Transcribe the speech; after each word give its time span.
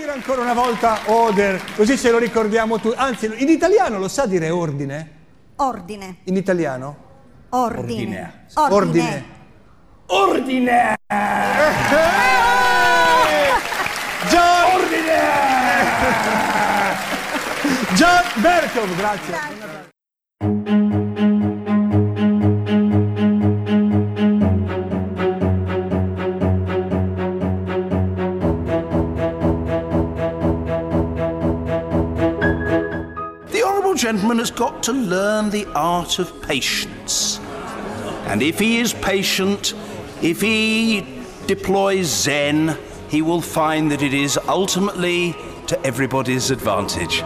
dire 0.00 0.12
ancora 0.12 0.40
una 0.40 0.54
volta 0.54 0.98
order, 1.06 1.60
così 1.76 1.98
ce 1.98 2.10
lo 2.10 2.16
ricordiamo 2.18 2.78
tutti. 2.80 2.96
Anzi, 2.96 3.30
in 3.36 3.50
italiano 3.50 3.98
lo 3.98 4.08
sa 4.08 4.24
dire 4.24 4.48
ordine? 4.48 5.18
Ordine. 5.56 6.16
In 6.24 6.36
italiano? 6.36 7.08
Ordine. 7.50 8.46
Ordine. 8.54 9.38
Ordine! 10.06 10.96
John 14.28 14.72
Ordine! 14.74 15.18
John 17.94 18.22
Berkov, 18.36 18.96
grazie. 18.96 19.59
Gentleman 34.10 34.38
has 34.38 34.50
got 34.50 34.82
to 34.82 34.92
learn 34.92 35.50
the 35.50 35.64
art 35.66 36.18
of 36.18 36.42
patience. 36.42 37.38
And 38.26 38.42
if 38.42 38.58
he 38.58 38.80
is 38.80 38.92
patient, 38.92 39.72
if 40.20 40.40
he 40.40 41.06
deploys 41.46 42.08
Zen, 42.08 42.76
he 43.08 43.22
will 43.22 43.40
find 43.40 43.88
that 43.92 44.02
it 44.02 44.12
is 44.12 44.36
ultimately 44.48 45.36
to 45.68 45.80
everybody's 45.86 46.50
advantage. 46.50 47.22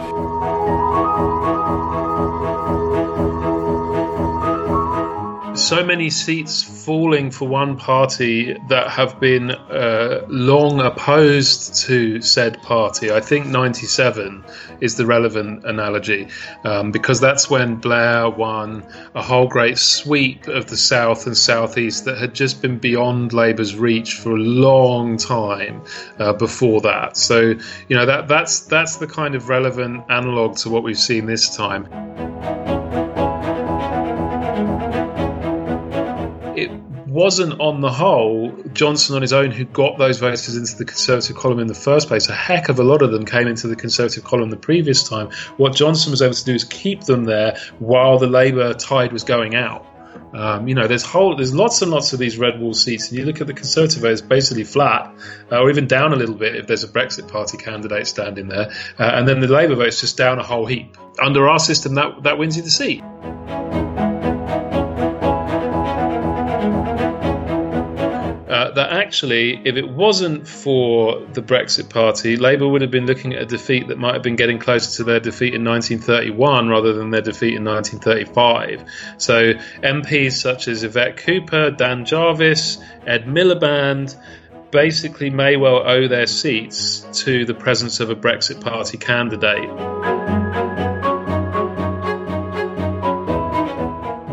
So 5.57 5.85
many 5.85 6.09
seats 6.09 6.63
falling 6.85 7.31
for 7.31 7.47
one 7.47 7.77
party 7.77 8.57
that 8.67 8.89
have 8.89 9.19
been 9.19 9.51
uh, 9.51 10.25
long 10.27 10.81
opposed 10.81 11.75
to 11.85 12.21
said 12.21 12.61
party. 12.61 13.11
I 13.11 13.21
think 13.21 13.47
97 13.47 14.43
is 14.81 14.95
the 14.95 15.05
relevant 15.05 15.63
analogy 15.63 16.27
um, 16.63 16.91
because 16.91 17.21
that's 17.21 17.49
when 17.49 17.75
Blair 17.75 18.29
won 18.29 18.85
a 19.13 19.21
whole 19.21 19.47
great 19.47 19.77
sweep 19.77 20.47
of 20.47 20.67
the 20.67 20.77
South 20.77 21.25
and 21.25 21.37
Southeast 21.37 22.05
that 22.05 22.17
had 22.17 22.33
just 22.33 22.61
been 22.61 22.77
beyond 22.77 23.31
Labour's 23.31 23.75
reach 23.75 24.15
for 24.15 24.31
a 24.31 24.39
long 24.39 25.17
time 25.17 25.83
uh, 26.19 26.33
before 26.33 26.81
that. 26.81 27.17
So, 27.17 27.39
you 27.87 27.95
know, 27.95 28.05
that, 28.05 28.27
that's, 28.27 28.61
that's 28.61 28.97
the 28.97 29.07
kind 29.07 29.35
of 29.35 29.47
relevant 29.47 30.05
analogue 30.09 30.57
to 30.57 30.69
what 30.69 30.83
we've 30.83 30.97
seen 30.97 31.25
this 31.25 31.55
time. 31.55 32.64
Wasn't 37.15 37.61
on 37.61 37.79
the 37.79 37.89
whole 37.89 38.51
Johnson 38.73 39.15
on 39.15 39.21
his 39.21 39.31
own 39.31 39.49
who 39.49 39.63
got 39.63 39.97
those 39.97 40.19
voters 40.19 40.57
into 40.57 40.75
the 40.75 40.83
Conservative 40.83 41.37
column 41.37 41.59
in 41.59 41.67
the 41.67 41.73
first 41.73 42.09
place. 42.09 42.27
A 42.27 42.35
heck 42.35 42.67
of 42.67 42.77
a 42.77 42.83
lot 42.83 43.01
of 43.01 43.11
them 43.11 43.25
came 43.25 43.47
into 43.47 43.67
the 43.67 43.75
Conservative 43.77 44.25
column 44.25 44.49
the 44.49 44.57
previous 44.57 45.07
time. 45.07 45.29
What 45.55 45.73
Johnson 45.73 46.11
was 46.11 46.21
able 46.21 46.33
to 46.33 46.43
do 46.43 46.53
is 46.53 46.65
keep 46.65 47.05
them 47.05 47.23
there 47.23 47.57
while 47.79 48.19
the 48.19 48.27
Labour 48.27 48.73
tide 48.73 49.13
was 49.13 49.23
going 49.23 49.55
out. 49.55 49.87
Um, 50.33 50.67
you 50.67 50.75
know, 50.75 50.87
there's 50.87 51.03
whole, 51.03 51.37
there's 51.37 51.55
lots 51.55 51.81
and 51.81 51.89
lots 51.89 52.11
of 52.11 52.19
these 52.19 52.37
red 52.37 52.59
wall 52.59 52.73
seats, 52.73 53.09
and 53.09 53.17
you 53.17 53.25
look 53.25 53.39
at 53.39 53.47
the 53.47 53.53
Conservative 53.53 54.01
vote, 54.01 54.11
it's 54.11 54.21
basically 54.21 54.65
flat, 54.65 55.15
uh, 55.49 55.61
or 55.61 55.69
even 55.69 55.87
down 55.87 56.11
a 56.11 56.17
little 56.17 56.35
bit 56.35 56.57
if 56.57 56.67
there's 56.67 56.83
a 56.83 56.89
Brexit 56.89 57.29
Party 57.29 57.57
candidate 57.57 58.07
standing 58.07 58.49
there, 58.49 58.73
uh, 58.99 59.11
and 59.13 59.25
then 59.25 59.39
the 59.39 59.47
Labour 59.47 59.75
vote's 59.75 60.01
just 60.01 60.17
down 60.17 60.37
a 60.37 60.43
whole 60.43 60.65
heap. 60.65 60.97
Under 61.21 61.47
our 61.47 61.59
system, 61.59 61.95
that 61.95 62.23
that 62.23 62.37
wins 62.37 62.57
you 62.57 62.63
the 62.63 62.71
seat. 62.71 63.01
Actually, 69.05 69.61
if 69.63 69.75
it 69.75 69.87
wasn't 69.87 70.47
for 70.47 71.19
the 71.33 71.41
Brexit 71.41 71.91
Party, 71.91 72.37
Labour 72.37 72.67
would 72.67 72.81
have 72.81 72.89
been 72.89 73.05
looking 73.05 73.33
at 73.33 73.41
a 73.43 73.45
defeat 73.45 73.89
that 73.89 73.99
might 73.99 74.13
have 74.13 74.23
been 74.23 74.35
getting 74.35 74.57
closer 74.57 74.97
to 74.97 75.03
their 75.03 75.19
defeat 75.19 75.53
in 75.53 75.63
1931 75.63 76.69
rather 76.69 76.93
than 76.93 77.11
their 77.11 77.21
defeat 77.21 77.53
in 77.53 77.63
1935. 77.63 78.83
So 79.19 79.53
MPs 79.83 80.31
such 80.31 80.67
as 80.67 80.83
Yvette 80.83 81.17
Cooper, 81.17 81.69
Dan 81.69 82.05
Jarvis, 82.05 82.79
Ed 83.05 83.25
Miliband 83.25 84.15
basically 84.71 85.29
may 85.29 85.55
well 85.55 85.87
owe 85.87 86.07
their 86.07 86.25
seats 86.25 87.05
to 87.23 87.45
the 87.45 87.53
presence 87.53 87.99
of 87.99 88.09
a 88.09 88.15
Brexit 88.15 88.59
Party 88.59 88.97
candidate. 88.97 89.69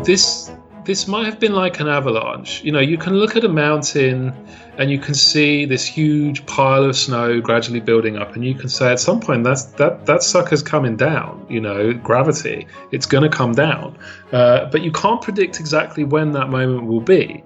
This 0.03 0.49
this 0.85 1.07
might 1.07 1.25
have 1.25 1.39
been 1.39 1.53
like 1.53 1.79
an 1.79 1.87
avalanche. 1.87 2.63
You 2.63 2.71
know, 2.71 2.79
you 2.79 2.97
can 2.97 3.13
look 3.13 3.35
at 3.35 3.43
a 3.43 3.49
mountain 3.49 4.33
and 4.77 4.89
you 4.89 4.99
can 4.99 5.13
see 5.13 5.65
this 5.65 5.85
huge 5.85 6.45
pile 6.45 6.83
of 6.83 6.95
snow 6.95 7.39
gradually 7.39 7.79
building 7.79 8.17
up, 8.17 8.35
and 8.35 8.43
you 8.43 8.55
can 8.55 8.69
say 8.69 8.91
at 8.91 8.99
some 8.99 9.19
point 9.19 9.43
that's 9.43 9.65
that 9.73 10.05
that 10.07 10.23
sucker's 10.23 10.63
coming 10.63 10.95
down. 10.97 11.45
You 11.49 11.61
know, 11.61 11.93
gravity, 11.93 12.67
it's 12.91 13.05
going 13.05 13.29
to 13.29 13.35
come 13.35 13.53
down, 13.53 13.97
uh, 14.31 14.69
but 14.71 14.81
you 14.81 14.91
can't 14.91 15.21
predict 15.21 15.59
exactly 15.59 16.03
when 16.03 16.31
that 16.33 16.49
moment 16.49 16.85
will 16.85 17.01
be. 17.01 17.43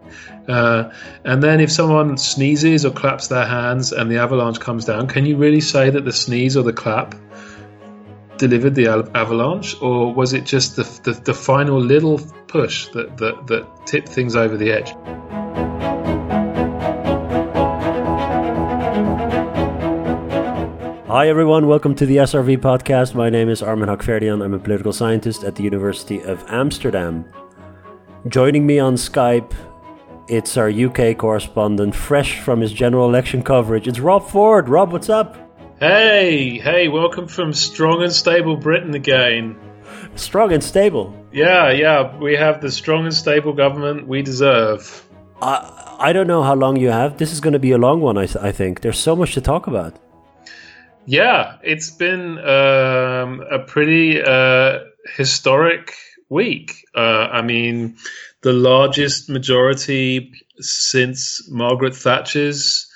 Uh, 0.48 0.92
and 1.25 1.44
then 1.44 1.59
if 1.59 1.69
someone 1.69 2.18
sneezes 2.18 2.86
or 2.86 2.92
claps 2.92 3.28
their 3.28 3.46
hands 3.46 3.92
and 3.92 4.09
the 4.09 4.18
avalanche 4.18 4.59
comes 4.59 4.86
down, 4.86 5.08
can 5.08 5.25
you 5.25 5.36
really 5.36 5.59
say 5.59 5.90
that 5.90 6.06
the 6.06 6.14
sneeze 6.14 6.56
or 6.56 6.64
the 6.64 6.72
clap 6.72 7.14
delivered 8.38 8.75
the 8.75 8.88
avalanche, 9.16 9.80
or 9.81 10.14
was 10.14 10.34
it 10.34 10.46
just 10.46 10.75
the, 10.75 10.84
the, 11.03 11.14
the, 11.14 11.34
final 11.34 11.80
little 11.80 12.20
push 12.48 12.88
that, 12.90 13.18
that, 13.18 13.48
that 13.48 13.86
tipped 13.86 14.09
things 14.09 14.36
over 14.36 14.56
the 14.58 14.72
edge? 14.72 14.94
Hi, 21.08 21.30
everyone. 21.30 21.68
Welcome 21.68 21.96
to 21.96 22.06
the 22.06 22.18
SRV 22.18 22.58
podcast. 22.58 23.16
My 23.16 23.30
name 23.30 23.50
is 23.50 23.64
Armen 23.64 23.90
Hakhverdian. 23.90 24.44
I'm 24.44 24.54
a 24.54 24.59
political 24.59 24.94
scientist 24.94 25.44
at 25.44 25.56
the 25.56 25.64
University 25.64 26.22
of 26.22 26.44
Amsterdam. 26.48 27.25
Joining 28.28 28.68
me 28.68 28.78
on 28.78 28.96
Skype, 28.96 29.54
it's 30.28 30.58
our 30.58 30.69
UK 30.69 31.18
correspondent, 31.18 31.96
fresh 31.96 32.40
from 32.42 32.62
his 32.62 32.74
general 32.74 33.08
election 33.08 33.42
coverage. 33.42 33.88
It's 33.88 34.00
Rob 34.00 34.28
Ford. 34.28 34.68
Rob, 34.68 34.92
what's 34.92 35.09
up? 35.09 35.47
Hey, 35.79 36.57
hey, 36.57 36.88
welcome 36.88 37.27
from 37.27 37.53
strong 37.53 38.01
and 38.01 38.11
stable 38.11 38.55
Britain 38.55 38.95
again. 38.95 39.55
Strong 40.15 40.53
and 40.53 40.63
stable? 40.63 41.15
Yeah, 41.31 41.69
yeah, 41.69 42.17
we 42.17 42.35
have 42.35 42.61
the 42.61 42.71
strong 42.71 43.05
and 43.05 43.13
stable 43.13 43.53
government 43.53 44.07
we 44.07 44.23
deserve. 44.23 45.05
I, 45.39 45.97
I 45.99 46.13
don't 46.13 46.25
know 46.25 46.41
how 46.41 46.55
long 46.55 46.77
you 46.77 46.89
have. 46.89 47.19
This 47.19 47.31
is 47.31 47.41
going 47.41 47.53
to 47.53 47.59
be 47.59 47.73
a 47.73 47.77
long 47.77 48.01
one, 48.01 48.17
I, 48.17 48.27
I 48.41 48.51
think. 48.51 48.81
There's 48.81 48.97
so 48.97 49.15
much 49.15 49.35
to 49.35 49.41
talk 49.41 49.67
about. 49.67 49.95
Yeah, 51.05 51.57
it's 51.61 51.91
been 51.91 52.39
um, 52.39 53.44
a 53.51 53.59
pretty 53.59 54.19
uh, 54.19 54.79
historic 55.15 55.94
week. 56.27 56.85
Uh, 56.95 57.27
I 57.31 57.44
mean, 57.44 57.97
the 58.41 58.53
largest 58.53 59.29
majority 59.29 60.31
since 60.57 61.47
Margaret 61.51 61.95
Thatcher's 61.95 62.87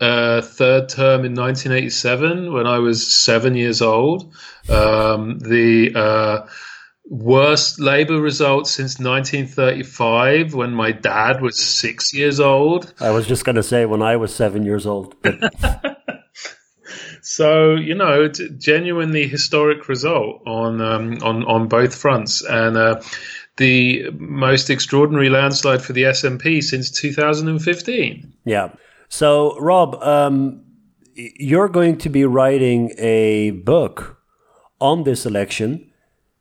uh, 0.00 0.40
third 0.40 0.88
term 0.88 1.24
in 1.24 1.34
1987 1.34 2.52
when 2.52 2.66
I 2.66 2.78
was 2.78 3.14
seven 3.14 3.54
years 3.54 3.82
old. 3.82 4.32
Um, 4.68 5.38
the 5.38 5.92
uh, 5.94 6.46
worst 7.04 7.80
Labour 7.80 8.20
result 8.20 8.66
since 8.66 8.98
1935 8.98 10.54
when 10.54 10.72
my 10.72 10.92
dad 10.92 11.42
was 11.42 11.58
six 11.58 12.14
years 12.14 12.40
old. 12.40 12.94
I 13.00 13.10
was 13.10 13.26
just 13.26 13.44
going 13.44 13.56
to 13.56 13.62
say 13.62 13.84
when 13.84 14.00
I 14.00 14.16
was 14.16 14.34
seven 14.34 14.64
years 14.64 14.86
old. 14.86 15.14
so 17.22 17.74
you 17.74 17.94
know, 17.94 18.28
genuinely 18.28 19.28
historic 19.28 19.88
result 19.88 20.42
on 20.46 20.80
um, 20.80 21.18
on 21.22 21.44
on 21.44 21.68
both 21.68 21.94
fronts, 21.94 22.42
and 22.42 22.76
uh, 22.76 23.02
the 23.56 24.10
most 24.12 24.70
extraordinary 24.70 25.28
landslide 25.28 25.82
for 25.82 25.92
the 25.92 26.04
SNP 26.04 26.62
since 26.62 26.90
2015. 26.90 28.32
Yeah. 28.46 28.70
So, 29.10 29.58
Rob, 29.58 29.96
um, 30.02 30.62
you're 31.14 31.68
going 31.68 31.98
to 31.98 32.08
be 32.08 32.24
writing 32.24 32.92
a 32.96 33.50
book 33.50 34.18
on 34.80 35.02
this 35.04 35.26
election, 35.26 35.90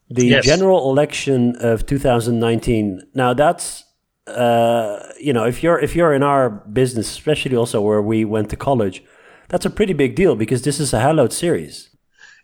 the 0.10 0.25
Yes. 0.27 0.45
general 0.45 0.89
election 0.92 1.56
of 1.60 1.86
2019. 1.88 3.01
Now, 3.13 3.33
that's 3.33 3.83
uh, 4.27 5.00
you 5.19 5.33
know, 5.33 5.44
if 5.45 5.63
you're 5.63 5.80
if 5.80 5.95
you're 5.95 6.13
in 6.13 6.21
our 6.21 6.51
business, 6.51 7.10
especially 7.10 7.56
also 7.56 7.81
where 7.81 8.01
we 8.01 8.24
went 8.24 8.51
to 8.51 8.56
college, 8.56 9.04
that's 9.48 9.66
a 9.66 9.71
pretty 9.71 9.94
big 9.94 10.13
deal 10.16 10.36
because 10.36 10.62
this 10.62 10.80
is 10.80 10.94
a 10.94 11.00
hallowed 11.00 11.33
series. 11.33 11.88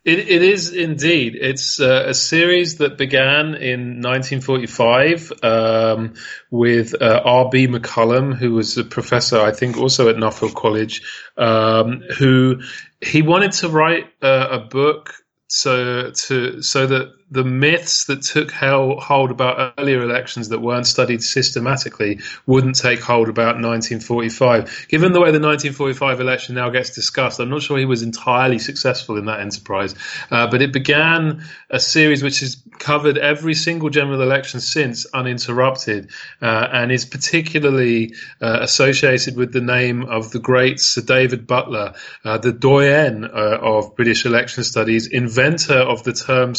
It, 0.06 0.19
it 0.19 0.44
is 0.44 0.72
indeed. 0.72 1.36
It's 1.36 1.80
uh, 1.80 2.06
a 2.07 2.13
series 2.13 2.78
that 2.78 2.96
began 2.96 3.56
in 3.56 4.02
1945 4.02 5.34
um, 5.42 6.13
with 6.52 7.02
uh, 7.02 7.22
R.B. 7.25 7.68
McCallum, 7.68 8.36
who 8.36 8.54
was 8.54 8.78
a 8.78 8.84
professor, 8.84 9.42
I 9.42 9.52
think, 9.52 9.78
also 9.78 10.07
at 10.10 10.16
Nuffield 10.16 10.54
College, 10.54 11.02
um, 11.38 12.04
who 12.19 12.62
he 13.02 13.24
wanted 13.24 13.54
to 13.54 13.69
write 13.69 14.06
uh, 14.22 14.48
a 14.52 14.60
book 14.60 15.12
so 15.48 16.12
to 16.12 16.62
so 16.62 16.88
that 16.88 17.13
the 17.36 17.44
myths 17.44 18.06
that 18.06 18.22
took 18.22 18.50
hold 18.50 19.30
about 19.30 19.74
earlier 19.78 20.02
elections 20.02 20.50
that 20.50 20.60
weren't 20.60 20.88
studied 20.88 21.22
systematically 21.22 22.22
wouldn't 22.46 22.76
take 22.76 23.02
hold 23.02 23.28
about 23.28 23.62
1945. 23.62 24.88
Given 24.88 25.12
the 25.12 25.20
way 25.20 25.32
the 25.32 25.40
1945 25.42 26.22
election 26.22 26.56
now 26.56 26.70
gets 26.70 26.92
discussed, 26.92 27.42
I'm 27.42 27.50
not 27.50 27.62
sure 27.62 27.78
he 27.78 27.84
was 27.86 28.04
entirely 28.04 28.58
successful 28.58 29.18
in 29.18 29.26
that 29.26 29.42
enterprise. 29.42 29.96
Uh, 30.32 30.50
but 30.50 30.62
it 30.62 30.72
began 30.72 31.44
a 31.70 31.80
series 31.80 32.24
which 32.24 32.40
has 32.40 32.64
covered 32.80 33.18
every 33.18 33.54
single 33.54 33.90
general 33.90 34.22
election 34.22 34.62
since 34.62 35.06
uninterrupted 35.14 36.12
uh, 36.42 36.68
and 36.72 36.90
is 36.90 37.06
particularly 37.06 38.14
uh, 38.42 38.60
associated 38.62 39.36
with 39.36 39.52
the 39.52 39.62
name 39.62 40.06
of 40.06 40.32
the 40.32 40.40
great 40.40 40.80
Sir 40.80 41.02
David 41.02 41.48
Butler, 41.48 41.96
uh, 42.24 42.38
the 42.38 42.54
doyen 42.54 43.26
uh, 43.26 43.58
of 43.62 43.96
British 43.98 44.26
election 44.26 44.64
studies, 44.64 45.08
inventor 45.08 45.80
of 45.80 46.04
the 46.04 46.14
term 46.14 46.56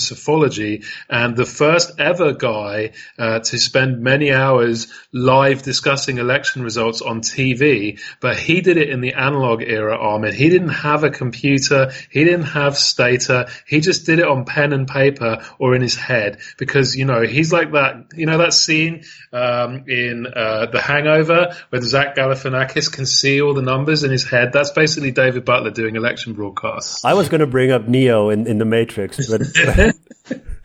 and 1.08 1.36
the 1.36 1.46
first 1.46 1.98
ever 1.98 2.32
guy 2.32 2.92
uh, 3.18 3.40
to 3.40 3.58
spend 3.58 4.00
many 4.00 4.32
hours 4.32 4.88
live 5.12 5.62
discussing 5.62 6.18
election 6.18 6.62
results 6.62 7.00
on 7.02 7.20
TV. 7.20 8.00
But 8.20 8.38
he 8.38 8.60
did 8.60 8.76
it 8.76 8.90
in 8.90 9.00
the 9.00 9.14
analog 9.14 9.62
era, 9.62 9.96
Armen. 9.96 10.34
He 10.34 10.48
didn't 10.48 10.68
have 10.68 11.04
a 11.04 11.10
computer. 11.10 11.92
He 12.10 12.24
didn't 12.24 12.46
have 12.46 12.76
Stata. 12.76 13.48
He 13.66 13.80
just 13.80 14.06
did 14.06 14.18
it 14.18 14.26
on 14.26 14.44
pen 14.44 14.72
and 14.72 14.86
paper 14.86 15.44
or 15.58 15.74
in 15.74 15.82
his 15.82 15.96
head 15.96 16.38
because, 16.58 16.94
you 16.94 17.04
know, 17.04 17.22
he's 17.22 17.52
like 17.52 17.72
that, 17.72 18.06
you 18.14 18.26
know, 18.26 18.38
that 18.38 18.52
scene 18.52 19.04
um, 19.32 19.84
in 19.88 20.26
uh, 20.26 20.66
The 20.66 20.80
Hangover 20.80 21.54
where 21.70 21.82
Zach 21.82 22.16
Galifianakis 22.16 22.92
can 22.92 23.06
see 23.06 23.40
all 23.40 23.54
the 23.54 23.62
numbers 23.62 24.04
in 24.04 24.10
his 24.10 24.24
head. 24.24 24.52
That's 24.52 24.70
basically 24.70 25.12
David 25.12 25.44
Butler 25.44 25.70
doing 25.70 25.96
election 25.96 26.34
broadcasts. 26.34 27.04
I 27.04 27.14
was 27.14 27.28
going 27.28 27.40
to 27.40 27.46
bring 27.46 27.70
up 27.70 27.88
Neo 27.88 28.30
in, 28.30 28.46
in 28.46 28.58
The 28.58 28.64
Matrix, 28.64 29.28
but. 29.28 29.42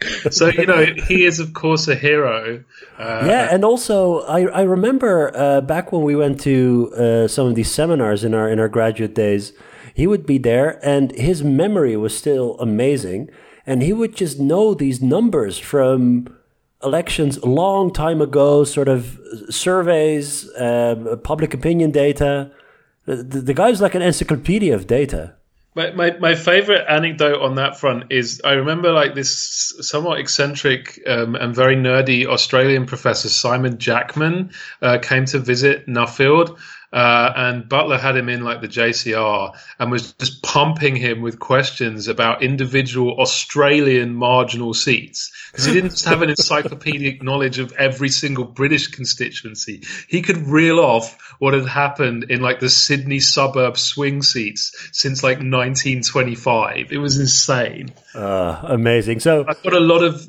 so 0.32 0.48
you 0.48 0.66
know 0.66 0.86
he 1.08 1.26
is 1.26 1.40
of 1.40 1.54
course 1.54 1.88
a 1.88 1.96
hero 1.96 2.64
uh, 2.98 3.24
yeah 3.26 3.50
and 3.52 3.64
also 3.64 4.22
i, 4.22 4.42
I 4.42 4.62
remember 4.62 5.32
uh, 5.36 5.62
back 5.62 5.92
when 5.92 6.02
we 6.02 6.16
went 6.16 6.40
to 6.42 6.92
uh, 6.96 7.28
some 7.28 7.48
of 7.48 7.56
these 7.56 7.72
seminars 7.72 8.24
in 8.24 8.34
our 8.34 8.50
in 8.50 8.60
our 8.60 8.70
graduate 8.70 9.14
days 9.14 9.54
he 9.94 10.08
would 10.08 10.26
be 10.26 10.38
there 10.38 10.80
and 10.86 11.12
his 11.12 11.44
memory 11.44 11.96
was 11.98 12.18
still 12.18 12.58
amazing. 12.60 13.30
And 13.66 13.84
he 13.84 13.94
would 13.94 14.16
just 14.16 14.40
know 14.40 14.74
these 14.74 15.02
numbers 15.02 15.58
from 15.58 16.28
elections 16.84 17.38
a 17.38 17.48
long 17.48 17.94
time 17.94 18.22
ago 18.22 18.64
sort 18.64 18.88
of 18.88 19.20
surveys 19.50 20.50
um, 20.58 21.20
public 21.24 21.54
opinion 21.54 21.92
data. 21.92 22.52
The, 23.06 23.16
the 23.16 23.54
guy 23.54 23.70
was 23.70 23.82
like 23.82 23.96
an 23.96 24.02
encyclopedia 24.02 24.74
of 24.74 24.88
data 24.88 25.36
my, 25.74 25.92
my, 25.92 26.12
my 26.18 26.36
favorite 26.36 26.86
anecdote 26.88 27.42
on 27.42 27.56
that 27.56 27.80
front 27.80 28.12
is 28.12 28.42
I 28.44 28.54
remember 28.54 28.92
like 28.92 29.16
this 29.16 29.74
somewhat 29.80 30.20
eccentric 30.20 31.02
um, 31.08 31.36
and 31.36 31.56
very 31.56 31.76
nerdy 31.76 32.26
Australian 32.26 32.86
professor 32.86 33.30
Simon 33.30 33.78
Jackman 33.78 34.52
uh, 34.82 34.98
came 35.02 35.26
to 35.26 35.40
visit 35.40 35.88
Nuffield 35.88 36.58
uh, 36.94 37.32
and 37.36 37.70
Butler 37.70 37.98
had 37.98 38.18
him 38.18 38.28
in 38.28 38.44
like 38.44 38.62
the 38.62 38.68
JCR 38.68 39.56
and 39.80 39.92
was 39.92 40.14
just 40.14 40.44
pumping 40.44 40.96
him 40.96 41.22
with 41.22 41.40
questions 41.40 42.08
about 42.08 42.44
individual 42.44 43.20
Australian 43.20 44.14
marginal 44.14 44.74
seats 44.74 45.32
because 45.52 45.66
he 45.66 45.74
didn't 45.74 45.92
just 45.92 46.06
have 46.06 46.22
an 46.22 46.30
encyclopedic 46.38 47.24
knowledge 47.24 47.60
of 47.60 47.72
every 47.74 48.10
single 48.10 48.44
British 48.44 48.88
constituency. 48.88 49.84
He 50.10 50.22
could 50.22 50.38
reel 50.38 50.80
off 50.80 51.18
what 51.40 51.54
had 51.54 51.66
happened 51.66 52.26
in 52.30 52.42
like 52.42 52.60
the 52.60 52.70
Sydney 52.70 53.20
suburb 53.20 53.78
swing 53.78 54.22
seats 54.22 54.90
since 54.92 55.24
like 55.24 55.38
1925. 55.38 56.92
It 56.92 56.98
was 56.98 57.18
insane. 57.20 57.94
Uh, 58.14 58.62
amazing. 58.64 59.22
So 59.22 59.46
I've 59.48 59.64
got 59.64 59.74
a 59.74 59.80
lot 59.80 60.04
of 60.04 60.28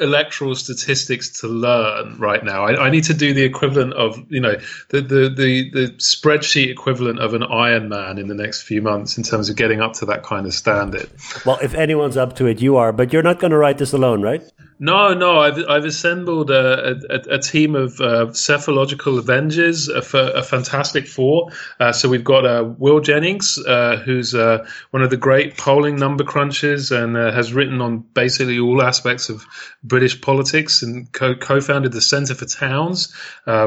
electoral 0.00 0.54
statistics 0.54 1.40
to 1.40 1.48
learn 1.48 2.16
right 2.18 2.44
now. 2.44 2.64
I, 2.64 2.86
I, 2.86 2.90
need 2.90 3.04
to 3.04 3.14
do 3.14 3.34
the 3.34 3.42
equivalent 3.42 3.92
of 3.94 4.24
you 4.28 4.40
know 4.40 4.54
the, 4.88 5.00
the 5.00 5.28
the 5.28 5.70
the 5.70 5.86
spreadsheet 5.98 6.70
equivalent 6.70 7.18
of 7.18 7.34
an 7.34 7.42
Ironman 7.42 8.18
in 8.18 8.28
the 8.28 8.34
next 8.34 8.62
few 8.62 8.82
months 8.82 9.18
in 9.18 9.24
terms 9.24 9.48
of 9.50 9.56
getting 9.56 9.80
up 9.80 9.94
to 9.94 10.06
that 10.06 10.22
kind 10.22 10.46
of 10.46 10.54
standard. 10.54 11.10
Well, 11.44 11.58
if 11.62 11.74
anyone's 11.74 12.16
up 12.16 12.36
to 12.36 12.46
it, 12.46 12.60
you 12.60 12.76
are. 12.76 12.92
But 12.92 13.12
you're 13.12 13.22
not 13.22 13.40
going 13.40 13.50
to 13.50 13.58
write 13.58 13.78
this 13.78 13.92
alone, 13.92 14.22
right? 14.22 14.42
No, 14.82 15.12
no. 15.12 15.38
I've 15.38 15.62
I've 15.68 15.84
assembled 15.84 16.50
a, 16.50 16.98
a, 17.10 17.34
a 17.34 17.38
team 17.38 17.74
of 17.74 18.00
uh, 18.00 18.32
psephological 18.32 19.18
avengers, 19.18 19.90
a, 19.90 19.98
a 19.98 20.42
fantastic 20.42 21.06
four. 21.06 21.50
Uh, 21.78 21.92
so 21.92 22.08
we've 22.08 22.24
got 22.24 22.46
uh, 22.46 22.64
Will 22.78 23.00
Jennings, 23.00 23.58
uh, 23.58 23.96
who's 24.02 24.34
uh, 24.34 24.66
one 24.90 25.02
of 25.02 25.10
the 25.10 25.18
great 25.18 25.58
polling 25.58 25.96
number 25.96 26.24
crunchers 26.24 26.96
and 26.96 27.14
uh, 27.14 27.30
has 27.30 27.52
written 27.52 27.82
on 27.82 27.98
basically 28.14 28.58
all 28.58 28.80
aspects 28.82 29.28
of 29.28 29.44
British 29.84 30.18
politics 30.18 30.82
and 30.82 31.12
co- 31.12 31.60
founded 31.60 31.92
the 31.92 32.00
Centre 32.00 32.34
for 32.34 32.46
Towns, 32.46 33.14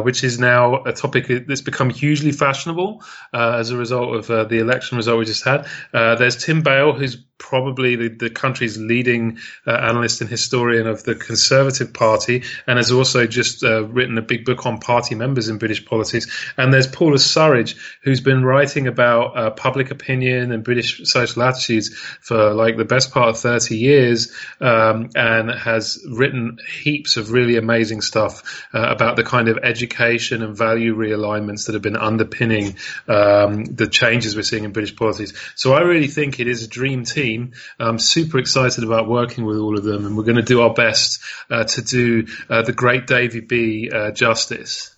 which 0.01 0.23
is 0.23 0.39
now 0.39 0.83
a 0.83 0.93
topic 0.93 1.27
that's 1.47 1.61
become 1.61 1.91
hugely 1.91 2.31
fashionable 2.31 3.03
as 3.33 3.69
a 3.69 3.77
result 3.77 4.15
of 4.15 4.49
the 4.49 4.57
election 4.57 4.97
result 4.97 5.19
we 5.19 5.25
just 5.25 5.43
had. 5.43 5.67
there's 5.91 6.43
Tim 6.43 6.63
Bale, 6.63 6.93
who's 6.93 7.17
probably 7.43 7.97
the, 7.97 8.07
the 8.07 8.29
country's 8.29 8.77
leading 8.77 9.37
uh, 9.67 9.71
analyst 9.71 10.21
and 10.21 10.29
historian 10.29 10.87
of 10.87 11.03
the 11.03 11.13
Conservative 11.13 11.91
Party, 11.91 12.43
and 12.65 12.77
has 12.77 12.89
also 12.89 13.27
just 13.27 13.65
uh, 13.65 13.83
written 13.83 14.17
a 14.17 14.21
big 14.21 14.45
book 14.45 14.65
on 14.65 14.79
party 14.79 15.13
members 15.13 15.49
in 15.49 15.57
British 15.57 15.85
politics. 15.85 16.25
And 16.57 16.73
there's 16.73 16.87
Paula 16.87 17.17
Surridge, 17.17 17.75
who's 18.01 18.21
been 18.21 18.45
writing 18.45 18.87
about 18.87 19.37
uh, 19.37 19.49
public 19.51 19.91
opinion 19.91 20.53
and 20.53 20.63
British 20.63 21.01
social 21.03 21.43
attitudes 21.43 21.93
for 22.21 22.53
like 22.53 22.77
the 22.77 22.85
best 22.85 23.11
part 23.11 23.27
of 23.27 23.37
30 23.37 23.77
years, 23.77 24.33
um, 24.61 25.09
and 25.13 25.51
has 25.51 26.01
written 26.09 26.59
heaps 26.81 27.17
of 27.17 27.31
really 27.31 27.57
amazing 27.57 27.99
stuff 27.99 28.65
uh, 28.73 28.87
about 28.89 29.17
the 29.17 29.23
kind 29.23 29.49
of 29.49 29.57
education 29.63 30.43
and 30.43 30.57
value 30.57 30.95
realignments 30.95 31.65
that 31.65 31.73
have 31.73 31.81
been 31.81 31.97
underpinning 31.97 32.77
um, 33.09 33.65
the 33.65 33.87
changes 33.87 34.33
we're 34.33 34.43
seeing 34.43 34.63
in 34.63 34.71
British 34.71 34.95
politics. 34.95 35.33
So 35.55 35.73
I 35.73 35.81
really 35.81 36.07
think 36.07 36.39
it 36.39 36.47
is 36.47 36.63
a 36.63 36.69
dream 36.69 37.03
team 37.03 37.32
team. 37.33 37.51
I'm 37.79 37.99
super 37.99 38.37
excited 38.37 38.83
about 38.83 39.07
working 39.07 39.45
with 39.45 39.57
all 39.57 39.77
of 39.77 39.83
them, 39.83 40.05
and 40.05 40.17
we're 40.17 40.23
going 40.23 40.35
to 40.35 40.41
do 40.41 40.61
our 40.61 40.73
best 40.73 41.19
uh, 41.49 41.63
to 41.63 41.81
do 41.81 42.27
uh, 42.49 42.61
the 42.61 42.73
great 42.73 43.07
Davy 43.07 43.41
B 43.41 43.89
uh, 43.93 44.11
justice. 44.11 44.95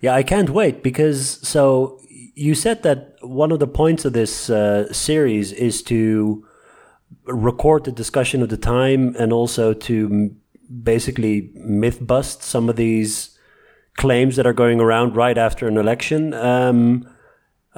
Yeah, 0.00 0.14
I 0.14 0.22
can't 0.22 0.50
wait 0.50 0.82
because 0.82 1.46
so 1.46 2.00
you 2.34 2.54
said 2.54 2.82
that 2.82 3.16
one 3.20 3.52
of 3.52 3.58
the 3.58 3.66
points 3.66 4.04
of 4.04 4.12
this 4.12 4.50
uh, 4.50 4.92
series 4.92 5.52
is 5.52 5.82
to 5.82 6.46
record 7.26 7.84
the 7.84 7.92
discussion 7.92 8.42
of 8.42 8.48
the 8.48 8.56
time 8.56 9.14
and 9.16 9.32
also 9.32 9.74
to 9.74 10.34
basically 10.82 11.50
myth 11.54 11.98
bust 12.00 12.42
some 12.42 12.68
of 12.68 12.76
these 12.76 13.36
claims 13.96 14.36
that 14.36 14.46
are 14.46 14.52
going 14.52 14.80
around 14.80 15.16
right 15.16 15.36
after 15.36 15.68
an 15.68 15.76
election. 15.76 16.32
Um, 16.32 17.06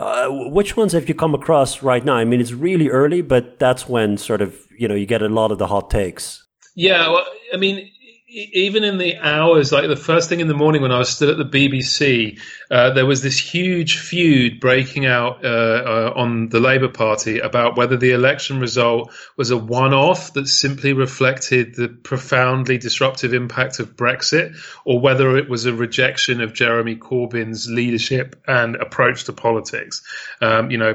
uh, 0.03 0.29
which 0.51 0.77
ones 0.77 0.93
have 0.93 1.09
you 1.09 1.15
come 1.15 1.35
across 1.35 1.83
right 1.83 2.05
now? 2.05 2.15
I 2.15 2.25
mean, 2.25 2.41
it's 2.41 2.53
really 2.53 2.89
early, 2.89 3.23
but 3.23 3.59
that's 3.59 3.89
when 3.89 4.19
sort 4.19 4.41
of 4.41 4.57
you 4.79 4.89
know 4.89 4.95
you 4.95 5.07
get 5.07 5.23
a 5.23 5.29
lot 5.29 5.53
of 5.53 5.59
the 5.59 5.67
hot 5.67 5.91
takes. 5.91 6.47
Yeah, 6.75 7.09
well, 7.11 7.27
I 7.53 7.57
mean, 7.57 7.91
even 8.33 8.83
in 8.83 8.97
the 8.97 9.19
hours, 9.19 9.73
like 9.73 9.87
the 9.89 9.97
first 9.97 10.31
thing 10.31 10.41
in 10.41 10.49
the 10.49 10.55
morning 10.55 10.81
when 10.81 10.91
I 10.91 10.99
was 10.99 11.11
still 11.11 11.31
at 11.31 11.37
the 11.37 11.45
BBC, 11.45 12.41
uh, 12.71 12.95
there 12.95 13.05
was 13.05 13.23
this 13.23 13.39
huge 13.39 13.99
feud 13.99 14.59
breaking 14.59 15.05
out 15.05 15.45
uh, 15.45 15.49
uh, 15.49 16.13
on 16.17 16.49
the 16.49 16.59
Labour 16.59 16.89
Party 16.89 17.41
about 17.41 17.77
whether 17.77 17.99
the 17.99 18.13
election 18.13 18.59
result 18.59 19.13
was 19.37 19.51
a 19.51 19.57
one 19.57 19.93
off 19.93 20.33
that 20.33 20.49
simply 20.49 20.95
reflected 20.95 21.75
the 21.75 21.89
profoundly 21.89 22.79
disruptive 22.79 23.35
impact 23.35 23.81
of 23.81 23.97
Brexit, 23.97 24.57
or 24.87 24.99
whether 24.99 25.37
it 25.37 25.51
was 25.51 25.67
a 25.67 25.75
rejection 25.75 26.41
of 26.41 26.55
Jeremy 26.55 26.97
Corbyn's 26.97 27.69
leadership 27.69 28.43
and 28.47 28.77
approach 28.77 29.25
to 29.25 29.35
politics. 29.35 30.03
Um, 30.41 30.71
you 30.71 30.79
know, 30.79 30.95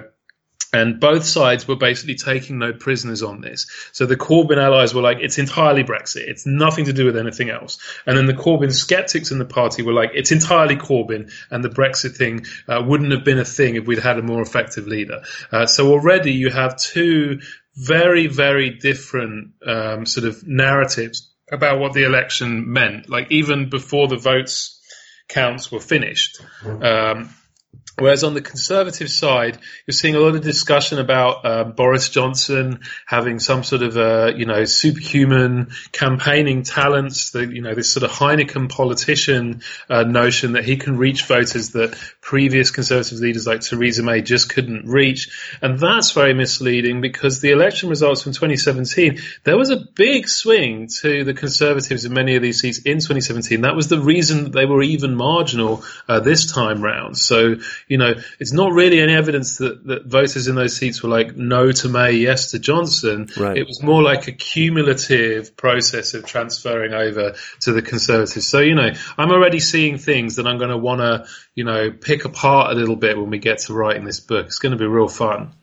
and 0.74 1.00
both 1.00 1.24
sides 1.24 1.68
were 1.68 1.76
basically 1.76 2.16
taking 2.16 2.60
no 2.60 2.74
prisoners 2.74 3.24
on 3.24 3.42
this. 3.42 3.68
So 3.94 4.06
the 4.06 4.18
Corbyn 4.18 4.58
allies 4.58 4.94
were 4.94 5.02
like, 5.02 5.18
it's 5.22 5.38
entirely 5.38 5.84
Brexit. 5.84 6.28
It's 6.28 6.46
nothing 6.46 6.86
to 6.86 6.94
do 6.94 7.06
with 7.06 7.18
anything 7.18 7.50
else. 7.50 7.80
And 8.06 8.18
then 8.18 8.26
the 8.26 8.34
Corbyn 8.34 8.72
skeptics 8.74 9.32
in 9.32 9.40
the 9.40 9.46
party 9.46 9.82
were 9.82 9.94
like, 9.94 10.12
it's 10.14 10.32
entirely 10.32 10.76
Corbyn 10.76 11.32
and 11.50 11.64
the 11.64 11.70
Brexit 11.70 12.18
thing 12.18 12.46
uh, 12.68 12.84
wouldn't 12.86 13.12
have 13.12 13.24
been 13.24 13.40
a 13.40 13.46
thing 13.46 13.76
if 13.76 13.88
we'd 13.88 14.00
had 14.00 14.20
a 14.20 14.24
more 14.24 14.42
effective 14.42 14.88
leader. 14.88 15.22
Uh, 15.52 15.66
so 15.66 15.92
already 15.92 16.34
you 16.34 16.50
have 16.50 16.78
two 16.78 17.40
very, 17.76 18.28
very 18.28 18.72
different 18.72 19.54
um, 19.66 20.06
sort 20.06 20.28
of 20.28 20.46
narratives 20.48 21.32
about 21.52 21.80
what 21.80 21.94
the 21.94 22.04
election 22.04 22.72
meant. 22.74 23.10
Like 23.10 23.32
even 23.32 23.70
before 23.70 24.08
the 24.08 24.18
votes 24.18 24.82
counts 25.28 25.72
were 25.72 25.80
finished. 25.80 26.42
Um, 26.66 27.30
Whereas 28.00 28.24
on 28.24 28.36
the 28.36 28.42
Conservative 28.42 29.10
side, 29.10 29.58
you're 29.88 29.94
seeing 29.94 30.16
a 30.16 30.20
lot 30.20 30.36
of 30.36 30.42
discussion 30.42 31.00
about 31.00 31.44
uh, 31.44 31.64
Boris 31.64 32.10
Johnson 32.10 32.82
having 33.08 33.40
some 33.40 33.64
sort 33.64 33.82
of, 33.82 33.98
uh, 33.98 34.34
you 34.36 34.46
know, 34.46 34.66
superhuman 34.66 35.72
campaigning 35.92 36.62
talents. 36.62 37.34
You 37.34 37.64
know, 37.64 37.74
this 37.74 37.90
sort 37.90 38.04
of 38.04 38.12
Heineken 38.12 38.70
politician 38.70 39.62
uh, 39.90 40.04
notion 40.04 40.52
that 40.52 40.64
he 40.64 40.78
can 40.78 40.98
reach 40.98 41.24
voters 41.24 41.72
that 41.72 41.98
previous 42.22 42.70
Conservative 42.70 43.18
leaders 43.18 43.48
like 43.48 43.62
Theresa 43.62 44.04
May 44.04 44.22
just 44.22 44.50
couldn't 44.50 44.86
reach, 44.86 45.58
and 45.64 45.80
that's 45.80 46.12
very 46.12 46.36
misleading 46.36 47.02
because 47.02 47.42
the 47.42 47.50
election 47.50 47.90
results 47.90 48.22
from 48.22 48.34
2017, 48.34 49.20
there 49.44 49.58
was 49.58 49.72
a 49.72 49.78
big 49.96 50.30
swing 50.30 50.88
to 51.02 51.24
the 51.24 51.34
Conservatives 51.34 52.06
in 52.06 52.14
many 52.14 52.36
of 52.36 52.44
these 52.44 52.60
seats 52.60 52.78
in 52.78 52.98
2017. 52.98 53.62
That 53.62 53.76
was 53.76 53.88
the 53.88 54.00
reason 54.00 54.44
that 54.44 54.54
they 54.54 54.66
were 54.66 54.84
even 54.84 55.16
marginal 55.16 55.84
uh, 56.08 56.20
this 56.20 56.52
time 56.52 56.84
round. 56.84 57.18
So 57.18 57.56
you 57.88 57.98
know, 57.98 58.14
it's 58.40 58.54
not 58.54 58.74
really 58.74 59.00
any 59.00 59.14
evidence 59.14 59.58
that, 59.58 59.86
that 59.88 60.06
voters 60.06 60.48
in 60.48 60.56
those 60.56 60.76
seats 60.76 61.02
were 61.02 61.10
like 61.10 61.36
no 61.36 61.72
to 61.72 61.90
May, 61.90 62.14
yes 62.14 62.52
to 62.52 62.60
Johnson. 62.60 63.30
Right. 63.38 63.58
It 63.58 63.68
was 63.68 63.82
more 63.82 64.04
like 64.04 64.28
a 64.28 64.32
cumulative 64.32 65.56
process 65.56 66.14
of 66.14 66.26
transferring 66.26 66.94
over 66.94 67.36
to 67.62 67.72
the 67.72 67.82
Conservatives. 67.82 68.48
So, 68.48 68.60
you 68.60 68.76
know, 68.76 68.92
I'm 69.18 69.32
already 69.32 69.60
seeing 69.60 69.98
things 69.98 70.36
that 70.36 70.48
I'm 70.48 70.58
going 70.58 70.70
to 70.70 70.78
want 70.78 71.00
to, 71.02 71.28
you 71.56 71.64
know, 71.64 71.92
pick 71.92 72.26
apart 72.26 72.72
a 72.72 72.76
little 72.76 72.98
bit 72.98 73.18
when 73.18 73.30
we 73.30 73.40
get 73.40 73.60
to 73.60 73.74
writing 73.74 74.04
this 74.04 74.20
book. 74.20 74.48
It's 74.48 74.60
going 74.60 74.74
to 74.74 74.78
be 74.78 74.86
real 74.86 75.08
fun. 75.08 75.54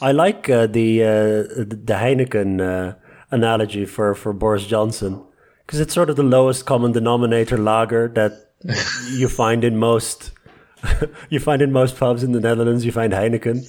I 0.00 0.12
like 0.12 0.48
uh, 0.48 0.66
the 0.66 1.02
uh, 1.02 1.08
the 1.08 1.94
Heineken 1.94 2.60
uh, 2.60 2.94
analogy 3.30 3.84
for, 3.84 4.14
for 4.14 4.32
Boris 4.32 4.66
Johnson 4.66 5.24
because 5.66 5.80
it's 5.80 5.94
sort 5.94 6.10
of 6.10 6.16
the 6.16 6.22
lowest 6.22 6.64
common 6.64 6.92
denominator 6.92 7.58
lager 7.58 8.08
that 8.08 8.50
you 9.10 9.28
find 9.28 9.64
in 9.64 9.76
most 9.76 10.30
you 11.30 11.40
find 11.40 11.62
in 11.62 11.72
most 11.72 11.96
pubs 11.96 12.22
in 12.22 12.32
the 12.32 12.40
Netherlands. 12.40 12.84
You 12.84 12.92
find 12.92 13.12
Heineken. 13.12 13.64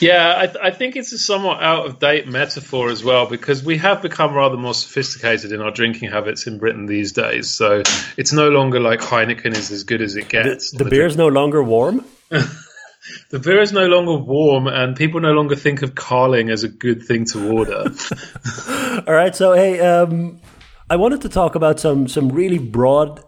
Yeah, 0.00 0.34
I, 0.36 0.46
th- 0.46 0.58
I, 0.62 0.70
think 0.70 0.96
it's 0.96 1.12
a 1.12 1.18
somewhat 1.18 1.62
out 1.62 1.86
of 1.86 1.98
date 1.98 2.26
metaphor 2.26 2.88
as 2.88 3.04
well 3.04 3.26
because 3.26 3.62
we 3.62 3.76
have 3.78 4.00
become 4.00 4.34
rather 4.34 4.56
more 4.56 4.72
sophisticated 4.72 5.52
in 5.52 5.60
our 5.60 5.70
drinking 5.70 6.10
habits 6.10 6.46
in 6.46 6.58
Britain 6.58 6.86
these 6.86 7.12
days. 7.12 7.50
So 7.50 7.82
it's 8.16 8.32
no 8.32 8.48
longer 8.48 8.80
like 8.80 9.00
Heineken 9.00 9.54
is 9.54 9.70
as 9.70 9.84
good 9.84 10.00
as 10.00 10.16
it 10.16 10.28
gets. 10.28 10.70
The, 10.70 10.84
the 10.84 10.90
beer 10.90 11.06
is 11.06 11.16
no 11.16 11.28
longer 11.28 11.62
warm. 11.62 12.04
the 12.30 13.38
beer 13.38 13.60
is 13.60 13.72
no 13.72 13.86
longer 13.86 14.16
warm, 14.16 14.66
and 14.66 14.96
people 14.96 15.20
no 15.20 15.32
longer 15.32 15.56
think 15.56 15.82
of 15.82 15.94
Carling 15.94 16.50
as 16.50 16.64
a 16.64 16.68
good 16.68 17.02
thing 17.02 17.26
to 17.26 17.50
order. 17.50 17.84
All 19.06 19.14
right, 19.14 19.36
so 19.36 19.52
hey, 19.52 19.80
um, 19.80 20.40
I 20.88 20.96
wanted 20.96 21.20
to 21.22 21.28
talk 21.28 21.54
about 21.54 21.78
some 21.78 22.08
some 22.08 22.30
really 22.30 22.58
broad 22.58 23.22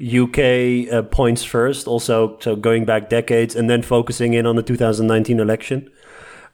UK 0.00 0.92
uh, 0.92 1.02
points 1.02 1.44
first, 1.44 1.86
also 1.86 2.36
so 2.40 2.56
going 2.56 2.84
back 2.84 3.08
decades, 3.08 3.54
and 3.54 3.70
then 3.70 3.82
focusing 3.82 4.34
in 4.34 4.46
on 4.46 4.56
the 4.56 4.62
2019 4.62 5.38
election. 5.38 5.90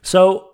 So 0.03 0.51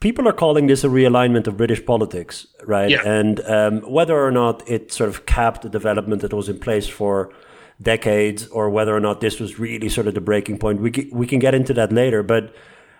people 0.00 0.28
are 0.28 0.32
calling 0.32 0.66
this 0.66 0.84
a 0.84 0.88
realignment 0.88 1.46
of 1.46 1.56
British 1.56 1.84
politics, 1.84 2.46
right? 2.64 2.90
Yeah. 2.90 3.02
And 3.04 3.40
um, 3.40 3.80
whether 3.82 4.18
or 4.18 4.30
not 4.30 4.68
it 4.68 4.92
sort 4.92 5.10
of 5.10 5.26
capped 5.26 5.62
the 5.62 5.68
development 5.68 6.22
that 6.22 6.32
was 6.32 6.48
in 6.48 6.58
place 6.58 6.86
for 6.86 7.32
decades, 7.80 8.46
or 8.48 8.70
whether 8.70 8.94
or 8.94 9.00
not 9.00 9.20
this 9.20 9.38
was 9.38 9.58
really 9.58 9.88
sort 9.88 10.06
of 10.06 10.14
the 10.14 10.20
breaking 10.20 10.58
point, 10.58 10.80
we 10.80 11.10
we 11.12 11.26
can 11.26 11.38
get 11.38 11.54
into 11.54 11.74
that 11.74 11.92
later. 11.92 12.22
But 12.22 12.54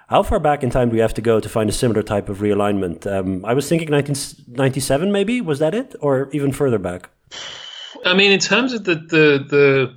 how 0.09 0.23
far 0.23 0.41
back 0.41 0.63
in 0.63 0.71
time 0.71 0.89
do 0.89 0.95
we 0.95 1.01
have 1.01 1.15
to 1.15 1.21
go 1.21 1.41
to 1.41 1.49
find 1.49 1.69
a 1.69 1.73
similar 1.73 2.03
type 2.03 2.29
of 2.29 2.39
realignment? 2.39 3.07
Um, 3.07 3.45
I 3.45 3.55
was 3.55 3.69
thinking 3.69 3.91
1997, 3.91 5.13
maybe 5.13 5.41
was 5.41 5.59
that 5.59 5.75
it, 5.75 5.95
or 6.01 6.31
even 6.33 6.53
further 6.53 6.79
back? 6.79 7.11
I 8.05 8.15
mean, 8.15 8.33
in 8.33 8.39
terms 8.41 8.73
of 8.73 8.85
the 8.85 8.95
the 8.95 9.45
the 9.49 9.97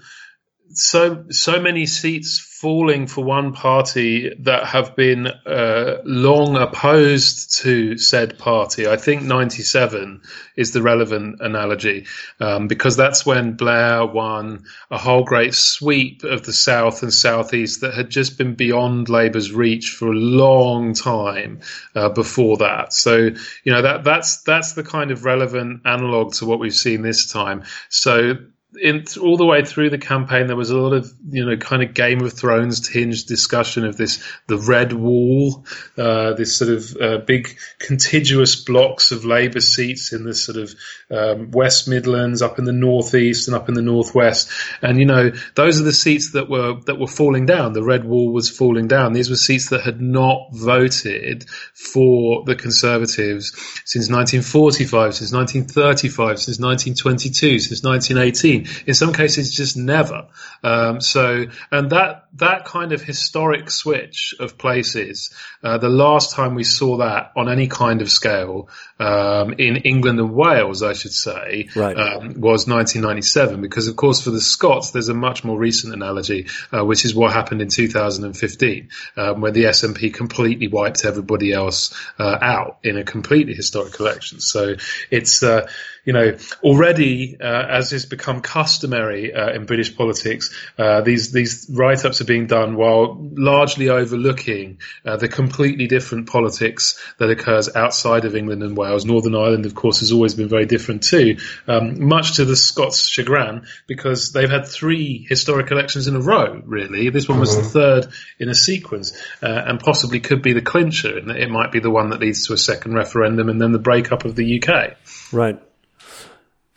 so 0.73 1.25
so 1.29 1.59
many 1.59 1.85
seats 1.85 2.50
falling 2.61 3.07
for 3.07 3.23
one 3.23 3.53
party 3.53 4.31
that 4.41 4.67
have 4.67 4.95
been 4.95 5.25
uh, 5.25 5.97
long 6.05 6.55
opposed 6.55 7.57
to 7.57 7.97
said 7.97 8.37
party. 8.37 8.87
I 8.87 8.97
think 8.97 9.23
97 9.23 10.21
is 10.55 10.71
the 10.71 10.83
relevant 10.83 11.41
analogy 11.41 12.05
um, 12.39 12.67
because 12.67 12.95
that's 12.95 13.25
when 13.25 13.53
Blair 13.53 14.05
won 14.05 14.65
a 14.91 14.99
whole 14.99 15.23
great 15.23 15.55
sweep 15.55 16.23
of 16.23 16.45
the 16.45 16.53
South 16.53 17.01
and 17.01 17.11
Southeast 17.11 17.81
that 17.81 17.95
had 17.95 18.11
just 18.11 18.37
been 18.37 18.53
beyond 18.53 19.09
Labour's 19.09 19.51
reach 19.51 19.89
for 19.89 20.09
a 20.09 20.15
long 20.15 20.93
time 20.93 21.61
uh, 21.95 22.09
before 22.09 22.57
that. 22.57 22.93
So 22.93 23.31
you 23.63 23.71
know 23.73 23.81
that 23.81 24.03
that's 24.03 24.43
that's 24.43 24.73
the 24.73 24.83
kind 24.83 25.09
of 25.09 25.25
relevant 25.25 25.81
analog 25.85 26.33
to 26.35 26.45
what 26.45 26.59
we've 26.59 26.75
seen 26.75 27.01
this 27.01 27.31
time. 27.31 27.63
So 27.89 28.35
in 28.79 29.03
all 29.21 29.35
the 29.35 29.45
way 29.45 29.65
through 29.65 29.89
the 29.89 29.97
campaign, 29.97 30.47
there 30.47 30.55
was 30.55 30.69
a 30.69 30.77
lot 30.77 30.93
of 30.93 31.11
you 31.29 31.45
know 31.45 31.57
kind 31.57 31.83
of 31.83 31.93
Game 31.93 32.21
of 32.21 32.31
Thrones 32.31 32.87
tinged 32.87 33.27
discussion 33.27 33.85
of 33.85 33.97
this 33.97 34.23
the 34.47 34.57
red 34.57 34.93
wall, 34.93 35.65
uh, 35.97 36.33
this 36.33 36.55
sort 36.55 36.71
of 36.71 36.95
uh, 36.95 37.17
big 37.25 37.57
contiguous 37.79 38.55
blocks 38.55 39.11
of 39.11 39.25
Labour 39.25 39.59
seats 39.59 40.13
in 40.13 40.23
this 40.23 40.45
sort 40.45 40.57
of 40.57 40.73
um, 41.09 41.51
West 41.51 41.89
Midlands, 41.89 42.41
up 42.41 42.59
in 42.59 42.65
the 42.65 42.71
northeast 42.71 43.47
and 43.47 43.55
up 43.55 43.67
in 43.67 43.75
the 43.75 43.81
northwest, 43.81 44.49
and 44.81 44.97
you 44.97 45.05
know 45.05 45.31
those 45.55 45.81
are 45.81 45.83
the 45.83 45.91
seats 45.91 46.31
that 46.31 46.49
were 46.49 46.79
that 46.85 46.99
were 46.99 47.07
falling 47.07 47.45
down. 47.45 47.73
The 47.73 47.83
red 47.83 48.05
wall 48.05 48.31
was 48.31 48.49
falling 48.49 48.87
down. 48.87 49.11
These 49.11 49.29
were 49.29 49.35
seats 49.35 49.69
that 49.69 49.81
had 49.81 49.99
not 49.99 50.47
voted 50.53 51.45
for 51.73 52.45
the 52.45 52.55
Conservatives 52.55 53.51
since 53.83 54.09
1945, 54.09 55.15
since 55.15 55.33
1935, 55.33 56.39
since 56.39 56.59
1922, 56.59 57.59
since 57.59 57.83
1918 57.83 58.60
in 58.85 58.93
some 58.93 59.13
cases, 59.13 59.55
just 59.55 59.77
never. 59.77 60.27
Um, 60.63 61.01
so, 61.01 61.45
and 61.71 61.89
that 61.91 62.25
that 62.35 62.65
kind 62.65 62.93
of 62.93 63.01
historic 63.01 63.69
switch 63.69 64.33
of 64.39 64.57
places, 64.57 65.33
uh, 65.63 65.77
the 65.77 65.89
last 65.89 66.31
time 66.31 66.55
we 66.55 66.63
saw 66.63 66.97
that 66.97 67.31
on 67.35 67.49
any 67.49 67.67
kind 67.67 68.01
of 68.01 68.09
scale 68.09 68.69
um, 68.99 69.53
in 69.53 69.77
England 69.77 70.19
and 70.19 70.33
Wales, 70.33 70.83
I 70.83 70.93
should 70.93 71.11
say, 71.11 71.69
right. 71.75 71.97
um, 71.97 72.39
was 72.39 72.67
1997. 72.67 73.61
Because, 73.61 73.87
of 73.87 73.95
course, 73.95 74.21
for 74.21 74.29
the 74.29 74.39
Scots, 74.39 74.91
there's 74.91 75.09
a 75.09 75.13
much 75.13 75.43
more 75.43 75.57
recent 75.57 75.93
analogy, 75.93 76.47
uh, 76.71 76.85
which 76.85 77.03
is 77.03 77.13
what 77.13 77.33
happened 77.33 77.61
in 77.61 77.67
2015, 77.67 78.89
um, 79.17 79.41
where 79.41 79.51
the 79.51 79.65
SNP 79.65 80.13
completely 80.13 80.67
wiped 80.67 81.03
everybody 81.03 81.51
else 81.51 81.93
uh, 82.19 82.37
out 82.41 82.77
in 82.83 82.97
a 82.97 83.03
completely 83.03 83.53
historic 83.53 83.99
election. 83.99 84.39
So 84.39 84.75
it's 85.09 85.43
uh, 85.43 85.67
you 86.03 86.13
know, 86.13 86.37
already 86.63 87.37
uh, 87.39 87.65
as 87.69 87.91
has 87.91 88.05
become 88.05 88.41
customary 88.41 89.33
uh, 89.33 89.53
in 89.53 89.65
British 89.65 89.95
politics, 89.95 90.53
uh, 90.77 91.01
these 91.01 91.31
these 91.31 91.69
write-ups 91.71 92.21
are 92.21 92.25
being 92.25 92.47
done 92.47 92.75
while 92.75 93.17
largely 93.19 93.89
overlooking 93.89 94.79
uh, 95.05 95.17
the 95.17 95.27
completely 95.27 95.87
different 95.87 96.27
politics 96.27 96.99
that 97.19 97.29
occurs 97.29 97.73
outside 97.75 98.25
of 98.25 98.35
England 98.35 98.63
and 98.63 98.75
Wales. 98.75 99.05
Northern 99.05 99.35
Ireland, 99.35 99.65
of 99.65 99.75
course, 99.75 99.99
has 99.99 100.11
always 100.11 100.33
been 100.33 100.49
very 100.49 100.65
different 100.65 101.03
too, 101.03 101.37
um, 101.67 102.07
much 102.07 102.37
to 102.37 102.45
the 102.45 102.55
Scots' 102.55 103.07
chagrin, 103.07 103.67
because 103.87 104.31
they've 104.31 104.49
had 104.49 104.67
three 104.67 105.25
historic 105.27 105.71
elections 105.71 106.07
in 106.07 106.15
a 106.15 106.21
row. 106.21 106.61
Really, 106.65 107.09
this 107.09 107.29
one 107.29 107.39
was 107.39 107.55
the 107.55 107.63
third 107.63 108.07
in 108.39 108.49
a 108.49 108.55
sequence, 108.55 109.13
uh, 109.43 109.47
and 109.67 109.79
possibly 109.79 110.19
could 110.19 110.41
be 110.41 110.53
the 110.53 110.61
clincher, 110.61 111.17
and 111.17 111.29
it 111.31 111.49
might 111.49 111.71
be 111.71 111.79
the 111.79 111.91
one 111.91 112.09
that 112.09 112.19
leads 112.19 112.47
to 112.47 112.53
a 112.53 112.57
second 112.57 112.93
referendum 112.93 113.49
and 113.49 113.61
then 113.61 113.71
the 113.71 113.79
breakup 113.79 114.25
of 114.25 114.35
the 114.35 114.61
UK. 114.61 114.97
Right. 115.31 115.61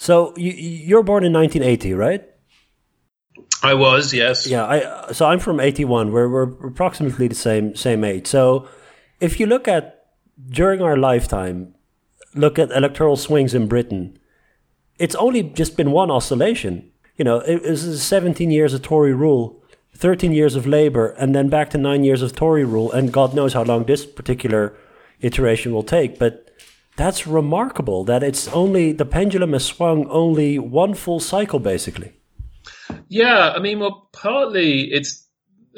So 0.04 0.34
you, 0.36 0.52
you're 0.52 1.02
born 1.02 1.24
in 1.24 1.32
1980, 1.32 1.94
right? 1.94 2.22
I 3.62 3.72
was, 3.72 4.12
yes. 4.12 4.46
Yeah, 4.46 4.66
I 4.66 5.12
so 5.12 5.24
I'm 5.24 5.38
from 5.38 5.60
81. 5.60 6.12
We're 6.12 6.28
we're 6.28 6.68
approximately 6.68 7.26
the 7.26 7.34
same 7.34 7.74
same 7.74 8.04
age. 8.04 8.26
So 8.26 8.68
if 9.20 9.40
you 9.40 9.46
look 9.46 9.66
at 9.66 10.08
during 10.50 10.82
our 10.82 10.98
lifetime, 10.98 11.74
look 12.34 12.58
at 12.58 12.70
electoral 12.70 13.16
swings 13.16 13.54
in 13.54 13.66
Britain, 13.66 14.18
it's 14.98 15.14
only 15.14 15.42
just 15.42 15.74
been 15.74 15.90
one 15.90 16.10
oscillation. 16.10 16.90
You 17.16 17.24
know, 17.24 17.38
it 17.38 17.62
was 17.62 18.02
17 18.02 18.50
years 18.50 18.74
of 18.74 18.82
Tory 18.82 19.14
rule, 19.14 19.64
13 19.96 20.32
years 20.32 20.54
of 20.54 20.66
Labour, 20.66 21.14
and 21.18 21.34
then 21.34 21.48
back 21.48 21.70
to 21.70 21.78
nine 21.78 22.04
years 22.04 22.20
of 22.20 22.36
Tory 22.36 22.64
rule, 22.64 22.92
and 22.92 23.10
God 23.10 23.32
knows 23.32 23.54
how 23.54 23.62
long 23.62 23.84
this 23.84 24.04
particular 24.04 24.76
iteration 25.20 25.72
will 25.72 25.82
take. 25.82 26.18
But 26.18 26.43
that's 26.96 27.26
remarkable 27.26 28.04
that 28.04 28.22
it's 28.22 28.48
only 28.48 28.92
the 28.92 29.04
pendulum 29.04 29.52
has 29.52 29.64
swung 29.64 30.06
only 30.08 30.58
one 30.58 30.94
full 30.94 31.20
cycle 31.20 31.58
basically. 31.58 32.12
Yeah 33.08 33.52
i 33.54 33.58
mean 33.58 33.80
well 33.80 34.08
partly 34.12 34.92
it's 34.92 35.26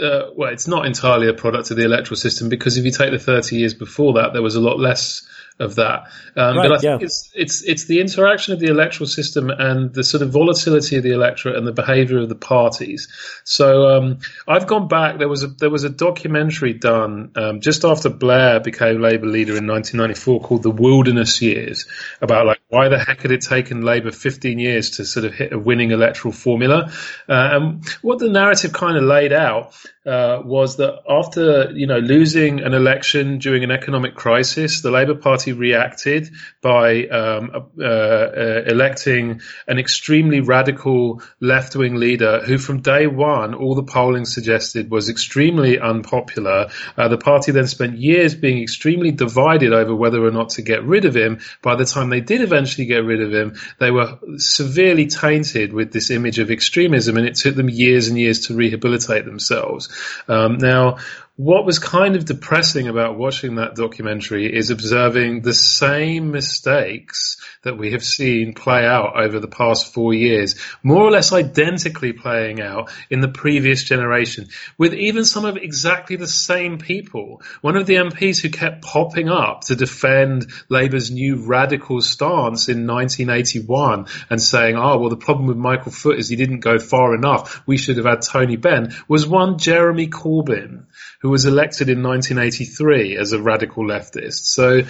uh, 0.00 0.30
well 0.36 0.52
it's 0.52 0.68
not 0.68 0.84
entirely 0.86 1.28
a 1.28 1.32
product 1.32 1.70
of 1.70 1.76
the 1.76 1.84
electoral 1.84 2.16
system 2.16 2.48
because 2.48 2.76
if 2.76 2.84
you 2.84 2.90
take 2.90 3.10
the 3.10 3.18
30 3.18 3.56
years 3.56 3.74
before 3.74 4.12
that 4.14 4.32
there 4.34 4.42
was 4.42 4.54
a 4.54 4.60
lot 4.60 4.78
less 4.78 5.26
of 5.58 5.76
that. 5.76 6.08
Um, 6.36 6.56
right, 6.56 6.68
but 6.68 6.72
I 6.72 6.78
think 6.78 7.00
yeah. 7.00 7.06
it's 7.06 7.30
it's 7.34 7.62
it's 7.62 7.84
the 7.86 8.00
interaction 8.00 8.52
of 8.52 8.60
the 8.60 8.66
electoral 8.66 9.06
system 9.06 9.50
and 9.50 9.92
the 9.92 10.04
sort 10.04 10.22
of 10.22 10.30
volatility 10.30 10.96
of 10.96 11.02
the 11.02 11.12
electorate 11.12 11.56
and 11.56 11.66
the 11.66 11.72
behaviour 11.72 12.18
of 12.18 12.28
the 12.28 12.34
parties. 12.34 13.08
So 13.44 13.88
um, 13.88 14.18
I've 14.46 14.66
gone 14.66 14.88
back. 14.88 15.18
There 15.18 15.28
was 15.28 15.44
a 15.44 15.48
there 15.48 15.70
was 15.70 15.84
a 15.84 15.90
documentary 15.90 16.74
done 16.74 17.32
um, 17.36 17.60
just 17.60 17.84
after 17.84 18.10
Blair 18.10 18.60
became 18.60 19.00
Labour 19.00 19.26
leader 19.26 19.56
in 19.56 19.66
1994 19.66 20.40
called 20.40 20.62
The 20.62 20.70
Wilderness 20.70 21.40
Years 21.40 21.86
about 22.20 22.46
like 22.46 22.60
why 22.68 22.88
the 22.88 22.98
heck 22.98 23.22
had 23.22 23.30
it 23.30 23.42
taken 23.42 23.82
Labour 23.82 24.10
15 24.10 24.58
years 24.58 24.90
to 24.90 25.04
sort 25.04 25.24
of 25.24 25.32
hit 25.32 25.52
a 25.52 25.58
winning 25.58 25.92
electoral 25.92 26.32
formula. 26.32 26.90
Uh, 27.28 27.48
and 27.52 27.88
what 28.02 28.18
the 28.18 28.28
narrative 28.28 28.72
kind 28.72 28.96
of 28.96 29.04
laid 29.04 29.32
out 29.32 29.74
uh, 30.06 30.40
was 30.44 30.76
that 30.76 31.02
after 31.08 31.72
you 31.72 31.86
know 31.86 31.98
losing 31.98 32.60
an 32.60 32.74
election 32.74 33.38
during 33.38 33.64
an 33.64 33.72
economic 33.72 34.14
crisis, 34.14 34.80
the 34.80 34.90
Labour 34.90 35.16
Party 35.16 35.52
reacted 35.52 36.30
by 36.62 37.06
um, 37.06 37.50
uh, 37.80 37.84
uh, 37.84 38.62
electing 38.66 39.40
an 39.66 39.78
extremely 39.78 40.40
radical 40.40 41.22
left-wing 41.40 41.96
leader 41.96 42.42
who, 42.46 42.56
from 42.56 42.80
day 42.82 43.06
one, 43.06 43.54
all 43.54 43.74
the 43.74 43.82
polling 43.82 44.24
suggested 44.24 44.90
was 44.90 45.08
extremely 45.08 45.80
unpopular. 45.80 46.68
Uh, 46.96 47.08
the 47.08 47.18
party 47.18 47.50
then 47.50 47.66
spent 47.66 47.98
years 47.98 48.34
being 48.34 48.62
extremely 48.62 49.10
divided 49.10 49.72
over 49.72 49.94
whether 49.94 50.24
or 50.24 50.30
not 50.30 50.50
to 50.50 50.62
get 50.62 50.84
rid 50.84 51.04
of 51.04 51.16
him. 51.16 51.40
By 51.62 51.74
the 51.74 51.84
time 51.84 52.10
they 52.10 52.20
did 52.20 52.42
eventually 52.42 52.86
get 52.86 53.04
rid 53.04 53.20
of 53.20 53.32
him, 53.32 53.56
they 53.80 53.90
were 53.90 54.18
severely 54.36 55.06
tainted 55.06 55.72
with 55.72 55.92
this 55.92 56.10
image 56.10 56.38
of 56.38 56.50
extremism, 56.50 57.16
and 57.16 57.26
it 57.26 57.34
took 57.34 57.56
them 57.56 57.68
years 57.68 58.06
and 58.06 58.18
years 58.18 58.46
to 58.46 58.54
rehabilitate 58.54 59.24
themselves. 59.24 59.95
Um, 60.28 60.58
now, 60.58 60.98
what 61.36 61.66
was 61.66 61.78
kind 61.78 62.16
of 62.16 62.24
depressing 62.24 62.88
about 62.88 63.18
watching 63.18 63.56
that 63.56 63.74
documentary 63.74 64.56
is 64.56 64.70
observing 64.70 65.42
the 65.42 65.52
same 65.52 66.30
mistakes 66.30 67.36
that 67.62 67.76
we 67.76 67.92
have 67.92 68.02
seen 68.02 68.54
play 68.54 68.86
out 68.86 69.20
over 69.22 69.38
the 69.38 69.46
past 69.46 69.92
four 69.92 70.14
years, 70.14 70.54
more 70.82 71.02
or 71.02 71.10
less 71.10 71.34
identically 71.34 72.14
playing 72.14 72.62
out 72.62 72.90
in 73.10 73.20
the 73.20 73.28
previous 73.28 73.84
generation, 73.84 74.48
with 74.78 74.94
even 74.94 75.26
some 75.26 75.44
of 75.44 75.58
exactly 75.58 76.16
the 76.16 76.26
same 76.26 76.78
people. 76.78 77.42
One 77.60 77.76
of 77.76 77.84
the 77.84 77.96
MPs 77.96 78.40
who 78.40 78.48
kept 78.48 78.82
popping 78.82 79.28
up 79.28 79.64
to 79.64 79.76
defend 79.76 80.46
Labour's 80.70 81.10
new 81.10 81.36
radical 81.36 82.00
stance 82.00 82.70
in 82.70 82.86
1981 82.86 84.06
and 84.30 84.40
saying, 84.40 84.76
oh, 84.76 84.96
well, 84.96 85.10
the 85.10 85.16
problem 85.18 85.48
with 85.48 85.58
Michael 85.58 85.92
Foot 85.92 86.18
is 86.18 86.30
he 86.30 86.36
didn't 86.36 86.60
go 86.60 86.78
far 86.78 87.14
enough. 87.14 87.62
We 87.66 87.76
should 87.76 87.98
have 87.98 88.06
had 88.06 88.22
Tony 88.22 88.56
Benn 88.56 88.94
was 89.06 89.26
one 89.26 89.58
Jeremy 89.58 90.08
Corbyn 90.08 90.86
who 91.20 91.30
was 91.30 91.44
elected 91.44 91.88
in 91.88 92.02
1983 92.02 93.16
as 93.16 93.32
a 93.32 93.40
radical 93.40 93.84
leftist. 93.84 94.46
So 94.46 94.82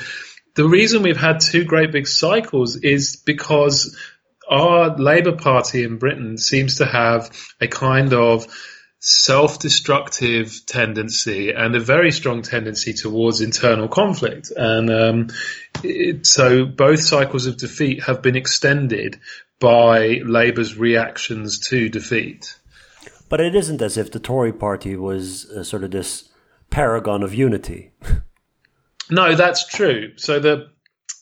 the 0.54 0.68
reason 0.68 1.02
we've 1.02 1.16
had 1.16 1.40
two 1.40 1.64
great 1.64 1.92
big 1.92 2.06
cycles 2.06 2.76
is 2.76 3.16
because 3.16 3.96
our 4.48 4.96
Labour 4.96 5.36
Party 5.36 5.84
in 5.84 5.98
Britain 5.98 6.38
seems 6.38 6.76
to 6.76 6.86
have 6.86 7.30
a 7.60 7.68
kind 7.68 8.12
of 8.12 8.46
self-destructive 8.98 10.66
tendency 10.66 11.50
and 11.50 11.76
a 11.76 11.80
very 11.80 12.10
strong 12.10 12.42
tendency 12.42 12.92
towards 12.92 13.40
internal 13.40 13.88
conflict. 13.88 14.50
And 14.50 14.90
um, 14.90 15.28
it, 15.84 16.26
so 16.26 16.64
both 16.64 17.00
cycles 17.00 17.46
of 17.46 17.56
defeat 17.56 18.02
have 18.04 18.22
been 18.22 18.36
extended 18.36 19.20
by 19.60 20.20
Labour's 20.24 20.76
reactions 20.76 21.68
to 21.68 21.88
defeat. 21.88 22.58
But 23.28 23.40
it 23.40 23.54
isn't 23.54 23.82
as 23.82 23.96
if 23.96 24.10
the 24.10 24.20
Tory 24.20 24.52
party 24.52 24.96
was 24.96 25.50
uh, 25.50 25.64
sort 25.64 25.84
of 25.84 25.90
this 25.90 26.28
paragon 26.70 27.22
of 27.22 27.34
unity. 27.34 27.92
no, 29.10 29.34
that's 29.34 29.66
true. 29.66 30.12
So 30.16 30.38
the 30.38 30.68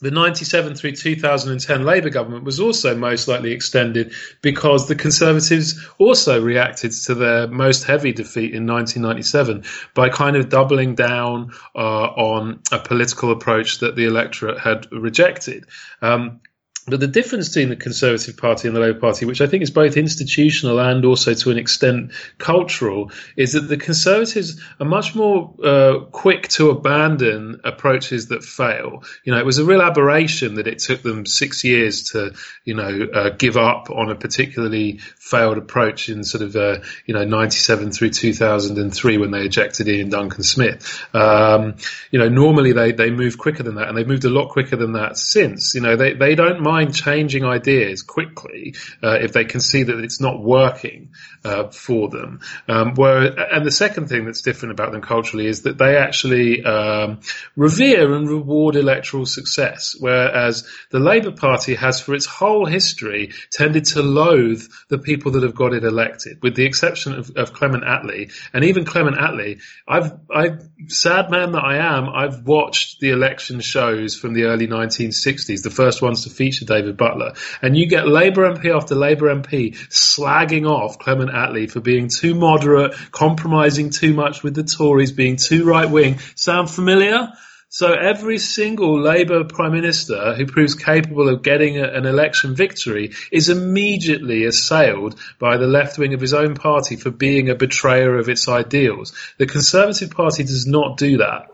the 0.00 0.10
97 0.10 0.74
through 0.74 0.92
2010 0.92 1.84
Labour 1.84 2.10
government 2.10 2.44
was 2.44 2.60
also 2.60 2.94
most 2.94 3.26
likely 3.26 3.52
extended 3.52 4.12
because 4.42 4.86
the 4.86 4.94
Conservatives 4.94 5.82
also 5.98 6.42
reacted 6.42 6.92
to 6.92 7.14
their 7.14 7.46
most 7.48 7.84
heavy 7.84 8.12
defeat 8.12 8.54
in 8.54 8.66
1997 8.66 9.64
by 9.94 10.10
kind 10.10 10.36
of 10.36 10.50
doubling 10.50 10.94
down 10.94 11.52
uh, 11.74 11.78
on 11.78 12.60
a 12.70 12.78
political 12.78 13.30
approach 13.30 13.78
that 13.78 13.96
the 13.96 14.04
electorate 14.04 14.58
had 14.58 14.86
rejected. 14.92 15.64
Um, 16.02 16.40
but 16.86 17.00
the 17.00 17.06
difference 17.06 17.48
between 17.48 17.70
the 17.70 17.76
Conservative 17.76 18.36
Party 18.36 18.68
and 18.68 18.76
the 18.76 18.80
Labour 18.80 19.00
Party, 19.00 19.24
which 19.24 19.40
I 19.40 19.46
think 19.46 19.62
is 19.62 19.70
both 19.70 19.96
institutional 19.96 20.78
and 20.78 21.04
also 21.06 21.32
to 21.32 21.50
an 21.50 21.56
extent 21.56 22.12
cultural, 22.36 23.10
is 23.36 23.54
that 23.54 23.62
the 23.62 23.78
Conservatives 23.78 24.60
are 24.78 24.86
much 24.86 25.14
more 25.14 25.54
uh, 25.64 26.00
quick 26.12 26.48
to 26.48 26.68
abandon 26.68 27.62
approaches 27.64 28.28
that 28.28 28.44
fail. 28.44 29.02
You 29.24 29.32
know, 29.32 29.38
it 29.38 29.46
was 29.46 29.56
a 29.58 29.64
real 29.64 29.80
aberration 29.80 30.56
that 30.56 30.66
it 30.66 30.78
took 30.78 31.00
them 31.00 31.24
six 31.24 31.64
years 31.64 32.10
to, 32.10 32.34
you 32.64 32.74
know, 32.74 33.08
uh, 33.14 33.30
give 33.30 33.56
up 33.56 33.88
on 33.88 34.10
a 34.10 34.14
particularly 34.14 34.98
failed 34.98 35.56
approach 35.56 36.10
in 36.10 36.22
sort 36.22 36.44
of, 36.44 36.54
uh, 36.54 36.80
you 37.06 37.14
know, 37.14 37.24
97 37.24 37.92
through 37.92 38.10
2003 38.10 39.16
when 39.16 39.30
they 39.30 39.40
ejected 39.40 39.88
Iain 39.88 40.10
Duncan 40.10 40.42
Smith. 40.42 41.02
Um, 41.14 41.76
you 42.10 42.18
know, 42.18 42.28
normally 42.28 42.72
they, 42.72 42.92
they 42.92 43.08
move 43.08 43.38
quicker 43.38 43.62
than 43.62 43.76
that 43.76 43.88
and 43.88 43.96
they've 43.96 44.06
moved 44.06 44.26
a 44.26 44.30
lot 44.30 44.50
quicker 44.50 44.76
than 44.76 44.92
that 44.92 45.16
since. 45.16 45.74
You 45.74 45.80
know, 45.80 45.96
they, 45.96 46.12
they 46.12 46.34
don't 46.34 46.60
mind 46.60 46.73
mind 46.74 46.94
changing 46.94 47.44
ideas 47.44 48.02
quickly 48.02 48.74
uh, 49.02 49.18
if 49.20 49.32
they 49.32 49.44
can 49.44 49.60
see 49.60 49.84
that 49.84 49.98
it's 50.00 50.20
not 50.20 50.42
working 50.42 51.10
uh, 51.44 51.68
for 51.68 52.08
them. 52.08 52.40
Um, 52.68 52.94
where, 52.94 53.38
and 53.52 53.66
the 53.66 53.70
second 53.70 54.08
thing 54.08 54.24
that's 54.24 54.40
different 54.40 54.72
about 54.72 54.92
them 54.92 55.02
culturally 55.02 55.46
is 55.46 55.62
that 55.62 55.78
they 55.78 55.96
actually 55.96 56.64
um, 56.64 57.20
revere 57.56 58.14
and 58.14 58.28
reward 58.28 58.76
electoral 58.76 59.26
success, 59.26 59.94
whereas 59.98 60.66
the 60.90 60.98
Labour 60.98 61.32
Party 61.32 61.74
has, 61.74 62.00
for 62.00 62.14
its 62.14 62.26
whole 62.26 62.66
history, 62.66 63.32
tended 63.50 63.84
to 63.86 64.02
loathe 64.02 64.62
the 64.88 64.98
people 64.98 65.32
that 65.32 65.42
have 65.42 65.54
got 65.54 65.74
it 65.74 65.84
elected, 65.84 66.42
with 66.42 66.56
the 66.56 66.64
exception 66.64 67.14
of, 67.14 67.30
of 67.36 67.52
Clement 67.52 67.84
Attlee. 67.84 68.32
And 68.52 68.64
even 68.64 68.84
Clement 68.84 69.16
Attlee, 69.16 69.60
I've, 69.86 70.12
I, 70.34 70.58
sad 70.88 71.30
man 71.30 71.52
that 71.52 71.64
I 71.64 71.76
am, 71.76 72.08
I've 72.08 72.46
watched 72.46 73.00
the 73.00 73.10
election 73.10 73.60
shows 73.60 74.16
from 74.16 74.32
the 74.32 74.44
early 74.44 74.66
1960s, 74.66 75.62
the 75.62 75.70
first 75.70 76.00
ones 76.00 76.24
to 76.24 76.30
feature 76.30 76.64
David 76.64 76.96
Butler. 76.96 77.34
And 77.60 77.76
you 77.76 77.86
get 77.86 78.08
Labour 78.08 78.50
MP 78.50 78.74
after 78.74 78.94
Labour 78.94 79.34
MP 79.34 79.76
slagging 79.88 80.68
off 80.68 80.98
Clement 80.98 81.33
Attlee 81.34 81.70
for 81.70 81.80
being 81.80 82.08
too 82.08 82.34
moderate, 82.34 82.94
compromising 83.10 83.90
too 83.90 84.14
much 84.14 84.42
with 84.42 84.54
the 84.54 84.62
Tories, 84.62 85.12
being 85.12 85.36
too 85.36 85.64
right 85.64 85.90
wing. 85.90 86.18
Sound 86.34 86.70
familiar? 86.70 87.32
So 87.68 87.92
every 87.92 88.38
single 88.38 89.00
Labour 89.00 89.42
Prime 89.42 89.72
Minister 89.72 90.34
who 90.34 90.46
proves 90.46 90.76
capable 90.76 91.28
of 91.28 91.42
getting 91.42 91.78
a, 91.78 91.82
an 91.82 92.06
election 92.06 92.54
victory 92.54 93.12
is 93.32 93.48
immediately 93.48 94.44
assailed 94.44 95.18
by 95.40 95.56
the 95.56 95.66
left 95.66 95.98
wing 95.98 96.14
of 96.14 96.20
his 96.20 96.34
own 96.34 96.54
party 96.54 96.94
for 96.94 97.10
being 97.10 97.50
a 97.50 97.56
betrayer 97.56 98.16
of 98.16 98.28
its 98.28 98.48
ideals. 98.48 99.12
The 99.38 99.46
Conservative 99.46 100.10
Party 100.12 100.44
does 100.44 100.68
not 100.68 100.98
do 100.98 101.16
that. 101.18 101.48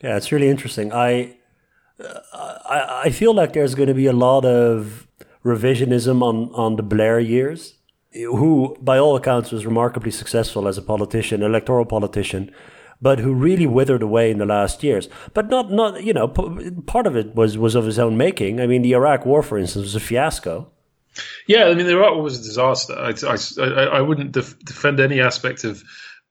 Yeah, 0.00 0.16
it's 0.16 0.30
really 0.30 0.48
interesting. 0.48 0.92
I 0.92 1.36
I, 2.00 3.02
I 3.04 3.10
feel 3.10 3.34
like 3.34 3.52
there's 3.52 3.74
going 3.74 3.88
to 3.88 3.94
be 3.94 4.06
a 4.06 4.12
lot 4.12 4.44
of 4.44 5.06
revisionism 5.44 6.22
on, 6.22 6.50
on 6.54 6.76
the 6.76 6.82
Blair 6.82 7.18
years, 7.20 7.74
who, 8.14 8.76
by 8.80 8.98
all 8.98 9.16
accounts, 9.16 9.50
was 9.50 9.66
remarkably 9.66 10.10
successful 10.10 10.68
as 10.68 10.78
a 10.78 10.82
politician, 10.82 11.42
electoral 11.42 11.84
politician, 11.84 12.50
but 13.00 13.18
who 13.18 13.32
really 13.34 13.66
withered 13.66 14.02
away 14.02 14.30
in 14.30 14.38
the 14.38 14.46
last 14.46 14.82
years. 14.82 15.08
But 15.34 15.48
not, 15.48 15.72
not 15.72 16.04
you 16.04 16.12
know, 16.12 16.28
part 16.86 17.06
of 17.06 17.16
it 17.16 17.34
was, 17.34 17.58
was 17.58 17.74
of 17.74 17.84
his 17.84 17.98
own 17.98 18.16
making. 18.16 18.60
I 18.60 18.66
mean, 18.66 18.82
the 18.82 18.92
Iraq 18.92 19.26
War, 19.26 19.42
for 19.42 19.58
instance, 19.58 19.84
was 19.84 19.96
a 19.96 20.00
fiasco. 20.00 20.70
Yeah, 21.46 21.64
I 21.64 21.74
mean, 21.74 21.86
the 21.86 21.92
Iraq 21.92 22.14
War 22.14 22.22
was 22.22 22.38
a 22.38 22.42
disaster. 22.42 22.94
I, 22.94 23.12
I, 23.28 23.98
I 23.98 24.00
wouldn't 24.00 24.32
def- 24.32 24.58
defend 24.60 25.00
any 25.00 25.20
aspect 25.20 25.64
of 25.64 25.82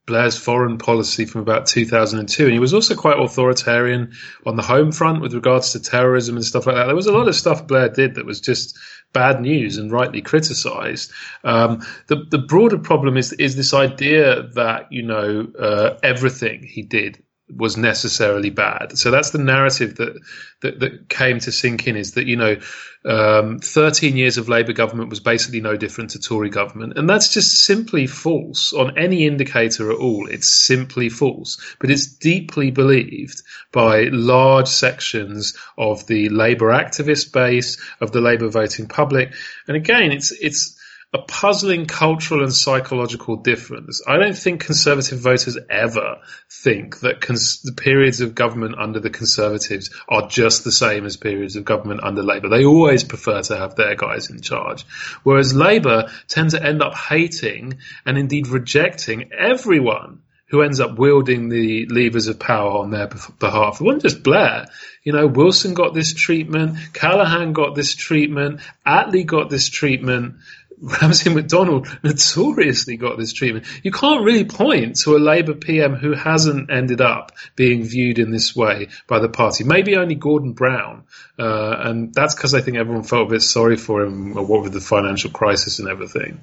Blair's 0.07 0.37
foreign 0.37 0.77
policy 0.77 1.25
from 1.25 1.41
about 1.41 1.67
2002. 1.67 2.43
And 2.45 2.53
he 2.53 2.59
was 2.59 2.73
also 2.73 2.95
quite 2.95 3.19
authoritarian 3.19 4.11
on 4.45 4.55
the 4.55 4.63
home 4.63 4.91
front 4.91 5.21
with 5.21 5.33
regards 5.33 5.71
to 5.73 5.79
terrorism 5.79 6.35
and 6.35 6.45
stuff 6.45 6.65
like 6.65 6.75
that. 6.75 6.85
There 6.87 6.95
was 6.95 7.07
a 7.07 7.13
lot 7.13 7.27
of 7.27 7.35
stuff 7.35 7.67
Blair 7.67 7.89
did 7.89 8.15
that 8.15 8.25
was 8.25 8.41
just 8.41 8.77
bad 9.13 9.41
news 9.41 9.78
and 9.78 9.91
rightly 9.91 10.21
criticized. 10.21 11.12
Um, 11.43 11.82
the, 12.08 12.26
the 12.30 12.38
broader 12.38 12.78
problem 12.78 13.17
is, 13.17 13.34
is 13.34 13.56
this 13.56 13.74
idea 13.74 14.43
that, 14.54 14.91
you 14.91 15.04
know, 15.04 15.47
uh, 15.60 15.97
everything 16.04 16.63
he 16.63 16.82
did 16.82 17.21
was 17.55 17.77
necessarily 17.77 18.49
bad. 18.49 18.97
So 18.97 19.11
that's 19.11 19.31
the 19.31 19.37
narrative 19.37 19.95
that, 19.97 20.19
that, 20.61 20.79
that 20.79 21.09
came 21.09 21.39
to 21.39 21.51
sink 21.51 21.87
in 21.87 21.95
is 21.95 22.13
that, 22.13 22.25
you 22.25 22.35
know, 22.35 22.57
um, 23.03 23.59
13 23.59 24.15
years 24.15 24.37
of 24.37 24.47
Labour 24.47 24.73
government 24.73 25.09
was 25.09 25.19
basically 25.19 25.59
no 25.59 25.75
different 25.75 26.11
to 26.11 26.19
Tory 26.19 26.49
government. 26.49 26.97
And 26.97 27.09
that's 27.09 27.33
just 27.33 27.65
simply 27.65 28.07
false 28.07 28.73
on 28.73 28.97
any 28.97 29.25
indicator 29.25 29.91
at 29.91 29.97
all. 29.97 30.27
It's 30.27 30.49
simply 30.49 31.09
false. 31.09 31.59
But 31.79 31.89
it's 31.89 32.07
deeply 32.07 32.71
believed 32.71 33.41
by 33.71 34.03
large 34.11 34.67
sections 34.67 35.57
of 35.77 36.05
the 36.07 36.29
Labour 36.29 36.67
activist 36.67 37.33
base, 37.33 37.81
of 37.99 38.11
the 38.11 38.21
Labour 38.21 38.49
voting 38.49 38.87
public. 38.87 39.33
And 39.67 39.75
again, 39.75 40.11
it's, 40.11 40.31
it's, 40.31 40.77
a 41.13 41.19
puzzling 41.19 41.88
cultural 41.88 42.41
and 42.41 42.54
psychological 42.54 43.36
difference. 43.36 44.02
I 44.08 44.17
don't 44.17 44.38
think 44.38 44.63
conservative 44.63 45.19
voters 45.19 45.58
ever 45.69 46.19
think 46.50 47.02
that 47.02 47.19
cons- 47.19 47.62
the 47.63 47.74
periods 47.74 48.21
of 48.21 48.34
government 48.34 48.76
under 48.78 49.02
the 49.02 49.10
conservatives 49.10 49.89
are 50.08 50.30
just 50.30 50.63
the 50.63 50.71
same 50.71 51.06
as 51.06 51.17
periods 51.17 51.58
of 51.58 51.65
government 51.65 52.02
under 52.04 52.24
Labour. 52.24 52.47
They 52.47 52.63
always 52.63 53.04
prefer 53.04 53.41
to 53.41 53.58
have 53.58 53.76
their 53.76 53.95
guys 53.95 54.30
in 54.30 54.39
charge. 54.39 54.86
Whereas 55.24 55.54
Labour 55.54 56.10
tend 56.30 56.52
to 56.52 56.63
end 56.63 56.82
up 56.82 56.95
hating 56.95 57.80
and 58.06 58.17
indeed 58.17 58.47
rejecting 58.47 59.32
everyone 59.34 60.21
who 60.52 60.62
ends 60.62 60.82
up 60.82 60.97
wielding 60.97 61.47
the 61.47 61.86
levers 61.88 62.28
of 62.28 62.38
power 62.38 62.80
on 62.80 62.91
their 62.91 63.08
behalf. 63.39 63.80
It 63.80 63.84
wasn't 63.86 64.04
just 64.04 64.21
Blair. 64.21 64.67
You 65.04 65.13
know, 65.13 65.26
Wilson 65.26 65.74
got 65.74 65.93
this 65.93 66.13
treatment, 66.13 66.78
Callaghan 66.93 67.54
got 67.54 67.74
this 67.74 67.95
treatment, 67.95 68.60
Attlee 68.86 69.26
got 69.26 69.50
this 69.50 69.69
treatment 69.69 70.36
Ramsay 70.81 71.29
MacDonald 71.29 71.87
notoriously 72.03 72.97
got 72.97 73.17
this 73.17 73.33
treatment. 73.33 73.65
You 73.83 73.91
can't 73.91 74.25
really 74.25 74.45
point 74.45 74.97
to 75.01 75.15
a 75.15 75.19
Labour 75.19 75.53
PM 75.53 75.95
who 75.95 76.13
hasn't 76.13 76.71
ended 76.71 77.01
up 77.01 77.31
being 77.55 77.83
viewed 77.83 78.17
in 78.17 78.31
this 78.31 78.55
way 78.55 78.87
by 79.07 79.19
the 79.19 79.29
party. 79.29 79.63
Maybe 79.63 79.95
only 79.95 80.15
Gordon 80.15 80.53
Brown, 80.53 81.03
uh, 81.37 81.75
and 81.79 82.13
that's 82.13 82.33
because 82.33 82.55
I 82.55 82.61
think 82.61 82.77
everyone 82.77 83.03
felt 83.03 83.27
a 83.27 83.29
bit 83.31 83.41
sorry 83.43 83.77
for 83.77 84.01
him, 84.01 84.33
what 84.33 84.63
with 84.63 84.73
the 84.73 84.81
financial 84.81 85.29
crisis 85.29 85.79
and 85.79 85.87
everything. 85.87 86.41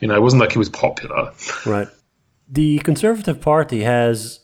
You 0.00 0.08
know, 0.08 0.14
it 0.14 0.22
wasn't 0.22 0.40
like 0.40 0.52
he 0.52 0.58
was 0.58 0.70
popular. 0.70 1.32
Right. 1.66 1.88
The 2.48 2.78
Conservative 2.80 3.40
Party 3.40 3.82
has 3.82 4.40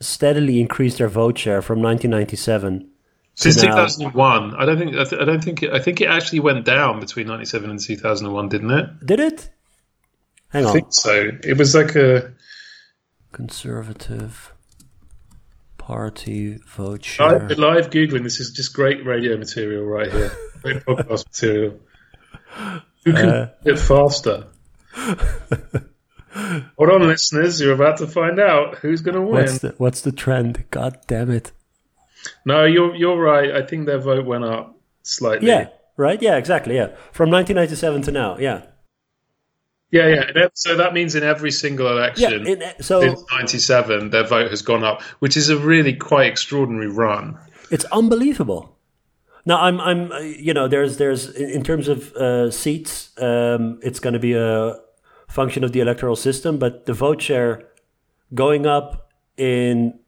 steadily 0.00 0.60
increased 0.60 0.98
their 0.98 1.08
vote 1.08 1.38
share 1.38 1.62
from 1.62 1.80
1997 1.80 2.90
since 3.36 3.62
now- 3.62 3.86
2001. 3.86 4.54
I 4.56 4.64
don't 4.66 4.78
think. 4.78 4.96
I, 4.96 5.04
th- 5.04 5.20
I 5.22 5.24
don't 5.24 5.42
think. 5.44 5.62
It, 5.62 5.72
I 5.72 5.78
think 5.78 6.00
it 6.00 6.06
actually 6.08 6.40
went 6.40 6.64
down 6.64 6.98
between 7.00 7.28
97 7.28 7.70
and 7.70 7.78
2001, 7.80 8.48
didn't 8.48 8.70
it? 8.72 9.06
Did 9.06 9.20
it? 9.20 9.48
Hang 10.48 10.64
I 10.64 10.68
on. 10.68 10.72
think 10.74 10.86
so. 10.90 11.30
It 11.44 11.56
was 11.56 11.74
like 11.74 11.94
a. 11.94 12.32
Conservative 13.32 14.52
Party 15.76 16.58
vote 16.66 16.92
Live, 16.92 17.04
share. 17.04 17.48
live 17.56 17.90
googling. 17.90 18.22
This 18.22 18.40
is 18.40 18.50
just 18.50 18.72
great 18.72 19.04
radio 19.04 19.36
material 19.36 19.84
right 19.84 20.10
here. 20.10 20.32
Great 20.62 20.84
podcast 20.84 21.26
material. 21.26 21.78
Who 23.04 23.12
can 23.12 23.28
Uh. 23.28 23.50
it 23.64 23.78
faster? 23.78 24.46
Hold 26.76 26.90
on, 26.90 27.06
listeners. 27.06 27.60
You're 27.60 27.72
about 27.74 27.98
to 27.98 28.06
find 28.06 28.38
out 28.40 28.76
who's 28.78 29.00
going 29.02 29.14
to 29.14 29.20
win. 29.20 29.32
What's 29.32 29.58
the 29.58 29.74
what's 29.78 30.00
the 30.00 30.12
trend? 30.12 30.64
God 30.70 30.98
damn 31.06 31.30
it! 31.30 31.52
No, 32.44 32.64
you're 32.64 32.94
you're 32.94 33.20
right. 33.20 33.50
I 33.50 33.62
think 33.62 33.86
their 33.86 33.98
vote 33.98 34.26
went 34.26 34.44
up 34.44 34.78
slightly. 35.02 35.48
Yeah, 35.48 35.68
right. 35.96 36.20
Yeah, 36.20 36.36
exactly. 36.36 36.76
Yeah, 36.76 36.88
from 37.12 37.30
1997 37.30 38.02
to 38.02 38.10
now. 38.12 38.38
Yeah, 38.38 38.62
yeah, 39.90 40.30
yeah. 40.34 40.48
So 40.54 40.76
that 40.76 40.92
means 40.92 41.14
in 41.14 41.22
every 41.22 41.50
single 41.50 41.86
yeah. 41.86 41.92
election 41.92 42.46
It, 42.46 42.84
so 42.84 43.00
since 43.00 43.24
'97, 43.30 44.10
their 44.10 44.24
vote 44.24 44.50
has 44.50 44.62
gone 44.62 44.84
up, 44.84 45.02
which 45.20 45.36
is 45.36 45.48
a 45.48 45.56
really 45.56 45.94
quite 45.94 46.26
extraordinary 46.26 46.88
run. 46.88 47.38
It's 47.70 47.84
unbelievable. 47.86 48.76
Now 49.44 49.60
I'm 49.60 49.80
I'm 49.80 50.12
uh, 50.12 50.18
you 50.18 50.52
know 50.52 50.66
there's 50.66 50.96
there's 50.96 51.34
in 51.34 51.50
in 51.50 51.62
terms 51.62 51.88
of 51.88 52.12
uh, 52.14 52.50
seats 52.50 53.12
um, 53.18 53.78
it's 53.82 54.00
going 54.00 54.14
to 54.14 54.18
be 54.18 54.34
a 54.34 54.74
function 55.28 55.62
of 55.62 55.72
the 55.72 55.80
electoral 55.80 56.16
system, 56.16 56.58
but 56.58 56.86
the 56.86 56.92
vote 56.92 57.22
share 57.22 57.68
going 58.34 58.66
up 58.66 59.12
in 59.36 59.98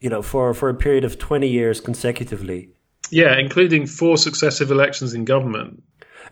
you 0.00 0.08
know 0.08 0.22
for 0.22 0.54
for 0.54 0.68
a 0.68 0.74
period 0.74 1.04
of 1.04 1.18
20 1.18 1.48
years 1.48 1.80
consecutively. 1.80 2.70
Yeah, 3.10 3.38
including 3.38 3.86
four 3.86 4.18
successive 4.18 4.70
elections 4.70 5.14
in 5.14 5.24
government. 5.24 5.82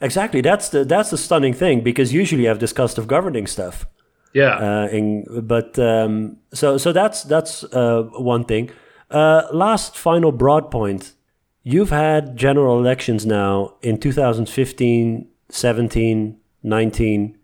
Exactly. 0.00 0.40
That's 0.40 0.68
the 0.68 0.84
that's 0.84 1.10
the 1.10 1.18
stunning 1.18 1.54
thing 1.54 1.80
because 1.80 2.12
usually 2.12 2.48
I've 2.48 2.58
discussed 2.58 2.98
of 2.98 3.06
governing 3.06 3.46
stuff. 3.46 3.86
Yeah. 4.32 4.56
Uh, 4.56 4.88
in, 4.88 5.24
but 5.46 5.78
um, 5.78 6.36
so 6.52 6.76
so 6.76 6.92
that's 6.92 7.22
that's 7.22 7.64
uh, 7.64 8.02
one 8.12 8.44
thing. 8.44 8.70
Uh, 9.10 9.42
last 9.52 9.96
final 9.96 10.32
broad 10.32 10.70
point. 10.70 11.12
You've 11.62 11.90
had 11.90 12.36
general 12.36 12.78
elections 12.78 13.26
now 13.26 13.74
in 13.82 13.98
2015, 13.98 15.28
17, 15.48 16.36
19. 16.62 17.38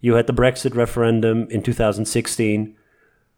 You 0.00 0.14
had 0.14 0.26
the 0.28 0.32
Brexit 0.32 0.76
referendum 0.76 1.48
in 1.50 1.60
2016. 1.62 2.76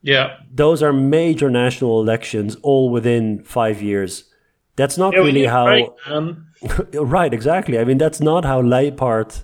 Yeah. 0.07 0.37
Those 0.55 0.85
are 0.85 0.93
major 0.93 1.51
national 1.51 2.01
elections, 2.01 2.57
all 2.63 2.91
within 2.91 3.43
five 3.43 3.83
years. 3.83 4.25
That's 4.77 4.97
not 4.97 5.13
Yeah, 5.15 5.21
really 5.21 5.47
how. 5.47 5.97
man. 6.09 6.47
right, 6.95 7.35
exactly. 7.35 7.77
I 7.79 7.85
mean, 7.85 7.99
that's 7.99 8.21
not 8.21 8.45
how 8.45 8.63
Lijphart 8.63 9.43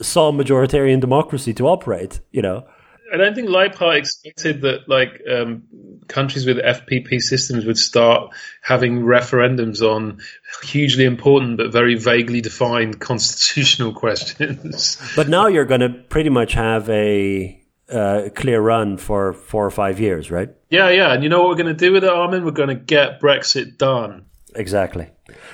saw 0.00 0.30
majoritarian 0.30 1.00
democracy 1.00 1.52
to 1.54 1.66
operate. 1.66 2.20
You 2.30 2.42
know, 2.42 2.64
I 3.12 3.16
don't 3.16 3.34
think 3.34 3.48
Lijphart 3.48 3.96
expected 3.98 4.60
that 4.62 4.88
like 4.88 5.20
um, 5.28 5.64
countries 6.06 6.46
with 6.46 6.58
FPP 6.58 7.18
systems 7.20 7.64
would 7.64 7.78
start 7.78 8.32
having 8.62 9.00
referendums 9.00 9.82
on 9.82 10.20
hugely 10.62 11.04
important 11.04 11.56
but 11.56 11.72
very 11.72 11.96
vaguely 11.96 12.40
defined 12.40 13.00
constitutional 13.10 13.92
questions. 13.92 14.96
but 15.16 15.28
now 15.28 15.48
you're 15.48 15.64
going 15.64 15.80
to 15.80 15.90
pretty 16.08 16.30
much 16.30 16.52
have 16.54 16.88
a 16.90 17.60
uh, 17.90 18.28
clear 18.34 18.60
run 18.60 18.96
for 18.96 19.32
four 19.32 19.64
or 19.66 19.70
five 19.70 20.00
years, 20.00 20.30
right? 20.30 20.50
yeah, 20.70 20.90
yeah. 20.90 21.12
And 21.12 21.22
you 21.22 21.28
know 21.28 21.40
what 21.40 21.50
we're 21.50 21.62
going 21.62 21.74
to 21.76 21.86
do 21.86 21.92
with 21.92 22.04
it, 22.04 22.10
Armen? 22.10 22.44
We're 22.44 22.50
going 22.50 22.68
to 22.68 22.74
get 22.74 23.20
Brexit 23.20 23.78
done. 23.78 24.26
Exactly. 24.54 25.10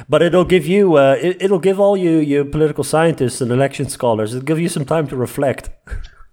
But 0.09 0.23
it'll 0.23 0.45
give 0.45 0.67
you, 0.67 0.97
uh, 0.97 1.17
it, 1.21 1.43
it'll 1.43 1.59
give 1.59 1.81
all 1.81 1.97
you, 1.97 2.19
you 2.19 2.45
political 2.45 2.85
scientists 2.85 3.41
and 3.41 3.51
election 3.51 3.89
scholars, 3.89 4.35
it'll 4.35 4.45
give 4.45 4.61
you 4.61 4.69
some 4.69 4.85
time 4.85 5.07
to 5.09 5.17
reflect. 5.17 5.71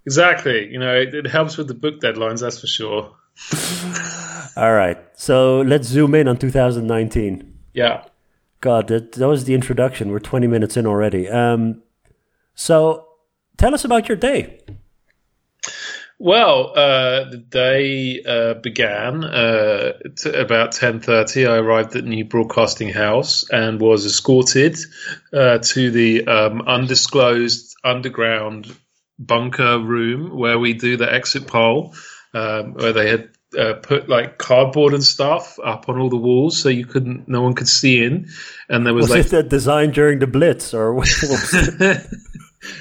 Exactly. 0.06 0.68
You 0.70 0.78
know, 0.78 0.94
it, 0.94 1.14
it 1.14 1.26
helps 1.26 1.56
with 1.56 1.68
the 1.68 1.74
book 1.74 2.00
deadlines, 2.00 2.40
that's 2.40 2.60
for 2.60 2.66
sure. 2.66 3.14
All 4.56 4.72
right. 4.72 4.98
So 5.14 5.60
let's 5.60 5.86
zoom 5.86 6.14
in 6.14 6.28
on 6.28 6.36
2019. 6.36 7.58
Yeah. 7.74 8.04
God, 8.60 8.88
that, 8.88 9.12
that 9.12 9.28
was 9.28 9.44
the 9.44 9.54
introduction. 9.54 10.10
We're 10.10 10.18
20 10.18 10.46
minutes 10.46 10.76
in 10.76 10.86
already. 10.86 11.28
Um, 11.28 11.82
so 12.54 13.06
tell 13.56 13.74
us 13.74 13.84
about 13.84 14.08
your 14.08 14.16
day. 14.16 14.60
Well, 16.20 16.72
uh, 16.74 17.30
the 17.30 17.36
day 17.36 18.22
uh, 18.24 18.54
began 18.54 19.22
uh, 19.22 19.92
t- 20.16 20.34
about 20.34 20.72
ten 20.72 20.98
thirty. 20.98 21.46
I 21.46 21.58
arrived 21.58 21.94
at 21.94 22.04
New 22.04 22.24
Broadcasting 22.24 22.88
House 22.88 23.48
and 23.50 23.80
was 23.80 24.04
escorted 24.04 24.76
uh, 25.32 25.58
to 25.58 25.90
the 25.92 26.26
um, 26.26 26.62
undisclosed 26.62 27.76
underground 27.84 28.74
bunker 29.18 29.78
room 29.78 30.36
where 30.36 30.58
we 30.58 30.72
do 30.72 30.96
the 30.96 31.12
exit 31.12 31.46
poll, 31.46 31.94
um, 32.34 32.74
where 32.74 32.92
they 32.92 33.08
had 33.08 33.28
uh, 33.56 33.74
put 33.74 34.08
like 34.08 34.38
cardboard 34.38 34.94
and 34.94 35.04
stuff 35.04 35.56
up 35.64 35.88
on 35.88 36.00
all 36.00 36.10
the 36.10 36.16
walls 36.16 36.60
so 36.60 36.68
you 36.68 36.84
couldn't, 36.84 37.28
no 37.28 37.42
one 37.42 37.54
could 37.54 37.68
see 37.68 38.02
in, 38.02 38.28
and 38.68 38.84
there 38.84 38.92
was, 38.92 39.08
Was 39.08 39.10
like 39.10 39.26
it 39.26 39.30
the 39.30 39.42
design 39.44 39.92
during 39.92 40.18
the 40.18 40.26
Blitz 40.26 40.74
or 40.74 40.94
what? 40.94 41.08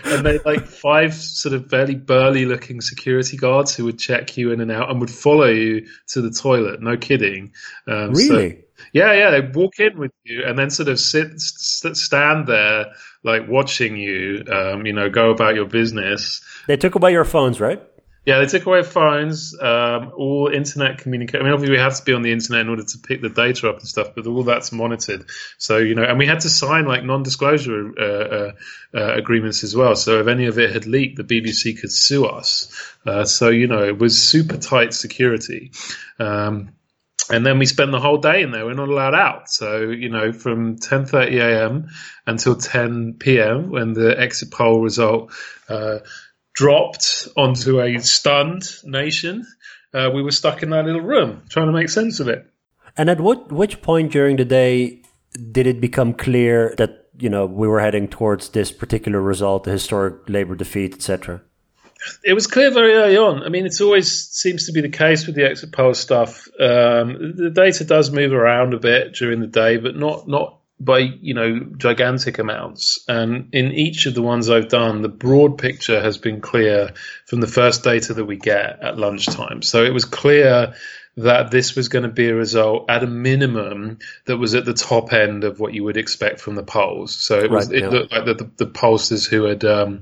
and 0.06 0.26
they 0.26 0.40
like 0.40 0.66
five 0.66 1.14
sort 1.14 1.54
of 1.54 1.70
fairly 1.70 1.96
burly 1.96 2.46
looking 2.46 2.82
security 2.82 3.38
guards 3.38 3.76
who 3.76 3.86
would 3.86 4.00
check 4.00 4.38
you 4.38 4.52
in 4.52 4.62
and 4.62 4.72
out 4.72 4.90
and 4.90 5.00
would 5.00 5.12
follow 5.12 5.48
you 5.48 5.88
to 6.08 6.22
the 6.22 6.32
toilet. 6.32 6.82
No 6.82 6.98
kidding. 6.98 7.54
Um, 7.88 8.16
so- 8.16 8.36
really? 8.36 8.64
yeah, 8.94 9.14
yeah. 9.14 9.32
They 9.32 9.42
walk 9.42 9.80
in 9.80 9.98
with 9.98 10.12
you 10.24 10.44
and 10.46 10.58
then 10.58 10.70
sort 10.70 10.90
of 10.90 11.00
sit, 11.00 11.40
st- 11.40 11.98
stand 11.98 12.48
there, 12.48 12.88
like 13.24 13.48
watching 13.48 13.98
you. 13.98 14.44
Um, 14.52 14.86
you 14.86 14.94
know, 14.94 15.10
go 15.10 15.32
about 15.32 15.56
your 15.56 15.66
business. 15.66 16.42
They 16.68 16.78
took 16.78 16.96
away 16.96 17.12
your 17.12 17.26
phones, 17.26 17.60
right? 17.60 17.82
Yeah, 18.28 18.40
they 18.40 18.46
took 18.46 18.66
away 18.66 18.84
phones, 18.84 19.58
um, 19.58 20.12
all 20.18 20.50
internet 20.54 20.98
communication. 20.98 21.40
I 21.40 21.44
mean, 21.46 21.54
obviously, 21.54 21.78
we 21.78 21.82
have 21.82 21.96
to 21.96 22.04
be 22.04 22.12
on 22.12 22.24
the 22.24 22.34
internet 22.34 22.60
in 22.60 22.68
order 22.68 22.84
to 22.84 22.98
pick 22.98 23.22
the 23.22 23.30
data 23.30 23.70
up 23.70 23.80
and 23.80 23.88
stuff, 23.88 24.10
but 24.16 24.28
all 24.28 24.44
that's 24.44 24.74
monitored. 24.74 25.28
So, 25.58 25.78
you 25.78 25.96
know, 25.96 26.04
and 26.04 26.20
we 26.20 26.28
had 26.28 26.42
to 26.42 26.50
sign 26.50 26.88
like 26.88 27.06
non 27.06 27.24
disclosure 27.24 27.90
uh, 27.98 28.04
uh, 28.04 28.52
uh, 28.94 29.14
agreements 29.14 29.64
as 29.64 29.78
well. 29.78 29.96
So, 29.96 30.20
if 30.20 30.28
any 30.28 30.48
of 30.48 30.60
it 30.60 30.74
had 30.74 30.86
leaked, 30.86 31.16
the 31.16 31.24
BBC 31.24 31.80
could 31.80 31.90
sue 31.90 32.26
us. 32.26 32.70
Uh, 33.06 33.24
so, 33.24 33.48
you 33.48 33.68
know, 33.68 33.86
it 33.86 33.98
was 33.98 34.22
super 34.22 34.58
tight 34.58 34.94
security. 34.94 35.72
Um, 36.20 36.74
and 37.30 37.46
then 37.46 37.60
we 37.60 37.66
spend 37.66 37.94
the 37.94 38.00
whole 38.00 38.18
day 38.18 38.42
in 38.42 38.52
there. 38.52 38.66
We're 38.66 38.74
not 38.74 38.90
allowed 38.90 39.16
out. 39.16 39.50
So 39.50 39.90
you 39.90 40.10
know, 40.10 40.32
from 40.32 40.78
10:30 40.78 41.42
a.m. 41.42 41.88
until 42.26 42.56
10 42.56 43.16
p.m. 43.20 43.70
when 43.70 43.94
the 43.94 44.20
exit 44.20 44.52
poll 44.52 44.82
result 44.82 45.32
uh, 45.68 46.00
dropped 46.58 47.28
onto 47.38 47.80
a 47.80 48.00
stunned 48.00 48.68
nation, 48.84 49.46
uh, 49.94 50.10
we 50.14 50.24
were 50.24 50.32
stuck 50.32 50.64
in 50.64 50.72
that 50.72 50.86
little 50.86 51.02
room 51.02 51.44
trying 51.50 51.68
to 51.68 51.72
make 51.72 51.88
sense 51.88 52.20
of 52.20 52.28
it. 52.28 52.46
And 52.98 53.10
at 53.10 53.22
what 53.22 53.52
which 53.52 53.82
point 53.82 54.12
during 54.12 54.38
the 54.38 54.46
day 54.46 55.04
did 55.52 55.68
it 55.68 55.80
become 55.80 56.14
clear 56.14 56.74
that 56.78 57.10
you 57.20 57.30
know 57.30 57.46
we 57.46 57.68
were 57.68 57.80
heading 57.80 58.08
towards 58.08 58.50
this 58.50 58.72
particular 58.72 59.22
result, 59.22 59.66
the 59.66 59.72
historic 59.72 60.28
labor 60.28 60.56
defeat, 60.56 60.96
etc.? 60.96 61.42
It 62.24 62.34
was 62.34 62.48
clear 62.48 62.72
very 62.72 62.94
early 62.94 63.18
on. 63.18 63.44
I 63.44 63.50
mean, 63.50 63.66
it 63.66 63.80
always 63.82 64.12
seems 64.12 64.66
to 64.66 64.72
be 64.72 64.82
the 64.82 64.90
case 64.90 65.28
with 65.28 65.36
the 65.36 65.46
exit 65.46 65.72
poll 65.72 65.94
stuff. 65.94 66.48
Um, 66.60 67.34
the 67.36 67.52
data 67.54 67.84
does 67.84 68.12
move 68.12 68.34
around 68.34 68.74
a 68.74 68.80
bit 68.80 69.14
during 69.14 69.42
the 69.42 69.48
day, 69.48 69.78
but 69.78 69.96
not 69.96 70.28
not 70.28 70.57
by 70.80 71.00
you 71.00 71.34
know 71.34 71.60
gigantic 71.78 72.40
amounts. 72.40 73.04
And 73.08 73.50
in 73.54 73.72
each 73.72 74.06
of 74.06 74.14
the 74.14 74.22
ones 74.22 74.50
I've 74.50 74.70
done, 74.70 75.02
the 75.02 75.10
broad 75.10 75.58
picture 75.58 76.02
has 76.02 76.18
been 76.18 76.42
clear 76.42 76.92
from 77.26 77.42
the 77.42 77.48
first 77.48 77.84
data 77.84 78.14
that 78.14 78.26
we 78.26 78.38
get 78.38 78.80
at 78.82 78.98
lunchtime. 78.98 79.62
So 79.62 79.84
it 79.84 79.94
was 79.94 80.06
clear 80.06 80.76
that 81.18 81.50
this 81.50 81.76
was 81.76 81.90
going 81.90 82.04
to 82.04 82.10
be 82.10 82.30
a 82.30 82.36
result 82.36 82.86
at 82.90 83.04
a 83.04 83.08
minimum 83.08 83.98
that 84.26 84.38
was 84.38 84.54
at 84.54 84.66
the 84.66 84.74
top 84.74 85.12
end 85.12 85.44
of 85.44 85.60
what 85.60 85.74
you 85.74 85.84
would 85.84 85.98
expect 85.98 86.40
from 86.40 86.54
the 86.54 86.64
polls. 86.64 87.16
So 87.16 87.40
it, 87.40 87.50
was, 87.50 87.68
Right, 87.68 87.78
it 87.78 87.84
yeah. 87.84 87.90
looked 87.90 88.12
like 88.12 88.26
the, 88.26 88.34
the, 88.36 88.52
the 88.58 88.68
pollsters 88.68 89.28
who 89.28 89.46
had, 89.46 89.66
um, 89.66 90.02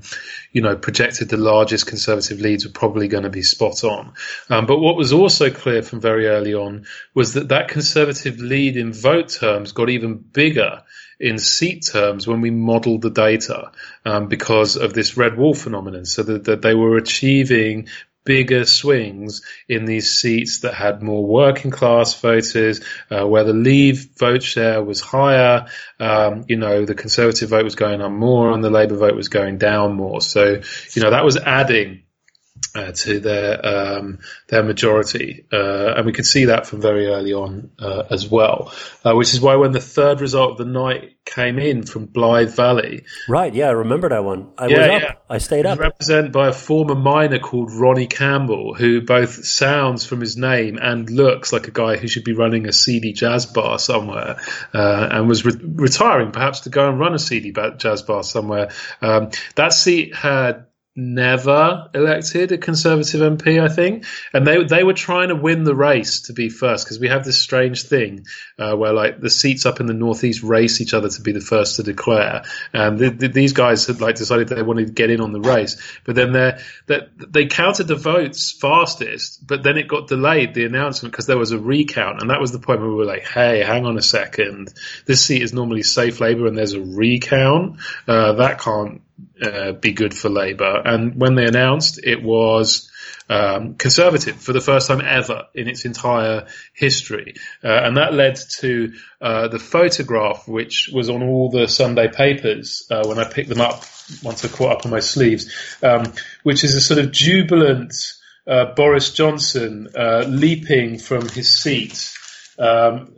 you 0.52 0.60
know, 0.60 0.76
projected 0.76 1.30
the 1.30 1.38
largest 1.38 1.86
conservative 1.86 2.38
leads 2.40 2.66
were 2.66 2.72
probably 2.72 3.08
going 3.08 3.22
to 3.22 3.30
be 3.30 3.42
spot 3.42 3.82
on. 3.82 4.12
Um, 4.50 4.66
but 4.66 4.78
what 4.78 4.96
was 4.96 5.14
also 5.14 5.50
clear 5.50 5.82
from 5.82 6.00
very 6.00 6.26
early 6.26 6.52
on 6.52 6.84
was 7.14 7.32
that 7.32 7.48
that 7.48 7.68
conservative 7.68 8.38
lead 8.38 8.76
in 8.76 8.92
vote 8.92 9.30
terms 9.30 9.72
got 9.72 9.88
even 9.88 10.18
bigger 10.18 10.82
in 11.18 11.38
seat 11.38 11.88
terms 11.90 12.26
when 12.26 12.42
we 12.42 12.50
modeled 12.50 13.00
the 13.00 13.10
data 13.10 13.72
um, 14.04 14.28
because 14.28 14.76
of 14.76 14.92
this 14.92 15.16
red 15.16 15.38
wall 15.38 15.54
phenomenon. 15.54 16.04
So 16.04 16.22
that, 16.24 16.44
that 16.44 16.60
they 16.60 16.74
were 16.74 16.98
achieving 16.98 17.88
bigger 18.26 18.66
swings 18.66 19.40
in 19.68 19.86
these 19.86 20.18
seats 20.18 20.60
that 20.60 20.74
had 20.74 21.02
more 21.02 21.24
working 21.24 21.70
class 21.70 22.20
voters, 22.20 22.82
uh, 23.10 23.26
where 23.26 23.44
the 23.44 23.54
Leave 23.54 24.10
vote 24.18 24.42
share 24.42 24.82
was 24.82 25.00
higher. 25.00 25.66
Um, 25.98 26.44
you 26.48 26.56
know, 26.56 26.84
the 26.84 26.94
Conservative 26.94 27.48
vote 27.48 27.64
was 27.64 27.76
going 27.76 28.02
up 28.02 28.12
more 28.12 28.50
and 28.50 28.62
the 28.62 28.70
Labour 28.70 28.96
vote 28.96 29.16
was 29.16 29.30
going 29.30 29.56
down 29.56 29.94
more. 29.94 30.20
So, 30.20 30.60
you 30.94 31.02
know, 31.02 31.10
that 31.10 31.24
was 31.24 31.38
adding 31.38 32.02
uh, 32.74 32.92
to 32.92 33.20
their 33.20 33.64
um, 33.64 34.18
their 34.48 34.62
majority, 34.62 35.44
uh, 35.52 35.94
and 35.96 36.06
we 36.06 36.12
could 36.12 36.26
see 36.26 36.46
that 36.46 36.66
from 36.66 36.80
very 36.80 37.06
early 37.06 37.32
on 37.32 37.70
uh, 37.78 38.02
as 38.10 38.28
well. 38.28 38.72
Uh, 39.04 39.14
which 39.14 39.32
is 39.32 39.40
why 39.40 39.56
when 39.56 39.72
the 39.72 39.80
third 39.80 40.20
result 40.20 40.52
of 40.52 40.58
the 40.58 40.64
night 40.64 41.12
came 41.24 41.58
in 41.58 41.84
from 41.84 42.06
Blyth 42.06 42.54
Valley, 42.54 43.02
Right, 43.28 43.52
yeah, 43.54 43.68
I 43.68 43.72
remember 43.72 44.08
that 44.10 44.22
one. 44.24 44.50
I 44.58 44.66
Yeah, 44.68 44.78
was 44.78 44.86
up. 44.88 45.02
yeah. 45.02 45.12
I 45.28 45.38
stayed 45.38 45.66
up. 45.66 45.78
represented 45.78 46.30
by 46.32 46.48
a 46.48 46.52
former 46.52 46.94
miner 46.94 47.38
called 47.40 47.72
Ronnie 47.72 48.06
Campbell, 48.06 48.74
who 48.74 49.00
both 49.00 49.44
sounds 49.44 50.04
from 50.06 50.20
his 50.20 50.36
name 50.36 50.78
and 50.80 51.08
looks 51.10 51.52
like 51.52 51.66
a 51.66 51.72
guy 51.72 51.96
who 51.96 52.06
should 52.08 52.22
be 52.24 52.32
running 52.34 52.66
a 52.68 52.72
seedy 52.72 53.12
jazz 53.12 53.46
bar 53.46 53.78
somewhere, 53.78 54.36
uh, 54.72 55.08
and 55.10 55.28
was 55.28 55.44
re- 55.44 55.52
retiring 55.62 56.30
perhaps 56.30 56.60
to 56.60 56.70
go 56.70 56.88
and 56.88 57.00
run 57.00 57.14
a 57.14 57.18
seedy 57.18 57.50
ba- 57.50 57.74
jazz 57.76 58.02
bar 58.02 58.22
somewhere. 58.22 58.70
Um, 59.02 59.30
that 59.56 59.72
seat 59.72 60.14
had 60.14 60.65
never 60.96 61.90
elected 61.92 62.52
a 62.52 62.58
conservative 62.58 63.20
MP, 63.20 63.62
I 63.62 63.68
think, 63.68 64.06
and 64.32 64.46
they 64.46 64.64
they 64.64 64.82
were 64.82 64.94
trying 64.94 65.28
to 65.28 65.34
win 65.34 65.64
the 65.64 65.74
race 65.74 66.22
to 66.22 66.32
be 66.32 66.48
first 66.48 66.84
because 66.84 66.98
we 66.98 67.08
have 67.08 67.24
this 67.24 67.38
strange 67.38 67.82
thing 67.82 68.26
uh, 68.58 68.74
where 68.74 68.94
like 68.94 69.20
the 69.20 69.30
seats 69.30 69.66
up 69.66 69.78
in 69.78 69.86
the 69.86 69.94
northeast 69.94 70.42
race 70.42 70.80
each 70.80 70.94
other 70.94 71.08
to 71.08 71.20
be 71.20 71.32
the 71.32 71.40
first 71.40 71.76
to 71.76 71.82
declare, 71.82 72.44
and 72.72 72.98
th- 72.98 73.18
th- 73.18 73.32
these 73.32 73.52
guys 73.52 73.86
had 73.86 74.00
like 74.00 74.16
decided 74.16 74.48
they 74.48 74.62
wanted 74.62 74.86
to 74.86 74.92
get 74.92 75.10
in 75.10 75.20
on 75.20 75.32
the 75.32 75.40
race, 75.40 75.76
but 76.04 76.14
then 76.14 76.32
they 76.32 76.58
that 76.86 77.10
they 77.32 77.46
counted 77.46 77.84
the 77.84 77.96
votes 77.96 78.52
fastest, 78.52 79.46
but 79.46 79.62
then 79.62 79.76
it 79.76 79.88
got 79.88 80.08
delayed 80.08 80.54
the 80.54 80.64
announcement 80.64 81.12
because 81.12 81.26
there 81.26 81.38
was 81.38 81.52
a 81.52 81.58
recount, 81.58 82.22
and 82.22 82.30
that 82.30 82.40
was 82.40 82.52
the 82.52 82.58
point 82.58 82.80
where 82.80 82.88
we 82.88 82.96
were 82.96 83.04
like, 83.04 83.26
hey, 83.26 83.62
hang 83.62 83.84
on 83.84 83.98
a 83.98 84.02
second, 84.02 84.72
this 85.04 85.24
seat 85.24 85.42
is 85.42 85.52
normally 85.52 85.82
safe 85.82 86.20
Labour, 86.20 86.46
and 86.46 86.56
there's 86.56 86.72
a 86.72 86.80
recount, 86.80 87.80
uh, 88.08 88.32
that 88.32 88.58
can't 88.58 89.02
uh, 89.42 89.72
be 89.72 89.92
good 89.92 90.14
for 90.14 90.28
Labour. 90.28 90.82
And 90.84 91.20
when 91.20 91.34
they 91.34 91.46
announced, 91.46 92.00
it 92.02 92.22
was 92.22 92.90
um, 93.28 93.74
conservative 93.74 94.36
for 94.36 94.52
the 94.52 94.60
first 94.60 94.88
time 94.88 95.00
ever 95.00 95.46
in 95.54 95.68
its 95.68 95.84
entire 95.84 96.46
history, 96.74 97.34
uh, 97.64 97.68
and 97.68 97.96
that 97.96 98.14
led 98.14 98.38
to 98.60 98.92
uh, 99.20 99.48
the 99.48 99.58
photograph, 99.58 100.46
which 100.46 100.90
was 100.92 101.10
on 101.10 101.22
all 101.22 101.50
the 101.50 101.66
Sunday 101.66 102.08
papers 102.08 102.86
uh, 102.90 103.02
when 103.06 103.18
I 103.18 103.24
picked 103.24 103.48
them 103.48 103.60
up 103.60 103.84
once 104.22 104.44
I 104.44 104.48
caught 104.48 104.78
up 104.78 104.84
on 104.84 104.92
my 104.92 105.00
sleeves, 105.00 105.52
um, 105.82 106.12
which 106.44 106.62
is 106.62 106.74
a 106.74 106.80
sort 106.80 107.00
of 107.00 107.10
jubilant 107.10 107.94
uh, 108.46 108.66
Boris 108.74 109.12
Johnson 109.12 109.88
uh, 109.96 110.24
leaping 110.28 110.98
from 110.98 111.28
his 111.28 111.52
seat 111.52 112.16
um, 112.58 113.12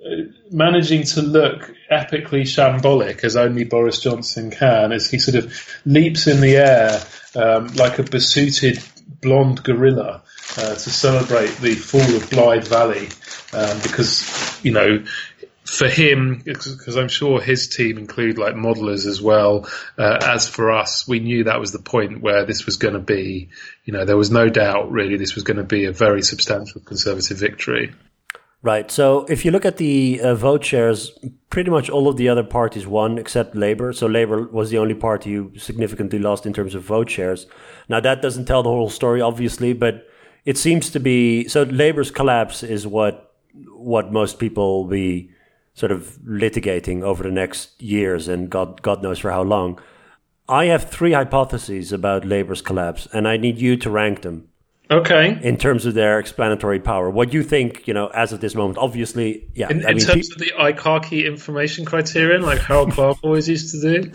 managing 0.50 1.04
to 1.04 1.22
look 1.22 1.72
epically 1.90 2.42
shambolic 2.42 3.24
as 3.24 3.36
only 3.36 3.64
Boris 3.64 4.00
Johnson 4.00 4.50
can 4.50 4.92
as 4.92 5.10
he 5.10 5.18
sort 5.18 5.44
of 5.44 5.80
leaps 5.84 6.26
in 6.26 6.40
the 6.40 6.56
air 6.56 7.00
um, 7.34 7.68
like 7.74 7.98
a 7.98 8.02
besuited 8.02 8.82
blonde 9.20 9.62
gorilla 9.62 10.22
uh, 10.56 10.74
to 10.74 10.90
celebrate 10.90 11.56
the 11.58 11.74
fall 11.74 12.00
of 12.00 12.30
Blyth 12.30 12.68
Valley 12.68 13.08
um, 13.52 13.78
because, 13.82 14.58
you 14.64 14.72
know, 14.72 15.04
for 15.64 15.88
him, 15.88 16.40
because 16.44 16.96
I'm 16.96 17.08
sure 17.08 17.40
his 17.40 17.68
team 17.68 17.98
include 17.98 18.38
like 18.38 18.54
modelers 18.54 19.06
as 19.06 19.20
well. 19.20 19.68
Uh, 19.98 20.18
as 20.22 20.48
for 20.48 20.72
us, 20.72 21.06
we 21.06 21.20
knew 21.20 21.44
that 21.44 21.60
was 21.60 21.72
the 21.72 21.78
point 21.78 22.22
where 22.22 22.46
this 22.46 22.64
was 22.64 22.76
going 22.76 22.94
to 22.94 23.00
be, 23.00 23.50
you 23.84 23.92
know, 23.92 24.04
there 24.06 24.16
was 24.16 24.30
no 24.30 24.48
doubt 24.48 24.90
really 24.90 25.16
this 25.18 25.34
was 25.34 25.44
going 25.44 25.58
to 25.58 25.64
be 25.64 25.84
a 25.84 25.92
very 25.92 26.22
substantial 26.22 26.80
Conservative 26.80 27.38
victory. 27.38 27.92
Right. 28.60 28.90
So 28.90 29.24
if 29.28 29.44
you 29.44 29.52
look 29.52 29.64
at 29.64 29.76
the 29.76 30.20
uh, 30.20 30.34
vote 30.34 30.64
shares, 30.64 31.16
pretty 31.48 31.70
much 31.70 31.88
all 31.88 32.08
of 32.08 32.16
the 32.16 32.28
other 32.28 32.42
parties 32.42 32.88
won 32.88 33.16
except 33.16 33.54
Labour. 33.54 33.92
So 33.92 34.08
Labour 34.08 34.48
was 34.48 34.70
the 34.70 34.78
only 34.78 34.94
party 34.94 35.34
who 35.34 35.56
significantly 35.56 36.18
lost 36.18 36.44
in 36.44 36.52
terms 36.52 36.74
of 36.74 36.82
vote 36.82 37.08
shares. 37.08 37.46
Now 37.88 38.00
that 38.00 38.20
doesn't 38.20 38.46
tell 38.46 38.64
the 38.64 38.70
whole 38.70 38.90
story, 38.90 39.20
obviously, 39.20 39.74
but 39.74 40.04
it 40.44 40.58
seems 40.58 40.90
to 40.90 40.98
be 40.98 41.46
so. 41.46 41.62
Labour's 41.62 42.10
collapse 42.10 42.64
is 42.64 42.84
what 42.84 43.34
what 43.76 44.12
most 44.12 44.40
people 44.40 44.82
will 44.82 44.90
be 44.90 45.30
sort 45.74 45.92
of 45.92 46.18
litigating 46.26 47.02
over 47.02 47.22
the 47.22 47.30
next 47.30 47.80
years, 47.80 48.26
and 48.26 48.50
God 48.50 48.82
God 48.82 49.02
knows 49.02 49.20
for 49.20 49.30
how 49.30 49.42
long. 49.42 49.78
I 50.48 50.64
have 50.64 50.90
three 50.90 51.12
hypotheses 51.12 51.92
about 51.92 52.24
Labour's 52.24 52.62
collapse, 52.62 53.06
and 53.12 53.28
I 53.28 53.36
need 53.36 53.58
you 53.58 53.76
to 53.76 53.90
rank 53.90 54.22
them 54.22 54.47
Okay. 54.90 55.38
in 55.42 55.56
terms 55.58 55.84
of 55.84 55.94
their 55.94 56.18
explanatory 56.18 56.80
power. 56.80 57.10
What 57.10 57.30
do 57.30 57.36
you 57.36 57.42
think, 57.42 57.86
you 57.86 57.92
know, 57.92 58.06
as 58.08 58.32
of 58.32 58.40
this 58.40 58.54
moment? 58.54 58.78
Obviously, 58.78 59.46
yeah. 59.54 59.68
In, 59.68 59.80
in 59.80 59.86
mean, 59.86 59.98
terms 59.98 60.28
pe- 60.28 60.34
of 60.34 60.38
the 60.38 60.52
Akaike 60.58 61.26
information 61.26 61.84
criterion, 61.84 62.42
like 62.42 62.58
Harold 62.58 62.92
Clarke 62.92 63.18
always 63.22 63.48
used 63.48 63.70
to 63.74 64.00
do. 64.00 64.12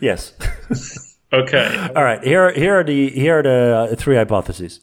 yes. 0.00 0.32
Okay. 1.32 1.90
All 1.96 2.04
right. 2.04 2.22
Here, 2.22 2.52
here 2.52 2.78
are 2.78 2.84
the 2.84 3.10
here 3.10 3.40
are 3.40 3.42
the 3.42 3.88
uh, 3.92 3.96
three 3.96 4.14
hypotheses. 4.14 4.80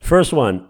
First 0.00 0.32
one: 0.32 0.66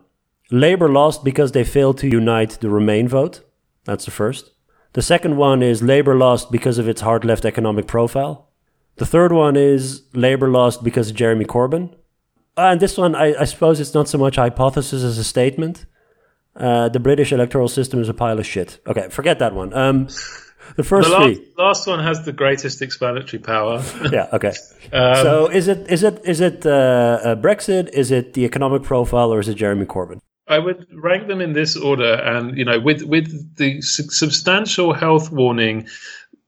Labour 0.50 0.90
lost 0.90 1.24
because 1.24 1.52
they 1.52 1.64
failed 1.64 1.96
to 1.98 2.06
unite 2.06 2.58
the 2.60 2.68
Remain 2.68 3.08
vote. 3.08 3.40
That's 3.84 4.04
the 4.04 4.10
first. 4.10 4.50
The 4.92 5.00
second 5.00 5.38
one 5.38 5.62
is 5.62 5.82
Labour 5.82 6.16
lost 6.16 6.52
because 6.52 6.76
of 6.76 6.86
its 6.86 7.00
hard 7.00 7.24
left 7.24 7.46
economic 7.46 7.86
profile. 7.86 8.50
The 8.96 9.06
third 9.06 9.32
one 9.32 9.56
is 9.56 10.02
Labour 10.12 10.50
lost 10.50 10.84
because 10.84 11.08
of 11.08 11.16
Jeremy 11.16 11.46
Corbyn. 11.46 11.94
Uh, 12.56 12.70
and 12.72 12.80
this 12.80 12.96
one, 12.98 13.14
I, 13.14 13.34
I 13.40 13.44
suppose 13.44 13.80
it's 13.80 13.94
not 13.94 14.08
so 14.08 14.18
much 14.18 14.36
a 14.38 14.42
hypothesis 14.42 15.02
as 15.02 15.18
a 15.18 15.24
statement. 15.24 15.86
Uh, 16.56 16.88
the 16.88 17.00
British 17.00 17.32
electoral 17.32 17.68
system 17.68 18.00
is 18.00 18.08
a 18.08 18.14
pile 18.14 18.38
of 18.38 18.46
shit. 18.46 18.80
Okay, 18.86 19.08
forget 19.08 19.38
that 19.38 19.54
one. 19.54 19.72
Um, 19.72 20.08
the 20.76 20.82
first 20.84 21.08
The 21.08 21.14
last, 21.14 21.24
three. 21.24 21.52
last 21.56 21.86
one 21.86 22.00
has 22.04 22.24
the 22.24 22.32
greatest 22.32 22.82
explanatory 22.82 23.40
power. 23.42 23.82
Yeah. 24.12 24.28
Okay. 24.32 24.52
Um, 24.92 25.14
so 25.14 25.46
is 25.46 25.68
it 25.68 25.88
is 25.88 26.02
it 26.02 26.20
is 26.24 26.40
it 26.40 26.66
uh, 26.66 26.70
uh, 26.70 27.36
Brexit? 27.36 27.90
Is 27.90 28.10
it 28.10 28.32
the 28.34 28.44
economic 28.44 28.82
profile, 28.82 29.32
or 29.32 29.38
is 29.38 29.48
it 29.48 29.54
Jeremy 29.54 29.86
Corbyn? 29.86 30.18
I 30.48 30.58
would 30.58 30.84
rank 30.92 31.28
them 31.28 31.40
in 31.40 31.52
this 31.52 31.76
order, 31.76 32.14
and 32.14 32.58
you 32.58 32.64
know, 32.64 32.80
with 32.80 33.02
with 33.04 33.56
the 33.56 33.80
su- 33.82 34.10
substantial 34.10 34.92
health 34.92 35.30
warning 35.30 35.86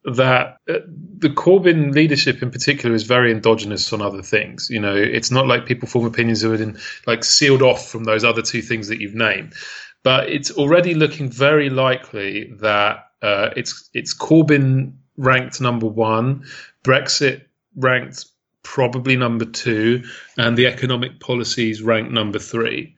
that 0.04 0.56
uh, 0.68 0.78
the 1.18 1.28
Corbyn 1.28 1.94
leadership 1.94 2.42
in 2.42 2.50
particular 2.50 2.94
is 2.94 3.04
very 3.04 3.30
endogenous 3.30 3.92
on 3.92 4.02
other 4.02 4.22
things. 4.22 4.68
You 4.70 4.80
know, 4.80 4.94
it's 4.96 5.30
not 5.30 5.46
like 5.46 5.66
people 5.66 5.88
form 5.88 6.06
opinions 6.06 6.42
who 6.42 6.52
are 6.52 6.62
in, 6.62 6.78
like 7.06 7.22
sealed 7.24 7.62
off 7.62 7.88
from 7.88 8.04
those 8.04 8.24
other 8.24 8.42
two 8.42 8.62
things 8.62 8.88
that 8.88 9.00
you've 9.00 9.14
named. 9.14 9.54
But 10.02 10.28
it's 10.28 10.50
already 10.50 10.94
looking 10.94 11.30
very 11.30 11.70
likely 11.70 12.52
that 12.60 13.04
uh, 13.22 13.50
it's 13.56 13.88
it's 13.94 14.12
Corbyn 14.16 14.94
ranked 15.16 15.60
number 15.60 15.86
one, 15.86 16.44
Brexit 16.82 17.42
ranked 17.76 18.26
probably 18.64 19.16
number 19.16 19.44
two, 19.44 20.02
and 20.36 20.56
the 20.56 20.66
economic 20.66 21.20
policies 21.20 21.82
ranked 21.82 22.10
number 22.12 22.40
three. 22.40 22.96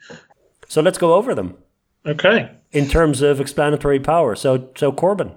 So 0.68 0.80
let's 0.80 0.96
go 0.96 1.14
over 1.14 1.34
them 1.34 1.56
Okay. 2.06 2.50
in 2.72 2.88
terms 2.88 3.20
of 3.20 3.40
explanatory 3.40 4.00
power. 4.00 4.34
So 4.34 4.70
so 4.74 4.90
Corbyn. 4.90 5.34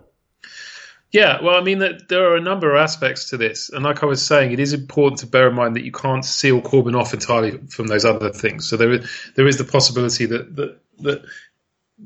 Yeah, 1.12 1.42
well, 1.42 1.56
I 1.56 1.64
mean, 1.64 1.80
that 1.80 2.10
there 2.10 2.32
are 2.32 2.36
a 2.36 2.42
number 2.42 2.76
of 2.76 2.82
aspects 2.82 3.30
to 3.30 3.38
this, 3.38 3.70
and 3.70 3.84
like 3.84 4.04
I 4.04 4.06
was 4.06 4.22
saying, 4.22 4.52
it 4.52 4.60
is 4.60 4.74
important 4.74 5.20
to 5.22 5.28
bear 5.28 5.48
in 5.48 5.56
mind 5.56 5.78
that 5.78 5.86
you 5.86 5.92
can't 5.92 6.26
seal 6.26 6.62
Corbyn 6.62 7.00
off 7.00 7.14
entirely 7.14 7.58
from 7.70 7.88
those 7.88 8.04
other 8.04 8.32
things. 8.32 8.68
So 8.68 8.76
there 8.76 8.92
is 8.92 9.32
there 9.36 9.48
is 9.48 9.58
the 9.58 9.64
possibility 9.64 10.26
that 10.26 10.56
that, 10.58 10.80
that 11.00 11.26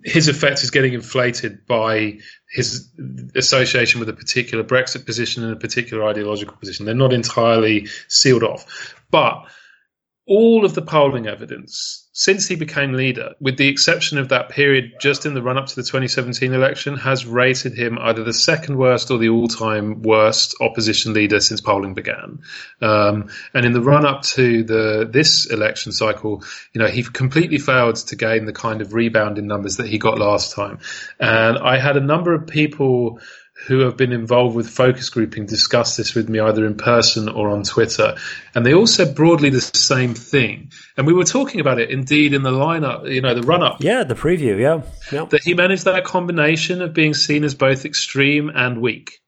his 0.03 0.27
effect 0.27 0.63
is 0.63 0.69
getting 0.69 0.93
inflated 0.93 1.65
by 1.65 2.19
his 2.49 2.89
association 3.35 3.99
with 3.99 4.07
a 4.07 4.13
particular 4.13 4.63
Brexit 4.63 5.05
position 5.05 5.43
and 5.43 5.53
a 5.53 5.59
particular 5.59 6.07
ideological 6.07 6.55
position. 6.57 6.85
They're 6.85 6.95
not 6.95 7.11
entirely 7.11 7.87
sealed 8.07 8.43
off, 8.43 8.95
but 9.09 9.45
all 10.27 10.63
of 10.63 10.75
the 10.75 10.81
polling 10.81 11.27
evidence 11.27 12.00
since 12.13 12.47
he 12.47 12.55
became 12.55 12.91
leader, 12.91 13.35
with 13.39 13.55
the 13.57 13.69
exception 13.69 14.17
of 14.17 14.29
that 14.29 14.49
period 14.49 14.93
just 14.99 15.25
in 15.25 15.33
the 15.33 15.41
run 15.41 15.57
up 15.57 15.67
to 15.67 15.75
the 15.75 15.83
2017 15.83 16.53
election, 16.53 16.97
has 16.97 17.25
rated 17.25 17.73
him 17.73 17.97
either 17.99 18.23
the 18.23 18.33
second 18.33 18.77
worst 18.77 19.11
or 19.11 19.17
the 19.17 19.29
all 19.29 19.47
time 19.47 20.01
worst 20.01 20.55
opposition 20.59 21.13
leader 21.13 21.39
since 21.39 21.61
polling 21.61 21.93
began. 21.93 22.39
Um, 22.81 23.29
and 23.53 23.65
in 23.65 23.71
the 23.71 23.81
run 23.81 24.05
up 24.05 24.23
to 24.23 24.63
the 24.63 25.09
this 25.09 25.45
election 25.45 25.93
cycle, 25.93 26.43
you 26.73 26.79
know, 26.79 26.87
he 26.87 27.03
completely 27.03 27.59
failed 27.59 27.95
to 27.95 28.15
gain 28.17 28.45
the 28.45 28.53
kind 28.53 28.81
of 28.81 28.93
rebound 28.93 29.37
in 29.37 29.47
numbers 29.47 29.77
that 29.77 29.87
he 29.87 29.97
got 29.97 30.19
last 30.19 30.53
time. 30.53 30.79
And 31.17 31.57
I 31.57 31.79
had 31.79 31.95
a 31.95 32.01
number 32.01 32.33
of 32.33 32.47
people 32.47 33.19
who 33.67 33.79
have 33.79 33.95
been 33.95 34.11
involved 34.11 34.55
with 34.55 34.69
focus 34.69 35.09
grouping 35.09 35.45
discuss 35.45 35.95
this 35.95 36.15
with 36.15 36.27
me 36.29 36.39
either 36.39 36.65
in 36.65 36.75
person 36.75 37.29
or 37.29 37.49
on 37.49 37.63
Twitter. 37.63 38.15
And 38.55 38.65
they 38.65 38.73
all 38.73 38.87
said 38.87 39.15
broadly 39.15 39.49
the 39.49 39.61
same 39.61 40.15
thing. 40.15 40.71
And 40.97 41.05
we 41.05 41.13
were 41.13 41.23
talking 41.23 41.59
about 41.59 41.79
it 41.79 41.91
indeed 41.91 42.33
in 42.33 42.43
the 42.43 42.51
lineup, 42.51 43.11
you 43.11 43.21
know, 43.21 43.35
the 43.35 43.43
run 43.43 43.63
up. 43.63 43.77
Yeah, 43.79 44.03
the 44.03 44.15
preview, 44.15 44.59
yeah. 44.59 44.81
yeah. 45.11 45.25
That 45.25 45.43
he 45.43 45.53
managed 45.53 45.85
that 45.85 46.03
combination 46.05 46.81
of 46.81 46.93
being 46.93 47.13
seen 47.13 47.43
as 47.43 47.53
both 47.53 47.85
extreme 47.85 48.49
and 48.49 48.81
weak. 48.81 49.21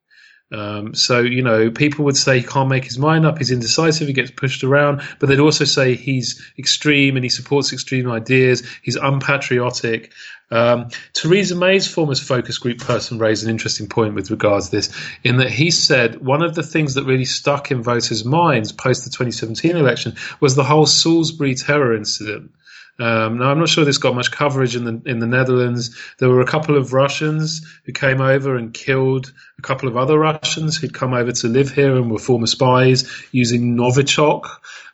Um, 0.53 0.93
so, 0.93 1.21
you 1.21 1.41
know, 1.41 1.71
people 1.71 2.05
would 2.05 2.15
say 2.15 2.39
he 2.39 2.45
can't 2.45 2.69
make 2.69 2.85
his 2.85 2.99
mind 2.99 3.25
up, 3.25 3.39
he's 3.39 3.49
indecisive, 3.49 4.07
he 4.07 4.13
gets 4.13 4.29
pushed 4.29 4.63
around, 4.63 5.01
but 5.19 5.27
they'd 5.27 5.39
also 5.39 5.65
say 5.65 5.95
he's 5.95 6.43
extreme 6.59 7.15
and 7.17 7.25
he 7.25 7.29
supports 7.29 7.73
extreme 7.73 8.09
ideas, 8.11 8.61
he's 8.83 8.95
unpatriotic. 8.95 10.13
Um, 10.51 10.89
Theresa 11.13 11.55
May's 11.55 11.87
former 11.87 12.15
focus 12.15 12.57
group 12.57 12.79
person 12.79 13.17
raised 13.17 13.43
an 13.43 13.49
interesting 13.49 13.87
point 13.87 14.13
with 14.13 14.29
regards 14.29 14.69
to 14.69 14.75
this, 14.75 14.95
in 15.23 15.37
that 15.37 15.49
he 15.49 15.71
said 15.71 16.23
one 16.23 16.43
of 16.43 16.55
the 16.55 16.63
things 16.63 16.93
that 16.93 17.05
really 17.05 17.25
stuck 17.25 17.71
in 17.71 17.81
voters' 17.81 18.25
minds 18.25 18.71
post 18.71 19.03
the 19.03 19.09
2017 19.09 19.75
election 19.75 20.15
was 20.39 20.55
the 20.55 20.63
whole 20.63 20.85
Salisbury 20.85 21.55
terror 21.55 21.95
incident. 21.95 22.51
Um, 22.99 23.39
now 23.39 23.49
I'm 23.49 23.57
not 23.57 23.69
sure 23.69 23.85
this 23.85 23.97
got 23.97 24.13
much 24.13 24.31
coverage 24.31 24.75
in 24.75 24.83
the 24.83 25.01
in 25.09 25.17
the 25.17 25.25
Netherlands. 25.25 25.97
There 26.19 26.29
were 26.29 26.41
a 26.41 26.45
couple 26.45 26.77
of 26.77 26.93
Russians 26.93 27.65
who 27.85 27.91
came 27.91 28.21
over 28.21 28.55
and 28.55 28.71
killed 28.71 29.33
a 29.57 29.61
couple 29.63 29.89
of 29.89 29.97
other 29.97 30.17
Russians 30.19 30.77
who'd 30.77 30.93
come 30.93 31.13
over 31.13 31.31
to 31.31 31.47
live 31.47 31.71
here 31.71 31.95
and 31.95 32.11
were 32.11 32.19
former 32.19 32.45
spies 32.45 33.11
using 33.31 33.75
Novichok. 33.75 34.47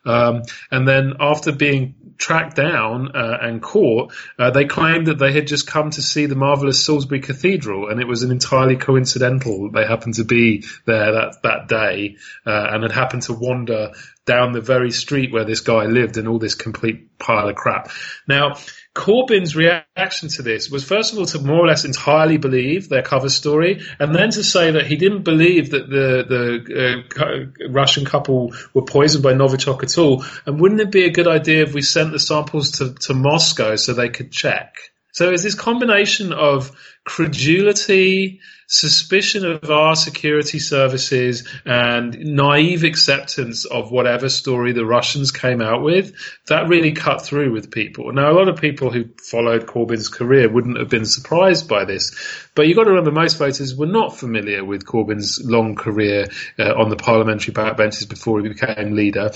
Um, 0.05 0.43
and 0.71 0.87
then 0.87 1.15
after 1.19 1.51
being 1.51 1.95
tracked 2.19 2.55
down 2.55 3.15
uh, 3.15 3.37
and 3.41 3.61
caught, 3.61 4.13
uh, 4.37 4.51
they 4.51 4.65
claimed 4.65 5.07
that 5.07 5.17
they 5.17 5.31
had 5.31 5.47
just 5.47 5.65
come 5.65 5.89
to 5.89 6.01
see 6.01 6.27
the 6.27 6.35
marvelous 6.35 6.85
Salisbury 6.85 7.21
Cathedral, 7.21 7.89
and 7.89 7.99
it 7.99 8.07
was 8.07 8.21
an 8.23 8.29
entirely 8.29 8.75
coincidental. 8.75 9.71
They 9.71 9.85
happened 9.85 10.15
to 10.15 10.25
be 10.25 10.65
there 10.85 11.13
that 11.13 11.41
that 11.43 11.67
day 11.67 12.17
uh, 12.45 12.67
and 12.71 12.83
had 12.83 12.91
happened 12.91 13.23
to 13.23 13.33
wander 13.33 13.93
down 14.33 14.53
the 14.53 14.69
very 14.73 14.91
street 14.91 15.33
where 15.33 15.45
this 15.45 15.61
guy 15.61 15.83
lived, 15.85 16.17
and 16.17 16.27
all 16.27 16.39
this 16.39 16.55
complete 16.67 17.17
pile 17.17 17.49
of 17.49 17.55
crap. 17.55 17.89
Now 18.27 18.55
Corbyn's 18.95 19.55
reaction 19.55 20.29
to 20.29 20.41
this 20.41 20.69
was 20.69 20.83
first 20.83 21.13
of 21.13 21.19
all 21.19 21.25
to 21.27 21.39
more 21.39 21.63
or 21.63 21.67
less 21.67 21.85
entirely 21.85 22.37
believe 22.37 22.89
their 22.89 23.01
cover 23.01 23.29
story, 23.29 23.81
and 23.99 24.13
then 24.13 24.29
to 24.31 24.43
say 24.43 24.71
that 24.71 24.87
he 24.87 24.97
didn't 24.97 25.23
believe 25.23 25.71
that 25.71 25.89
the 25.89 26.07
the 26.33 26.43
uh, 27.23 27.69
Russian 27.69 28.05
couple 28.05 28.53
were 28.73 28.83
poisoned 28.83 29.23
by 29.23 29.33
Novichok 29.33 29.83
at 29.83 29.97
all. 29.97 30.25
And 30.45 30.59
wouldn't 30.59 30.81
it 30.81 30.91
be 30.91 31.05
a 31.05 31.11
good 31.11 31.27
idea 31.27 31.63
if 31.63 31.73
we 31.73 31.81
sent 31.81 32.11
the 32.11 32.19
samples 32.19 32.71
to, 32.79 32.93
to 32.93 33.13
Moscow 33.13 33.75
so 33.75 33.93
they 33.93 34.09
could 34.09 34.31
check? 34.31 34.75
So 35.11 35.31
it's 35.31 35.43
this 35.43 35.55
combination 35.55 36.33
of 36.33 36.71
credulity, 37.03 38.39
suspicion 38.67 39.43
of 39.43 39.71
our 39.71 39.95
security 39.95 40.59
services, 40.59 41.47
and 41.65 42.17
naive 42.19 42.83
acceptance 42.83 43.65
of 43.65 43.91
whatever 43.91 44.29
story 44.29 44.73
the 44.73 44.85
Russians 44.85 45.31
came 45.31 45.61
out 45.61 45.81
with 45.81 46.13
that 46.47 46.67
really 46.67 46.91
cut 46.91 47.23
through 47.23 47.51
with 47.51 47.71
people. 47.71 48.13
Now, 48.13 48.31
a 48.31 48.37
lot 48.37 48.47
of 48.47 48.61
people 48.61 48.91
who 48.91 49.05
followed 49.23 49.65
Corbyn's 49.65 50.09
career 50.09 50.47
wouldn't 50.47 50.77
have 50.77 50.89
been 50.89 51.05
surprised 51.05 51.67
by 51.67 51.85
this, 51.85 52.15
but 52.53 52.67
you've 52.67 52.77
got 52.77 52.83
to 52.83 52.91
remember 52.91 53.11
most 53.11 53.39
voters 53.39 53.75
were 53.75 53.87
not 53.87 54.15
familiar 54.15 54.63
with 54.63 54.85
Corbyn's 54.85 55.41
long 55.43 55.75
career 55.75 56.27
uh, 56.59 56.73
on 56.75 56.89
the 56.89 56.95
parliamentary 56.95 57.53
backbenches 57.53 58.07
before 58.07 58.39
he 58.39 58.47
became 58.47 58.95
leader. 58.95 59.31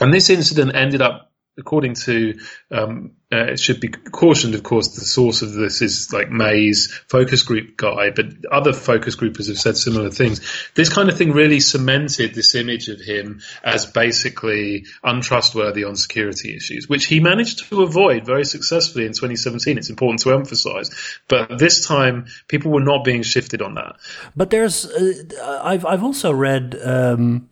And 0.00 0.12
this 0.12 0.30
incident 0.30 0.74
ended 0.74 1.02
up 1.02 1.30
according 1.58 1.94
to 1.94 2.38
um, 2.70 3.12
uh, 3.30 3.52
it 3.52 3.60
should 3.60 3.78
be 3.78 3.88
cautioned, 3.88 4.54
of 4.54 4.62
course, 4.62 4.94
the 4.94 5.02
source 5.02 5.42
of 5.42 5.52
this 5.52 5.82
is 5.82 6.10
like 6.14 6.30
May's 6.30 6.90
focus 7.08 7.42
group 7.42 7.76
guy, 7.76 8.08
but 8.08 8.24
other 8.50 8.72
focus 8.72 9.16
groupers 9.16 9.48
have 9.48 9.58
said 9.58 9.76
similar 9.76 10.08
things. 10.08 10.40
This 10.74 10.88
kind 10.88 11.10
of 11.10 11.18
thing 11.18 11.32
really 11.32 11.60
cemented 11.60 12.34
this 12.34 12.54
image 12.54 12.88
of 12.88 13.00
him 13.00 13.42
as 13.62 13.84
basically 13.84 14.86
untrustworthy 15.04 15.84
on 15.84 15.94
security 15.94 16.56
issues, 16.56 16.88
which 16.88 17.04
he 17.04 17.20
managed 17.20 17.68
to 17.68 17.82
avoid 17.82 18.24
very 18.24 18.46
successfully 18.46 19.04
in 19.04 19.12
2017. 19.12 19.76
It's 19.76 19.90
important 19.90 20.20
to 20.22 20.32
emphasize, 20.32 20.90
but 21.28 21.58
this 21.58 21.86
time 21.86 22.28
people 22.48 22.72
were 22.72 22.80
not 22.80 23.04
being 23.04 23.22
shifted 23.22 23.60
on 23.60 23.74
that. 23.74 23.96
But 24.34 24.48
there's, 24.48 24.86
uh, 24.86 25.60
I've 25.62 25.84
I've 25.84 26.02
also 26.02 26.32
read 26.32 26.78
um, 26.82 27.50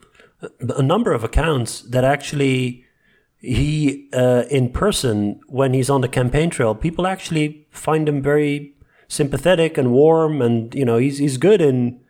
a 0.60 0.82
number 0.82 1.12
of 1.12 1.22
accounts 1.22 1.82
that 1.82 2.02
actually 2.02 2.85
he 3.46 4.08
uh, 4.12 4.44
in 4.50 4.70
person 4.70 5.40
when 5.46 5.72
he's 5.72 5.88
on 5.88 6.00
the 6.00 6.08
campaign 6.08 6.50
trail, 6.50 6.74
people 6.74 7.06
actually 7.06 7.66
find 7.70 8.08
him 8.08 8.20
very 8.20 8.74
sympathetic 9.08 9.78
and 9.78 9.92
warm, 9.92 10.42
and 10.42 10.74
you 10.74 10.84
know 10.84 10.98
he's 10.98 11.18
he's 11.18 11.38
good 11.38 11.60
in 11.60 12.00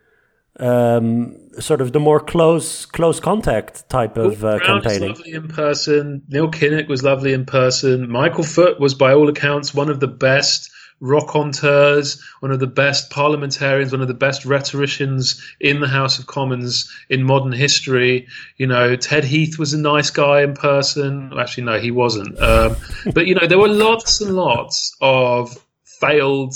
um, 0.58 1.36
sort 1.60 1.80
of 1.80 1.92
the 1.92 2.00
more 2.00 2.20
close 2.20 2.86
close 2.86 3.20
contact 3.20 3.88
type 3.88 4.16
of 4.16 4.44
uh, 4.44 4.58
campaigning. 4.60 5.10
lovely 5.10 5.32
in 5.32 5.48
person. 5.48 6.22
Neil 6.28 6.50
Kinnock 6.50 6.88
was 6.88 7.02
lovely 7.02 7.32
in 7.32 7.44
person. 7.44 8.10
Michael 8.10 8.44
Foot 8.44 8.80
was, 8.80 8.94
by 8.94 9.12
all 9.12 9.28
accounts, 9.28 9.74
one 9.74 9.90
of 9.90 10.00
the 10.00 10.08
best 10.08 10.70
raconteurs, 11.00 12.22
one 12.40 12.52
of 12.52 12.60
the 12.60 12.66
best 12.66 13.10
parliamentarians, 13.10 13.92
one 13.92 14.00
of 14.00 14.08
the 14.08 14.14
best 14.14 14.44
rhetoricians 14.44 15.42
in 15.60 15.80
the 15.80 15.88
House 15.88 16.18
of 16.18 16.26
Commons 16.26 16.90
in 17.08 17.22
modern 17.22 17.52
history. 17.52 18.26
You 18.56 18.66
know, 18.66 18.96
Ted 18.96 19.24
Heath 19.24 19.58
was 19.58 19.74
a 19.74 19.78
nice 19.78 20.10
guy 20.10 20.42
in 20.42 20.54
person. 20.54 21.32
Actually, 21.38 21.64
no, 21.64 21.78
he 21.78 21.90
wasn't. 21.90 22.38
Um, 22.40 22.76
but, 23.14 23.26
you 23.26 23.34
know, 23.34 23.46
there 23.46 23.58
were 23.58 23.68
lots 23.68 24.20
and 24.20 24.34
lots 24.34 24.96
of 25.00 25.56
failed 25.84 26.54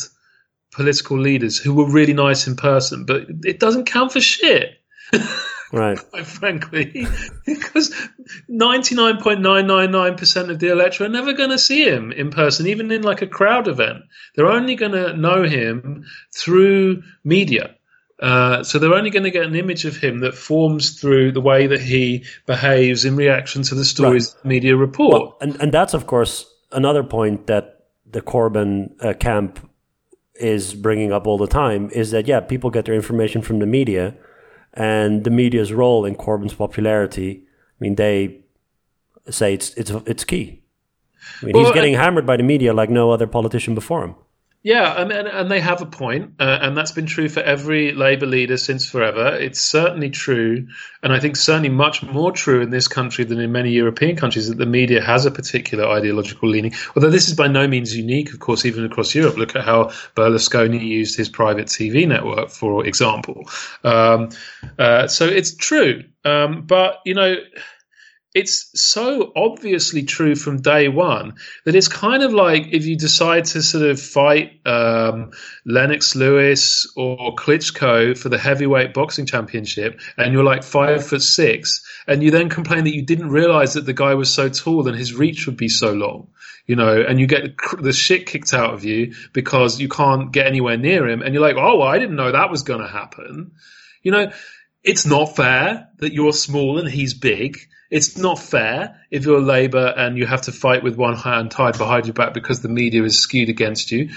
political 0.72 1.18
leaders 1.18 1.58
who 1.58 1.74
were 1.74 1.90
really 1.90 2.14
nice 2.14 2.46
in 2.46 2.56
person, 2.56 3.04
but 3.04 3.26
it 3.44 3.60
doesn't 3.60 3.84
count 3.84 4.12
for 4.12 4.20
shit. 4.20 4.80
Right. 5.72 5.98
Quite 6.10 6.26
frankly, 6.26 7.06
because 7.46 7.94
99.999% 8.50 10.50
of 10.50 10.58
the 10.58 10.72
electorate 10.72 11.10
are 11.10 11.12
never 11.12 11.32
going 11.32 11.50
to 11.50 11.58
see 11.58 11.84
him 11.84 12.10
in 12.12 12.30
person, 12.30 12.66
even 12.66 12.90
in 12.90 13.02
like 13.02 13.20
a 13.22 13.26
crowd 13.26 13.68
event. 13.68 14.02
They're 14.34 14.48
only 14.48 14.74
going 14.74 14.92
to 14.92 15.16
know 15.16 15.44
him 15.44 16.04
through 16.34 17.02
media. 17.24 17.74
Uh, 18.18 18.62
so 18.62 18.78
they're 18.78 18.92
only 18.92 19.08
going 19.10 19.22
to 19.22 19.30
get 19.30 19.46
an 19.46 19.54
image 19.54 19.86
of 19.86 19.96
him 19.96 20.20
that 20.20 20.34
forms 20.34 21.00
through 21.00 21.32
the 21.32 21.40
way 21.40 21.66
that 21.66 21.80
he 21.80 22.26
behaves 22.46 23.06
in 23.06 23.16
reaction 23.16 23.62
to 23.62 23.74
the 23.74 23.84
stories 23.84 24.34
right. 24.34 24.42
the 24.42 24.48
media 24.48 24.76
report. 24.76 25.22
Well, 25.22 25.38
and, 25.40 25.58
and 25.60 25.72
that's, 25.72 25.94
of 25.94 26.06
course, 26.06 26.44
another 26.70 27.02
point 27.02 27.46
that 27.46 27.86
the 28.04 28.20
Corbyn 28.20 28.92
uh, 29.02 29.14
camp 29.14 29.66
is 30.34 30.74
bringing 30.74 31.12
up 31.12 31.26
all 31.26 31.38
the 31.38 31.46
time 31.46 31.88
is 31.90 32.10
that, 32.10 32.26
yeah, 32.26 32.40
people 32.40 32.68
get 32.70 32.84
their 32.84 32.94
information 32.94 33.40
from 33.40 33.60
the 33.60 33.66
media– 33.66 34.14
and 34.74 35.24
the 35.24 35.30
media's 35.30 35.72
role 35.72 36.04
in 36.04 36.14
Corbyn's 36.14 36.54
popularity. 36.54 37.44
I 37.46 37.78
mean, 37.80 37.94
they 37.96 38.40
say 39.28 39.54
it's 39.54 39.74
it's 39.74 39.90
it's 40.06 40.24
key. 40.24 40.62
I 41.42 41.46
mean, 41.46 41.54
well, 41.54 41.64
he's 41.64 41.74
getting 41.74 41.94
hammered 41.94 42.26
by 42.26 42.36
the 42.36 42.42
media 42.42 42.72
like 42.72 42.90
no 42.90 43.10
other 43.10 43.26
politician 43.26 43.74
before 43.74 44.04
him. 44.04 44.14
Yeah, 44.62 45.00
and, 45.00 45.10
and, 45.10 45.26
and 45.26 45.50
they 45.50 45.60
have 45.60 45.80
a 45.80 45.86
point, 45.86 46.34
uh, 46.38 46.58
and 46.60 46.76
that's 46.76 46.92
been 46.92 47.06
true 47.06 47.30
for 47.30 47.40
every 47.40 47.92
Labour 47.92 48.26
leader 48.26 48.58
since 48.58 48.88
forever. 48.88 49.34
It's 49.34 49.58
certainly 49.58 50.10
true, 50.10 50.68
and 51.02 51.14
I 51.14 51.18
think 51.18 51.36
certainly 51.36 51.70
much 51.70 52.02
more 52.02 52.30
true 52.30 52.60
in 52.60 52.68
this 52.68 52.86
country 52.86 53.24
than 53.24 53.40
in 53.40 53.52
many 53.52 53.70
European 53.70 54.16
countries 54.16 54.48
that 54.48 54.58
the 54.58 54.66
media 54.66 55.02
has 55.02 55.24
a 55.24 55.30
particular 55.30 55.86
ideological 55.86 56.50
leaning. 56.50 56.74
Although 56.94 57.08
this 57.08 57.28
is 57.28 57.34
by 57.34 57.48
no 57.48 57.66
means 57.66 57.96
unique, 57.96 58.34
of 58.34 58.40
course, 58.40 58.66
even 58.66 58.84
across 58.84 59.14
Europe. 59.14 59.38
Look 59.38 59.56
at 59.56 59.64
how 59.64 59.84
Berlusconi 60.14 60.78
used 60.78 61.16
his 61.16 61.30
private 61.30 61.68
TV 61.68 62.06
network, 62.06 62.50
for 62.50 62.84
example. 62.84 63.48
Um, 63.82 64.28
uh, 64.78 65.06
so 65.06 65.24
it's 65.24 65.54
true, 65.54 66.04
um, 66.26 66.66
but 66.66 66.98
you 67.06 67.14
know 67.14 67.36
it's 68.32 68.70
so 68.74 69.32
obviously 69.34 70.04
true 70.04 70.36
from 70.36 70.62
day 70.62 70.86
one 70.86 71.34
that 71.64 71.74
it's 71.74 71.88
kind 71.88 72.22
of 72.22 72.32
like 72.32 72.68
if 72.70 72.86
you 72.86 72.96
decide 72.96 73.44
to 73.44 73.60
sort 73.60 73.84
of 73.84 74.00
fight 74.00 74.60
um, 74.66 75.32
Lennox 75.66 76.14
Lewis 76.14 76.86
or 76.96 77.34
Klitschko 77.34 78.16
for 78.16 78.28
the 78.28 78.38
heavyweight 78.38 78.94
boxing 78.94 79.26
championship, 79.26 80.00
and 80.16 80.32
you're 80.32 80.44
like 80.44 80.62
five 80.62 81.04
foot 81.04 81.22
six, 81.22 81.84
and 82.06 82.22
you 82.22 82.30
then 82.30 82.48
complain 82.48 82.84
that 82.84 82.94
you 82.94 83.02
didn't 83.02 83.30
realize 83.30 83.74
that 83.74 83.84
the 83.84 83.92
guy 83.92 84.14
was 84.14 84.30
so 84.30 84.48
tall 84.48 84.86
and 84.86 84.96
his 84.96 85.12
reach 85.12 85.46
would 85.46 85.56
be 85.56 85.68
so 85.68 85.92
long, 85.92 86.28
you 86.66 86.76
know, 86.76 87.02
and 87.02 87.18
you 87.18 87.26
get 87.26 87.56
the 87.80 87.92
shit 87.92 88.26
kicked 88.26 88.54
out 88.54 88.74
of 88.74 88.84
you 88.84 89.12
because 89.32 89.80
you 89.80 89.88
can't 89.88 90.32
get 90.32 90.46
anywhere 90.46 90.76
near 90.76 91.08
him, 91.08 91.22
and 91.22 91.34
you're 91.34 91.42
like, 91.42 91.56
oh, 91.56 91.78
well, 91.78 91.88
I 91.88 91.98
didn't 91.98 92.16
know 92.16 92.30
that 92.30 92.50
was 92.50 92.62
going 92.62 92.80
to 92.80 92.88
happen, 92.88 93.52
you 94.02 94.12
know. 94.12 94.30
It's 94.82 95.04
not 95.04 95.36
fair 95.36 95.90
that 95.98 96.14
you're 96.14 96.32
small 96.32 96.78
and 96.78 96.88
he's 96.88 97.12
big 97.12 97.58
it's 97.90 98.16
not 98.16 98.38
fair 98.38 99.00
if 99.10 99.24
you're 99.24 99.40
Labour 99.40 99.92
and 99.96 100.16
you 100.16 100.26
have 100.26 100.42
to 100.42 100.52
fight 100.52 100.82
with 100.82 100.96
one 100.96 101.16
hand 101.16 101.50
tied 101.50 101.76
behind 101.76 102.06
your 102.06 102.14
back 102.14 102.34
because 102.34 102.60
the 102.60 102.68
media 102.68 103.02
is 103.02 103.18
skewed 103.18 103.48
against 103.48 103.90
you. 103.90 104.10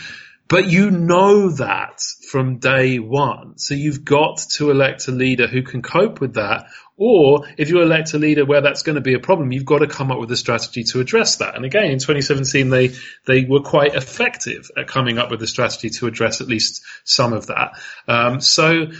But 0.47 0.67
you 0.67 0.91
know 0.91 1.49
that 1.51 1.99
from 2.29 2.59
day 2.59 2.99
one. 2.99 3.57
So 3.57 3.73
you've 3.73 4.05
got 4.05 4.37
to 4.57 4.69
elect 4.69 5.07
a 5.07 5.11
leader 5.11 5.47
who 5.47 5.63
can 5.63 5.81
cope 5.81 6.21
with 6.21 6.35
that. 6.35 6.67
Or 6.95 7.47
if 7.57 7.69
you 7.69 7.81
elect 7.81 8.13
a 8.13 8.19
leader 8.19 8.45
where 8.45 8.61
that's 8.61 8.83
going 8.83 8.95
to 8.95 9.01
be 9.01 9.15
a 9.15 9.19
problem, 9.19 9.51
you've 9.51 9.65
got 9.65 9.79
to 9.79 9.87
come 9.87 10.11
up 10.11 10.19
with 10.19 10.31
a 10.31 10.37
strategy 10.37 10.83
to 10.91 10.99
address 10.99 11.37
that. 11.37 11.55
And 11.55 11.65
again, 11.65 11.85
in 11.85 11.97
2017, 11.97 12.69
they, 12.69 12.91
they 13.25 13.45
were 13.45 13.61
quite 13.61 13.95
effective 13.95 14.69
at 14.77 14.87
coming 14.87 15.17
up 15.17 15.31
with 15.31 15.41
a 15.41 15.47
strategy 15.47 15.89
to 15.91 16.07
address 16.07 16.39
at 16.39 16.47
least 16.47 16.83
some 17.03 17.33
of 17.33 17.47
that. 17.47 17.71
Um, 18.07 18.39
so, 18.41 18.91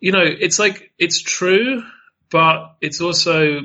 you 0.00 0.12
know, 0.12 0.24
it's 0.24 0.58
like, 0.58 0.92
it's 0.98 1.22
true, 1.22 1.82
but 2.30 2.76
it's 2.82 3.00
also 3.00 3.60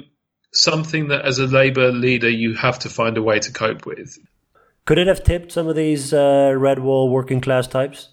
something 0.55 1.09
that 1.09 1.25
as 1.25 1.39
a 1.39 1.47
Labour 1.47 1.91
leader, 1.91 2.29
you 2.29 2.53
have 2.53 2.79
to 2.79 2.89
find 2.89 3.17
a 3.17 3.21
way 3.21 3.39
to 3.39 3.51
cope 3.51 3.85
with. 3.85 4.17
Could 4.85 4.97
it 4.97 5.07
have 5.07 5.23
tipped 5.23 5.51
some 5.51 5.67
of 5.67 5.75
these 5.75 6.13
uh, 6.13 6.53
red 6.55 6.79
wall 6.79 7.09
working 7.09 7.41
class 7.41 7.67
types? 7.67 8.09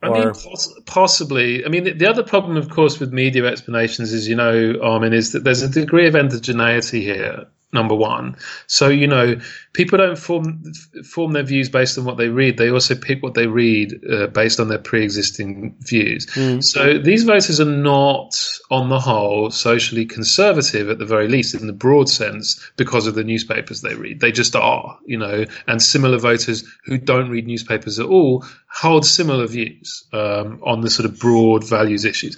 I 0.00 0.10
mean, 0.10 0.30
poss- 0.30 0.72
possibly. 0.86 1.64
I 1.64 1.68
mean, 1.68 1.82
the, 1.82 1.92
the, 1.92 2.08
other 2.08 2.22
problem, 2.22 2.56
of 2.56 2.68
course, 2.68 3.00
with 3.00 3.12
media 3.12 3.44
explanations 3.46 4.12
is, 4.12 4.28
you 4.28 4.36
know, 4.36 4.74
Armen, 4.80 5.12
is 5.12 5.32
that 5.32 5.42
there's 5.42 5.62
a 5.62 5.68
degree 5.68 6.06
of 6.06 6.14
endogeneity 6.14 7.00
here 7.00 7.46
number 7.72 7.94
one. 7.94 8.36
So 8.66 8.88
you 8.88 9.06
know, 9.06 9.36
people 9.72 9.98
don't 9.98 10.18
form 10.18 10.72
form 11.04 11.32
their 11.32 11.42
views 11.42 11.68
based 11.68 11.98
on 11.98 12.04
what 12.04 12.16
they 12.16 12.28
read. 12.28 12.56
They 12.56 12.70
also 12.70 12.94
pick 12.94 13.22
what 13.22 13.34
they 13.34 13.46
read 13.46 14.00
uh, 14.10 14.26
based 14.28 14.58
on 14.60 14.68
their 14.68 14.78
pre-existing 14.78 15.76
views. 15.80 16.26
Mm. 16.26 16.64
So 16.64 16.98
these 16.98 17.24
voters 17.24 17.60
are 17.60 17.64
not, 17.64 18.36
on 18.70 18.88
the 18.88 19.00
whole, 19.00 19.50
socially 19.50 20.06
conservative 20.06 20.90
at 20.90 20.98
the 20.98 21.04
very 21.04 21.28
least 21.28 21.54
in 21.54 21.66
the 21.66 21.72
broad 21.72 22.08
sense 22.08 22.58
because 22.76 23.06
of 23.06 23.14
the 23.14 23.24
newspapers 23.24 23.82
they 23.82 23.94
read. 23.94 24.20
They 24.20 24.32
just 24.32 24.56
are, 24.56 24.98
you 25.04 25.18
know. 25.18 25.44
And 25.66 25.82
similar 25.82 26.18
voters 26.18 26.64
who 26.84 26.98
don't 26.98 27.30
read 27.30 27.46
newspapers 27.46 27.98
at 27.98 28.06
all 28.06 28.44
hold 28.70 29.04
similar 29.04 29.46
views 29.46 30.04
um, 30.12 30.60
on 30.62 30.82
the 30.82 30.90
sort 30.90 31.08
of 31.08 31.18
broad 31.18 31.66
values 31.66 32.04
issues. 32.04 32.36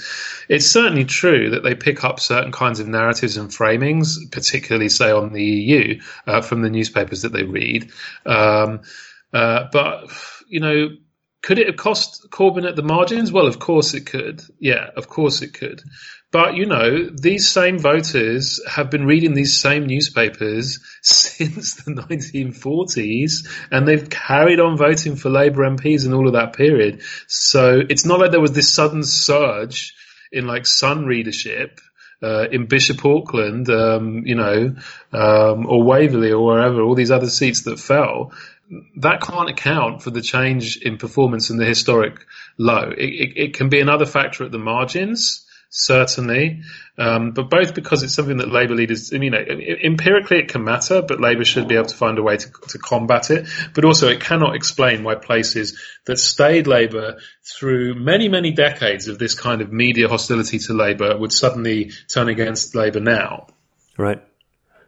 It's 0.50 0.66
certainly 0.66 1.04
true 1.04 1.50
that 1.50 1.62
they 1.62 1.76
pick 1.76 2.02
up 2.02 2.18
certain 2.18 2.50
kinds 2.50 2.80
of 2.80 2.88
narratives 2.88 3.36
and 3.36 3.50
framings, 3.50 4.16
particularly 4.32 4.88
say 4.88 5.12
on 5.12 5.32
the 5.32 5.44
EU 5.44 6.00
uh, 6.26 6.40
from 6.40 6.62
the 6.62 6.68
newspapers 6.68 7.22
that 7.22 7.32
they 7.32 7.44
read. 7.44 7.92
Um, 8.26 8.80
uh, 9.32 9.68
but 9.70 10.10
you 10.48 10.58
know, 10.58 10.88
could 11.40 11.60
it 11.60 11.68
have 11.68 11.76
cost 11.76 12.26
Corbyn 12.30 12.68
at 12.68 12.74
the 12.74 12.82
margins? 12.82 13.30
Well, 13.30 13.46
of 13.46 13.60
course 13.60 13.94
it 13.94 14.06
could. 14.06 14.42
Yeah, 14.58 14.90
of 14.96 15.08
course 15.08 15.40
it 15.40 15.54
could. 15.54 15.82
But 16.32 16.56
you 16.56 16.66
know, 16.66 17.08
these 17.10 17.48
same 17.48 17.78
voters 17.78 18.60
have 18.68 18.90
been 18.90 19.06
reading 19.06 19.34
these 19.34 19.56
same 19.56 19.86
newspapers 19.86 20.80
since 21.02 21.76
the 21.76 21.92
1940s, 21.92 23.46
and 23.70 23.86
they've 23.86 24.10
carried 24.10 24.58
on 24.58 24.76
voting 24.76 25.14
for 25.14 25.30
Labour 25.30 25.62
MPs 25.70 26.04
in 26.04 26.12
all 26.12 26.26
of 26.26 26.32
that 26.32 26.54
period. 26.54 27.02
So 27.28 27.80
it's 27.88 28.04
not 28.04 28.18
like 28.18 28.32
there 28.32 28.40
was 28.40 28.50
this 28.50 28.74
sudden 28.74 29.04
surge 29.04 29.94
in 30.32 30.46
like 30.46 30.66
Sun 30.66 31.06
readership 31.06 31.80
uh, 32.22 32.48
in 32.50 32.66
Bishop 32.66 33.04
Auckland, 33.04 33.68
um, 33.70 34.26
you 34.26 34.34
know, 34.34 34.74
um, 35.12 35.66
or 35.66 35.82
Waverley 35.82 36.32
or 36.32 36.44
wherever, 36.44 36.82
all 36.82 36.94
these 36.94 37.10
other 37.10 37.30
seats 37.30 37.62
that 37.62 37.78
fell, 37.78 38.32
that 38.96 39.20
can't 39.20 39.50
account 39.50 40.02
for 40.02 40.10
the 40.10 40.20
change 40.20 40.76
in 40.76 40.98
performance 40.98 41.50
in 41.50 41.56
the 41.56 41.64
historic 41.64 42.26
low. 42.58 42.90
It, 42.96 43.08
it, 43.08 43.32
it 43.36 43.54
can 43.54 43.68
be 43.68 43.80
another 43.80 44.06
factor 44.06 44.44
at 44.44 44.52
the 44.52 44.58
margins 44.58 45.46
certainly, 45.70 46.62
um, 46.98 47.30
but 47.30 47.48
both 47.48 47.74
because 47.74 48.02
it's 48.02 48.14
something 48.14 48.38
that 48.38 48.50
Labour 48.50 48.74
leaders, 48.74 49.10
you 49.12 49.30
know, 49.30 49.38
empirically 49.38 50.38
it 50.38 50.48
can 50.48 50.64
matter, 50.64 51.00
but 51.00 51.20
Labour 51.20 51.44
should 51.44 51.68
be 51.68 51.76
able 51.76 51.86
to 51.86 51.96
find 51.96 52.18
a 52.18 52.22
way 52.22 52.36
to, 52.36 52.50
to 52.68 52.78
combat 52.78 53.30
it. 53.30 53.48
But 53.72 53.84
also, 53.84 54.08
it 54.08 54.20
cannot 54.20 54.56
explain 54.56 55.04
why 55.04 55.14
places 55.14 55.80
that 56.04 56.18
stayed 56.18 56.66
Labour 56.66 57.18
through 57.42 57.94
many, 57.94 58.28
many 58.28 58.50
decades 58.50 59.08
of 59.08 59.18
this 59.18 59.34
kind 59.34 59.62
of 59.62 59.72
media 59.72 60.08
hostility 60.08 60.58
to 60.58 60.74
Labour 60.74 61.16
would 61.16 61.32
suddenly 61.32 61.92
turn 62.12 62.28
against 62.28 62.74
Labour 62.74 63.00
now. 63.00 63.46
Right. 63.96 64.22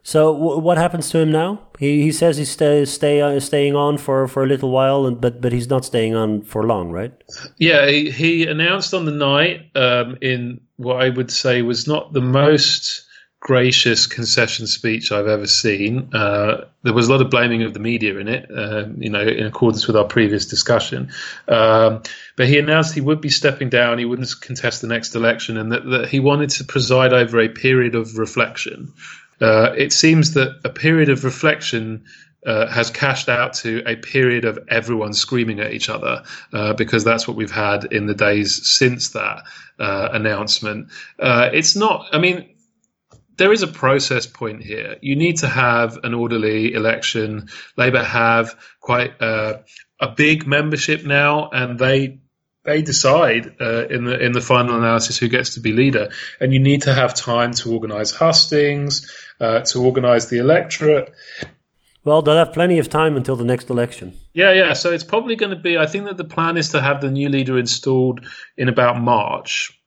So 0.03 0.33
w- 0.33 0.59
what 0.59 0.77
happens 0.77 1.09
to 1.11 1.19
him 1.19 1.31
now? 1.31 1.61
He 1.79 2.01
he 2.03 2.11
says 2.11 2.37
he's 2.37 2.51
stay, 2.51 2.83
stay 2.85 3.21
uh, 3.21 3.39
staying 3.39 3.75
on 3.75 3.97
for, 3.97 4.27
for 4.27 4.43
a 4.43 4.47
little 4.47 4.69
while, 4.69 5.05
and, 5.05 5.19
but 5.19 5.41
but 5.41 5.53
he's 5.53 5.69
not 5.69 5.85
staying 5.85 6.13
on 6.13 6.41
for 6.41 6.63
long, 6.63 6.91
right? 6.91 7.13
Yeah, 7.57 7.87
he, 7.87 8.11
he 8.11 8.45
announced 8.45 8.93
on 8.93 9.05
the 9.05 9.11
night 9.11 9.71
um, 9.75 10.17
in 10.21 10.59
what 10.75 11.01
I 11.01 11.09
would 11.09 11.31
say 11.31 11.61
was 11.61 11.87
not 11.87 12.11
the 12.11 12.21
most 12.21 13.05
gracious 13.39 14.07
concession 14.07 14.67
speech 14.67 15.11
I've 15.11 15.27
ever 15.27 15.47
seen. 15.47 16.09
Uh, 16.13 16.65
there 16.83 16.93
was 16.93 17.09
a 17.09 17.11
lot 17.11 17.21
of 17.21 17.29
blaming 17.29 17.63
of 17.63 17.73
the 17.73 17.79
media 17.79 18.17
in 18.17 18.29
it, 18.29 18.49
uh, 18.49 18.85
you 18.97 19.09
know, 19.09 19.21
in 19.21 19.45
accordance 19.45 19.85
with 19.85 19.97
our 19.97 20.05
previous 20.05 20.45
discussion. 20.45 21.11
Um, 21.49 22.03
but 22.37 22.47
he 22.47 22.57
announced 22.57 22.93
he 22.93 23.01
would 23.01 23.19
be 23.19 23.29
stepping 23.29 23.67
down, 23.67 23.99
he 23.99 24.05
wouldn't 24.05 24.33
contest 24.39 24.81
the 24.81 24.87
next 24.87 25.13
election, 25.13 25.57
and 25.57 25.73
that, 25.73 25.85
that 25.89 26.07
he 26.07 26.21
wanted 26.21 26.51
to 26.51 26.63
preside 26.63 27.11
over 27.11 27.39
a 27.41 27.49
period 27.49 27.95
of 27.95 28.17
reflection. 28.17 28.93
Uh, 29.43 29.73
it 29.77 29.91
seems 29.91 30.35
that 30.35 30.59
a 30.63 30.69
period 30.69 31.09
of 31.09 31.25
reflection 31.25 32.05
uh, 32.45 32.67
has 32.67 32.89
cashed 32.89 33.27
out 33.27 33.53
to 33.53 33.83
a 33.85 33.95
period 33.95 34.45
of 34.45 34.57
everyone 34.69 35.13
screaming 35.13 35.59
at 35.59 35.73
each 35.73 35.89
other 35.89 36.23
uh, 36.53 36.73
because 36.73 37.03
that's 37.03 37.27
what 37.27 37.35
we've 37.35 37.51
had 37.51 37.85
in 37.91 38.05
the 38.05 38.13
days 38.13 38.69
since 38.69 39.09
that 39.09 39.43
uh, 39.79 40.09
announcement. 40.13 40.91
Uh, 41.19 41.49
it's 41.51 41.75
not, 41.75 42.07
I 42.13 42.19
mean, 42.19 42.55
there 43.37 43.51
is 43.51 43.63
a 43.63 43.67
process 43.67 44.25
point 44.25 44.63
here. 44.63 44.97
You 45.01 45.15
need 45.15 45.37
to 45.37 45.47
have 45.47 45.99
an 46.03 46.13
orderly 46.13 46.73
election. 46.73 47.49
Labour 47.75 48.03
have 48.03 48.55
quite 48.79 49.21
uh, 49.21 49.59
a 49.99 50.07
big 50.09 50.45
membership 50.45 51.03
now, 51.03 51.49
and 51.49 51.79
they 51.79 52.19
they 52.63 52.81
decide 52.81 53.55
uh, 53.59 53.87
in 53.87 54.05
the 54.05 54.17
in 54.19 54.31
the 54.31 54.41
final 54.41 54.77
analysis 54.77 55.17
who 55.17 55.27
gets 55.27 55.55
to 55.55 55.59
be 55.59 55.73
leader, 55.73 56.09
and 56.39 56.53
you 56.53 56.59
need 56.59 56.83
to 56.83 56.93
have 56.93 57.13
time 57.13 57.53
to 57.53 57.73
organise 57.73 58.11
hustings, 58.11 59.11
uh, 59.39 59.61
to 59.61 59.83
organise 59.83 60.27
the 60.27 60.37
electorate. 60.37 61.13
Well, 62.05 62.21
they'll 62.21 62.35
have 62.35 62.53
plenty 62.53 62.79
of 62.79 62.89
time 62.89 63.15
until 63.15 63.35
the 63.35 63.45
next 63.45 63.69
election. 63.69 64.13
Yeah, 64.33 64.51
yeah. 64.51 64.73
So 64.73 64.91
it's 64.91 65.05
probably 65.05 65.35
going 65.35 65.55
to 65.55 65.61
be. 65.61 65.77
I 65.77 65.85
think 65.85 66.05
that 66.05 66.17
the 66.17 66.25
plan 66.25 66.57
is 66.57 66.69
to 66.69 66.81
have 66.81 67.01
the 67.01 67.11
new 67.11 67.29
leader 67.29 67.57
installed 67.57 68.25
in 68.57 68.67
about 68.67 68.99
March. 68.99 69.79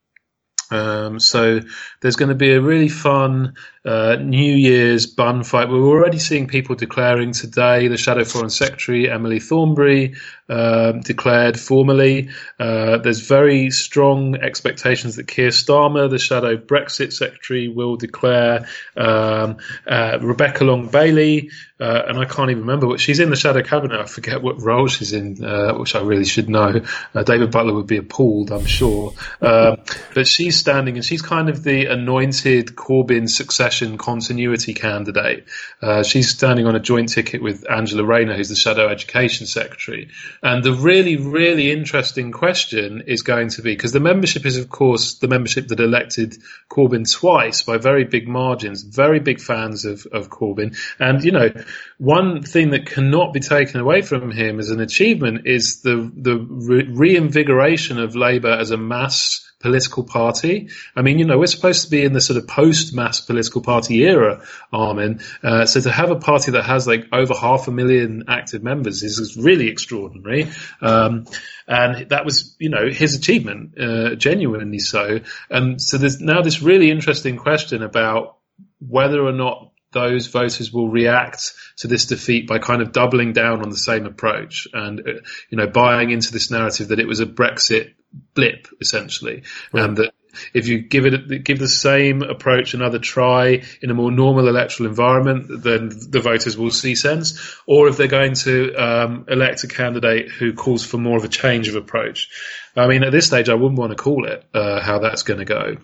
Um, 0.70 1.20
so 1.20 1.60
there's 2.06 2.14
going 2.14 2.28
to 2.28 2.36
be 2.36 2.52
a 2.52 2.60
really 2.60 2.88
fun 2.88 3.56
uh, 3.84 4.16
New 4.20 4.54
Year's 4.54 5.06
bun 5.06 5.42
fight. 5.42 5.68
We're 5.68 5.82
already 5.82 6.20
seeing 6.20 6.46
people 6.46 6.76
declaring 6.76 7.32
today. 7.32 7.88
The 7.88 7.96
Shadow 7.96 8.24
Foreign 8.24 8.50
Secretary 8.50 9.10
Emily 9.10 9.40
Thornberry 9.40 10.14
um, 10.48 11.00
declared 11.00 11.58
formally. 11.58 12.28
Uh, 12.58 12.98
there's 12.98 13.20
very 13.20 13.70
strong 13.70 14.36
expectations 14.36 15.16
that 15.16 15.26
Keir 15.28 15.48
Starmer, 15.48 16.08
the 16.08 16.18
Shadow 16.18 16.56
Brexit 16.56 17.12
Secretary, 17.12 17.68
will 17.68 17.96
declare. 17.96 18.68
Um, 18.96 19.58
uh, 19.86 20.18
Rebecca 20.20 20.64
Long 20.64 20.88
Bailey, 20.88 21.50
uh, 21.78 22.02
and 22.08 22.18
I 22.18 22.24
can't 22.24 22.50
even 22.50 22.62
remember 22.62 22.86
what 22.86 23.00
she's 23.00 23.20
in 23.20 23.30
the 23.30 23.36
Shadow 23.36 23.62
Cabinet. 23.62 24.00
I 24.00 24.06
forget 24.06 24.42
what 24.42 24.60
role 24.60 24.88
she's 24.88 25.12
in, 25.12 25.44
uh, 25.44 25.74
which 25.74 25.94
I 25.94 26.00
really 26.00 26.24
should 26.24 26.48
know. 26.48 26.80
Uh, 27.14 27.22
David 27.22 27.50
Butler 27.50 27.74
would 27.74 27.86
be 27.86 27.98
appalled, 27.98 28.50
I'm 28.50 28.66
sure. 28.66 29.12
Um, 29.40 29.76
but 30.14 30.26
she's 30.26 30.56
standing, 30.56 30.96
and 30.96 31.04
she's 31.04 31.22
kind 31.22 31.48
of 31.48 31.62
the 31.62 31.86
anointed 31.96 32.76
Corbyn 32.76 33.28
succession 33.28 33.98
continuity 33.98 34.74
candidate. 34.74 35.46
Uh, 35.80 36.02
she's 36.02 36.28
standing 36.28 36.66
on 36.66 36.76
a 36.76 36.80
joint 36.80 37.08
ticket 37.08 37.42
with 37.42 37.68
Angela 37.70 38.04
Rayner, 38.04 38.34
who's 38.36 38.48
the 38.48 38.56
Shadow 38.56 38.88
Education 38.88 39.46
Secretary. 39.46 40.08
And 40.42 40.62
the 40.62 40.74
really, 40.74 41.16
really 41.16 41.70
interesting 41.70 42.32
question 42.32 43.04
is 43.06 43.22
going 43.22 43.48
to 43.50 43.62
be 43.62 43.74
because 43.74 43.92
the 43.92 44.00
membership 44.00 44.44
is, 44.44 44.58
of 44.58 44.68
course, 44.68 45.14
the 45.14 45.28
membership 45.28 45.68
that 45.68 45.80
elected 45.80 46.36
Corbyn 46.68 47.10
twice 47.10 47.62
by 47.62 47.78
very 47.78 48.04
big 48.04 48.28
margins, 48.28 48.82
very 48.82 49.20
big 49.20 49.40
fans 49.40 49.84
of, 49.84 50.06
of 50.12 50.28
Corbyn. 50.28 50.76
And, 50.98 51.24
you 51.24 51.32
know, 51.32 51.50
one 51.98 52.42
thing 52.42 52.70
that 52.70 52.86
cannot 52.86 53.32
be 53.32 53.40
taken 53.40 53.80
away 53.80 54.02
from 54.02 54.30
him 54.30 54.58
as 54.58 54.70
an 54.70 54.80
achievement 54.80 55.46
is 55.46 55.80
the, 55.82 56.10
the 56.14 56.36
re- 56.36 56.88
reinvigoration 56.88 57.98
of 57.98 58.16
Labour 58.16 58.52
as 58.52 58.70
a 58.70 58.76
mass 58.76 59.45
political 59.66 60.04
party. 60.04 60.68
I 60.94 61.02
mean, 61.02 61.18
you 61.18 61.24
know, 61.24 61.38
we're 61.38 61.46
supposed 61.46 61.82
to 61.82 61.90
be 61.90 62.04
in 62.04 62.12
the 62.12 62.20
sort 62.20 62.36
of 62.36 62.46
post-mass 62.46 63.20
political 63.20 63.60
party 63.62 64.04
era, 64.04 64.42
Armen. 64.72 65.20
Uh, 65.42 65.66
so 65.66 65.80
to 65.80 65.90
have 65.90 66.12
a 66.12 66.16
party 66.16 66.52
that 66.52 66.64
has 66.64 66.86
like 66.86 67.08
over 67.12 67.34
half 67.34 67.66
a 67.66 67.72
million 67.72 68.24
active 68.28 68.62
members 68.62 69.02
is, 69.02 69.18
is 69.18 69.36
really 69.36 69.66
extraordinary. 69.68 70.46
Um, 70.80 71.26
and 71.66 72.08
that 72.10 72.24
was, 72.24 72.54
you 72.60 72.68
know, 72.68 72.88
his 72.88 73.16
achievement, 73.16 73.76
uh, 73.76 74.14
genuinely 74.14 74.78
so. 74.78 75.18
And 75.50 75.82
so 75.82 75.98
there's 75.98 76.20
now 76.20 76.42
this 76.42 76.62
really 76.62 76.92
interesting 76.92 77.36
question 77.36 77.82
about 77.82 78.36
whether 78.78 79.20
or 79.20 79.32
not 79.32 79.72
those 79.90 80.28
voters 80.28 80.72
will 80.72 80.88
react 80.88 81.54
to 81.78 81.88
this 81.88 82.06
defeat 82.06 82.46
by 82.46 82.58
kind 82.60 82.82
of 82.82 82.92
doubling 82.92 83.32
down 83.32 83.62
on 83.62 83.70
the 83.70 83.76
same 83.76 84.06
approach 84.06 84.68
and, 84.72 85.00
uh, 85.00 85.12
you 85.50 85.58
know, 85.58 85.66
buying 85.66 86.10
into 86.10 86.32
this 86.32 86.52
narrative 86.52 86.88
that 86.88 87.00
it 87.00 87.08
was 87.08 87.18
a 87.18 87.26
Brexit 87.26 87.95
blip 88.34 88.68
essentially, 88.80 89.42
right. 89.72 89.84
and 89.84 89.96
that 89.96 90.14
If 90.54 90.68
you 90.68 90.80
give 90.80 91.06
it 91.06 91.44
give 91.44 91.58
the 91.58 91.68
same 91.68 92.22
approach 92.22 92.74
another 92.74 92.98
try 92.98 93.62
in 93.80 93.90
a 93.90 93.94
more 93.94 94.10
normal 94.10 94.48
electoral 94.48 94.88
environment, 94.88 95.46
then 95.62 95.88
the 95.88 96.20
voters 96.20 96.56
will 96.56 96.70
see 96.70 96.94
sense. 96.94 97.56
Or 97.66 97.88
if 97.88 97.96
they're 97.96 98.06
going 98.06 98.34
to 98.34 98.74
um, 98.74 99.24
elect 99.28 99.64
a 99.64 99.68
candidate 99.68 100.30
who 100.30 100.52
calls 100.52 100.84
for 100.84 100.98
more 100.98 101.16
of 101.16 101.24
a 101.24 101.28
change 101.28 101.68
of 101.68 101.76
approach, 101.76 102.28
I 102.76 102.86
mean, 102.86 103.02
at 103.02 103.12
this 103.12 103.26
stage, 103.26 103.48
I 103.48 103.54
wouldn't 103.54 103.78
want 103.78 103.92
to 103.92 103.96
call 103.96 104.26
it 104.26 104.44
uh, 104.52 104.80
how 104.80 104.98
that's 104.98 105.22
going 105.22 105.38
to 105.38 105.46
go. 105.46 105.76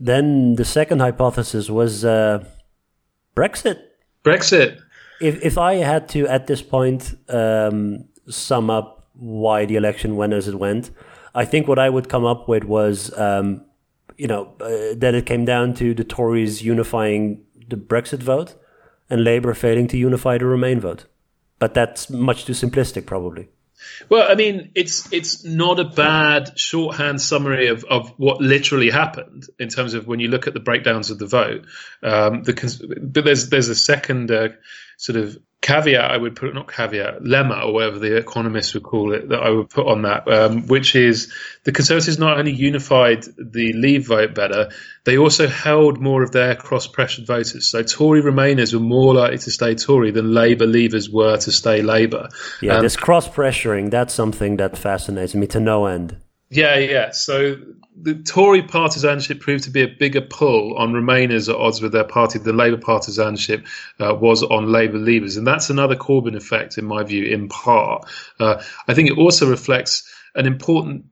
Then 0.00 0.54
the 0.56 0.64
second 0.64 1.00
hypothesis 1.00 1.70
was 1.70 2.04
uh, 2.04 2.44
Brexit. 3.36 3.78
Brexit. 4.24 4.80
If 5.20 5.44
if 5.44 5.58
I 5.58 5.74
had 5.74 6.08
to 6.10 6.26
at 6.26 6.46
this 6.46 6.62
point 6.62 7.14
um, 7.28 8.08
sum 8.28 8.70
up 8.70 9.08
why 9.12 9.66
the 9.66 9.76
election 9.76 10.16
went 10.16 10.32
as 10.32 10.48
it 10.48 10.54
went, 10.58 10.90
I 11.34 11.44
think 11.44 11.66
what 11.66 11.78
I 11.78 11.88
would 11.88 12.08
come 12.08 12.24
up 12.24 12.48
with 12.48 12.64
was, 12.64 13.16
um, 13.18 13.64
you 14.16 14.28
know, 14.28 14.54
uh, 14.60 14.94
that 14.96 15.14
it 15.14 15.26
came 15.26 15.44
down 15.44 15.74
to 15.74 15.94
the 15.94 16.04
Tories 16.04 16.62
unifying 16.62 17.42
the 17.68 17.76
Brexit 17.76 18.22
vote 18.22 18.54
and 19.10 19.24
Labour 19.24 19.54
failing 19.54 19.88
to 19.88 19.96
unify 19.96 20.38
the 20.38 20.46
Remain 20.46 20.80
vote. 20.80 21.06
But 21.58 21.74
that's 21.74 22.10
much 22.10 22.44
too 22.44 22.52
simplistic, 22.52 23.06
probably. 23.06 23.48
Well, 24.08 24.30
I 24.30 24.34
mean, 24.34 24.70
it's 24.74 25.12
it's 25.12 25.44
not 25.44 25.78
a 25.78 25.84
bad 25.84 26.58
shorthand 26.58 27.20
summary 27.20 27.68
of, 27.68 27.84
of 27.84 28.10
what 28.16 28.40
literally 28.40 28.90
happened 28.90 29.46
in 29.58 29.68
terms 29.68 29.94
of 29.94 30.06
when 30.06 30.20
you 30.20 30.28
look 30.28 30.46
at 30.46 30.54
the 30.54 30.60
breakdowns 30.60 31.10
of 31.10 31.18
the 31.18 31.26
vote. 31.26 31.66
Um, 32.02 32.42
the, 32.44 32.98
but 33.02 33.24
there's 33.24 33.50
there's 33.50 33.68
a 33.68 33.74
second 33.74 34.30
uh, 34.30 34.48
sort 34.96 35.16
of 35.16 35.38
caveat 35.64 36.10
I 36.10 36.16
would 36.16 36.36
put, 36.36 36.54
not 36.54 36.70
caveat, 36.70 37.22
lemma 37.22 37.64
or 37.64 37.72
whatever 37.72 37.98
the 37.98 38.16
economists 38.16 38.74
would 38.74 38.82
call 38.82 39.14
it, 39.14 39.30
that 39.30 39.40
I 39.40 39.48
would 39.48 39.70
put 39.70 39.86
on 39.86 40.02
that, 40.02 40.28
um, 40.28 40.66
which 40.66 40.94
is 40.94 41.32
the 41.64 41.72
Conservatives 41.72 42.18
not 42.18 42.38
only 42.38 42.52
unified 42.52 43.24
the 43.38 43.72
Leave 43.72 44.06
vote 44.06 44.34
better, 44.34 44.70
they 45.04 45.16
also 45.16 45.48
held 45.48 46.00
more 46.00 46.22
of 46.22 46.32
their 46.32 46.54
cross-pressured 46.54 47.26
voters. 47.26 47.66
So 47.66 47.82
Tory 47.82 48.20
Remainers 48.20 48.74
were 48.74 48.80
more 48.80 49.14
likely 49.14 49.38
to 49.38 49.50
stay 49.50 49.74
Tory 49.74 50.10
than 50.10 50.34
Labour 50.34 50.66
Leavers 50.66 51.10
were 51.10 51.38
to 51.38 51.50
stay 51.50 51.80
Labour. 51.80 52.28
Yeah, 52.60 52.76
um, 52.76 52.82
this 52.82 52.96
cross-pressuring, 52.96 53.90
that's 53.90 54.12
something 54.12 54.58
that 54.58 54.76
fascinates 54.76 55.34
me 55.34 55.46
to 55.46 55.60
no 55.60 55.86
end. 55.86 56.18
Yeah, 56.50 56.78
yeah. 56.78 57.10
So 57.10 57.56
the 58.00 58.14
Tory 58.14 58.62
partisanship 58.62 59.40
proved 59.40 59.64
to 59.64 59.70
be 59.70 59.82
a 59.82 59.88
bigger 59.88 60.20
pull 60.20 60.76
on 60.76 60.92
Remainers 60.92 61.48
at 61.48 61.56
odds 61.56 61.80
with 61.80 61.92
their 61.92 62.04
party 62.04 62.38
The 62.38 62.52
Labour 62.52 62.76
partisanship 62.76 63.66
uh, 64.00 64.14
was 64.14 64.42
on 64.42 64.70
Labour 64.70 64.98
leavers. 64.98 65.36
And 65.36 65.46
that's 65.46 65.70
another 65.70 65.96
Corbyn 65.96 66.36
effect, 66.36 66.78
in 66.78 66.84
my 66.84 67.02
view, 67.02 67.24
in 67.24 67.48
part. 67.48 68.08
Uh, 68.38 68.62
I 68.88 68.94
think 68.94 69.10
it 69.10 69.18
also 69.18 69.48
reflects 69.48 70.08
an 70.34 70.46
important 70.46 71.06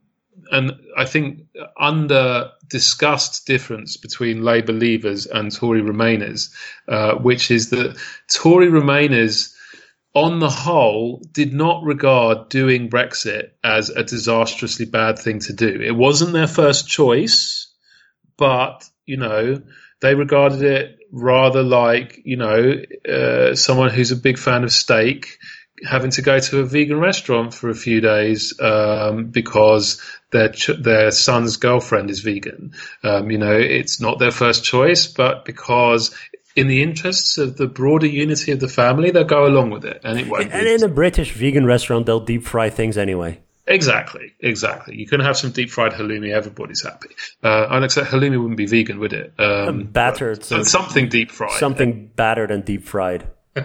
and 0.50 0.72
I 0.98 1.06
think 1.06 1.40
under 1.78 2.50
discussed 2.68 3.46
difference 3.46 3.96
between 3.96 4.42
Labour 4.42 4.72
leavers 4.72 5.26
and 5.30 5.50
Tory 5.54 5.80
Remainers, 5.80 6.50
uh, 6.88 7.14
which 7.14 7.50
is 7.50 7.70
that 7.70 7.96
Tory 8.28 8.68
Remainers 8.68 9.51
on 10.14 10.40
the 10.40 10.50
whole, 10.50 11.22
did 11.32 11.52
not 11.52 11.84
regard 11.84 12.48
doing 12.48 12.90
Brexit 12.90 13.50
as 13.64 13.88
a 13.88 14.04
disastrously 14.04 14.86
bad 14.86 15.18
thing 15.18 15.38
to 15.40 15.52
do. 15.52 15.80
It 15.80 15.96
wasn't 15.96 16.32
their 16.32 16.46
first 16.46 16.86
choice, 16.86 17.72
but, 18.36 18.84
you 19.06 19.16
know, 19.16 19.62
they 20.00 20.14
regarded 20.14 20.62
it 20.62 20.98
rather 21.10 21.62
like, 21.62 22.20
you 22.24 22.36
know, 22.36 22.74
uh, 23.10 23.54
someone 23.54 23.90
who's 23.90 24.10
a 24.10 24.16
big 24.16 24.38
fan 24.38 24.64
of 24.64 24.72
steak 24.72 25.38
having 25.84 26.10
to 26.10 26.22
go 26.22 26.38
to 26.38 26.60
a 26.60 26.64
vegan 26.64 26.98
restaurant 26.98 27.52
for 27.52 27.68
a 27.68 27.74
few 27.74 28.00
days 28.00 28.58
um, 28.60 29.26
because 29.30 30.00
their 30.30 30.48
ch- 30.48 30.78
their 30.78 31.10
son's 31.10 31.56
girlfriend 31.56 32.10
is 32.10 32.20
vegan. 32.20 32.72
Um, 33.02 33.30
you 33.30 33.38
know, 33.38 33.56
it's 33.56 34.00
not 34.00 34.18
their 34.18 34.30
first 34.30 34.64
choice, 34.64 35.06
but 35.06 35.44
because 35.44 36.14
in 36.56 36.66
the 36.68 36.82
interests 36.82 37.38
of 37.38 37.56
the 37.56 37.66
broader 37.66 38.06
unity 38.06 38.52
of 38.52 38.60
the 38.60 38.68
family, 38.68 39.10
they'll 39.10 39.24
go 39.24 39.46
along 39.46 39.70
with 39.70 39.84
it, 39.84 40.00
and 40.04 40.18
it 40.18 40.28
won't. 40.28 40.52
And 40.52 40.66
in 40.66 40.82
a 40.82 40.88
British 40.88 41.32
vegan 41.32 41.66
restaurant, 41.66 42.06
they'll 42.06 42.20
deep 42.20 42.44
fry 42.44 42.70
things 42.70 42.98
anyway. 42.98 43.40
Exactly, 43.66 44.34
exactly. 44.40 44.98
You 44.98 45.06
can 45.06 45.20
have 45.20 45.36
some 45.36 45.52
deep 45.52 45.70
fried 45.70 45.92
halloumi, 45.92 46.32
everybody's 46.32 46.82
happy. 46.82 47.10
Uh, 47.44 47.68
and 47.70 47.84
except 47.84 48.10
halloumi 48.10 48.38
wouldn't 48.38 48.56
be 48.56 48.66
vegan, 48.66 48.98
would 48.98 49.12
it? 49.12 49.32
Um, 49.38 49.84
battered. 49.84 50.44
So 50.44 50.62
something 50.64 51.08
deep 51.08 51.30
fried. 51.30 51.58
Something 51.58 52.10
battered 52.16 52.50
and 52.50 52.64
deep 52.64 52.84
fried. 52.84 53.28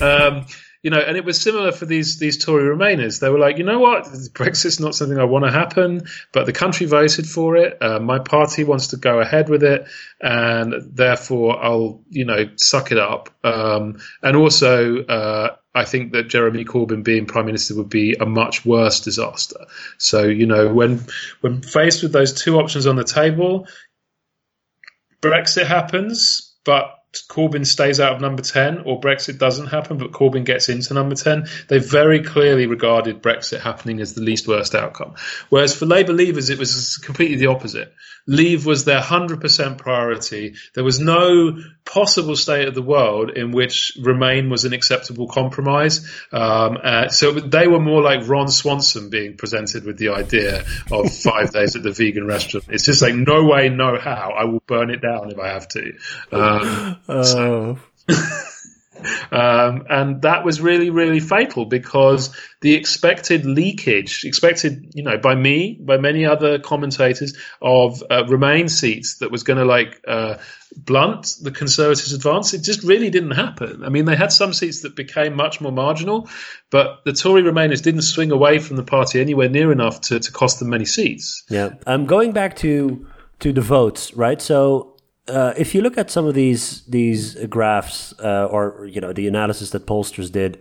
um, 0.00 0.46
you 0.86 0.90
know, 0.90 1.00
and 1.00 1.16
it 1.16 1.24
was 1.24 1.40
similar 1.40 1.72
for 1.72 1.84
these 1.84 2.20
these 2.20 2.44
Tory 2.44 2.62
Remainers. 2.62 3.18
They 3.18 3.28
were 3.28 3.40
like, 3.40 3.58
you 3.58 3.64
know 3.64 3.80
what, 3.80 4.04
Brexit's 4.04 4.78
not 4.78 4.94
something 4.94 5.18
I 5.18 5.24
want 5.24 5.44
to 5.44 5.50
happen, 5.50 6.02
but 6.30 6.46
the 6.46 6.52
country 6.52 6.86
voted 6.86 7.26
for 7.26 7.56
it. 7.56 7.82
Uh, 7.82 7.98
my 7.98 8.20
party 8.20 8.62
wants 8.62 8.86
to 8.88 8.96
go 8.96 9.18
ahead 9.18 9.48
with 9.48 9.64
it, 9.64 9.88
and 10.20 10.72
therefore 10.94 11.60
I'll, 11.60 12.04
you 12.08 12.24
know, 12.24 12.50
suck 12.54 12.92
it 12.92 12.98
up. 12.98 13.30
Um, 13.42 13.98
and 14.22 14.36
also, 14.36 15.04
uh, 15.04 15.56
I 15.74 15.84
think 15.84 16.12
that 16.12 16.28
Jeremy 16.28 16.64
Corbyn 16.64 17.02
being 17.02 17.26
prime 17.26 17.46
minister 17.46 17.74
would 17.74 17.90
be 17.90 18.14
a 18.14 18.24
much 18.24 18.64
worse 18.64 19.00
disaster. 19.00 19.66
So, 19.98 20.22
you 20.22 20.46
know, 20.46 20.72
when 20.72 21.00
when 21.40 21.62
faced 21.62 22.04
with 22.04 22.12
those 22.12 22.32
two 22.32 22.60
options 22.60 22.86
on 22.86 22.94
the 22.94 23.02
table, 23.02 23.66
Brexit 25.20 25.66
happens, 25.66 26.54
but 26.64 26.95
Corbyn 27.28 27.66
stays 27.66 27.98
out 28.00 28.14
of 28.14 28.20
number 28.20 28.42
10 28.42 28.80
or 28.80 29.00
Brexit 29.00 29.38
doesn't 29.38 29.68
happen, 29.68 29.98
but 29.98 30.12
Corbyn 30.12 30.44
gets 30.44 30.68
into 30.68 30.94
number 30.94 31.14
10, 31.14 31.46
they 31.68 31.78
very 31.78 32.22
clearly 32.22 32.66
regarded 32.66 33.22
Brexit 33.22 33.60
happening 33.60 34.00
as 34.00 34.14
the 34.14 34.20
least 34.20 34.46
worst 34.46 34.74
outcome. 34.74 35.14
Whereas 35.48 35.74
for 35.74 35.86
Labour 35.86 36.12
leavers, 36.12 36.50
it 36.50 36.58
was 36.58 36.98
completely 36.98 37.36
the 37.36 37.46
opposite. 37.46 37.94
Leave 38.26 38.66
was 38.66 38.84
their 38.84 39.00
100% 39.00 39.78
priority. 39.78 40.54
There 40.74 40.84
was 40.84 40.98
no 40.98 41.58
possible 41.84 42.34
state 42.36 42.66
of 42.66 42.74
the 42.74 42.82
world 42.82 43.30
in 43.30 43.52
which 43.52 43.96
Remain 44.00 44.50
was 44.50 44.64
an 44.64 44.72
acceptable 44.72 45.28
compromise. 45.28 46.06
Um, 46.32 46.78
uh, 46.82 47.08
so 47.08 47.32
they 47.32 47.68
were 47.68 47.80
more 47.80 48.02
like 48.02 48.28
Ron 48.28 48.48
Swanson 48.48 49.10
being 49.10 49.36
presented 49.36 49.84
with 49.84 49.98
the 49.98 50.08
idea 50.08 50.64
of 50.90 51.14
five 51.22 51.52
days 51.52 51.76
at 51.76 51.82
the 51.82 51.92
vegan 51.92 52.26
restaurant. 52.26 52.66
It's 52.68 52.84
just 52.84 53.02
like, 53.02 53.14
no 53.14 53.44
way, 53.44 53.68
no 53.68 53.98
how. 53.98 54.32
I 54.36 54.44
will 54.44 54.62
burn 54.66 54.90
it 54.90 55.00
down 55.00 55.30
if 55.30 55.38
I 55.38 55.48
have 55.48 55.68
to. 55.68 55.92
Um, 56.32 57.00
oh. 57.08 57.78
Um, 59.30 59.86
and 59.88 60.22
that 60.22 60.44
was 60.44 60.60
really, 60.60 60.90
really 60.90 61.20
fatal 61.20 61.64
because 61.64 62.34
the 62.60 62.74
expected 62.74 63.44
leakage, 63.44 64.24
expected, 64.24 64.92
you 64.94 65.02
know, 65.02 65.18
by 65.18 65.34
me, 65.34 65.78
by 65.80 65.98
many 65.98 66.26
other 66.26 66.58
commentators, 66.58 67.36
of 67.60 68.02
uh, 68.10 68.24
Remain 68.26 68.68
seats 68.68 69.18
that 69.18 69.30
was 69.30 69.42
going 69.42 69.58
to 69.58 69.64
like 69.64 70.00
uh, 70.06 70.36
blunt 70.76 71.34
the 71.42 71.50
Conservatives' 71.50 72.12
advance, 72.12 72.54
it 72.54 72.62
just 72.62 72.82
really 72.82 73.10
didn't 73.10 73.32
happen. 73.32 73.84
I 73.84 73.88
mean, 73.88 74.04
they 74.04 74.16
had 74.16 74.32
some 74.32 74.52
seats 74.52 74.82
that 74.82 74.96
became 74.96 75.34
much 75.34 75.60
more 75.60 75.72
marginal, 75.72 76.28
but 76.70 77.04
the 77.04 77.12
Tory 77.12 77.42
Remainers 77.42 77.82
didn't 77.82 78.02
swing 78.02 78.32
away 78.32 78.58
from 78.58 78.76
the 78.76 78.82
party 78.82 79.20
anywhere 79.20 79.48
near 79.48 79.72
enough 79.72 80.00
to, 80.02 80.18
to 80.18 80.32
cost 80.32 80.58
them 80.58 80.70
many 80.70 80.84
seats. 80.84 81.44
Yeah. 81.48 81.74
Um, 81.86 82.06
going 82.06 82.32
back 82.32 82.56
to 82.56 83.06
to 83.38 83.52
the 83.52 83.60
votes, 83.60 84.14
right? 84.14 84.40
So 84.40 84.95
uh, 85.28 85.52
if 85.56 85.74
you 85.74 85.80
look 85.80 85.98
at 85.98 86.10
some 86.10 86.26
of 86.26 86.34
these 86.34 86.82
these 86.84 87.34
graphs 87.46 88.14
uh, 88.20 88.46
or 88.46 88.86
you 88.86 89.00
know 89.00 89.12
the 89.12 89.26
analysis 89.26 89.70
that 89.70 89.86
pollsters 89.86 90.30
did 90.30 90.60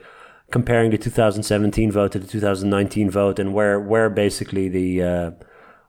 comparing 0.52 0.92
the 0.92 0.98
2017 0.98 1.92
vote 1.92 2.12
to 2.12 2.20
the 2.20 2.28
2019 2.28 3.10
vote 3.10 3.40
and 3.40 3.54
where 3.54 3.80
where 3.80 4.10
basically 4.10 4.70
the 4.70 5.04
uh, 5.04 5.32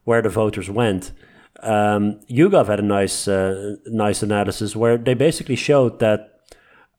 where 0.05 0.23
the 0.23 0.29
voters 0.29 0.71
went 0.71 1.13
um, 1.63 2.21
YouGov 2.31 2.67
had 2.67 2.81
a 2.81 2.83
nice 2.83 3.29
uh, 3.29 3.77
nice 3.87 4.23
analysis 4.23 4.77
where 4.77 4.99
they 4.99 5.15
basically 5.15 5.57
showed 5.57 5.99
that 6.01 6.41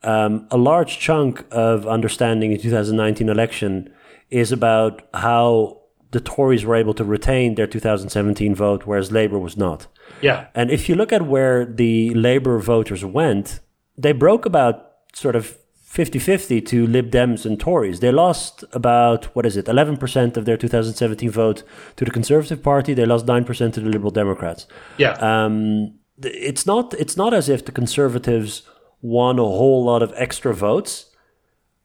um, 0.04 0.48
a 0.52 0.58
large 0.58 1.00
chunk 1.00 1.46
of 1.52 1.88
understanding 1.88 2.52
the 2.52 2.58
2019 2.58 3.30
election 3.30 3.92
is 4.30 4.52
about 4.52 5.08
how 5.14 5.82
the 6.12 6.20
Tories 6.20 6.66
were 6.66 6.76
able 6.76 6.94
to 6.94 7.04
retain 7.04 7.56
their 7.56 7.68
2017 7.68 8.56
vote, 8.56 8.86
whereas 8.86 9.12
Labour 9.12 9.40
was 9.40 9.58
not. 9.58 9.88
Yeah. 10.22 10.48
And 10.56 10.72
if 10.72 10.90
you 10.90 10.96
look 10.96 11.12
at 11.12 11.28
where 11.28 11.66
the 11.66 12.14
Labour 12.14 12.60
voters 12.60 13.04
went, 13.04 13.60
they 13.98 14.12
broke 14.12 14.46
about 14.46 14.92
sort 15.14 15.36
of 15.36 15.58
50 15.88 16.20
50 16.20 16.62
to 16.62 16.86
Lib 16.86 17.10
Dems 17.10 17.46
and 17.46 17.60
Tories. 17.60 18.02
They 18.02 18.12
lost 18.12 18.64
about, 18.74 19.26
what 19.36 19.46
is 19.46 19.58
it, 19.58 19.66
11% 19.66 20.38
of 20.38 20.46
their 20.46 20.58
2017 20.58 21.32
vote 21.32 21.64
to 21.96 22.06
the 22.06 22.12
Conservative 22.12 22.62
Party. 22.62 22.94
They 22.94 23.06
lost 23.06 23.26
9% 23.26 23.74
to 23.74 23.80
the 23.80 23.90
Liberal 23.90 24.12
Democrats. 24.12 24.68
Yeah. 24.98 25.14
Um, 25.14 25.98
it's 26.24 26.66
not 26.66 26.94
it's 26.96 27.16
not 27.16 27.34
as 27.34 27.48
if 27.48 27.64
the 27.66 27.72
conservatives 27.72 28.64
won 29.02 29.38
a 29.40 29.44
whole 29.44 29.86
lot 29.86 30.02
of 30.02 30.12
extra 30.16 30.54
votes, 30.54 31.16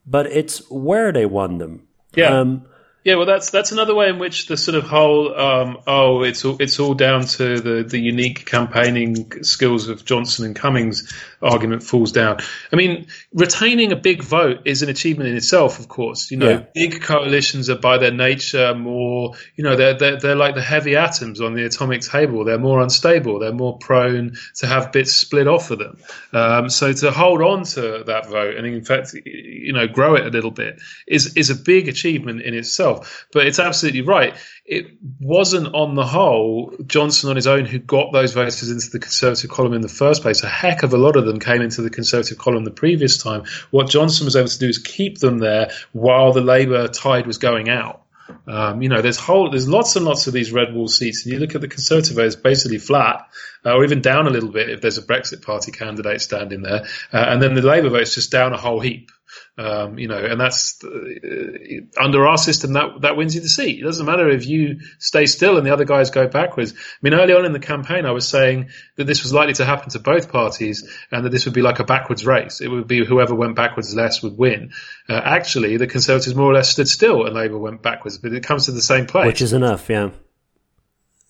but 0.06 0.26
it's 0.26 0.70
where 0.70 1.12
they 1.12 1.26
won 1.26 1.58
them. 1.58 1.86
Yeah. 2.14 2.40
Um, 2.40 2.66
Yeah, 3.04 3.16
well, 3.16 3.26
that's 3.26 3.50
that's 3.50 3.72
another 3.72 3.96
way 3.96 4.08
in 4.10 4.20
which 4.20 4.46
the 4.46 4.56
sort 4.56 4.76
of 4.76 4.84
whole 4.84 5.36
um, 5.36 5.78
oh, 5.88 6.22
it's 6.22 6.44
all 6.44 6.56
it's 6.60 6.78
all 6.78 6.94
down 6.94 7.24
to 7.24 7.58
the 7.60 7.82
the 7.82 7.98
unique 7.98 8.46
campaigning 8.46 9.42
skills 9.42 9.88
of 9.88 10.04
Johnson 10.04 10.46
and 10.46 10.54
Cummings 10.54 11.12
argument 11.42 11.82
falls 11.82 12.12
down. 12.12 12.38
I 12.72 12.76
mean, 12.76 13.06
retaining 13.32 13.92
a 13.92 13.96
big 13.96 14.22
vote 14.22 14.60
is 14.64 14.82
an 14.82 14.88
achievement 14.88 15.28
in 15.30 15.36
itself, 15.36 15.78
of 15.78 15.88
course. 15.88 16.30
You 16.30 16.36
know, 16.38 16.48
Yeah. 16.48 16.64
big 16.74 17.02
coalitions 17.02 17.68
are 17.70 17.76
by 17.76 17.98
their 17.98 18.12
nature 18.12 18.74
more, 18.74 19.34
you 19.56 19.64
know, 19.64 19.76
they're, 19.76 19.94
they're 19.94 20.18
they're 20.18 20.36
like 20.36 20.54
the 20.54 20.62
heavy 20.62 20.96
atoms 20.96 21.40
on 21.40 21.54
the 21.54 21.64
atomic 21.64 22.02
table. 22.02 22.44
They're 22.44 22.58
more 22.58 22.80
unstable. 22.80 23.38
They're 23.40 23.52
more 23.52 23.78
prone 23.78 24.34
to 24.56 24.66
have 24.66 24.92
bits 24.92 25.12
split 25.12 25.48
off 25.48 25.70
of 25.70 25.78
them. 25.78 25.98
Um, 26.32 26.70
so 26.70 26.92
to 26.92 27.10
hold 27.10 27.42
on 27.42 27.64
to 27.64 28.04
that 28.06 28.28
vote 28.28 28.56
and 28.56 28.66
in 28.66 28.84
fact, 28.84 29.14
you 29.24 29.72
know, 29.72 29.86
grow 29.86 30.14
it 30.14 30.26
a 30.26 30.30
little 30.30 30.50
bit 30.50 30.80
is 31.06 31.36
is 31.36 31.50
a 31.50 31.54
big 31.56 31.88
achievement 31.88 32.42
in 32.42 32.54
itself. 32.54 33.26
But 33.32 33.46
it's 33.46 33.58
absolutely 33.58 34.02
right. 34.02 34.34
It 34.64 34.86
wasn't 35.20 35.74
on 35.74 35.94
the 35.96 36.06
whole 36.06 36.72
Johnson 36.86 37.30
on 37.30 37.36
his 37.36 37.46
own 37.48 37.64
who 37.64 37.78
got 37.78 38.12
those 38.12 38.32
voters 38.32 38.70
into 38.70 38.90
the 38.90 39.00
Conservative 39.00 39.50
column 39.50 39.72
in 39.74 39.80
the 39.80 39.88
first 39.88 40.22
place. 40.22 40.42
A 40.44 40.48
heck 40.48 40.82
of 40.84 40.94
a 40.94 40.98
lot 40.98 41.16
of 41.16 41.24
them 41.32 41.40
came 41.40 41.62
into 41.62 41.82
the 41.82 41.90
Conservative 41.90 42.38
column 42.38 42.64
the 42.64 42.70
previous 42.70 43.18
time. 43.18 43.44
What 43.70 43.90
Johnson 43.90 44.24
was 44.24 44.36
able 44.36 44.48
to 44.48 44.58
do 44.58 44.68
is 44.68 44.78
keep 44.78 45.18
them 45.18 45.38
there 45.38 45.70
while 45.92 46.32
the 46.32 46.40
Labour 46.40 46.88
tide 46.88 47.26
was 47.26 47.38
going 47.38 47.68
out. 47.68 48.02
Um, 48.46 48.82
you 48.82 48.88
know, 48.88 49.02
there's 49.02 49.18
whole, 49.18 49.50
there's 49.50 49.68
lots 49.68 49.96
and 49.96 50.04
lots 50.04 50.26
of 50.26 50.32
these 50.32 50.52
red 50.52 50.74
wall 50.74 50.88
seats, 50.88 51.24
and 51.24 51.32
you 51.32 51.38
look 51.38 51.54
at 51.54 51.60
the 51.60 51.68
Conservative 51.68 52.16
vote, 52.16 52.26
it's 52.26 52.36
basically 52.36 52.78
flat, 52.78 53.28
uh, 53.64 53.74
or 53.74 53.84
even 53.84 54.00
down 54.00 54.26
a 54.26 54.30
little 54.30 54.50
bit 54.50 54.70
if 54.70 54.80
there's 54.80 54.98
a 54.98 55.02
Brexit 55.02 55.42
Party 55.42 55.72
candidate 55.72 56.20
standing 56.20 56.62
there, 56.62 56.86
uh, 57.12 57.24
and 57.28 57.42
then 57.42 57.54
the 57.54 57.62
Labour 57.62 57.90
vote's 57.90 58.14
just 58.14 58.30
down 58.30 58.52
a 58.52 58.56
whole 58.56 58.80
heap. 58.80 59.10
Um, 59.58 59.98
you 59.98 60.08
know, 60.08 60.16
and 60.16 60.40
that's 60.40 60.82
uh, 60.82 62.02
under 62.02 62.26
our 62.26 62.38
system 62.38 62.72
that 62.72 63.02
that 63.02 63.18
wins 63.18 63.34
you 63.34 63.42
the 63.42 63.50
seat. 63.50 63.80
It 63.80 63.82
doesn't 63.82 64.06
matter 64.06 64.30
if 64.30 64.46
you 64.46 64.80
stay 64.98 65.26
still 65.26 65.58
and 65.58 65.66
the 65.66 65.74
other 65.74 65.84
guys 65.84 66.08
go 66.08 66.26
backwards. 66.26 66.72
I 66.72 66.76
mean, 67.02 67.12
early 67.12 67.34
on 67.34 67.44
in 67.44 67.52
the 67.52 67.60
campaign, 67.60 68.06
I 68.06 68.12
was 68.12 68.26
saying 68.26 68.70
that 68.96 69.04
this 69.04 69.22
was 69.22 69.34
likely 69.34 69.52
to 69.54 69.66
happen 69.66 69.90
to 69.90 69.98
both 69.98 70.32
parties, 70.32 70.88
and 71.10 71.26
that 71.26 71.30
this 71.30 71.44
would 71.44 71.52
be 71.52 71.60
like 71.60 71.80
a 71.80 71.84
backwards 71.84 72.24
race. 72.24 72.62
It 72.62 72.68
would 72.68 72.88
be 72.88 73.04
whoever 73.04 73.34
went 73.34 73.54
backwards 73.54 73.94
less 73.94 74.22
would 74.22 74.38
win. 74.38 74.72
Uh, 75.06 75.20
actually, 75.22 75.76
the 75.76 75.86
Conservatives 75.86 76.34
more 76.34 76.50
or 76.50 76.54
less 76.54 76.70
stood 76.70 76.88
still, 76.88 77.26
and 77.26 77.34
Labour 77.34 77.58
went 77.58 77.82
backwards, 77.82 78.16
but 78.16 78.32
it 78.32 78.42
comes 78.42 78.64
to 78.66 78.72
the 78.72 78.80
same 78.80 79.04
place. 79.04 79.26
which 79.26 79.42
is 79.42 79.52
enough. 79.52 79.90
Yeah. 79.90 80.12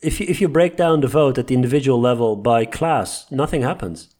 If 0.00 0.20
you, 0.20 0.26
if 0.28 0.40
you 0.40 0.48
break 0.48 0.76
down 0.76 1.00
the 1.00 1.08
vote 1.08 1.38
at 1.38 1.48
the 1.48 1.54
individual 1.54 2.00
level 2.00 2.36
by 2.36 2.66
class, 2.66 3.26
nothing 3.32 3.62
happens. 3.62 4.11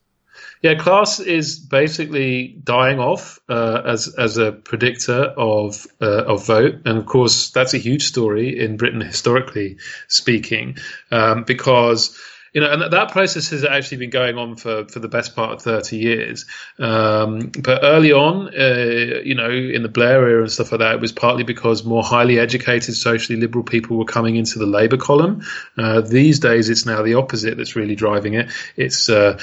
Yeah, 0.63 0.77
class 0.77 1.19
is 1.19 1.59
basically 1.59 2.57
dying 2.63 3.01
off 3.01 3.41
uh, 3.49 3.83
as 3.85 4.15
as 4.17 4.37
a 4.37 4.53
predictor 4.53 5.25
of 5.37 5.89
uh, 6.01 6.25
of 6.25 6.47
vote, 6.47 6.83
and 6.85 6.99
of 6.99 7.07
course 7.07 7.51
that's 7.51 7.75
a 7.75 7.79
huge 7.79 8.05
story 8.05 8.61
in 8.61 8.77
Britain 8.77 9.01
historically 9.01 9.79
speaking, 10.07 10.77
um, 11.11 11.43
because 11.43 12.17
you 12.53 12.61
know, 12.61 12.71
and 12.71 12.83
that, 12.83 12.91
that 12.91 13.13
process 13.13 13.51
has 13.51 13.65
actually 13.65 13.99
been 13.99 14.11
going 14.11 14.37
on 14.37 14.57
for, 14.57 14.85
for 14.85 14.99
the 14.99 15.09
best 15.09 15.35
part 15.35 15.53
of 15.53 15.63
30 15.63 15.97
years. 15.97 16.45
Um, 16.79 17.51
but 17.59 17.81
early 17.83 18.13
on, 18.13 18.49
uh, 18.49 19.21
you 19.25 19.35
know, 19.35 19.51
in 19.51 19.83
the 19.83 19.89
Blair 19.89 20.29
era 20.29 20.43
and 20.43 20.53
stuff 20.53 20.71
like 20.71 20.81
that, 20.81 20.97
it 20.97 21.01
was 21.01 21.13
partly 21.13 21.45
because 21.45 21.85
more 21.85 22.03
highly 22.03 22.39
educated, 22.39 22.95
socially 22.95 23.41
liberal 23.41 23.65
people 23.65 23.97
were 23.97 24.05
coming 24.05 24.37
into 24.37 24.59
the 24.59 24.67
Labour 24.67 24.99
column. 24.99 25.43
Uh, 25.79 26.03
these 26.03 26.41
days, 26.41 26.69
it's 26.69 26.85
now 26.85 27.03
the 27.03 27.15
opposite 27.15 27.57
that's 27.57 27.75
really 27.75 27.95
driving 27.95 28.35
it. 28.35 28.53
It's 28.77 29.09
uh, 29.09 29.39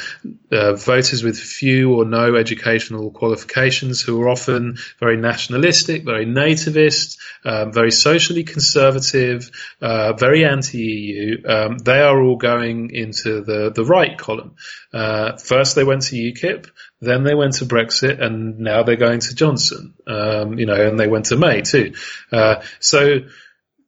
uh, 0.52 0.74
voters 0.74 1.24
with 1.24 1.40
few 1.40 1.96
or 1.96 2.06
no 2.06 2.36
educational 2.36 3.10
qualifications 3.10 4.02
who 4.02 4.22
are 4.22 4.30
often 4.30 4.78
very 5.00 5.18
nationalistic, 5.18 6.06
very 6.06 6.28
nativist, 6.28 7.18
um, 7.44 7.74
very 7.74 7.92
socially 7.92 8.44
conservative, 8.44 9.50
uh, 9.82 10.14
very 10.14 10.46
anti-EU. 10.46 11.42
Um, 11.48 11.78
they 11.80 12.02
are 12.02 12.22
all 12.22 12.36
going 12.36 12.99
into 13.02 13.42
the, 13.42 13.72
the 13.74 13.86
right 13.86 14.18
column. 14.18 14.56
Uh, 14.94 15.38
first 15.38 15.76
they 15.76 15.84
went 15.84 16.04
to 16.04 16.16
UKIP, 16.16 16.70
then 17.02 17.24
they 17.24 17.36
went 17.36 17.54
to 17.56 17.66
Brexit, 17.66 18.22
and 18.22 18.60
now 18.60 18.84
they're 18.84 18.96
going 18.96 19.20
to 19.22 19.36
Johnson. 19.36 19.94
Um, 20.08 20.60
you 20.60 20.66
know, 20.66 20.88
and 20.88 21.00
they 21.00 21.08
went 21.08 21.26
to 21.28 21.38
May 21.38 21.62
too. 21.62 21.94
Uh, 22.32 22.62
so 22.80 23.22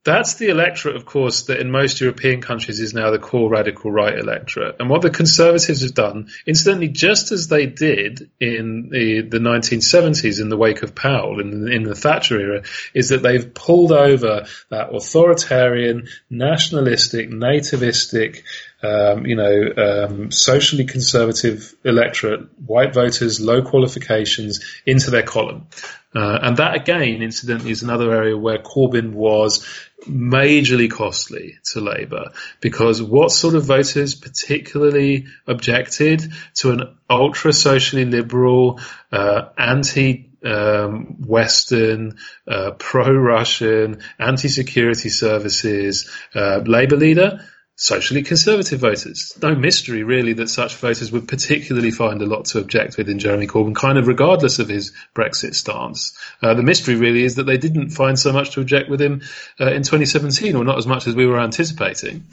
that's 0.04 0.36
the 0.36 0.48
electorate, 0.48 0.96
of 0.96 1.06
course, 1.06 1.44
that 1.44 1.60
in 1.60 1.70
most 1.70 2.02
European 2.02 2.42
countries 2.42 2.80
is 2.80 2.94
now 2.94 3.12
the 3.12 3.20
core 3.20 3.52
radical 3.52 3.92
right 3.92 4.18
electorate. 4.18 4.78
And 4.80 4.90
what 4.90 5.04
the 5.04 5.12
Conservatives 5.12 5.84
have 5.84 5.94
done, 5.94 6.30
incidentally, 6.48 6.88
just 6.88 7.32
as 7.32 7.48
they 7.48 7.68
did 7.68 8.32
in 8.40 8.90
the, 8.90 9.22
the 9.22 9.38
1970s 9.38 10.42
in 10.42 10.50
the 10.50 10.58
wake 10.58 10.82
of 10.82 10.96
Powell, 10.96 11.40
in, 11.40 11.72
in 11.72 11.84
the 11.84 11.94
Thatcher 11.94 12.40
era, 12.40 12.64
is 12.96 13.10
that 13.10 13.22
they've 13.22 13.54
pulled 13.54 13.92
over 13.92 14.48
that 14.70 14.92
authoritarian, 14.92 16.08
nationalistic, 16.32 17.30
nativistic, 17.30 18.42
um, 18.84 19.26
you 19.26 19.36
know, 19.36 19.72
um, 19.78 20.32
socially 20.32 20.86
conservative 20.86 21.74
electorate, 21.84 22.48
white 22.60 22.94
voters, 22.94 23.40
low 23.40 23.62
qualifications, 23.62 24.60
into 24.86 25.12
their 25.12 25.24
column. 25.24 25.68
Uh, 26.14 26.40
and 26.42 26.58
that 26.58 26.76
again, 26.76 27.22
incidentally, 27.22 27.72
is 27.72 27.84
another 27.84 28.14
area 28.14 28.38
where 28.38 28.58
Corbyn 28.58 29.14
was 29.14 29.66
majorly 30.08 30.92
costly 30.92 31.58
to 31.72 31.80
Labour 31.80 32.32
because 32.60 33.02
what 33.02 33.32
sort 33.32 33.56
of 33.56 33.64
voters 33.64 34.16
particularly 34.16 35.28
objected 35.48 36.34
to 36.56 36.72
an 36.72 36.98
ultra 37.10 37.54
socially 37.54 38.06
liberal, 38.06 38.80
uh, 39.12 39.50
anti 39.58 40.28
um, 40.44 41.22
Western, 41.26 42.18
uh, 42.48 42.72
pro-Russian, 42.72 44.02
anti-security 44.18 45.10
services 45.10 46.10
uh, 46.36 46.62
Labour 46.66 46.98
leader? 46.98 47.46
Socially 47.84 48.22
conservative 48.22 48.80
voters. 48.80 49.36
No 49.42 49.56
mystery, 49.56 50.04
really, 50.04 50.34
that 50.34 50.50
such 50.50 50.76
voters 50.76 51.12
would 51.12 51.28
particularly 51.28 51.90
find 51.90 52.22
a 52.22 52.28
lot 52.28 52.46
to 52.46 52.60
object 52.60 52.96
with 52.96 53.10
in 53.10 53.18
Jeremy 53.18 53.48
Corbyn, 53.48 53.74
kind 53.76 53.98
of 53.98 54.06
regardless 54.06 54.60
of 54.60 54.70
his 54.70 54.92
Brexit 55.16 55.56
stance. 55.56 56.16
Uh, 56.44 56.54
the 56.54 56.62
mystery, 56.62 56.94
really, 56.96 57.24
is 57.24 57.36
that 57.36 57.46
they 57.46 57.58
didn't 57.58 57.90
find 57.90 58.20
so 58.20 58.32
much 58.32 58.52
to 58.52 58.62
object 58.62 58.88
with 58.88 59.02
him 59.02 59.24
uh, 59.60 59.72
in 59.72 59.82
2017, 59.82 60.56
or 60.56 60.64
not 60.64 60.78
as 60.78 60.86
much 60.86 61.08
as 61.08 61.16
we 61.16 61.26
were 61.26 61.40
anticipating. 61.40 62.24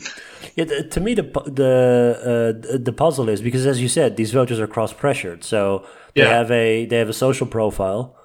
Yeah, 0.54 0.66
to 0.66 1.00
me, 1.00 1.14
the 1.14 1.22
the 1.46 2.60
uh, 2.74 2.78
the 2.78 2.92
puzzle 2.92 3.30
is 3.30 3.40
because, 3.40 3.64
as 3.64 3.80
you 3.80 3.88
said, 3.88 4.16
these 4.16 4.32
voters 4.32 4.60
are 4.60 4.66
cross 4.66 4.92
pressured. 4.92 5.44
So 5.44 5.86
they 6.14 6.22
Yeah. 6.22 6.28
have 6.28 6.50
a 6.50 6.84
they 6.84 6.98
have 6.98 7.08
a 7.08 7.14
social 7.14 7.46
profile, 7.46 8.16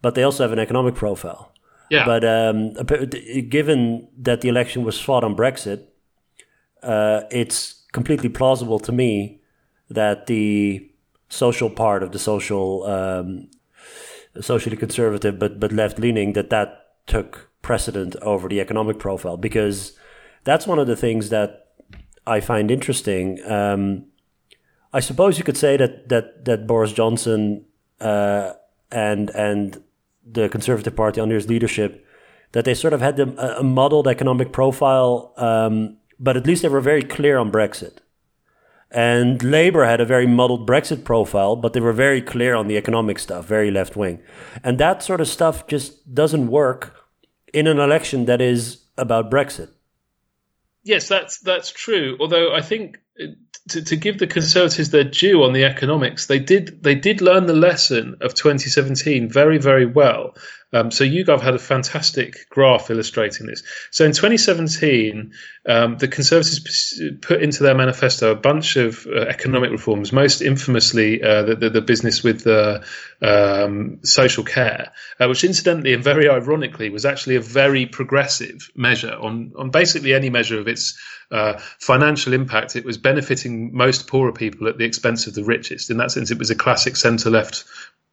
but 0.00 0.16
they 0.16 0.24
also 0.24 0.42
have 0.42 0.52
an 0.52 0.58
economic 0.58 0.96
profile. 0.96 1.52
Yeah. 1.90 2.06
But 2.06 2.24
um, 2.24 2.72
given 3.48 4.08
that 4.22 4.40
the 4.40 4.48
election 4.48 4.82
was 4.82 4.98
fought 5.00 5.22
on 5.22 5.36
Brexit, 5.36 5.84
uh, 6.82 7.22
it's 7.30 7.84
completely 7.92 8.28
plausible 8.28 8.78
to 8.80 8.92
me 8.92 9.40
that 9.88 10.26
the 10.26 10.88
social 11.28 11.70
part 11.70 12.02
of 12.02 12.12
the 12.12 12.18
social 12.18 12.84
um, 12.84 13.48
socially 14.40 14.76
conservative 14.76 15.38
but 15.38 15.60
but 15.60 15.72
left 15.72 15.98
leaning 15.98 16.32
that 16.32 16.50
that 16.50 16.94
took 17.06 17.50
precedent 17.62 18.16
over 18.22 18.48
the 18.48 18.60
economic 18.60 18.98
profile 18.98 19.36
because 19.36 19.96
that's 20.44 20.66
one 20.66 20.78
of 20.78 20.86
the 20.86 20.96
things 20.96 21.28
that 21.28 21.68
I 22.26 22.40
find 22.40 22.70
interesting. 22.70 23.40
Um, 23.48 24.06
I 24.92 25.00
suppose 25.00 25.38
you 25.38 25.44
could 25.44 25.56
say 25.56 25.76
that 25.76 26.08
that 26.08 26.44
that 26.44 26.66
Boris 26.66 26.92
Johnson 26.92 27.64
uh, 28.00 28.52
and 28.90 29.30
and 29.30 29.82
the 30.24 30.48
Conservative 30.48 30.94
Party 30.94 31.20
under 31.20 31.34
his 31.34 31.48
leadership 31.48 32.06
that 32.52 32.64
they 32.64 32.74
sort 32.74 32.92
of 32.92 33.00
had 33.00 33.18
a 33.18 33.62
modeled 33.62 34.06
economic 34.06 34.52
profile, 34.52 35.32
um, 35.38 35.96
but 36.22 36.36
at 36.36 36.46
least 36.46 36.62
they 36.62 36.68
were 36.68 36.80
very 36.80 37.02
clear 37.02 37.36
on 37.36 37.50
Brexit. 37.50 37.98
And 38.92 39.42
Labour 39.42 39.84
had 39.84 40.00
a 40.00 40.06
very 40.06 40.26
muddled 40.26 40.68
Brexit 40.68 41.02
profile, 41.02 41.56
but 41.56 41.72
they 41.72 41.80
were 41.80 41.94
very 41.94 42.22
clear 42.22 42.54
on 42.54 42.68
the 42.68 42.76
economic 42.76 43.18
stuff, 43.18 43.46
very 43.46 43.70
left 43.70 43.96
wing. 43.96 44.20
And 44.62 44.78
that 44.78 45.02
sort 45.02 45.20
of 45.20 45.28
stuff 45.28 45.66
just 45.66 46.14
doesn't 46.14 46.48
work 46.48 46.94
in 47.52 47.66
an 47.66 47.78
election 47.78 48.26
that 48.26 48.40
is 48.40 48.84
about 48.96 49.30
Brexit. 49.30 49.70
Yes, 50.84 51.08
that's 51.08 51.40
that's 51.40 51.70
true. 51.70 52.16
Although 52.20 52.54
I 52.54 52.60
think 52.60 52.98
to, 53.70 53.82
to 53.82 53.96
give 53.96 54.18
the 54.18 54.26
Conservatives 54.26 54.90
their 54.90 55.04
due 55.04 55.42
on 55.42 55.52
the 55.52 55.64
economics, 55.64 56.26
they 56.26 56.38
did 56.38 56.82
they 56.82 56.94
did 56.94 57.20
learn 57.20 57.46
the 57.46 57.54
lesson 57.54 58.16
of 58.20 58.34
2017 58.34 59.30
very 59.30 59.58
very 59.58 59.86
well. 59.86 60.34
Um, 60.72 60.90
so 60.90 61.04
YouGov 61.04 61.40
had 61.40 61.54
a 61.54 61.58
fantastic 61.58 62.48
graph 62.48 62.90
illustrating 62.90 63.46
this. 63.46 63.62
So 63.90 64.04
in 64.04 64.12
2017, 64.12 65.32
um, 65.66 65.98
the 65.98 66.08
Conservatives 66.08 67.00
put 67.20 67.42
into 67.42 67.62
their 67.62 67.74
manifesto 67.74 68.30
a 68.30 68.36
bunch 68.36 68.76
of 68.76 69.06
uh, 69.06 69.20
economic 69.20 69.70
reforms, 69.70 70.12
most 70.12 70.40
infamously 70.40 71.22
uh, 71.22 71.42
the, 71.42 71.56
the, 71.56 71.70
the 71.70 71.80
business 71.82 72.22
with 72.22 72.42
the 72.42 72.84
um, 73.20 74.00
social 74.02 74.44
care, 74.44 74.92
uh, 75.20 75.28
which 75.28 75.44
incidentally 75.44 75.92
and 75.92 76.02
very 76.02 76.28
ironically 76.28 76.88
was 76.88 77.04
actually 77.04 77.36
a 77.36 77.40
very 77.40 77.86
progressive 77.86 78.70
measure 78.74 79.14
on, 79.14 79.52
on 79.58 79.70
basically 79.70 80.14
any 80.14 80.30
measure 80.30 80.58
of 80.58 80.68
its 80.68 80.98
uh, 81.30 81.58
financial 81.78 82.32
impact. 82.32 82.76
It 82.76 82.84
was 82.84 82.98
benefiting 82.98 83.74
most 83.74 84.06
poorer 84.06 84.32
people 84.32 84.68
at 84.68 84.78
the 84.78 84.84
expense 84.84 85.26
of 85.26 85.34
the 85.34 85.44
richest. 85.44 85.90
In 85.90 85.98
that 85.98 86.10
sense, 86.10 86.30
it 86.30 86.38
was 86.38 86.50
a 86.50 86.54
classic 86.54 86.96
centre 86.96 87.30
left 87.30 87.64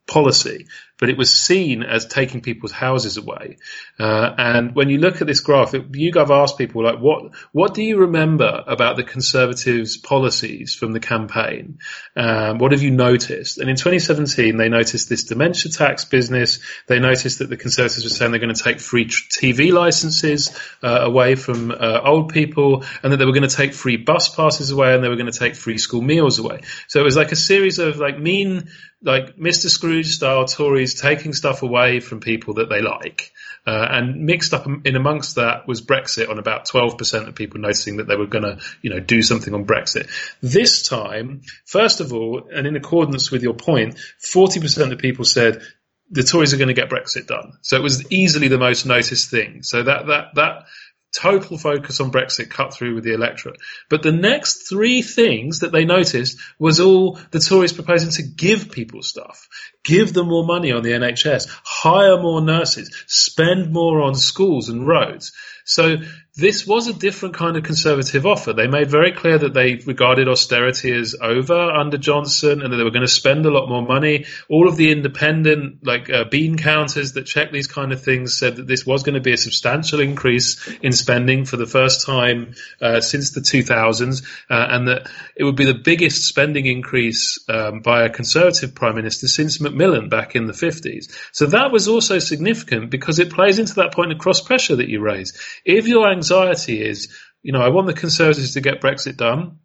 policy, 0.07 0.67
but 0.99 1.09
it 1.09 1.17
was 1.17 1.33
seen 1.33 1.81
as 1.81 2.05
taking 2.05 2.41
people's 2.41 2.71
houses 2.71 3.17
away. 3.17 3.57
Uh, 3.97 4.35
and 4.37 4.75
when 4.75 4.89
you 4.89 4.97
look 4.97 5.21
at 5.21 5.27
this 5.27 5.39
graph, 5.39 5.73
it, 5.73 5.91
YouGov 5.91 6.29
asked 6.29 6.57
people 6.57 6.83
like, 6.83 6.99
what 6.99 7.33
what 7.51 7.73
do 7.73 7.81
you 7.81 7.99
remember 7.99 8.63
about 8.67 8.97
the 8.97 9.03
Conservatives' 9.03 9.97
policies 9.97 10.75
from 10.75 10.91
the 10.91 10.99
campaign? 10.99 11.79
Um, 12.15 12.57
what 12.59 12.73
have 12.73 12.83
you 12.83 12.91
noticed? 12.91 13.57
And 13.57 13.69
in 13.69 13.77
2017, 13.77 14.57
they 14.57 14.69
noticed 14.69 15.09
this 15.09 15.23
dementia 15.23 15.71
tax 15.71 16.05
business. 16.05 16.59
They 16.87 16.99
noticed 16.99 17.39
that 17.39 17.49
the 17.49 17.57
Conservatives 17.57 18.03
were 18.03 18.09
saying 18.09 18.31
they're 18.31 18.39
going 18.41 18.53
to 18.53 18.63
take 18.63 18.81
free 18.81 19.05
TV 19.05 19.71
licenses 19.71 20.51
uh, 20.83 20.99
away 21.01 21.35
from 21.35 21.71
uh, 21.71 22.01
old 22.03 22.33
people, 22.33 22.83
and 23.01 23.13
that 23.13 23.17
they 23.17 23.25
were 23.25 23.33
going 23.33 23.47
to 23.47 23.55
take 23.55 23.73
free 23.73 23.97
bus 23.97 24.27
passes 24.35 24.71
away, 24.71 24.93
and 24.93 25.03
they 25.03 25.09
were 25.09 25.15
going 25.15 25.31
to 25.31 25.39
take 25.39 25.55
free 25.55 25.77
school 25.77 26.01
meals 26.01 26.39
away. 26.39 26.61
So 26.87 26.99
it 26.99 27.03
was 27.03 27.15
like 27.15 27.31
a 27.31 27.37
series 27.37 27.79
of 27.79 27.97
like 27.97 28.19
mean 28.19 28.69
like 29.01 29.37
Mr. 29.37 29.69
Scrooge 29.69 30.07
style 30.07 30.45
Tories 30.45 30.88
taking 30.93 31.33
stuff 31.33 31.63
away 31.63 31.99
from 31.99 32.19
people 32.19 32.55
that 32.55 32.69
they 32.69 32.81
like. 32.81 33.31
Uh, 33.67 33.87
and 33.91 34.25
mixed 34.25 34.53
up 34.53 34.65
in 34.85 34.95
amongst 34.95 35.35
that 35.35 35.67
was 35.67 35.81
Brexit 35.81 36.29
on 36.29 36.39
about 36.39 36.65
12% 36.67 37.27
of 37.27 37.35
people 37.35 37.59
noticing 37.59 37.97
that 37.97 38.07
they 38.07 38.15
were 38.15 38.25
going 38.25 38.43
to, 38.43 38.59
you 38.81 38.89
know, 38.89 38.99
do 38.99 39.21
something 39.21 39.53
on 39.53 39.65
Brexit. 39.65 40.09
This 40.41 40.87
time, 40.87 41.41
first 41.65 41.99
of 41.99 42.13
all, 42.13 42.49
and 42.53 42.65
in 42.65 42.75
accordance 42.75 43.31
with 43.31 43.43
your 43.43 43.53
point, 43.53 43.95
40% 44.33 44.91
of 44.91 44.97
people 44.97 45.25
said 45.25 45.61
the 46.09 46.23
Tories 46.23 46.53
are 46.53 46.57
going 46.57 46.69
to 46.69 46.73
get 46.73 46.89
Brexit 46.89 47.27
done. 47.27 47.53
So 47.61 47.75
it 47.75 47.83
was 47.83 48.11
easily 48.11 48.47
the 48.47 48.57
most 48.57 48.85
noticed 48.85 49.29
thing. 49.29 49.61
So 49.63 49.83
that, 49.83 50.07
that, 50.07 50.35
that 50.35 50.65
total 51.11 51.57
focus 51.57 51.99
on 51.99 52.11
Brexit 52.11 52.49
cut 52.49 52.73
through 52.73 52.95
with 52.95 53.03
the 53.03 53.13
electorate. 53.13 53.57
But 53.89 54.03
the 54.03 54.11
next 54.11 54.69
three 54.69 55.01
things 55.01 55.59
that 55.59 55.71
they 55.71 55.85
noticed 55.85 56.39
was 56.59 56.79
all 56.79 57.19
the 57.31 57.39
Tories 57.39 57.73
proposing 57.73 58.11
to 58.11 58.23
give 58.23 58.71
people 58.71 59.01
stuff, 59.01 59.47
give 59.83 60.13
them 60.13 60.27
more 60.27 60.45
money 60.45 60.71
on 60.71 60.83
the 60.83 60.91
NHS, 60.91 61.47
hire 61.63 62.21
more 62.21 62.41
nurses, 62.41 62.93
spend 63.07 63.71
more 63.71 64.01
on 64.01 64.15
schools 64.15 64.69
and 64.69 64.87
roads. 64.87 65.31
So 65.69 65.97
this 66.35 66.65
was 66.65 66.87
a 66.87 66.93
different 66.93 67.35
kind 67.35 67.57
of 67.57 67.63
conservative 67.63 68.25
offer. 68.25 68.53
They 68.53 68.67
made 68.67 68.89
very 68.89 69.11
clear 69.11 69.37
that 69.37 69.53
they 69.53 69.75
regarded 69.75 70.27
austerity 70.27 70.91
as 70.91 71.15
over 71.21 71.53
under 71.53 71.97
Johnson 71.97 72.61
and 72.61 72.71
that 72.73 72.77
they 72.77 72.83
were 72.83 72.91
going 72.91 73.05
to 73.05 73.07
spend 73.07 73.45
a 73.45 73.51
lot 73.51 73.69
more 73.69 73.81
money. 73.81 74.25
All 74.49 74.67
of 74.67 74.77
the 74.77 74.91
independent, 74.91 75.85
like 75.85 76.09
uh, 76.09 76.23
bean 76.23 76.57
counters 76.57 77.13
that 77.13 77.25
check 77.25 77.51
these 77.51 77.67
kind 77.67 77.91
of 77.91 78.01
things 78.01 78.37
said 78.37 78.55
that 78.55 78.67
this 78.67 78.85
was 78.85 79.03
going 79.03 79.15
to 79.15 79.21
be 79.21 79.33
a 79.33 79.37
substantial 79.37 79.99
increase 79.99 80.67
in 80.81 80.91
spending 80.91 81.45
for 81.45 81.57
the 81.57 81.67
first 81.67 82.05
time 82.05 82.55
uh, 82.81 83.01
since 83.01 83.31
the 83.31 83.41
2000s 83.41 84.23
uh, 84.49 84.67
and 84.69 84.87
that 84.87 85.09
it 85.35 85.43
would 85.43 85.55
be 85.55 85.65
the 85.65 85.73
biggest 85.73 86.23
spending 86.27 86.65
increase 86.65 87.43
um, 87.47 87.81
by 87.81 88.05
a 88.05 88.09
conservative 88.09 88.73
prime 88.73 88.95
minister 88.95 89.27
since 89.27 89.59
Macmillan 89.59 90.09
back 90.09 90.35
in 90.35 90.47
the 90.47 90.53
50s. 90.53 91.11
So 91.31 91.45
that 91.47 91.71
was 91.71 91.87
also 91.87 92.17
significant 92.17 92.89
because 92.89 93.19
it 93.19 93.31
plays 93.31 93.59
into 93.59 93.75
that 93.75 93.93
point 93.93 94.11
of 94.11 94.17
cross 94.17 94.41
pressure 94.41 94.77
that 94.77 94.89
you 94.89 94.99
raise. 95.01 95.33
If 95.65 95.87
your 95.87 96.09
anxiety 96.09 96.83
is, 96.83 97.15
you 97.41 97.51
know, 97.51 97.61
I 97.61 97.69
want 97.69 97.87
the 97.87 97.93
Conservatives 97.93 98.53
to 98.53 98.61
get 98.61 98.81
Brexit 98.81 99.17
done. 99.17 99.59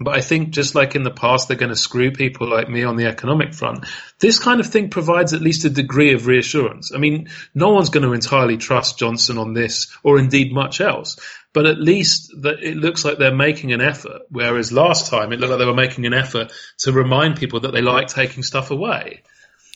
But 0.00 0.16
I 0.16 0.20
think 0.22 0.50
just 0.50 0.74
like 0.74 0.94
in 0.94 1.02
the 1.02 1.10
past, 1.10 1.48
they're 1.48 1.56
going 1.56 1.70
to 1.70 1.76
screw 1.76 2.12
people 2.12 2.48
like 2.48 2.68
me 2.68 2.82
on 2.82 2.96
the 2.96 3.06
economic 3.06 3.52
front. 3.52 3.84
This 4.20 4.38
kind 4.38 4.58
of 4.58 4.66
thing 4.66 4.88
provides 4.88 5.34
at 5.34 5.42
least 5.42 5.66
a 5.66 5.70
degree 5.70 6.14
of 6.14 6.26
reassurance. 6.26 6.92
I 6.94 6.98
mean, 6.98 7.28
no 7.54 7.70
one's 7.70 7.90
going 7.90 8.06
to 8.06 8.14
entirely 8.14 8.56
trust 8.56 8.98
Johnson 8.98 9.36
on 9.36 9.52
this 9.52 9.94
or 10.02 10.18
indeed 10.18 10.52
much 10.52 10.80
else. 10.80 11.18
But 11.52 11.66
at 11.66 11.78
least 11.78 12.32
that 12.40 12.62
it 12.62 12.78
looks 12.78 13.04
like 13.04 13.18
they're 13.18 13.34
making 13.34 13.72
an 13.72 13.82
effort. 13.82 14.22
Whereas 14.30 14.72
last 14.72 15.10
time 15.10 15.32
it 15.32 15.38
looked 15.38 15.50
like 15.50 15.58
they 15.58 15.66
were 15.66 15.74
making 15.74 16.06
an 16.06 16.14
effort 16.14 16.52
to 16.78 16.92
remind 16.92 17.36
people 17.36 17.60
that 17.60 17.72
they 17.72 17.82
like 17.82 18.08
taking 18.08 18.42
stuff 18.42 18.70
away. 18.70 19.22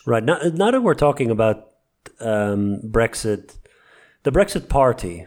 Right. 0.06 0.24
Now, 0.24 0.38
now 0.54 0.70
that 0.70 0.80
we're 0.80 0.94
talking 0.94 1.30
about 1.30 1.72
um, 2.20 2.80
Brexit, 2.82 3.54
the 4.22 4.32
Brexit 4.32 4.70
Party, 4.70 5.26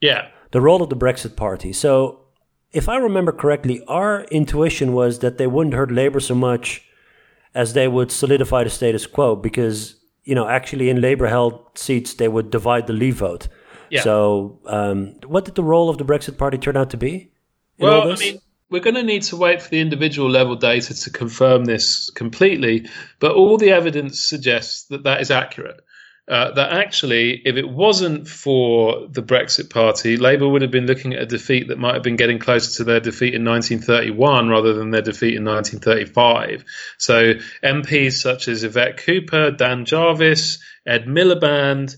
yeah. 0.00 0.28
The 0.52 0.60
role 0.60 0.82
of 0.82 0.90
the 0.90 0.96
Brexit 0.96 1.36
Party. 1.36 1.72
So, 1.72 2.20
if 2.72 2.88
I 2.88 2.96
remember 2.96 3.32
correctly, 3.32 3.82
our 3.86 4.24
intuition 4.24 4.92
was 4.92 5.20
that 5.20 5.38
they 5.38 5.46
wouldn't 5.46 5.74
hurt 5.74 5.90
Labour 5.90 6.20
so 6.20 6.34
much 6.34 6.84
as 7.54 7.72
they 7.72 7.88
would 7.88 8.12
solidify 8.12 8.64
the 8.64 8.70
status 8.70 9.06
quo 9.06 9.34
because, 9.34 9.96
you 10.24 10.34
know, 10.34 10.46
actually 10.46 10.88
in 10.88 11.00
Labour 11.00 11.26
held 11.26 11.66
seats, 11.74 12.14
they 12.14 12.28
would 12.28 12.50
divide 12.50 12.86
the 12.86 12.92
leave 12.92 13.16
vote. 13.16 13.48
Yeah. 13.90 14.02
So, 14.02 14.60
um, 14.66 15.16
what 15.26 15.44
did 15.44 15.56
the 15.56 15.64
role 15.64 15.88
of 15.88 15.98
the 15.98 16.04
Brexit 16.04 16.38
Party 16.38 16.58
turn 16.58 16.76
out 16.76 16.90
to 16.90 16.96
be? 16.96 17.32
Well, 17.78 18.12
I 18.12 18.16
mean, 18.16 18.38
we're 18.70 18.80
going 18.80 18.94
to 18.94 19.02
need 19.02 19.22
to 19.22 19.36
wait 19.36 19.62
for 19.62 19.68
the 19.68 19.80
individual 19.80 20.30
level 20.30 20.54
data 20.54 20.94
to 20.94 21.10
confirm 21.10 21.64
this 21.64 22.10
completely, 22.10 22.88
but 23.18 23.32
all 23.32 23.56
the 23.56 23.70
evidence 23.70 24.20
suggests 24.20 24.84
that 24.84 25.02
that 25.02 25.20
is 25.20 25.30
accurate 25.30 25.80
uh, 26.30 26.52
that 26.52 26.72
actually, 26.72 27.42
if 27.44 27.56
it 27.56 27.68
wasn't 27.68 28.28
for 28.28 29.08
the 29.08 29.20
Brexit 29.20 29.68
Party, 29.68 30.16
Labour 30.16 30.48
would 30.48 30.62
have 30.62 30.70
been 30.70 30.86
looking 30.86 31.12
at 31.12 31.22
a 31.22 31.26
defeat 31.26 31.66
that 31.68 31.78
might 31.78 31.94
have 31.94 32.04
been 32.04 32.14
getting 32.14 32.38
closer 32.38 32.76
to 32.76 32.84
their 32.84 33.00
defeat 33.00 33.34
in 33.34 33.44
1931 33.44 34.48
rather 34.48 34.72
than 34.72 34.92
their 34.92 35.02
defeat 35.02 35.34
in 35.34 35.44
1935. 35.44 36.64
So 36.98 37.34
MPs 37.64 38.12
such 38.12 38.46
as 38.46 38.62
Yvette 38.62 38.98
Cooper, 38.98 39.50
Dan 39.50 39.84
Jarvis, 39.84 40.62
Ed 40.86 41.06
Miliband 41.06 41.96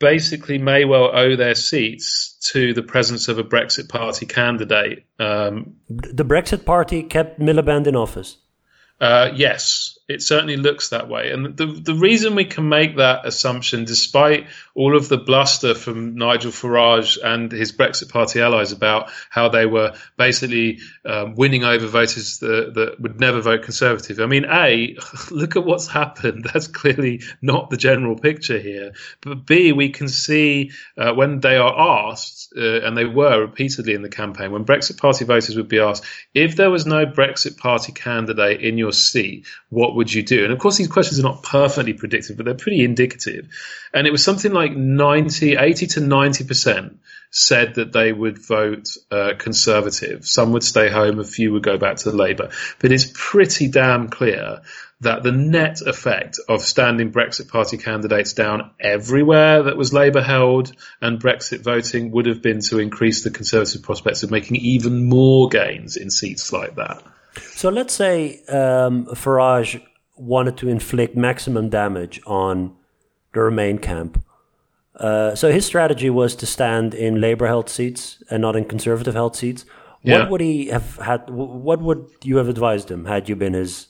basically 0.00 0.58
may 0.58 0.84
well 0.84 1.16
owe 1.16 1.36
their 1.36 1.54
seats 1.54 2.36
to 2.52 2.74
the 2.74 2.82
presence 2.82 3.28
of 3.28 3.38
a 3.38 3.44
Brexit 3.44 3.88
Party 3.88 4.26
candidate. 4.26 5.06
Um, 5.20 5.76
the 5.88 6.24
Brexit 6.24 6.64
Party 6.64 7.04
kept 7.04 7.38
Miliband 7.38 7.86
in 7.86 7.94
office. 7.94 8.38
Uh, 9.00 9.30
yes, 9.36 9.97
it 10.08 10.22
certainly 10.22 10.56
looks 10.56 10.88
that 10.88 11.08
way. 11.08 11.30
And 11.30 11.54
the 11.56 11.66
the 11.66 11.94
reason 11.94 12.34
we 12.34 12.46
can 12.46 12.68
make 12.68 12.96
that 12.96 13.26
assumption, 13.26 13.84
despite 13.84 14.46
all 14.74 14.96
of 14.96 15.08
the 15.08 15.18
bluster 15.18 15.74
from 15.74 16.14
Nigel 16.14 16.50
Farage 16.50 17.18
and 17.22 17.52
his 17.52 17.72
Brexit 17.72 18.10
Party 18.10 18.40
allies 18.40 18.72
about 18.72 19.10
how 19.28 19.48
they 19.48 19.66
were 19.66 19.94
basically 20.16 20.78
um, 21.04 21.34
winning 21.34 21.64
over 21.64 21.86
voters 21.86 22.38
that, 22.38 22.74
that 22.74 23.00
would 23.00 23.20
never 23.20 23.40
vote 23.40 23.62
Conservative. 23.62 24.20
I 24.20 24.26
mean, 24.26 24.46
A, 24.46 24.96
look 25.30 25.56
at 25.56 25.64
what's 25.64 25.88
happened. 25.88 26.48
That's 26.52 26.68
clearly 26.68 27.22
not 27.42 27.68
the 27.68 27.76
general 27.76 28.16
picture 28.16 28.58
here. 28.58 28.92
But 29.20 29.46
B, 29.46 29.72
we 29.72 29.90
can 29.90 30.08
see 30.08 30.70
uh, 30.96 31.12
when 31.12 31.40
they 31.40 31.56
are 31.56 32.08
asked, 32.08 32.52
uh, 32.56 32.80
and 32.80 32.96
they 32.96 33.04
were 33.04 33.40
repeatedly 33.40 33.94
in 33.94 34.02
the 34.02 34.08
campaign, 34.08 34.52
when 34.52 34.64
Brexit 34.64 34.96
Party 34.96 35.24
voters 35.24 35.56
would 35.56 35.68
be 35.68 35.80
asked, 35.80 36.04
if 36.32 36.56
there 36.56 36.70
was 36.70 36.86
no 36.86 37.04
Brexit 37.04 37.58
Party 37.58 37.92
candidate 37.92 38.62
in 38.62 38.78
your 38.78 38.92
seat, 38.92 39.46
what 39.70 39.96
would 39.98 40.14
you 40.14 40.22
do? 40.22 40.44
And 40.44 40.52
of 40.52 40.60
course, 40.60 40.76
these 40.76 40.86
questions 40.86 41.18
are 41.18 41.24
not 41.24 41.42
perfectly 41.42 41.92
predictive, 41.92 42.36
but 42.36 42.46
they're 42.46 42.54
pretty 42.54 42.84
indicative. 42.84 43.48
And 43.92 44.06
it 44.06 44.10
was 44.12 44.22
something 44.22 44.52
like 44.52 44.70
90, 44.72 45.56
80 45.56 45.86
to 45.88 46.00
90% 46.00 46.98
said 47.30 47.74
that 47.74 47.92
they 47.92 48.12
would 48.12 48.38
vote 48.38 48.88
uh, 49.10 49.32
Conservative. 49.36 50.24
Some 50.24 50.52
would 50.52 50.62
stay 50.62 50.88
home, 50.88 51.18
a 51.18 51.24
few 51.24 51.52
would 51.52 51.64
go 51.64 51.78
back 51.78 51.96
to 51.96 52.12
Labour. 52.12 52.50
But 52.78 52.92
it's 52.92 53.10
pretty 53.12 53.68
damn 53.68 54.08
clear 54.08 54.62
that 55.00 55.24
the 55.24 55.32
net 55.32 55.80
effect 55.82 56.38
of 56.48 56.62
standing 56.62 57.10
Brexit 57.10 57.48
Party 57.48 57.76
candidates 57.76 58.34
down 58.34 58.70
everywhere 58.78 59.64
that 59.64 59.76
was 59.76 59.92
Labour 59.92 60.22
held 60.22 60.72
and 61.00 61.20
Brexit 61.20 61.64
voting 61.64 62.12
would 62.12 62.26
have 62.26 62.40
been 62.40 62.60
to 62.60 62.78
increase 62.78 63.24
the 63.24 63.30
Conservative 63.30 63.82
prospects 63.82 64.22
of 64.22 64.30
making 64.30 64.56
even 64.56 65.06
more 65.06 65.48
gains 65.48 65.96
in 65.96 66.08
seats 66.08 66.52
like 66.52 66.76
that. 66.76 67.02
So 67.40 67.70
let's 67.70 67.94
say 67.94 68.40
um, 68.48 69.06
Farage 69.06 69.82
wanted 70.18 70.56
to 70.58 70.68
inflict 70.68 71.16
maximum 71.16 71.68
damage 71.68 72.20
on 72.26 72.74
the 73.32 73.40
Remain 73.40 73.78
camp. 73.78 74.22
Uh, 74.94 75.34
so 75.34 75.52
his 75.52 75.64
strategy 75.64 76.10
was 76.10 76.34
to 76.36 76.46
stand 76.46 76.92
in 76.94 77.20
Labour 77.20 77.46
held 77.46 77.68
seats 77.68 78.22
and 78.30 78.42
not 78.42 78.56
in 78.56 78.64
Conservative 78.64 79.14
held 79.14 79.36
seats. 79.36 79.64
What 80.02 80.12
yeah. 80.12 80.28
would 80.28 80.40
he 80.40 80.68
have 80.68 80.96
had? 80.96 81.28
What 81.28 81.80
would 81.80 82.08
you 82.22 82.36
have 82.36 82.48
advised 82.48 82.90
him 82.90 83.04
had 83.04 83.28
you 83.28 83.36
been 83.36 83.54
his 83.54 83.88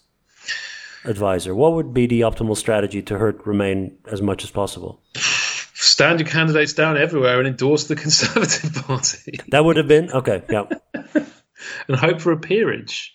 advisor? 1.05 1.55
What 1.55 1.75
would 1.75 1.93
be 1.93 2.07
the 2.07 2.23
optimal 2.23 2.57
strategy 2.57 3.03
to 3.03 3.19
hurt 3.19 3.47
Remain 3.47 3.97
as 4.11 4.23
much 4.23 4.43
as 4.43 4.51
possible? 4.51 5.03
Stand 5.75 6.21
your 6.21 6.29
candidates 6.29 6.73
down 6.73 6.97
everywhere 6.97 7.39
and 7.39 7.47
endorse 7.47 7.85
the 7.85 7.97
Conservative 8.05 8.75
Party. 8.85 9.39
That 9.49 9.65
would 9.65 9.77
have 9.77 9.89
been 9.89 10.11
okay. 10.11 10.43
Yeah, 10.51 10.65
and 11.89 11.97
hope 11.97 12.21
for 12.21 12.33
a 12.33 12.39
peerage. 12.39 13.15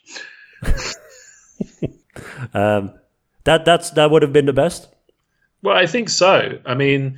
um, 2.53 2.93
that 3.43 3.65
that's 3.65 3.91
that 3.91 4.11
would 4.11 4.21
have 4.21 4.33
been 4.33 4.45
the 4.45 4.53
best. 4.53 4.87
Well, 5.61 5.75
I 5.75 5.85
think 5.85 6.09
so. 6.09 6.59
I 6.65 6.73
mean, 6.73 7.17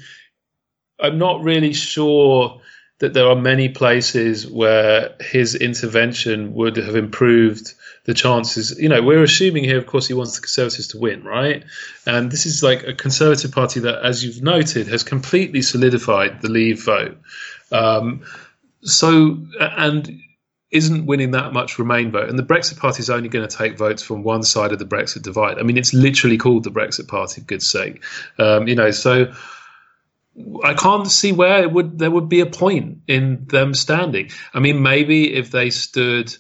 I'm 1.00 1.18
not 1.18 1.44
really 1.44 1.74
sure 1.74 2.62
that 3.00 3.14
there 3.14 3.28
are 3.28 3.36
many 3.36 3.68
places 3.70 4.50
where 4.50 5.16
his 5.20 5.54
intervention 5.56 6.54
would 6.54 6.78
have 6.78 6.96
improved 6.96 7.74
the 8.06 8.14
chances. 8.14 8.80
You 8.80 8.88
know, 8.88 9.02
we're 9.02 9.24
assuming 9.24 9.66
here, 9.66 9.78
of 9.78 9.86
course, 9.86 10.08
he 10.08 10.14
wants 10.14 10.36
the 10.36 10.42
Conservatives 10.42 10.88
to 10.90 11.00
win, 11.00 11.24
right? 11.24 11.66
And 12.06 12.32
this 12.32 12.46
is 12.46 12.64
like 12.64 12.84
a 12.84 12.94
Conservative 12.94 13.52
Party 13.52 13.82
that, 13.82 14.06
as 14.06 14.24
you've 14.24 14.42
noted, 14.42 14.88
has 14.88 15.04
completely 15.04 15.62
solidified 15.62 16.42
the 16.42 16.50
Leave 16.50 16.86
vote. 16.86 17.18
Um, 17.72 18.24
so, 18.82 19.40
and 19.60 20.22
isn't 20.76 21.06
winning 21.06 21.32
that 21.32 21.54
much 21.54 21.80
Remain 21.80 22.12
vote, 22.12 22.30
and 22.30 22.38
the 22.38 22.44
Brexit 22.44 22.78
Party 22.78 23.00
is 23.00 23.10
only 23.10 23.30
going 23.30 23.48
to 23.48 23.58
take 23.58 23.78
votes 23.78 24.04
from 24.04 24.24
one 24.24 24.44
side 24.44 24.74
of 24.74 24.80
the 24.80 24.86
Brexit 24.86 25.22
divide. 25.22 25.58
I 25.58 25.64
mean, 25.64 25.78
it's 25.78 25.94
literally 25.94 26.38
called 26.38 26.66
the 26.66 26.70
Brexit 26.70 27.08
Party. 27.08 27.42
for 27.42 27.48
Good 27.48 27.64
sake, 27.64 28.04
um, 28.38 28.68
you 28.68 28.76
know. 28.76 28.92
So 28.92 29.34
I 30.64 30.74
can't 30.74 31.08
see 31.08 31.32
where 31.32 31.64
it 31.64 31.72
would 31.72 31.98
there 31.98 32.12
would 32.12 32.28
be 32.28 32.42
a 32.42 32.46
point 32.46 33.00
in 33.08 33.46
them 33.48 33.74
standing. 33.74 34.30
I 34.54 34.60
mean, 34.60 34.82
maybe 34.82 35.34
if 35.34 35.50
they 35.52 35.70
stood. 35.70 36.36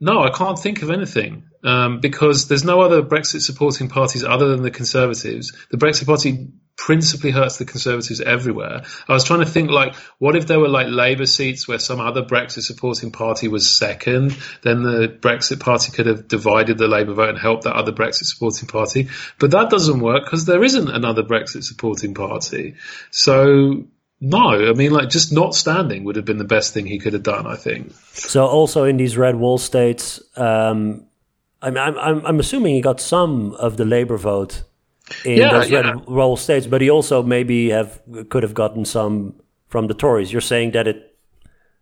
No, 0.00 0.20
I 0.20 0.30
can't 0.30 0.58
think 0.58 0.82
of 0.82 0.90
anything 0.90 1.44
um, 1.62 2.00
because 2.00 2.48
there's 2.48 2.64
no 2.64 2.80
other 2.80 3.04
Brexit 3.04 3.42
supporting 3.42 3.88
parties 3.88 4.24
other 4.24 4.48
than 4.48 4.62
the 4.62 4.70
Conservatives. 4.72 5.52
The 5.70 5.76
Brexit 5.76 6.06
Party 6.06 6.48
principally 6.76 7.30
hurts 7.30 7.58
the 7.58 7.64
Conservatives 7.64 8.20
everywhere. 8.20 8.82
I 9.08 9.12
was 9.12 9.24
trying 9.24 9.40
to 9.40 9.46
think 9.46 9.70
like, 9.70 9.94
what 10.18 10.36
if 10.36 10.46
there 10.46 10.58
were 10.58 10.68
like 10.68 10.88
Labour 10.88 11.26
seats 11.26 11.68
where 11.68 11.78
some 11.78 12.00
other 12.00 12.22
Brexit 12.22 12.62
supporting 12.62 13.12
party 13.12 13.48
was 13.48 13.70
second? 13.70 14.36
Then 14.62 14.82
the 14.82 15.08
Brexit 15.08 15.60
Party 15.60 15.92
could 15.92 16.06
have 16.06 16.28
divided 16.28 16.78
the 16.78 16.88
Labour 16.88 17.14
vote 17.14 17.30
and 17.30 17.38
helped 17.38 17.64
that 17.64 17.74
other 17.74 17.92
Brexit 17.92 18.24
supporting 18.24 18.68
party. 18.68 19.08
But 19.38 19.52
that 19.52 19.70
doesn't 19.70 20.00
work 20.00 20.24
because 20.24 20.44
there 20.44 20.64
isn't 20.64 20.88
another 20.88 21.22
Brexit 21.22 21.64
supporting 21.64 22.14
party. 22.14 22.74
So 23.10 23.84
no, 24.20 24.70
I 24.70 24.72
mean, 24.72 24.92
like 24.92 25.08
just 25.08 25.32
not 25.32 25.54
standing 25.54 26.04
would 26.04 26.16
have 26.16 26.24
been 26.24 26.38
the 26.38 26.44
best 26.44 26.72
thing 26.74 26.86
he 26.86 26.98
could 26.98 27.12
have 27.12 27.24
done. 27.24 27.46
I 27.46 27.56
think. 27.56 27.92
So 28.12 28.46
also 28.46 28.84
in 28.84 28.96
these 28.96 29.16
red 29.16 29.36
wall 29.36 29.58
states, 29.58 30.20
um, 30.36 31.06
I'm, 31.60 31.76
I'm 31.76 32.26
I'm 32.26 32.40
assuming 32.40 32.74
he 32.74 32.80
got 32.80 33.00
some 33.00 33.52
of 33.54 33.76
the 33.76 33.84
Labour 33.84 34.16
vote 34.16 34.62
in 35.24 35.38
Yeah, 35.38 35.52
those 35.52 35.70
red 35.72 35.84
yeah. 35.86 35.94
wall 36.06 36.36
states, 36.36 36.66
but 36.66 36.80
he 36.80 36.90
also 36.90 37.22
maybe 37.22 37.70
have 37.70 38.00
could 38.28 38.42
have 38.42 38.54
gotten 38.54 38.84
some 38.84 39.34
from 39.68 39.86
the 39.88 39.94
Tories. 39.94 40.32
You're 40.32 40.40
saying 40.40 40.72
that 40.72 40.86
it 40.86 41.16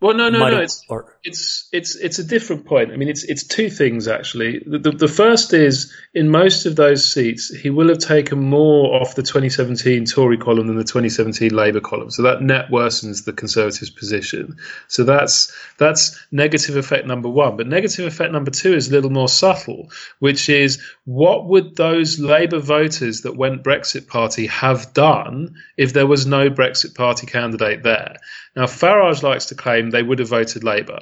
Well, 0.00 0.14
no, 0.16 0.28
no, 0.30 0.38
no. 0.38 0.44
have- 0.54 0.62
It's 0.64 0.84
or 0.88 1.18
it's 1.22 1.68
it's 1.70 1.96
it's 1.96 2.18
a 2.18 2.24
different 2.24 2.64
point. 2.64 2.92
I 2.92 2.96
mean, 2.96 3.08
it's 3.08 3.24
it's 3.24 3.46
two 3.46 3.68
things 3.68 4.08
actually. 4.08 4.62
The, 4.64 4.78
the, 4.78 4.90
the 4.92 5.08
first 5.08 5.52
is 5.52 5.92
in 6.14 6.30
most 6.30 6.64
of 6.64 6.76
those 6.76 7.04
seats, 7.04 7.54
he 7.54 7.68
will 7.68 7.88
have 7.88 7.98
taken 7.98 8.40
more 8.40 9.00
off 9.00 9.14
the 9.14 9.22
2017 9.22 10.06
Tory 10.06 10.38
column 10.38 10.66
than 10.68 10.76
the 10.76 10.84
2017 10.84 11.54
Labour 11.54 11.80
column. 11.80 12.10
So 12.10 12.22
that 12.22 12.40
net 12.40 12.70
worsens 12.70 13.24
the 13.24 13.34
Conservatives' 13.34 13.90
position. 13.90 14.56
So 14.88 15.04
that's 15.04 15.52
that's 15.78 16.18
negative 16.32 16.76
effect 16.76 17.06
number 17.06 17.28
one. 17.28 17.58
But 17.58 17.66
negative 17.66 18.06
effect 18.06 18.32
number 18.32 18.50
two 18.50 18.74
is 18.74 18.88
a 18.88 18.92
little 18.92 19.10
more 19.10 19.28
subtle, 19.28 19.90
which 20.20 20.48
is 20.48 20.82
what 21.04 21.48
would 21.48 21.76
those 21.76 22.18
Labour 22.18 22.60
voters 22.60 23.22
that 23.22 23.36
went 23.36 23.62
Brexit 23.62 24.06
Party 24.08 24.46
have 24.46 24.94
done 24.94 25.56
if 25.76 25.92
there 25.92 26.06
was 26.06 26.26
no 26.26 26.48
Brexit 26.48 26.94
Party 26.94 27.26
candidate 27.26 27.82
there? 27.82 28.16
Now, 28.56 28.64
Farage 28.64 29.22
likes 29.22 29.46
to 29.46 29.54
claim 29.54 29.90
they 29.90 30.02
would 30.02 30.18
have 30.18 30.28
voted 30.28 30.64
Labour. 30.64 31.00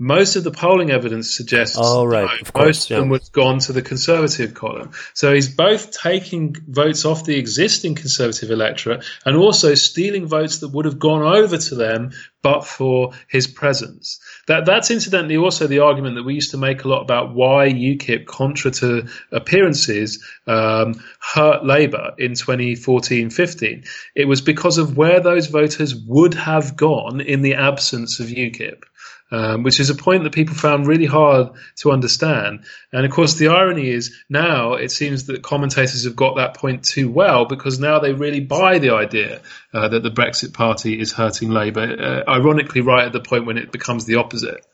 Most 0.00 0.36
of 0.36 0.44
the 0.44 0.52
polling 0.52 0.92
evidence 0.92 1.34
suggests 1.34 1.76
Oh, 1.78 2.04
right, 2.04 2.40
of 2.40 2.52
course, 2.52 2.66
most 2.66 2.90
of 2.92 2.98
them 2.98 3.08
would 3.08 3.22
have 3.22 3.32
gone 3.32 3.58
to 3.60 3.72
the 3.72 3.82
Conservative 3.82 4.54
column. 4.54 4.92
So 5.12 5.34
he's 5.34 5.48
both 5.48 5.90
taking 5.90 6.54
votes 6.68 7.04
off 7.04 7.24
the 7.24 7.36
existing 7.36 7.96
Conservative 7.96 8.52
electorate 8.52 9.04
and 9.24 9.36
also 9.36 9.74
stealing 9.74 10.26
votes 10.26 10.58
that 10.60 10.68
would 10.68 10.84
have 10.84 11.00
gone 11.00 11.22
over 11.22 11.58
to 11.58 11.74
them 11.74 12.12
but 12.42 12.64
for 12.64 13.12
his 13.26 13.48
presence. 13.48 14.20
That 14.46 14.64
that's 14.64 14.92
incidentally 14.92 15.36
also 15.36 15.66
the 15.66 15.80
argument 15.80 16.14
that 16.14 16.22
we 16.22 16.34
used 16.34 16.52
to 16.52 16.58
make 16.58 16.84
a 16.84 16.88
lot 16.88 17.02
about 17.02 17.34
why 17.34 17.68
UKIP, 17.68 18.26
contra 18.26 18.70
to 18.70 19.08
appearances, 19.32 20.24
um, 20.46 21.02
hurt 21.20 21.64
Labour 21.64 22.12
in 22.18 22.32
2014-15. 22.32 23.88
It 24.14 24.26
was 24.26 24.40
because 24.40 24.78
of 24.78 24.96
where 24.96 25.18
those 25.18 25.48
voters 25.48 25.94
would 25.94 26.34
have 26.34 26.76
gone 26.76 27.20
in 27.20 27.42
the 27.42 27.54
absence 27.54 28.20
of 28.20 28.28
UKIP. 28.28 28.84
Um, 29.30 29.62
which 29.62 29.78
is 29.78 29.90
a 29.90 29.94
point 29.94 30.24
that 30.24 30.32
people 30.32 30.54
found 30.54 30.86
really 30.86 31.04
hard 31.04 31.50
to 31.76 31.90
understand. 31.90 32.64
And 32.94 33.04
of 33.04 33.12
course, 33.12 33.34
the 33.34 33.48
irony 33.48 33.90
is 33.90 34.16
now 34.30 34.72
it 34.72 34.90
seems 34.90 35.26
that 35.26 35.42
commentators 35.42 36.04
have 36.04 36.16
got 36.16 36.36
that 36.36 36.54
point 36.54 36.82
too 36.82 37.10
well 37.10 37.44
because 37.44 37.78
now 37.78 37.98
they 37.98 38.14
really 38.14 38.40
buy 38.40 38.78
the 38.78 38.94
idea 38.94 39.42
uh, 39.74 39.88
that 39.88 40.02
the 40.02 40.10
Brexit 40.10 40.54
Party 40.54 40.98
is 40.98 41.12
hurting 41.12 41.50
Labour, 41.50 42.24
uh, 42.26 42.30
ironically, 42.30 42.80
right 42.80 43.04
at 43.04 43.12
the 43.12 43.20
point 43.20 43.44
when 43.44 43.58
it 43.58 43.70
becomes 43.70 44.06
the 44.06 44.14
opposite. 44.14 44.64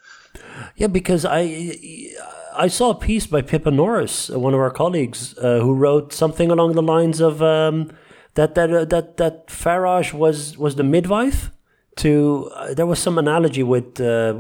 Yeah, 0.77 0.87
because 0.87 1.27
I 1.29 1.69
I 2.57 2.69
saw 2.69 2.91
a 2.91 2.95
piece 2.95 3.27
by 3.27 3.43
Pippa 3.43 3.73
Norris, 3.73 4.31
uh, 4.31 4.39
one 4.39 4.55
of 4.55 4.61
our 4.61 4.71
colleagues, 4.71 5.37
uh, 5.39 5.59
who 5.61 5.75
wrote 5.75 6.13
something 6.13 6.51
along 6.51 6.73
the 6.73 6.83
lines 6.83 7.21
of 7.21 7.43
um, 7.43 7.91
that 8.35 8.55
that 8.55 8.73
uh, 8.73 8.85
that 8.85 9.17
that 9.17 9.49
Farage 9.49 10.13
was 10.13 10.57
was 10.57 10.77
the 10.77 10.85
midwife 10.85 11.51
to. 11.97 12.51
Uh, 12.55 12.75
there 12.75 12.87
was 12.87 12.99
some 12.99 13.19
analogy 13.19 13.63
with. 13.63 14.01
Uh, 14.01 14.35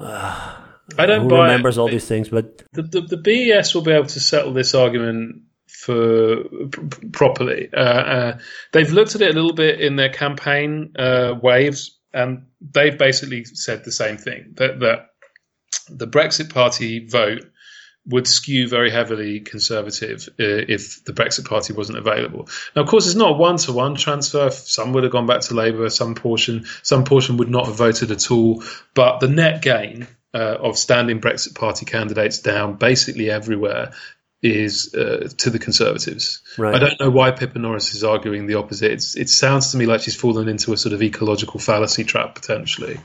I 0.00 1.06
don't 1.06 1.22
who 1.22 1.28
buy 1.28 1.42
remembers 1.42 1.76
it. 1.76 1.80
all 1.80 1.88
these 1.88 2.06
things? 2.06 2.28
But 2.28 2.62
the, 2.72 2.82
the, 2.82 3.00
the 3.02 3.16
BES 3.16 3.74
will 3.74 3.82
be 3.82 3.92
able 3.92 4.06
to 4.06 4.20
settle 4.20 4.52
this 4.52 4.74
argument 4.74 5.42
for 5.66 6.44
p- 6.44 7.08
properly. 7.12 7.68
Uh, 7.72 7.80
uh, 7.80 8.38
they've 8.72 8.90
looked 8.90 9.14
at 9.14 9.20
it 9.20 9.30
a 9.30 9.34
little 9.34 9.54
bit 9.54 9.80
in 9.80 9.96
their 9.96 10.08
campaign 10.08 10.94
uh, 10.98 11.34
waves, 11.40 11.98
and 12.12 12.46
they've 12.60 12.96
basically 12.96 13.44
said 13.44 13.84
the 13.84 13.92
same 13.92 14.16
thing 14.16 14.54
that 14.56 14.80
that 14.80 15.10
the 15.90 16.06
Brexit 16.06 16.52
Party 16.52 17.06
vote 17.06 17.44
would 18.08 18.26
skew 18.26 18.68
very 18.68 18.90
heavily 18.90 19.40
conservative 19.40 20.28
uh, 20.40 20.64
if 20.68 21.04
the 21.04 21.12
Brexit 21.12 21.46
Party 21.46 21.74
wasn't 21.74 21.98
available. 21.98 22.48
Now, 22.74 22.82
of 22.82 22.88
course, 22.88 23.06
it's 23.06 23.14
not 23.14 23.32
a 23.32 23.34
one-to-one 23.34 23.96
transfer. 23.96 24.50
Some 24.50 24.92
would 24.94 25.02
have 25.02 25.12
gone 25.12 25.26
back 25.26 25.42
to 25.42 25.54
Labour, 25.54 25.90
some 25.90 26.14
portion, 26.14 26.64
some 26.82 27.04
portion 27.04 27.36
would 27.36 27.50
not 27.50 27.66
have 27.66 27.76
voted 27.76 28.10
at 28.10 28.30
all. 28.30 28.64
But 28.94 29.20
the 29.20 29.28
net 29.28 29.62
gain 29.62 30.06
uh, 30.32 30.56
of 30.60 30.78
standing 30.78 31.20
Brexit 31.20 31.54
Party 31.54 31.84
candidates 31.84 32.38
down 32.38 32.76
basically 32.76 33.30
everywhere 33.30 33.92
is 34.40 34.94
uh, 34.94 35.28
to 35.38 35.50
the 35.50 35.58
Conservatives. 35.58 36.42
Right. 36.56 36.74
I 36.74 36.78
don't 36.78 37.00
know 37.00 37.10
why 37.10 37.32
Pippa 37.32 37.58
Norris 37.58 37.94
is 37.94 38.04
arguing 38.04 38.46
the 38.46 38.54
opposite. 38.54 38.92
It's, 38.92 39.16
it 39.16 39.28
sounds 39.28 39.72
to 39.72 39.76
me 39.76 39.86
like 39.86 40.00
she's 40.00 40.16
fallen 40.16 40.48
into 40.48 40.72
a 40.72 40.76
sort 40.76 40.92
of 40.92 41.02
ecological 41.02 41.60
fallacy 41.60 42.04
trap 42.04 42.36
potentially. 42.36 43.00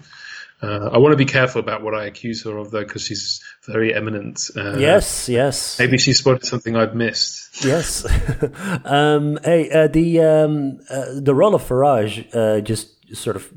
Uh, 0.63 0.89
I 0.93 0.97
want 0.97 1.11
to 1.11 1.17
be 1.17 1.25
careful 1.25 1.59
about 1.59 1.83
what 1.83 1.93
I 1.93 2.05
accuse 2.05 2.43
her 2.45 2.57
of, 2.57 2.71
though, 2.71 2.85
because 2.85 3.05
she's 3.05 3.43
very 3.67 3.93
eminent. 3.93 4.49
Uh, 4.55 4.77
yes, 4.77 5.27
yes, 5.27 5.77
Maybe 5.77 5.97
she 5.97 6.13
spotted 6.13 6.45
something 6.45 6.77
I've 6.77 6.95
missed. 6.95 7.65
yes. 7.65 8.05
um, 8.85 9.37
hey, 9.43 9.69
uh, 9.69 9.87
the 9.87 10.21
um, 10.21 10.79
uh, 10.89 11.19
the 11.19 11.35
role 11.35 11.53
of 11.53 11.63
Farage, 11.63 12.33
uh, 12.33 12.61
just 12.61 13.13
sort 13.13 13.35
of 13.35 13.51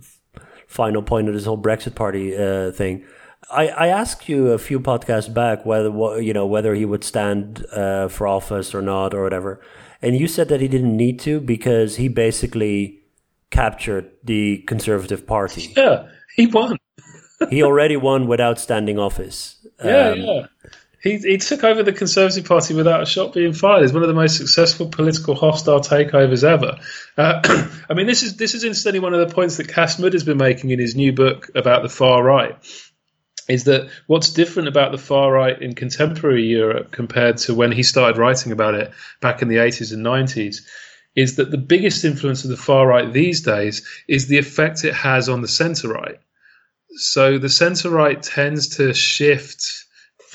final 0.66 1.00
point 1.00 1.28
of 1.28 1.34
this 1.34 1.44
whole 1.44 1.56
Brexit 1.56 1.94
Party 1.94 2.36
uh, 2.36 2.72
thing. 2.72 3.04
I, 3.50 3.68
I 3.68 3.86
asked 3.86 4.28
you 4.28 4.48
a 4.48 4.58
few 4.58 4.80
podcasts 4.80 5.32
back 5.32 5.64
whether 5.64 6.20
you 6.20 6.32
know 6.32 6.46
whether 6.46 6.74
he 6.74 6.84
would 6.84 7.04
stand 7.04 7.64
uh, 7.72 8.08
for 8.08 8.26
office 8.26 8.74
or 8.74 8.82
not 8.82 9.14
or 9.14 9.22
whatever, 9.22 9.60
and 10.02 10.16
you 10.16 10.26
said 10.26 10.48
that 10.48 10.60
he 10.60 10.66
didn't 10.66 10.96
need 10.96 11.20
to 11.20 11.38
because 11.38 11.96
he 11.96 12.08
basically 12.08 13.02
captured 13.50 14.10
the 14.24 14.58
Conservative 14.66 15.26
Party. 15.26 15.72
Yeah, 15.76 16.08
he 16.34 16.46
won. 16.46 16.78
he 17.50 17.62
already 17.62 17.96
won 17.96 18.26
without 18.26 18.58
standing 18.58 18.98
office. 18.98 19.66
Yeah, 19.84 20.08
Um, 20.08 20.18
yeah. 20.20 20.46
He, 21.02 21.18
he 21.18 21.38
took 21.38 21.62
over 21.62 21.84
the 21.84 21.92
Conservative 21.92 22.46
Party 22.46 22.74
without 22.74 23.00
a 23.00 23.06
shot 23.06 23.32
being 23.32 23.52
fired. 23.52 23.84
It's 23.84 23.92
one 23.92 24.02
of 24.02 24.08
the 24.08 24.14
most 24.14 24.38
successful 24.38 24.88
political 24.88 25.36
hostile 25.36 25.78
takeovers 25.78 26.42
ever. 26.42 26.78
Uh, 27.16 27.68
I 27.90 27.94
mean, 27.94 28.06
this 28.06 28.24
is 28.24 28.36
this 28.36 28.54
is 28.54 28.64
incidentally 28.64 28.98
one 29.00 29.14
of 29.14 29.28
the 29.28 29.32
points 29.32 29.58
that 29.58 29.68
Cas 29.68 30.00
Mudde 30.00 30.14
has 30.14 30.24
been 30.24 30.38
making 30.38 30.70
in 30.70 30.80
his 30.80 30.96
new 30.96 31.12
book 31.12 31.50
about 31.54 31.82
the 31.84 31.88
far 31.88 32.24
right. 32.24 32.56
Is 33.48 33.64
that 33.64 33.88
what's 34.08 34.32
different 34.32 34.68
about 34.68 34.90
the 34.90 34.98
far 34.98 35.30
right 35.30 35.60
in 35.60 35.76
contemporary 35.76 36.46
Europe 36.46 36.90
compared 36.90 37.36
to 37.38 37.54
when 37.54 37.70
he 37.70 37.84
started 37.84 38.18
writing 38.18 38.50
about 38.50 38.74
it 38.74 38.90
back 39.20 39.42
in 39.42 39.48
the 39.48 39.56
80s 39.56 39.92
and 39.92 40.04
90s? 40.04 40.62
Is 41.16 41.36
that 41.36 41.50
the 41.50 41.58
biggest 41.58 42.04
influence 42.04 42.44
of 42.44 42.50
the 42.50 42.56
far 42.56 42.86
right 42.86 43.12
these 43.12 43.40
days 43.40 43.86
is 44.06 44.26
the 44.26 44.38
effect 44.38 44.84
it 44.84 44.94
has 44.94 45.28
on 45.28 45.40
the 45.40 45.48
centre 45.48 45.88
right. 45.88 46.20
So 46.96 47.38
the 47.38 47.48
centre 47.48 47.90
right 47.90 48.22
tends 48.22 48.76
to 48.76 48.92
shift 48.94 49.85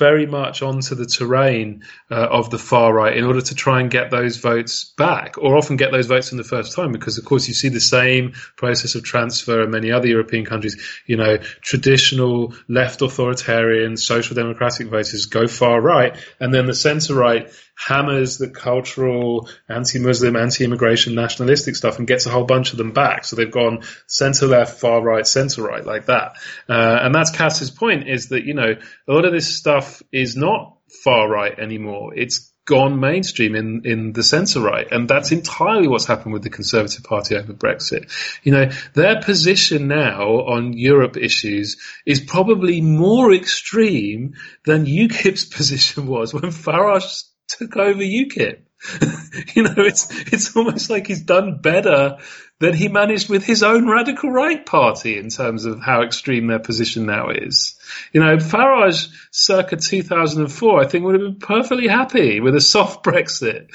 very 0.02 0.26
much 0.26 0.62
onto 0.62 0.96
the 0.96 1.06
terrain 1.06 1.84
uh, 2.10 2.26
of 2.38 2.50
the 2.50 2.58
far 2.58 2.92
right 2.92 3.16
in 3.16 3.24
order 3.24 3.40
to 3.40 3.54
try 3.54 3.80
and 3.80 3.88
get 3.88 4.10
those 4.10 4.36
votes 4.36 4.92
back, 4.98 5.38
or 5.38 5.56
often 5.56 5.76
get 5.76 5.92
those 5.92 6.08
votes 6.08 6.32
in 6.32 6.38
the 6.38 6.50
first 6.54 6.74
time, 6.74 6.90
because 6.90 7.18
of 7.18 7.24
course 7.24 7.46
you 7.46 7.54
see 7.54 7.68
the 7.68 7.80
same 7.98 8.32
process 8.56 8.96
of 8.96 9.04
transfer 9.04 9.62
in 9.62 9.70
many 9.70 9.92
other 9.92 10.08
European 10.08 10.44
countries. 10.44 10.74
You 11.06 11.18
know, 11.18 11.36
traditional 11.70 12.52
left 12.68 13.00
authoritarian 13.00 13.96
social 13.96 14.34
democratic 14.34 14.88
voters 14.88 15.26
go 15.26 15.46
far 15.46 15.80
right, 15.80 16.16
and 16.40 16.52
then 16.52 16.66
the 16.66 16.74
centre 16.74 17.14
right 17.14 17.48
hammers 17.74 18.38
the 18.38 18.48
cultural, 18.48 19.48
anti-Muslim, 19.68 20.36
anti-immigration, 20.36 21.14
nationalistic 21.14 21.74
stuff 21.74 21.98
and 21.98 22.06
gets 22.06 22.26
a 22.26 22.30
whole 22.30 22.44
bunch 22.44 22.72
of 22.72 22.78
them 22.78 22.92
back. 22.92 23.24
So 23.24 23.34
they've 23.34 23.50
gone 23.50 23.82
centre 24.06 24.46
left, 24.46 24.78
far 24.78 25.02
right, 25.02 25.26
centre 25.26 25.62
right, 25.62 25.84
like 25.84 26.06
that. 26.06 26.36
Uh, 26.68 26.98
and 27.02 27.14
that's 27.14 27.30
Cas's 27.30 27.70
point: 27.70 28.08
is 28.08 28.28
that 28.28 28.44
you 28.44 28.54
know 28.54 28.74
a 29.08 29.12
lot 29.12 29.24
of 29.24 29.32
this 29.32 29.48
stuff 29.56 29.91
is 30.12 30.36
not 30.36 30.78
far 31.04 31.28
right 31.28 31.58
anymore. 31.58 32.14
It's 32.14 32.52
gone 32.64 33.00
mainstream 33.00 33.56
in, 33.56 33.82
in 33.84 34.12
the 34.12 34.22
centre 34.22 34.60
right. 34.60 34.86
And 34.90 35.08
that's 35.08 35.32
entirely 35.32 35.88
what's 35.88 36.06
happened 36.06 36.32
with 36.32 36.44
the 36.44 36.50
Conservative 36.50 37.02
Party 37.02 37.36
over 37.36 37.52
Brexit. 37.52 38.10
You 38.44 38.52
know, 38.52 38.70
their 38.94 39.20
position 39.20 39.88
now 39.88 40.22
on 40.22 40.72
Europe 40.72 41.16
issues 41.16 41.76
is 42.06 42.20
probably 42.20 42.80
more 42.80 43.32
extreme 43.32 44.34
than 44.64 44.86
UKIP's 44.86 45.44
position 45.56 46.06
was 46.06 46.32
when 46.32 46.44
Farage 46.44 47.24
took 47.48 47.76
over 47.76 48.00
UKIP. 48.00 48.60
you 49.54 49.62
know, 49.62 49.74
it's 49.76 50.08
it's 50.32 50.56
almost 50.56 50.90
like 50.90 51.06
he's 51.06 51.22
done 51.22 51.58
better 51.58 52.18
than 52.58 52.74
he 52.74 52.88
managed 52.88 53.28
with 53.28 53.44
his 53.44 53.62
own 53.62 53.88
radical 53.88 54.30
right 54.30 54.64
party 54.64 55.18
in 55.18 55.28
terms 55.28 55.64
of 55.64 55.80
how 55.80 56.02
extreme 56.02 56.46
their 56.46 56.58
position 56.58 57.06
now 57.06 57.28
is. 57.30 57.76
You 58.12 58.20
know, 58.20 58.36
Farage 58.36 59.08
circa 59.30 59.76
2004, 59.76 60.80
I 60.80 60.86
think 60.86 61.04
would 61.04 61.14
have 61.14 61.22
been 61.22 61.40
perfectly 61.40 61.88
happy 61.88 62.40
with 62.40 62.54
a 62.54 62.60
soft 62.60 63.04
Brexit. 63.04 63.68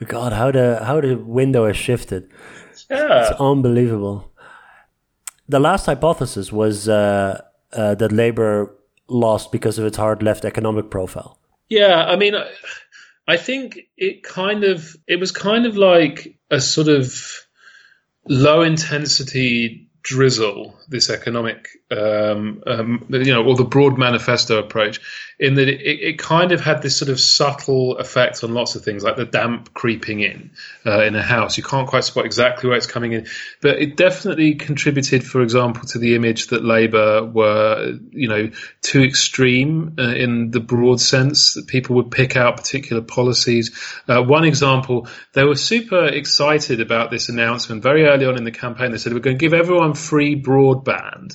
God, 0.06 0.32
how 0.32 0.50
the 0.50 0.84
how 0.84 1.00
the 1.00 1.14
window 1.14 1.66
has 1.66 1.76
shifted. 1.76 2.30
Yeah. 2.90 3.30
It's 3.30 3.40
unbelievable. 3.40 4.32
The 5.48 5.60
last 5.60 5.86
hypothesis 5.86 6.52
was 6.52 6.88
uh, 6.88 7.42
uh, 7.72 7.94
that 7.96 8.12
Labour 8.12 8.74
lost 9.08 9.52
because 9.52 9.78
of 9.78 9.84
its 9.84 9.96
hard 9.96 10.22
left 10.22 10.44
economic 10.44 10.90
profile. 10.90 11.38
Yeah, 11.68 12.04
I 12.04 12.16
mean, 12.16 12.34
I 12.34 12.46
think 13.36 13.80
it 13.96 14.22
kind 14.22 14.64
of 14.64 14.96
it 15.06 15.18
was 15.18 15.32
kind 15.32 15.66
of 15.66 15.76
like 15.76 16.38
a 16.50 16.60
sort 16.60 16.88
of 16.88 17.22
low 18.28 18.62
intensity 18.62 19.88
drizzle. 20.02 20.78
This 20.88 21.10
economic, 21.10 21.68
um, 21.96 22.62
um, 22.66 23.06
you 23.08 23.32
know, 23.32 23.44
or 23.44 23.56
the 23.56 23.64
broad 23.64 23.98
manifesto 23.98 24.58
approach, 24.58 25.00
in 25.38 25.54
that 25.54 25.68
it, 25.68 25.80
it, 25.80 26.18
kind 26.18 26.52
of 26.52 26.60
had 26.60 26.80
this 26.80 26.96
sort 26.96 27.08
of 27.08 27.18
subtle 27.18 27.98
effect 27.98 28.44
on 28.44 28.54
lots 28.54 28.76
of 28.76 28.84
things, 28.84 29.02
like 29.02 29.16
the 29.16 29.24
damp 29.24 29.74
creeping 29.74 30.20
in 30.20 30.50
uh, 30.86 31.02
in 31.02 31.16
a 31.16 31.22
house. 31.22 31.56
You 31.56 31.64
can't 31.64 31.88
quite 31.88 32.04
spot 32.04 32.24
exactly 32.24 32.68
where 32.68 32.76
it's 32.76 32.86
coming 32.86 33.12
in, 33.12 33.26
but 33.60 33.80
it 33.80 33.96
definitely 33.96 34.54
contributed, 34.54 35.24
for 35.24 35.42
example, 35.42 35.84
to 35.88 35.98
the 35.98 36.14
image 36.14 36.48
that 36.48 36.64
Labour 36.64 37.24
were, 37.24 37.98
you 38.10 38.28
know, 38.28 38.50
too 38.80 39.02
extreme 39.02 39.96
uh, 39.98 40.02
in 40.02 40.50
the 40.50 40.60
broad 40.60 41.00
sense 41.00 41.54
that 41.54 41.66
people 41.66 41.96
would 41.96 42.10
pick 42.10 42.36
out 42.36 42.56
particular 42.56 43.02
policies. 43.02 43.76
Uh, 44.06 44.22
one 44.22 44.44
example, 44.44 45.08
they 45.32 45.44
were 45.44 45.56
super 45.56 46.04
excited 46.04 46.80
about 46.80 47.10
this 47.10 47.28
announcement 47.28 47.82
very 47.82 48.04
early 48.04 48.26
on 48.26 48.36
in 48.36 48.44
the 48.44 48.52
campaign. 48.52 48.92
They 48.92 48.98
said 48.98 49.12
we're 49.12 49.18
going 49.18 49.38
to 49.38 49.44
give 49.44 49.54
everyone 49.54 49.94
free 49.94 50.40
broadband. 50.40 51.34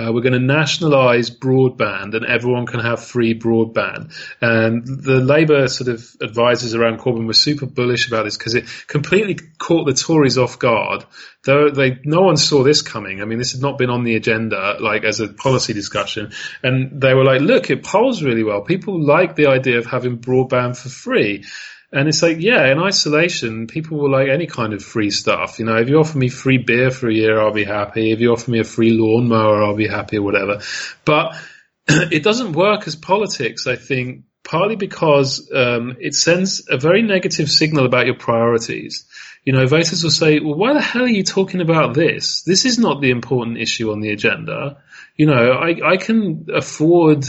Uh, 0.00 0.12
we're 0.12 0.22
going 0.22 0.32
to 0.32 0.38
nationalise 0.38 1.30
broadband, 1.30 2.14
and 2.14 2.24
everyone 2.24 2.66
can 2.66 2.80
have 2.80 3.04
free 3.04 3.38
broadband. 3.38 4.14
And 4.40 4.86
the 4.86 5.20
Labour 5.20 5.68
sort 5.68 5.88
of 5.88 6.16
advisors 6.22 6.74
around 6.74 7.00
Corbyn 7.00 7.26
were 7.26 7.32
super 7.34 7.66
bullish 7.66 8.08
about 8.08 8.24
this 8.24 8.38
because 8.38 8.54
it 8.54 8.64
completely 8.86 9.38
caught 9.58 9.86
the 9.86 9.92
Tories 9.92 10.38
off 10.38 10.58
guard. 10.58 11.04
Though 11.44 11.70
they, 11.70 11.98
no 12.04 12.22
one 12.22 12.36
saw 12.36 12.62
this 12.62 12.82
coming. 12.82 13.20
I 13.20 13.24
mean, 13.24 13.38
this 13.38 13.52
had 13.52 13.60
not 13.60 13.78
been 13.78 13.90
on 13.90 14.04
the 14.04 14.16
agenda, 14.16 14.76
like 14.80 15.04
as 15.04 15.20
a 15.20 15.28
policy 15.28 15.72
discussion. 15.72 16.32
And 16.62 17.00
they 17.00 17.14
were 17.14 17.24
like, 17.24 17.40
look, 17.40 17.70
it 17.70 17.82
polls 17.82 18.22
really 18.22 18.44
well. 18.44 18.62
People 18.62 19.04
like 19.04 19.36
the 19.36 19.46
idea 19.48 19.78
of 19.78 19.86
having 19.86 20.18
broadband 20.18 20.76
for 20.76 20.88
free. 20.88 21.44
And 21.92 22.08
it's 22.08 22.22
like, 22.22 22.38
yeah, 22.38 22.70
in 22.70 22.78
isolation, 22.78 23.66
people 23.66 23.98
will 23.98 24.12
like 24.12 24.28
any 24.28 24.46
kind 24.46 24.72
of 24.72 24.82
free 24.82 25.10
stuff. 25.10 25.58
You 25.58 25.64
know, 25.64 25.76
if 25.76 25.88
you 25.88 25.98
offer 25.98 26.16
me 26.16 26.28
free 26.28 26.58
beer 26.58 26.90
for 26.92 27.08
a 27.08 27.14
year, 27.14 27.40
I'll 27.40 27.52
be 27.52 27.64
happy. 27.64 28.12
If 28.12 28.20
you 28.20 28.32
offer 28.32 28.50
me 28.50 28.60
a 28.60 28.64
free 28.64 28.90
lawnmower, 28.90 29.62
I'll 29.62 29.74
be 29.74 29.88
happy 29.88 30.18
or 30.18 30.22
whatever. 30.22 30.60
But 31.04 31.34
it 31.88 32.22
doesn't 32.22 32.52
work 32.52 32.86
as 32.86 32.94
politics, 32.94 33.66
I 33.66 33.74
think, 33.74 34.22
partly 34.44 34.76
because 34.76 35.50
um, 35.52 35.96
it 36.00 36.14
sends 36.14 36.64
a 36.70 36.78
very 36.78 37.02
negative 37.02 37.50
signal 37.50 37.86
about 37.86 38.06
your 38.06 38.16
priorities. 38.16 39.06
You 39.44 39.52
know, 39.52 39.66
voters 39.66 40.04
will 40.04 40.10
say, 40.10 40.38
well, 40.38 40.54
why 40.54 40.74
the 40.74 40.80
hell 40.80 41.02
are 41.02 41.08
you 41.08 41.24
talking 41.24 41.60
about 41.60 41.94
this? 41.94 42.42
This 42.42 42.66
is 42.66 42.78
not 42.78 43.00
the 43.00 43.10
important 43.10 43.58
issue 43.58 43.90
on 43.90 44.00
the 44.00 44.10
agenda. 44.10 44.82
You 45.20 45.26
know, 45.26 45.50
I, 45.52 45.76
I 45.84 45.96
can 45.98 46.46
afford 46.50 47.26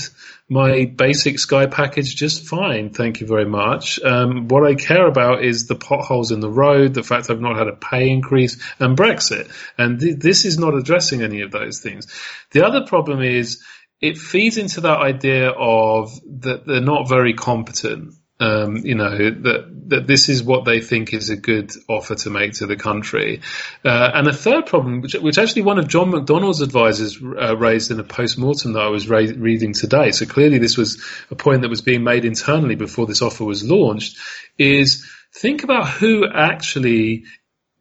my 0.47 0.85
basic 0.85 1.39
Sky 1.39 1.65
package 1.65 2.15
just 2.15 2.47
fine, 2.47 2.91
thank 2.91 3.19
you 3.19 3.27
very 3.27 3.43
much. 3.43 3.99
Um, 4.01 4.47
what 4.47 4.65
I 4.65 4.75
care 4.75 5.07
about 5.07 5.43
is 5.43 5.67
the 5.67 5.75
potholes 5.75 6.31
in 6.31 6.39
the 6.39 6.49
road, 6.49 6.93
the 6.93 7.03
fact 7.03 7.29
I've 7.29 7.41
not 7.41 7.57
had 7.57 7.67
a 7.67 7.75
pay 7.75 8.09
increase, 8.09 8.55
and 8.79 8.97
Brexit. 8.97 9.51
And 9.77 9.99
th- 9.99 10.19
this 10.19 10.45
is 10.45 10.57
not 10.57 10.73
addressing 10.73 11.21
any 11.21 11.41
of 11.41 11.51
those 11.51 11.81
things. 11.81 12.07
The 12.51 12.65
other 12.65 12.85
problem 12.85 13.21
is 13.21 13.61
it 13.99 14.17
feeds 14.17 14.57
into 14.57 14.79
that 14.81 14.99
idea 14.99 15.49
of 15.49 16.17
that 16.43 16.65
they're 16.65 16.79
not 16.79 17.09
very 17.09 17.33
competent. 17.33 18.13
Um, 18.41 18.77
you 18.77 18.95
know 18.95 19.17
that 19.17 19.89
that 19.89 20.07
this 20.07 20.27
is 20.27 20.41
what 20.41 20.65
they 20.65 20.81
think 20.81 21.13
is 21.13 21.29
a 21.29 21.35
good 21.35 21.71
offer 21.87 22.15
to 22.15 22.31
make 22.31 22.53
to 22.53 22.65
the 22.65 22.75
country, 22.75 23.41
uh, 23.85 24.11
and 24.15 24.27
a 24.27 24.33
third 24.33 24.65
problem, 24.65 25.01
which, 25.01 25.13
which, 25.13 25.37
actually 25.37 25.61
one 25.61 25.77
of 25.77 25.87
John 25.87 26.11
McDonnell's 26.11 26.61
advisors 26.61 27.21
uh, 27.21 27.55
raised 27.55 27.91
in 27.91 27.99
a 27.99 28.03
post 28.03 28.39
mortem 28.39 28.73
that 28.73 28.81
I 28.81 28.87
was 28.87 29.07
reading 29.07 29.73
today. 29.73 30.09
So 30.09 30.25
clearly, 30.25 30.57
this 30.57 30.75
was 30.75 31.03
a 31.29 31.35
point 31.35 31.61
that 31.61 31.69
was 31.69 31.83
being 31.83 32.03
made 32.03 32.25
internally 32.25 32.73
before 32.73 33.05
this 33.05 33.21
offer 33.21 33.43
was 33.43 33.63
launched. 33.63 34.17
Is 34.57 35.07
think 35.33 35.63
about 35.63 35.87
who 35.87 36.25
actually 36.27 37.25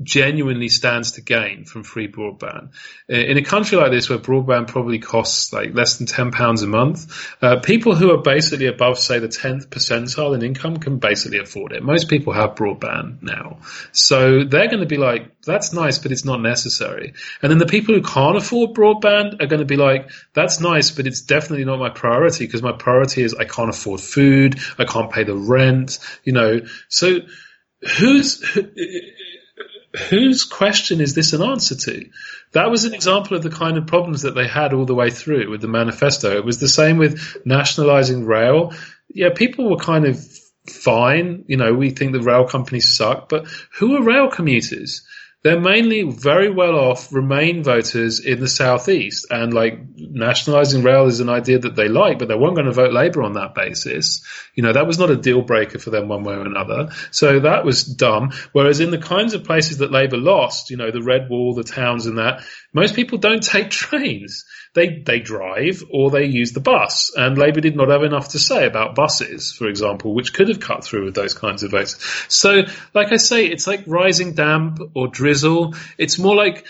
genuinely 0.02 0.68
stands 0.68 1.12
to 1.12 1.20
gain 1.20 1.64
from 1.64 1.82
free 1.82 2.08
broadband. 2.08 2.70
In 3.08 3.36
a 3.36 3.42
country 3.42 3.76
like 3.76 3.90
this 3.90 4.08
where 4.08 4.18
broadband 4.18 4.68
probably 4.68 4.98
costs 4.98 5.52
like 5.52 5.74
less 5.74 5.98
than 5.98 6.06
£10 6.06 6.62
a 6.62 6.66
month, 6.66 7.34
uh, 7.42 7.60
people 7.60 7.94
who 7.94 8.10
are 8.10 8.22
basically 8.22 8.66
above, 8.66 8.98
say, 8.98 9.18
the 9.18 9.28
10th 9.28 9.68
percentile 9.68 10.34
in 10.34 10.42
income 10.42 10.78
can 10.78 10.98
basically 10.98 11.38
afford 11.38 11.72
it. 11.72 11.82
Most 11.82 12.08
people 12.08 12.32
have 12.32 12.54
broadband 12.54 13.22
now. 13.22 13.58
So 13.92 14.44
they're 14.44 14.68
going 14.68 14.80
to 14.80 14.86
be 14.86 14.96
like, 14.96 15.30
that's 15.44 15.72
nice, 15.72 15.98
but 15.98 16.12
it's 16.12 16.24
not 16.24 16.40
necessary. 16.40 17.14
And 17.42 17.50
then 17.50 17.58
the 17.58 17.66
people 17.66 17.94
who 17.94 18.02
can't 18.02 18.36
afford 18.36 18.70
broadband 18.70 19.42
are 19.42 19.46
going 19.46 19.60
to 19.60 19.66
be 19.66 19.76
like, 19.76 20.10
that's 20.34 20.60
nice, 20.60 20.90
but 20.90 21.06
it's 21.06 21.22
definitely 21.22 21.64
not 21.64 21.78
my 21.78 21.90
priority 21.90 22.46
because 22.46 22.62
my 22.62 22.72
priority 22.72 23.22
is 23.22 23.34
I 23.34 23.44
can't 23.44 23.70
afford 23.70 24.00
food, 24.00 24.58
I 24.78 24.84
can't 24.84 25.10
pay 25.10 25.24
the 25.24 25.36
rent, 25.36 25.98
you 26.24 26.32
know. 26.32 26.60
So 26.88 27.20
who's, 27.98 28.42
whose 30.08 30.44
question 30.44 31.00
is 31.00 31.14
this 31.14 31.32
an 31.32 31.42
answer 31.42 31.74
to? 31.74 32.08
That 32.52 32.70
was 32.70 32.84
an 32.84 32.94
example 32.94 33.36
of 33.36 33.42
the 33.42 33.50
kind 33.50 33.76
of 33.76 33.86
problems 33.86 34.22
that 34.22 34.34
they 34.34 34.46
had 34.46 34.72
all 34.72 34.86
the 34.86 34.94
way 34.94 35.10
through 35.10 35.50
with 35.50 35.60
the 35.60 35.68
manifesto. 35.68 36.36
It 36.36 36.44
was 36.44 36.60
the 36.60 36.68
same 36.68 36.98
with 36.98 37.38
nationalizing 37.44 38.26
rail. 38.26 38.72
Yeah, 39.08 39.30
people 39.34 39.68
were 39.68 39.76
kind 39.76 40.06
of 40.06 40.24
fine. 40.68 41.44
You 41.48 41.56
know, 41.56 41.74
we 41.74 41.90
think 41.90 42.12
the 42.12 42.22
rail 42.22 42.46
companies 42.46 42.94
suck, 42.94 43.28
but 43.28 43.46
who 43.78 43.96
are 43.96 44.02
rail 44.02 44.28
commuters? 44.28 45.02
They're 45.42 45.60
mainly 45.60 46.02
very 46.02 46.50
well 46.50 46.74
off 46.74 47.12
Remain 47.12 47.62
voters 47.64 48.20
in 48.20 48.40
the 48.40 48.48
southeast, 48.48 49.26
and 49.30 49.54
like 49.54 49.78
nationalising 49.96 50.82
rail 50.82 51.06
is 51.06 51.20
an 51.20 51.30
idea 51.30 51.58
that 51.60 51.76
they 51.76 51.88
like, 51.88 52.18
but 52.18 52.28
they 52.28 52.34
weren't 52.34 52.56
going 52.56 52.66
to 52.66 52.72
vote 52.72 52.92
Labour 52.92 53.22
on 53.22 53.34
that 53.34 53.54
basis. 53.54 54.22
You 54.54 54.62
know, 54.62 54.72
that 54.72 54.86
was 54.86 54.98
not 54.98 55.10
a 55.10 55.16
deal 55.16 55.40
breaker 55.40 55.78
for 55.78 55.90
them 55.90 56.08
one 56.08 56.24
way 56.24 56.34
or 56.34 56.44
another. 56.44 56.90
So 57.10 57.40
that 57.40 57.64
was 57.64 57.84
dumb. 57.84 58.32
Whereas 58.52 58.80
in 58.80 58.90
the 58.90 58.98
kinds 58.98 59.32
of 59.32 59.44
places 59.44 59.78
that 59.78 59.90
Labour 59.90 60.18
lost, 60.18 60.70
you 60.70 60.76
know, 60.76 60.90
the 60.90 61.02
Red 61.02 61.30
Wall, 61.30 61.54
the 61.54 61.64
towns, 61.64 62.06
and 62.06 62.18
that, 62.18 62.44
most 62.74 62.94
people 62.94 63.16
don't 63.16 63.42
take 63.42 63.70
trains 63.70 64.44
they 64.74 65.02
they 65.04 65.20
drive 65.20 65.82
or 65.90 66.10
they 66.10 66.26
use 66.26 66.52
the 66.52 66.60
bus. 66.60 67.12
And 67.16 67.36
Labour 67.36 67.60
did 67.60 67.76
not 67.76 67.88
have 67.88 68.02
enough 68.02 68.30
to 68.30 68.38
say 68.38 68.66
about 68.66 68.94
buses, 68.94 69.52
for 69.52 69.68
example, 69.68 70.14
which 70.14 70.32
could 70.32 70.48
have 70.48 70.60
cut 70.60 70.84
through 70.84 71.04
with 71.04 71.14
those 71.14 71.34
kinds 71.34 71.62
of 71.62 71.72
votes. 71.72 71.96
So, 72.28 72.62
like 72.94 73.12
I 73.12 73.16
say, 73.16 73.46
it's 73.46 73.66
like 73.66 73.84
rising 73.86 74.34
damp 74.34 74.78
or 74.94 75.08
drizzle. 75.08 75.74
It's 75.98 76.18
more 76.18 76.36
like 76.36 76.66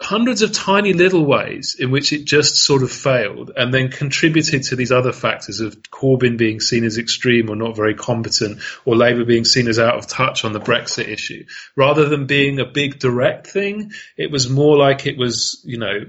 hundreds 0.00 0.42
of 0.42 0.52
tiny 0.52 0.92
little 0.92 1.26
ways 1.26 1.74
in 1.78 1.90
which 1.90 2.12
it 2.12 2.24
just 2.24 2.56
sort 2.56 2.84
of 2.84 2.92
failed 2.92 3.50
and 3.56 3.74
then 3.74 3.90
contributed 3.90 4.62
to 4.62 4.76
these 4.76 4.92
other 4.92 5.12
factors 5.12 5.58
of 5.58 5.76
Corbyn 5.90 6.38
being 6.38 6.60
seen 6.60 6.84
as 6.84 6.98
extreme 6.98 7.50
or 7.50 7.56
not 7.56 7.74
very 7.74 7.94
competent 7.94 8.60
or 8.84 8.94
Labour 8.94 9.24
being 9.24 9.44
seen 9.44 9.66
as 9.66 9.78
out 9.80 9.96
of 9.96 10.06
touch 10.06 10.44
on 10.44 10.52
the 10.52 10.60
Brexit 10.60 11.08
issue. 11.08 11.44
Rather 11.74 12.08
than 12.08 12.26
being 12.26 12.60
a 12.60 12.64
big 12.64 13.00
direct 13.00 13.48
thing, 13.48 13.90
it 14.16 14.30
was 14.30 14.48
more 14.48 14.76
like 14.76 15.06
it 15.06 15.18
was, 15.18 15.60
you 15.64 15.78
know, 15.78 16.04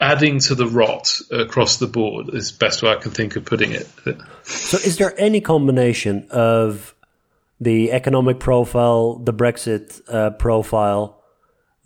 adding 0.00 0.38
to 0.40 0.54
the 0.54 0.66
rot 0.66 1.20
across 1.30 1.78
the 1.78 1.86
board 1.86 2.34
is 2.34 2.52
best 2.52 2.82
way 2.82 2.90
I 2.90 2.96
can 2.96 3.10
think 3.10 3.36
of 3.36 3.44
putting 3.44 3.72
it. 3.72 3.88
So, 4.44 4.78
is 4.78 4.98
there 4.98 5.18
any 5.18 5.40
combination 5.40 6.26
of 6.30 6.94
the 7.60 7.92
economic 7.92 8.38
profile, 8.38 9.16
the 9.16 9.32
Brexit 9.32 10.00
uh, 10.12 10.30
profile, 10.30 11.22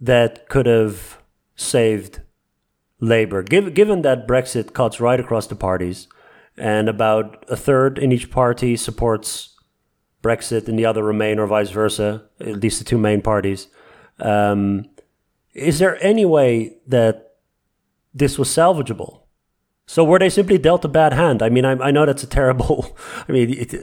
that 0.00 0.48
could 0.48 0.66
have 0.66 1.18
saved 1.54 2.20
Labour? 2.98 3.42
Given, 3.42 3.74
given 3.74 4.02
that 4.02 4.26
Brexit 4.26 4.72
cuts 4.72 5.00
right 5.00 5.20
across 5.20 5.46
the 5.46 5.56
parties, 5.56 6.08
and 6.56 6.88
about 6.88 7.44
a 7.48 7.56
third 7.56 7.98
in 7.98 8.12
each 8.12 8.30
party 8.30 8.76
supports 8.76 9.56
Brexit, 10.22 10.68
and 10.68 10.78
the 10.78 10.84
other 10.84 11.02
remain, 11.02 11.38
or 11.38 11.46
vice 11.46 11.70
versa, 11.70 12.24
at 12.40 12.60
least 12.60 12.78
the 12.80 12.84
two 12.84 12.98
main 12.98 13.22
parties. 13.22 13.68
Um, 14.18 14.90
is 15.54 15.78
there 15.78 16.02
any 16.04 16.24
way 16.24 16.76
that 16.86 17.34
this 18.14 18.38
was 18.38 18.48
salvageable? 18.48 19.20
So 19.86 20.04
were 20.04 20.20
they 20.20 20.30
simply 20.30 20.56
dealt 20.58 20.84
a 20.84 20.88
bad 20.88 21.12
hand? 21.12 21.42
I 21.42 21.48
mean, 21.48 21.64
I, 21.64 21.72
I 21.72 21.90
know 21.90 22.06
that's 22.06 22.22
a 22.22 22.26
terrible. 22.28 22.96
I 23.28 23.32
mean, 23.32 23.50
it, 23.50 23.74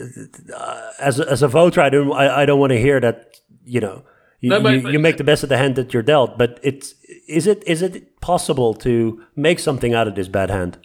uh, 0.56 0.92
as 1.00 1.20
a, 1.20 1.30
as 1.30 1.44
a 1.44 1.48
voter, 1.50 1.82
I 1.82 1.90
don't 1.90 2.14
I, 2.14 2.44
I 2.44 2.46
don't 2.46 2.60
want 2.60 2.72
to 2.72 2.80
hear 2.80 3.00
that. 3.02 3.38
You 3.66 3.82
know, 3.82 4.04
you, 4.40 4.50
No, 4.50 4.62
but- 4.62 4.74
you, 4.84 4.90
you 4.92 5.00
make 5.00 5.18
the 5.18 5.26
best 5.26 5.44
of 5.44 5.50
the 5.50 5.58
hand 5.58 5.76
that 5.76 5.94
you're 5.94 6.04
dealt. 6.04 6.38
But 6.38 6.60
it's 6.64 6.96
is 7.28 7.46
it 7.48 7.62
is 7.68 7.82
it 7.82 8.22
possible 8.22 8.74
to 8.76 9.22
make 9.36 9.60
something 9.60 9.94
out 9.94 10.08
of 10.08 10.16
this 10.16 10.30
bad 10.30 10.50
hand? 10.50 10.78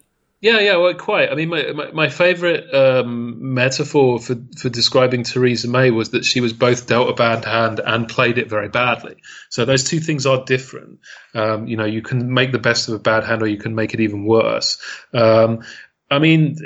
Yeah, 0.42 0.58
yeah, 0.58 0.76
well, 0.78 0.92
quite. 0.94 1.30
I 1.30 1.36
mean, 1.36 1.50
my 1.50 1.70
my, 1.70 1.92
my 1.92 2.08
favourite 2.08 2.64
um, 2.74 3.54
metaphor 3.54 4.18
for 4.18 4.34
for 4.58 4.68
describing 4.68 5.22
Theresa 5.22 5.68
May 5.68 5.92
was 5.92 6.10
that 6.10 6.24
she 6.24 6.40
was 6.40 6.52
both 6.52 6.88
dealt 6.88 7.08
a 7.08 7.14
bad 7.14 7.44
hand 7.44 7.78
and 7.78 8.08
played 8.08 8.38
it 8.38 8.50
very 8.50 8.68
badly. 8.68 9.14
So 9.50 9.64
those 9.64 9.84
two 9.84 10.00
things 10.00 10.26
are 10.26 10.44
different. 10.44 10.98
Um, 11.32 11.68
you 11.68 11.76
know, 11.76 11.84
you 11.84 12.02
can 12.02 12.34
make 12.34 12.50
the 12.50 12.58
best 12.58 12.88
of 12.88 12.94
a 12.94 12.98
bad 12.98 13.22
hand, 13.22 13.40
or 13.42 13.46
you 13.46 13.56
can 13.56 13.76
make 13.76 13.94
it 13.94 14.00
even 14.00 14.26
worse. 14.26 14.82
Um, 15.14 15.62
I 16.10 16.18
mean, 16.18 16.56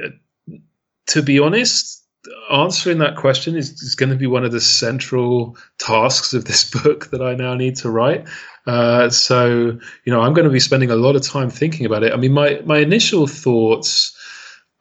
to 1.08 1.22
be 1.22 1.38
honest, 1.38 2.02
answering 2.50 2.98
that 2.98 3.16
question 3.16 3.56
is, 3.56 3.82
is 3.82 3.94
going 3.94 4.10
to 4.10 4.16
be 4.16 4.26
one 4.26 4.44
of 4.44 4.52
the 4.52 4.60
central 4.60 5.58
tasks 5.78 6.32
of 6.32 6.46
this 6.46 6.70
book 6.82 7.10
that 7.10 7.20
I 7.20 7.34
now 7.34 7.52
need 7.52 7.76
to 7.76 7.90
write. 7.90 8.26
Uh, 8.66 9.10
so, 9.10 9.78
you 10.04 10.12
know, 10.12 10.20
I'm 10.20 10.34
going 10.34 10.46
to 10.46 10.52
be 10.52 10.60
spending 10.60 10.90
a 10.90 10.96
lot 10.96 11.16
of 11.16 11.22
time 11.22 11.50
thinking 11.50 11.86
about 11.86 12.02
it. 12.02 12.12
I 12.12 12.16
mean, 12.16 12.32
my, 12.32 12.60
my 12.64 12.78
initial 12.78 13.26
thoughts 13.26 14.16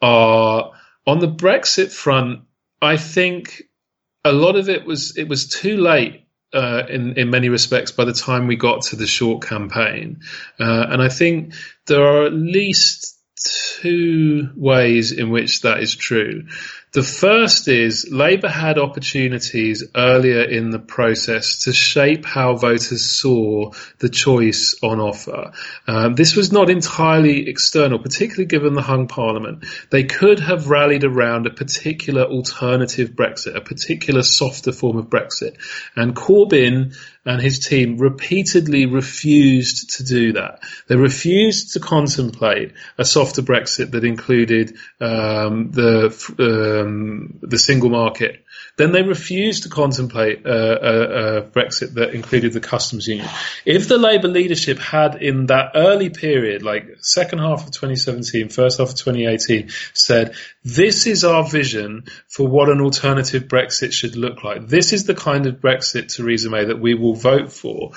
are 0.02 0.72
on 1.06 1.20
the 1.20 1.28
Brexit 1.28 1.92
front. 1.92 2.42
I 2.82 2.98
think 2.98 3.64
a 4.24 4.32
lot 4.32 4.56
of 4.56 4.70
it 4.70 4.86
was 4.86 5.18
it 5.18 5.28
was 5.28 5.48
too 5.48 5.78
late 5.78 6.26
uh, 6.54 6.84
in 6.90 7.18
in 7.18 7.30
many 7.30 7.50
respects 7.50 7.92
by 7.92 8.06
the 8.06 8.14
time 8.14 8.48
we 8.48 8.56
got 8.56 8.82
to 8.84 8.96
the 8.96 9.08
short 9.08 9.44
campaign, 9.44 10.22
uh, 10.60 10.88
and 10.90 11.02
I 11.02 11.10
think 11.10 11.54
there 11.86 12.04
are 12.04 12.26
at 12.26 12.34
least 12.34 13.16
two 13.80 14.50
ways 14.56 15.12
in 15.12 15.30
which 15.30 15.62
that 15.62 15.80
is 15.80 15.96
true. 15.96 16.48
The 16.96 17.04
first 17.04 17.68
is 17.68 18.08
Labour 18.10 18.48
had 18.48 18.78
opportunities 18.78 19.84
earlier 19.94 20.44
in 20.44 20.70
the 20.70 20.80
process 20.80 21.66
to 21.66 21.74
shape 21.74 22.24
how 22.24 22.56
voters 22.56 23.20
saw 23.20 23.72
the 24.00 24.08
choice 24.08 24.80
on 24.82 25.02
offer. 25.02 25.52
Um, 25.88 26.16
this 26.16 26.38
was 26.38 26.54
not 26.54 26.70
entirely 26.70 27.50
external, 27.50 28.00
particularly 28.00 28.46
given 28.46 28.76
the 28.76 28.82
hung 28.82 29.10
parliament. 29.10 29.66
They 29.90 30.06
could 30.06 30.40
have 30.40 30.70
rallied 30.70 31.04
around 31.04 31.48
a 31.48 31.50
particular 31.50 32.24
alternative 32.24 33.10
Brexit, 33.10 33.58
a 33.58 33.62
particular 33.62 34.24
softer 34.24 34.72
form 34.72 34.96
of 34.96 35.08
Brexit. 35.08 35.58
And 35.98 36.16
Corbyn 36.16 36.96
and 37.26 37.42
his 37.42 37.60
team 37.60 37.98
repeatedly 37.98 38.86
refused 38.86 39.98
to 39.98 40.04
do 40.04 40.34
that. 40.34 40.60
They 40.88 40.96
refused 40.96 41.74
to 41.74 41.80
contemplate 41.80 42.74
a 42.98 43.06
softer 43.06 43.42
Brexit 43.42 43.92
that 43.92 44.04
included 44.04 44.78
um, 45.02 45.72
the 45.72 46.14
um, 46.40 47.40
the 47.42 47.58
single 47.58 47.90
market. 47.90 48.45
Then 48.78 48.92
they 48.92 49.04
refused 49.04 49.64
to 49.64 49.70
contemplate 49.70 50.46
uh, 50.46 50.50
a, 50.50 51.38
a 51.38 51.42
Brexit 51.44 51.94
that 51.94 52.14
included 52.14 52.54
the 52.54 52.60
customs 52.60 53.08
union. 53.08 53.30
If 53.66 53.88
the 53.88 53.98
Labour 53.98 54.28
leadership 54.28 54.80
had, 54.80 55.22
in 55.22 55.46
that 55.46 55.72
early 55.76 56.10
period, 56.10 56.62
like 56.62 56.98
second 57.00 57.40
half 57.40 57.66
of 57.66 57.72
2017, 57.72 58.50
first 58.50 58.80
half 58.80 58.90
of 58.90 58.96
2018, 58.96 59.70
said, 59.94 60.36
"This 60.64 61.08
is 61.08 61.24
our 61.24 61.48
vision 61.48 62.06
for 62.28 62.48
what 62.48 62.70
an 62.70 62.82
alternative 62.82 63.44
Brexit 63.44 63.94
should 63.94 64.18
look 64.18 64.44
like. 64.44 64.68
This 64.68 64.92
is 64.92 65.06
the 65.06 65.16
kind 65.16 65.46
of 65.46 65.56
Brexit, 65.56 66.14
Theresa 66.14 66.50
May, 66.50 66.66
that 66.66 66.80
we 66.80 66.96
will 66.96 67.16
vote 67.16 67.54
for," 67.54 67.92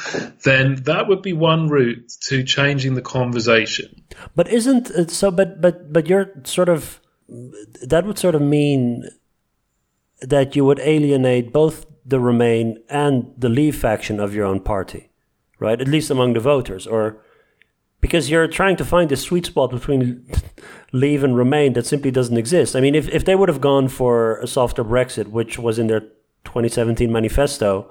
then 0.45 0.77
that 0.85 1.09
would 1.09 1.23
be 1.23 1.33
one 1.33 1.69
route 1.69 2.09
to 2.29 2.45
changing 2.45 2.95
the 2.95 3.03
conversation. 3.03 4.05
But 4.37 4.49
isn't 4.49 4.91
uh, 4.91 5.09
so? 5.09 5.31
But 5.33 5.61
but 5.61 5.93
but 5.93 6.07
you're 6.07 6.31
sort 6.45 6.69
of 6.69 7.01
that 7.29 8.05
would 8.07 8.19
sort 8.19 8.35
of 8.35 8.43
mean 8.43 9.05
that 10.21 10.57
you 10.57 10.65
would 10.65 10.81
alienate 10.81 11.53
both 11.53 11.87
the 12.05 12.21
Remain 12.21 12.79
and 12.89 13.33
the 13.37 13.49
Leave 13.49 13.77
faction 13.77 14.19
of 14.19 14.35
your 14.35 14.47
own 14.47 14.61
party, 14.61 15.11
right? 15.59 15.81
At 15.81 15.89
least 15.89 16.11
among 16.11 16.33
the 16.33 16.41
voters, 16.41 16.87
or 16.87 17.21
because 18.01 18.31
you're 18.31 18.47
trying 18.47 18.77
to 18.77 18.85
find 18.85 19.11
this 19.11 19.23
sweet 19.23 19.47
spot 19.47 19.71
between 19.71 20.25
Leave 20.93 21.23
and 21.23 21.37
Remain 21.37 21.75
that 21.75 21.87
simply 21.87 22.11
doesn't 22.11 22.37
exist. 22.37 22.75
I 22.75 22.81
mean, 22.81 22.95
if 22.95 23.09
if 23.09 23.25
they 23.25 23.35
would 23.35 23.49
have 23.49 23.61
gone 23.61 23.89
for 23.89 24.39
a 24.41 24.47
softer 24.47 24.85
Brexit, 24.85 25.29
which 25.29 25.59
was 25.59 25.79
in 25.79 25.87
their 25.87 26.01
2017 26.45 27.13
manifesto, 27.13 27.91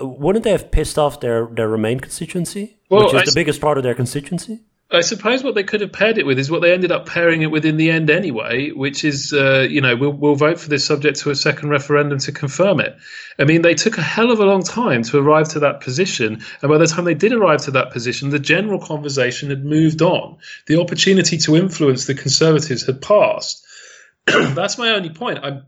wouldn't 0.00 0.44
they 0.44 0.50
have 0.50 0.70
pissed 0.70 0.98
off 0.98 1.20
their 1.20 1.46
their 1.46 1.68
Remain 1.68 2.00
constituency, 2.00 2.78
Well, 2.90 3.04
which 3.04 3.14
is 3.14 3.22
I 3.22 3.24
the 3.24 3.34
biggest 3.34 3.60
part 3.60 3.78
of 3.78 3.84
their 3.84 3.94
constituency? 3.94 4.64
I 4.88 5.00
suppose 5.00 5.42
what 5.42 5.56
they 5.56 5.64
could 5.64 5.80
have 5.80 5.92
paired 5.92 6.16
it 6.16 6.24
with 6.24 6.38
is 6.38 6.48
what 6.48 6.62
they 6.62 6.72
ended 6.72 6.92
up 6.92 7.06
pairing 7.06 7.42
it 7.42 7.50
with 7.50 7.64
in 7.64 7.76
the 7.76 7.90
end 7.90 8.08
anyway, 8.08 8.70
which 8.70 9.04
is, 9.04 9.32
uh, 9.32 9.66
you 9.68 9.80
know, 9.80 9.96
we'll, 9.96 10.12
we'll 10.12 10.36
vote 10.36 10.60
for 10.60 10.68
this 10.68 10.84
subject 10.84 11.18
to 11.20 11.30
a 11.30 11.34
second 11.34 11.70
referendum 11.70 12.18
to 12.20 12.30
confirm 12.30 12.78
it. 12.78 12.96
I 13.36 13.44
mean, 13.44 13.62
they 13.62 13.74
took 13.74 13.98
a 13.98 14.02
hell 14.02 14.30
of 14.30 14.38
a 14.38 14.44
long 14.44 14.62
time 14.62 15.02
to 15.02 15.18
arrive 15.18 15.48
to 15.50 15.60
that 15.60 15.80
position. 15.80 16.44
And 16.62 16.70
by 16.70 16.78
the 16.78 16.86
time 16.86 17.04
they 17.04 17.14
did 17.14 17.32
arrive 17.32 17.62
to 17.62 17.72
that 17.72 17.90
position, 17.90 18.30
the 18.30 18.38
general 18.38 18.78
conversation 18.78 19.50
had 19.50 19.64
moved 19.64 20.02
on. 20.02 20.38
The 20.66 20.80
opportunity 20.80 21.38
to 21.38 21.56
influence 21.56 22.06
the 22.06 22.14
Conservatives 22.14 22.86
had 22.86 23.02
passed. 23.02 23.66
That's 24.26 24.78
my 24.78 24.90
only 24.90 25.10
point. 25.10 25.40
I, 25.42 25.62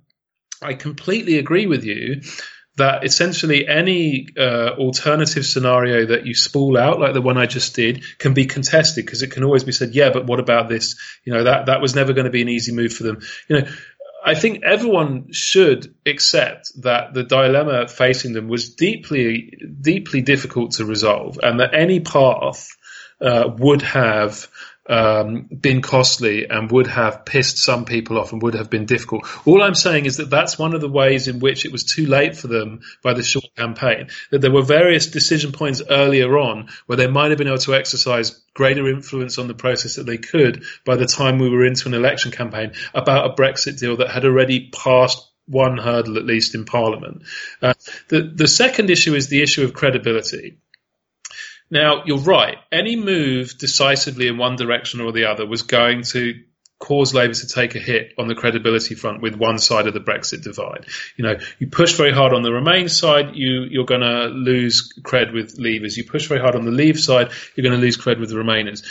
I 0.62 0.74
completely 0.74 1.38
agree 1.38 1.66
with 1.66 1.82
you 1.84 2.22
that 2.78 3.04
essentially 3.04 3.68
any 3.68 4.28
uh, 4.36 4.70
alternative 4.78 5.44
scenario 5.44 6.06
that 6.06 6.26
you 6.26 6.34
spool 6.34 6.76
out, 6.76 6.98
like 6.98 7.14
the 7.14 7.22
one 7.22 7.38
I 7.38 7.46
just 7.46 7.74
did, 7.74 8.02
can 8.18 8.34
be 8.34 8.46
contested 8.46 9.04
because 9.04 9.22
it 9.22 9.30
can 9.30 9.44
always 9.44 9.64
be 9.64 9.72
said, 9.72 9.94
yeah, 9.94 10.10
but 10.10 10.26
what 10.26 10.40
about 10.40 10.68
this? 10.68 10.96
You 11.24 11.34
know, 11.34 11.44
that, 11.44 11.66
that 11.66 11.80
was 11.80 11.94
never 11.94 12.12
going 12.12 12.24
to 12.24 12.30
be 12.30 12.42
an 12.42 12.48
easy 12.48 12.72
move 12.72 12.92
for 12.92 13.04
them. 13.04 13.20
You 13.48 13.60
know, 13.60 13.68
I 14.24 14.34
think 14.34 14.62
everyone 14.64 15.32
should 15.32 15.94
accept 16.04 16.72
that 16.82 17.14
the 17.14 17.22
dilemma 17.22 17.88
facing 17.88 18.32
them 18.32 18.48
was 18.48 18.74
deeply, 18.74 19.58
deeply 19.80 20.22
difficult 20.22 20.72
to 20.72 20.84
resolve 20.84 21.38
and 21.42 21.60
that 21.60 21.74
any 21.74 22.00
path 22.00 22.68
uh, 23.20 23.48
would 23.56 23.82
have 23.82 24.48
um, 24.88 25.42
been 25.44 25.82
costly 25.82 26.48
and 26.48 26.70
would 26.70 26.86
have 26.86 27.24
pissed 27.24 27.58
some 27.58 27.84
people 27.84 28.18
off 28.18 28.32
and 28.32 28.42
would 28.42 28.54
have 28.54 28.70
been 28.70 28.86
difficult. 28.86 29.26
All 29.46 29.62
I'm 29.62 29.74
saying 29.74 30.06
is 30.06 30.16
that 30.16 30.30
that's 30.30 30.58
one 30.58 30.74
of 30.74 30.80
the 30.80 30.88
ways 30.88 31.28
in 31.28 31.40
which 31.40 31.64
it 31.64 31.72
was 31.72 31.84
too 31.84 32.06
late 32.06 32.36
for 32.36 32.48
them 32.48 32.80
by 33.02 33.12
the 33.12 33.22
short 33.22 33.54
campaign. 33.56 34.08
That 34.30 34.40
there 34.40 34.52
were 34.52 34.62
various 34.62 35.06
decision 35.06 35.52
points 35.52 35.82
earlier 35.88 36.38
on 36.38 36.68
where 36.86 36.96
they 36.96 37.06
might 37.06 37.30
have 37.30 37.38
been 37.38 37.48
able 37.48 37.58
to 37.58 37.74
exercise 37.74 38.30
greater 38.54 38.88
influence 38.88 39.38
on 39.38 39.46
the 39.46 39.54
process 39.54 39.96
that 39.96 40.06
they 40.06 40.18
could 40.18 40.64
by 40.84 40.96
the 40.96 41.06
time 41.06 41.38
we 41.38 41.50
were 41.50 41.64
into 41.64 41.88
an 41.88 41.94
election 41.94 42.32
campaign 42.32 42.72
about 42.94 43.30
a 43.30 43.34
Brexit 43.34 43.78
deal 43.78 43.98
that 43.98 44.10
had 44.10 44.24
already 44.24 44.70
passed 44.70 45.28
one 45.46 45.78
hurdle 45.78 46.18
at 46.18 46.26
least 46.26 46.54
in 46.54 46.64
Parliament. 46.64 47.22
Uh, 47.62 47.74
the 48.08 48.22
the 48.22 48.48
second 48.48 48.90
issue 48.90 49.14
is 49.14 49.28
the 49.28 49.42
issue 49.42 49.64
of 49.64 49.72
credibility. 49.72 50.58
Now, 51.70 52.02
you're 52.06 52.18
right. 52.18 52.56
Any 52.72 52.96
move 52.96 53.58
decisively 53.58 54.28
in 54.28 54.38
one 54.38 54.56
direction 54.56 55.00
or 55.00 55.12
the 55.12 55.26
other 55.26 55.46
was 55.46 55.62
going 55.62 56.02
to 56.04 56.34
cause 56.78 57.12
Labour 57.12 57.34
to 57.34 57.48
take 57.48 57.74
a 57.74 57.78
hit 57.80 58.12
on 58.18 58.28
the 58.28 58.34
credibility 58.34 58.94
front 58.94 59.20
with 59.20 59.34
one 59.34 59.58
side 59.58 59.86
of 59.86 59.94
the 59.94 60.00
Brexit 60.00 60.42
divide. 60.42 60.86
You 61.16 61.24
know, 61.24 61.36
you 61.58 61.66
push 61.66 61.94
very 61.94 62.12
hard 62.12 62.32
on 62.32 62.42
the 62.42 62.52
Remain 62.52 62.88
side, 62.88 63.34
you, 63.34 63.62
you're 63.68 63.84
going 63.84 64.02
to 64.02 64.26
lose 64.26 64.92
cred 65.02 65.32
with 65.32 65.58
Leavers. 65.58 65.96
You 65.96 66.04
push 66.04 66.28
very 66.28 66.40
hard 66.40 66.54
on 66.54 66.64
the 66.64 66.70
Leave 66.70 66.98
side, 66.98 67.30
you're 67.56 67.64
going 67.64 67.78
to 67.78 67.84
lose 67.84 67.96
cred 67.96 68.20
with 68.20 68.30
the 68.30 68.36
Remainers. 68.36 68.84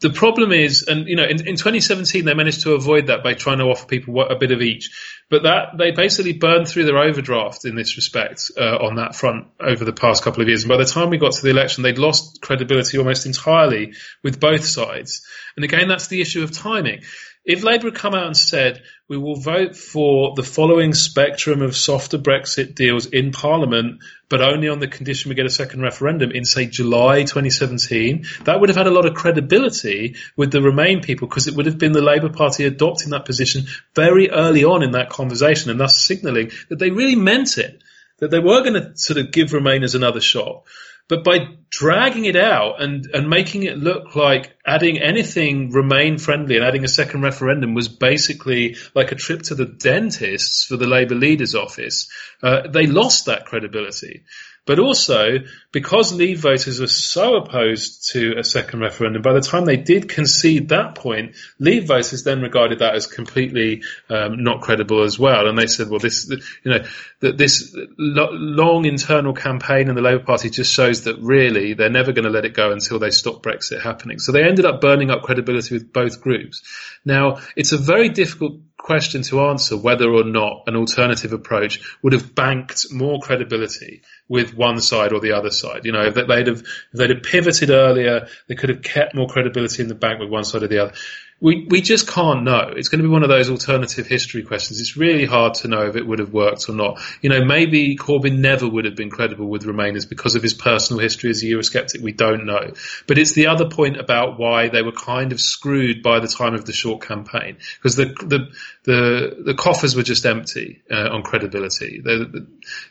The 0.00 0.10
problem 0.10 0.52
is, 0.52 0.84
and 0.86 1.08
you 1.08 1.16
know, 1.16 1.24
in, 1.24 1.46
in 1.46 1.56
2017 1.56 2.24
they 2.24 2.34
managed 2.34 2.62
to 2.62 2.74
avoid 2.74 3.08
that 3.08 3.24
by 3.24 3.34
trying 3.34 3.58
to 3.58 3.64
offer 3.64 3.84
people 3.84 4.20
a 4.22 4.36
bit 4.36 4.52
of 4.52 4.62
each, 4.62 4.90
but 5.28 5.42
that 5.42 5.76
they 5.76 5.90
basically 5.90 6.34
burned 6.34 6.68
through 6.68 6.84
their 6.84 6.98
overdraft 6.98 7.64
in 7.64 7.74
this 7.74 7.96
respect 7.96 8.50
uh, 8.56 8.76
on 8.76 8.96
that 8.96 9.16
front 9.16 9.48
over 9.58 9.84
the 9.84 9.92
past 9.92 10.22
couple 10.22 10.40
of 10.40 10.48
years. 10.48 10.62
And 10.62 10.68
by 10.68 10.76
the 10.76 10.84
time 10.84 11.10
we 11.10 11.18
got 11.18 11.32
to 11.32 11.42
the 11.42 11.50
election, 11.50 11.82
they'd 11.82 11.98
lost 11.98 12.40
credibility 12.40 12.96
almost 12.96 13.26
entirely 13.26 13.94
with 14.22 14.38
both 14.38 14.64
sides. 14.64 15.26
And 15.56 15.64
again, 15.64 15.88
that's 15.88 16.06
the 16.06 16.20
issue 16.20 16.44
of 16.44 16.52
timing. 16.52 17.02
If 17.48 17.64
Labour 17.64 17.86
had 17.86 17.94
come 17.94 18.14
out 18.14 18.26
and 18.26 18.36
said, 18.36 18.82
we 19.08 19.16
will 19.16 19.36
vote 19.36 19.74
for 19.74 20.34
the 20.36 20.42
following 20.42 20.92
spectrum 20.92 21.62
of 21.62 21.74
softer 21.74 22.18
Brexit 22.18 22.74
deals 22.74 23.06
in 23.06 23.32
Parliament, 23.32 24.02
but 24.28 24.42
only 24.42 24.68
on 24.68 24.80
the 24.80 24.86
condition 24.86 25.30
we 25.30 25.34
get 25.34 25.46
a 25.46 25.50
second 25.50 25.80
referendum 25.80 26.30
in, 26.30 26.44
say, 26.44 26.66
July 26.66 27.22
2017, 27.22 28.26
that 28.44 28.60
would 28.60 28.68
have 28.68 28.76
had 28.76 28.86
a 28.86 28.90
lot 28.90 29.06
of 29.06 29.14
credibility 29.14 30.16
with 30.36 30.52
the 30.52 30.60
Remain 30.60 31.00
people 31.00 31.26
because 31.26 31.46
it 31.46 31.54
would 31.54 31.64
have 31.64 31.78
been 31.78 31.92
the 31.92 32.02
Labour 32.02 32.28
Party 32.28 32.66
adopting 32.66 33.10
that 33.10 33.24
position 33.24 33.64
very 33.94 34.28
early 34.28 34.64
on 34.64 34.82
in 34.82 34.90
that 34.90 35.08
conversation 35.08 35.70
and 35.70 35.80
thus 35.80 36.04
signalling 36.04 36.50
that 36.68 36.78
they 36.78 36.90
really 36.90 37.16
meant 37.16 37.56
it, 37.56 37.80
that 38.18 38.30
they 38.30 38.40
were 38.40 38.60
going 38.60 38.74
to 38.74 38.92
sort 38.94 39.16
of 39.16 39.32
give 39.32 39.52
Remainers 39.52 39.94
another 39.94 40.20
shot. 40.20 40.64
But 41.08 41.24
by 41.24 41.38
dragging 41.70 42.24
it 42.24 42.36
out 42.36 42.82
and, 42.82 43.06
and 43.12 43.28
making 43.28 43.62
it 43.62 43.76
look 43.76 44.14
like 44.14 44.54
adding 44.66 44.98
anything 44.98 45.70
remain 45.70 46.18
friendly 46.18 46.56
and 46.56 46.64
adding 46.64 46.84
a 46.84 46.88
second 46.88 47.22
referendum 47.22 47.74
was 47.74 47.88
basically 47.88 48.76
like 48.94 49.12
a 49.12 49.16
trip 49.16 49.42
to 49.42 49.54
the 49.54 49.66
dentist 49.66 50.66
for 50.66 50.76
the 50.76 50.86
Labour 50.86 51.14
leader's 51.14 51.54
office, 51.54 52.10
uh, 52.42 52.68
they 52.68 52.86
lost 52.86 53.26
that 53.26 53.46
credibility. 53.46 54.24
But 54.68 54.78
also, 54.80 55.38
because 55.72 56.12
Leave 56.12 56.40
voters 56.40 56.78
were 56.78 56.88
so 56.88 57.36
opposed 57.36 58.10
to 58.10 58.34
a 58.38 58.44
second 58.44 58.80
referendum, 58.80 59.22
by 59.22 59.32
the 59.32 59.40
time 59.40 59.64
they 59.64 59.78
did 59.78 60.10
concede 60.10 60.68
that 60.68 60.94
point, 60.94 61.36
Leave 61.58 61.86
voters 61.86 62.22
then 62.22 62.42
regarded 62.42 62.80
that 62.80 62.94
as 62.94 63.06
completely 63.06 63.80
um, 64.10 64.44
not 64.44 64.60
credible 64.60 65.04
as 65.04 65.18
well. 65.18 65.48
And 65.48 65.58
they 65.58 65.68
said, 65.68 65.88
well, 65.88 66.00
this, 66.00 66.28
you 66.28 66.70
know, 66.70 66.84
that 67.20 67.38
this 67.38 67.74
long 67.96 68.84
internal 68.84 69.32
campaign 69.32 69.88
in 69.88 69.94
the 69.94 70.02
Labour 70.02 70.22
Party 70.22 70.50
just 70.50 70.70
shows 70.70 71.04
that 71.04 71.16
really 71.18 71.72
they're 71.72 71.88
never 71.88 72.12
going 72.12 72.26
to 72.26 72.30
let 72.30 72.44
it 72.44 72.52
go 72.52 72.70
until 72.70 72.98
they 72.98 73.10
stop 73.10 73.42
Brexit 73.42 73.80
happening. 73.80 74.18
So 74.18 74.32
they 74.32 74.44
ended 74.44 74.66
up 74.66 74.82
burning 74.82 75.10
up 75.10 75.22
credibility 75.22 75.76
with 75.76 75.94
both 75.94 76.20
groups. 76.20 76.62
Now, 77.06 77.38
it's 77.56 77.72
a 77.72 77.78
very 77.78 78.10
difficult 78.10 78.60
question 78.78 79.22
to 79.22 79.40
answer 79.42 79.76
whether 79.76 80.08
or 80.10 80.24
not 80.24 80.62
an 80.66 80.76
alternative 80.76 81.32
approach 81.32 81.80
would 82.02 82.12
have 82.12 82.34
banked 82.34 82.86
more 82.92 83.20
credibility 83.20 84.02
with 84.28 84.54
one 84.54 84.80
side 84.80 85.12
or 85.12 85.20
the 85.20 85.32
other 85.32 85.50
side. 85.50 85.84
You 85.84 85.92
know, 85.92 86.04
if 86.04 86.14
they'd 86.14 86.46
have, 86.46 86.60
if 86.60 86.92
they'd 86.92 87.10
have 87.10 87.22
pivoted 87.22 87.70
earlier, 87.70 88.28
they 88.46 88.54
could 88.54 88.70
have 88.70 88.82
kept 88.82 89.14
more 89.14 89.28
credibility 89.28 89.82
in 89.82 89.88
the 89.88 89.94
bank 89.94 90.20
with 90.20 90.30
one 90.30 90.44
side 90.44 90.62
or 90.62 90.68
the 90.68 90.78
other 90.78 90.94
we 91.40 91.66
we 91.70 91.80
just 91.80 92.08
can't 92.08 92.42
know. 92.42 92.72
It's 92.74 92.88
going 92.88 93.00
to 93.00 93.08
be 93.08 93.12
one 93.12 93.22
of 93.22 93.28
those 93.28 93.48
alternative 93.48 94.08
history 94.08 94.42
questions. 94.42 94.80
It's 94.80 94.96
really 94.96 95.24
hard 95.24 95.54
to 95.54 95.68
know 95.68 95.86
if 95.86 95.94
it 95.94 96.04
would 96.04 96.18
have 96.18 96.32
worked 96.32 96.68
or 96.68 96.72
not. 96.72 97.00
You 97.22 97.30
know, 97.30 97.44
maybe 97.44 97.96
Corbyn 97.96 98.38
never 98.38 98.68
would 98.68 98.84
have 98.86 98.96
been 98.96 99.10
credible 99.10 99.46
with 99.46 99.64
Remainers 99.64 100.08
because 100.08 100.34
of 100.34 100.42
his 100.42 100.54
personal 100.54 101.00
history 101.00 101.30
as 101.30 101.42
a 101.42 101.46
Eurosceptic. 101.46 102.00
We 102.00 102.12
don't 102.12 102.44
know. 102.44 102.72
But 103.06 103.18
it's 103.18 103.34
the 103.34 103.46
other 103.46 103.68
point 103.68 104.00
about 104.00 104.38
why 104.38 104.68
they 104.68 104.82
were 104.82 104.92
kind 104.92 105.30
of 105.30 105.40
screwed 105.40 106.02
by 106.02 106.18
the 106.18 106.28
time 106.28 106.54
of 106.54 106.64
the 106.64 106.72
short 106.72 107.02
campaign 107.02 107.58
because 107.76 107.94
the 107.94 108.06
the 108.06 108.48
the, 108.88 109.42
the 109.44 109.54
coffers 109.54 109.94
were 109.94 110.02
just 110.02 110.24
empty 110.24 110.82
uh, 110.90 111.10
on 111.10 111.22
credibility. 111.22 112.00
The, 112.00 112.46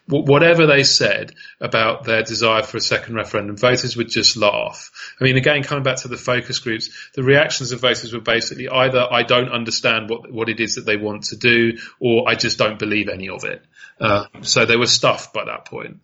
whatever 0.05 0.67
they 0.67 0.83
said 0.83 1.33
about 1.59 2.03
their 2.03 2.21
desire 2.21 2.61
for 2.61 2.77
a 2.77 2.81
second 2.81 3.15
referendum, 3.15 3.57
voters 3.57 3.97
would 3.97 4.07
just 4.07 4.37
laugh. 4.37 4.91
I 5.19 5.23
mean, 5.23 5.37
again, 5.37 5.63
coming 5.63 5.83
back 5.83 5.97
to 6.01 6.07
the 6.07 6.15
focus 6.15 6.59
groups, 6.59 6.91
the 7.15 7.23
reactions 7.23 7.71
of 7.71 7.81
voters 7.81 8.13
were 8.13 8.21
basically 8.37 8.67
either 8.69 9.03
I 9.19 9.23
don't 9.23 9.51
understand 9.59 10.09
what 10.09 10.21
what 10.37 10.47
it 10.49 10.59
is 10.59 10.75
that 10.75 10.85
they 10.85 10.97
want 10.97 11.23
to 11.31 11.35
do, 11.51 11.57
or 11.99 12.15
I 12.31 12.35
just 12.43 12.57
don't 12.57 12.79
believe 12.79 13.07
any 13.17 13.29
of 13.29 13.43
it. 13.43 13.61
Uh, 13.99 14.25
so 14.41 14.65
they 14.65 14.77
were 14.77 14.91
stuffed 14.99 15.33
by 15.33 15.43
that 15.45 15.65
point. 15.65 15.95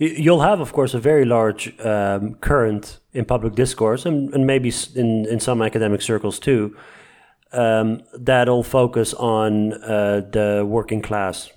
You'll 0.00 0.42
have, 0.50 0.60
of 0.60 0.72
course, 0.72 0.96
a 0.96 1.00
very 1.00 1.24
large 1.24 1.62
um, 1.80 2.34
current 2.40 3.00
in 3.12 3.24
public 3.24 3.54
discourse, 3.54 4.08
and, 4.08 4.34
and 4.34 4.46
maybe 4.46 4.72
in, 4.94 5.26
in 5.26 5.40
some 5.40 5.64
academic 5.64 6.02
circles 6.02 6.38
too, 6.38 6.76
um, 7.52 8.02
that'll 8.28 8.62
focus 8.62 9.14
on 9.14 9.72
uh, 9.72 10.20
the 10.32 10.64
working 10.64 11.02
class, 11.02 11.50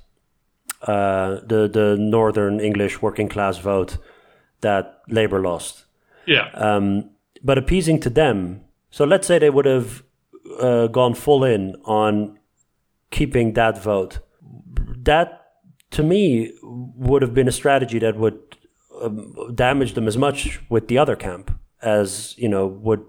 uh, 0.87 1.41
the 1.45 1.69
the 1.69 1.97
Northern 1.99 2.59
English 2.59 3.01
working 3.01 3.29
class 3.29 3.59
vote 3.59 3.97
that 4.61 5.01
Labour 5.07 5.41
lost. 5.41 5.85
Yeah. 6.25 6.49
Um, 6.53 7.11
but 7.43 7.57
appeasing 7.57 7.99
to 8.01 8.09
them. 8.09 8.61
So 8.91 9.05
let's 9.05 9.25
say 9.25 9.39
they 9.39 9.49
would 9.49 9.65
have 9.65 10.03
uh, 10.59 10.87
gone 10.87 11.15
full 11.15 11.43
in 11.43 11.75
on 11.85 12.37
keeping 13.09 13.53
that 13.53 13.81
vote. 13.81 14.19
That, 15.03 15.45
to 15.91 16.03
me, 16.03 16.53
would 16.61 17.21
have 17.21 17.33
been 17.33 17.47
a 17.47 17.51
strategy 17.51 17.99
that 17.99 18.17
would 18.17 18.39
um, 19.01 19.53
damage 19.55 19.93
them 19.93 20.07
as 20.07 20.17
much 20.17 20.61
with 20.69 20.87
the 20.87 20.97
other 20.97 21.15
camp 21.15 21.57
as 21.81 22.35
you 22.37 22.47
know 22.47 22.67
would 22.67 23.03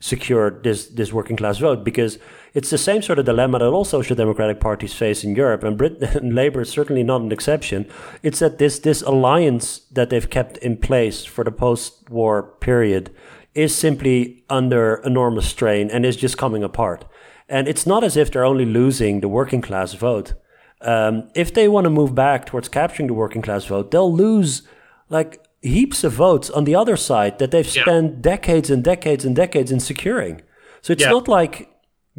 secure 0.00 0.50
this 0.50 0.86
this 0.86 1.12
working 1.12 1.36
class 1.36 1.58
vote 1.58 1.84
because 1.84 2.18
it's 2.54 2.70
the 2.70 2.78
same 2.78 3.02
sort 3.02 3.18
of 3.18 3.24
dilemma 3.24 3.58
that 3.58 3.68
all 3.68 3.84
social 3.84 4.16
democratic 4.16 4.58
parties 4.58 4.92
face 4.92 5.22
in 5.22 5.34
Europe 5.36 5.62
and 5.62 5.78
Britain 5.78 6.04
and 6.16 6.34
Labour 6.34 6.62
is 6.62 6.70
certainly 6.70 7.02
not 7.02 7.20
an 7.20 7.30
exception. 7.30 7.88
It's 8.22 8.40
that 8.40 8.58
this 8.58 8.78
this 8.78 9.02
alliance 9.02 9.80
that 9.92 10.10
they've 10.10 10.28
kept 10.28 10.56
in 10.58 10.76
place 10.76 11.24
for 11.24 11.44
the 11.44 11.52
post-war 11.52 12.42
period 12.60 13.14
is 13.54 13.74
simply 13.74 14.44
under 14.48 14.94
enormous 15.04 15.48
strain 15.48 15.90
and 15.90 16.04
is 16.06 16.16
just 16.16 16.38
coming 16.38 16.62
apart. 16.62 17.04
And 17.48 17.68
it's 17.68 17.86
not 17.86 18.02
as 18.04 18.16
if 18.16 18.30
they're 18.30 18.44
only 18.44 18.64
losing 18.64 19.20
the 19.20 19.28
working 19.28 19.60
class 19.60 19.92
vote. 19.94 20.34
Um, 20.80 21.28
if 21.34 21.52
they 21.52 21.68
want 21.68 21.84
to 21.84 21.90
move 21.90 22.14
back 22.14 22.46
towards 22.46 22.68
capturing 22.68 23.06
the 23.08 23.14
working 23.14 23.42
class 23.42 23.66
vote, 23.66 23.90
they'll 23.90 24.12
lose 24.12 24.62
like 25.10 25.44
heaps 25.60 26.02
of 26.02 26.12
votes 26.12 26.50
on 26.50 26.64
the 26.64 26.74
other 26.74 26.96
side 26.96 27.38
that 27.38 27.50
they've 27.50 27.76
Yeah. 27.76 27.82
spent 27.82 28.22
decades 28.22 28.70
and 28.70 28.82
decades 28.82 29.24
and 29.24 29.36
decades 29.36 29.70
in 29.70 29.80
securing. 29.80 30.40
So 30.80 30.92
it's 30.92 31.02
Yeah. 31.02 31.10
not 31.10 31.28
like 31.28 31.68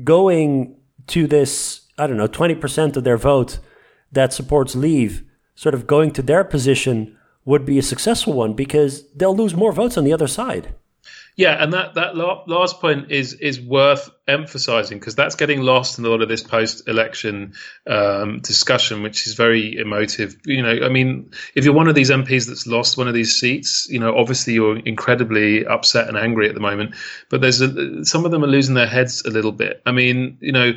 going 0.03 0.76
to 1.07 1.27
this, 1.27 1.81
I 1.97 2.07
don't 2.07 2.18
know, 2.18 2.27
20% 2.27 2.95
of 2.95 3.03
their 3.03 3.18
vote 3.18 3.60
that 4.11 4.31
supports 4.34 4.76
leave, 4.76 5.23
sort 5.55 5.76
of 5.76 5.88
going 5.88 6.11
to 6.11 6.22
their 6.22 6.43
position 6.43 7.18
would 7.45 7.65
be 7.65 7.77
a 7.77 7.81
successful 7.84 8.34
one 8.34 8.53
because 8.53 9.03
they'll 9.15 9.35
lose 9.35 9.55
more 9.55 9.73
votes 9.73 9.97
on 9.97 10.03
the 10.05 10.14
other 10.14 10.27
side. 10.27 10.73
Yeah, 11.35 11.64
and 11.64 11.73
that 11.73 11.95
that 11.95 12.15
last 12.15 12.80
point 12.80 13.11
is 13.11 13.34
is 13.34 13.60
worth 13.60 14.10
emphasising 14.27 14.99
because 14.99 15.15
that's 15.15 15.35
getting 15.35 15.61
lost 15.61 15.97
in 15.97 16.05
a 16.05 16.10
lot 16.10 16.22
of 16.22 16.30
this 16.30 16.43
post-election 16.43 17.53
um, 17.88 18.39
discussion, 18.41 19.01
which 19.01 19.26
is 19.26 19.34
very 19.34 19.76
emotive. 19.77 20.35
You 20.45 20.61
know, 20.61 20.85
I 20.85 20.89
mean, 20.89 21.31
if 21.55 21.65
you're 21.65 21.73
one 21.73 21.88
of 21.88 21.95
these 21.95 22.11
MPs 22.11 22.47
that's 22.47 22.68
lost 22.68 22.97
one 22.97 23.07
of 23.07 23.15
these 23.15 23.39
seats, 23.39 23.88
you 23.89 23.99
know, 23.99 24.15
obviously 24.15 24.53
you're 24.53 24.77
incredibly 24.77 25.65
upset 25.65 26.07
and 26.07 26.18
angry 26.18 26.47
at 26.49 26.53
the 26.53 26.61
moment. 26.61 26.95
But 27.30 27.41
there's 27.41 27.61
a, 27.61 28.05
some 28.05 28.26
of 28.26 28.31
them 28.31 28.43
are 28.43 28.47
losing 28.47 28.76
their 28.76 28.88
heads 28.88 29.23
a 29.26 29.31
little 29.31 29.51
bit. 29.51 29.81
I 29.85 29.91
mean, 29.91 30.38
you 30.39 30.51
know. 30.51 30.73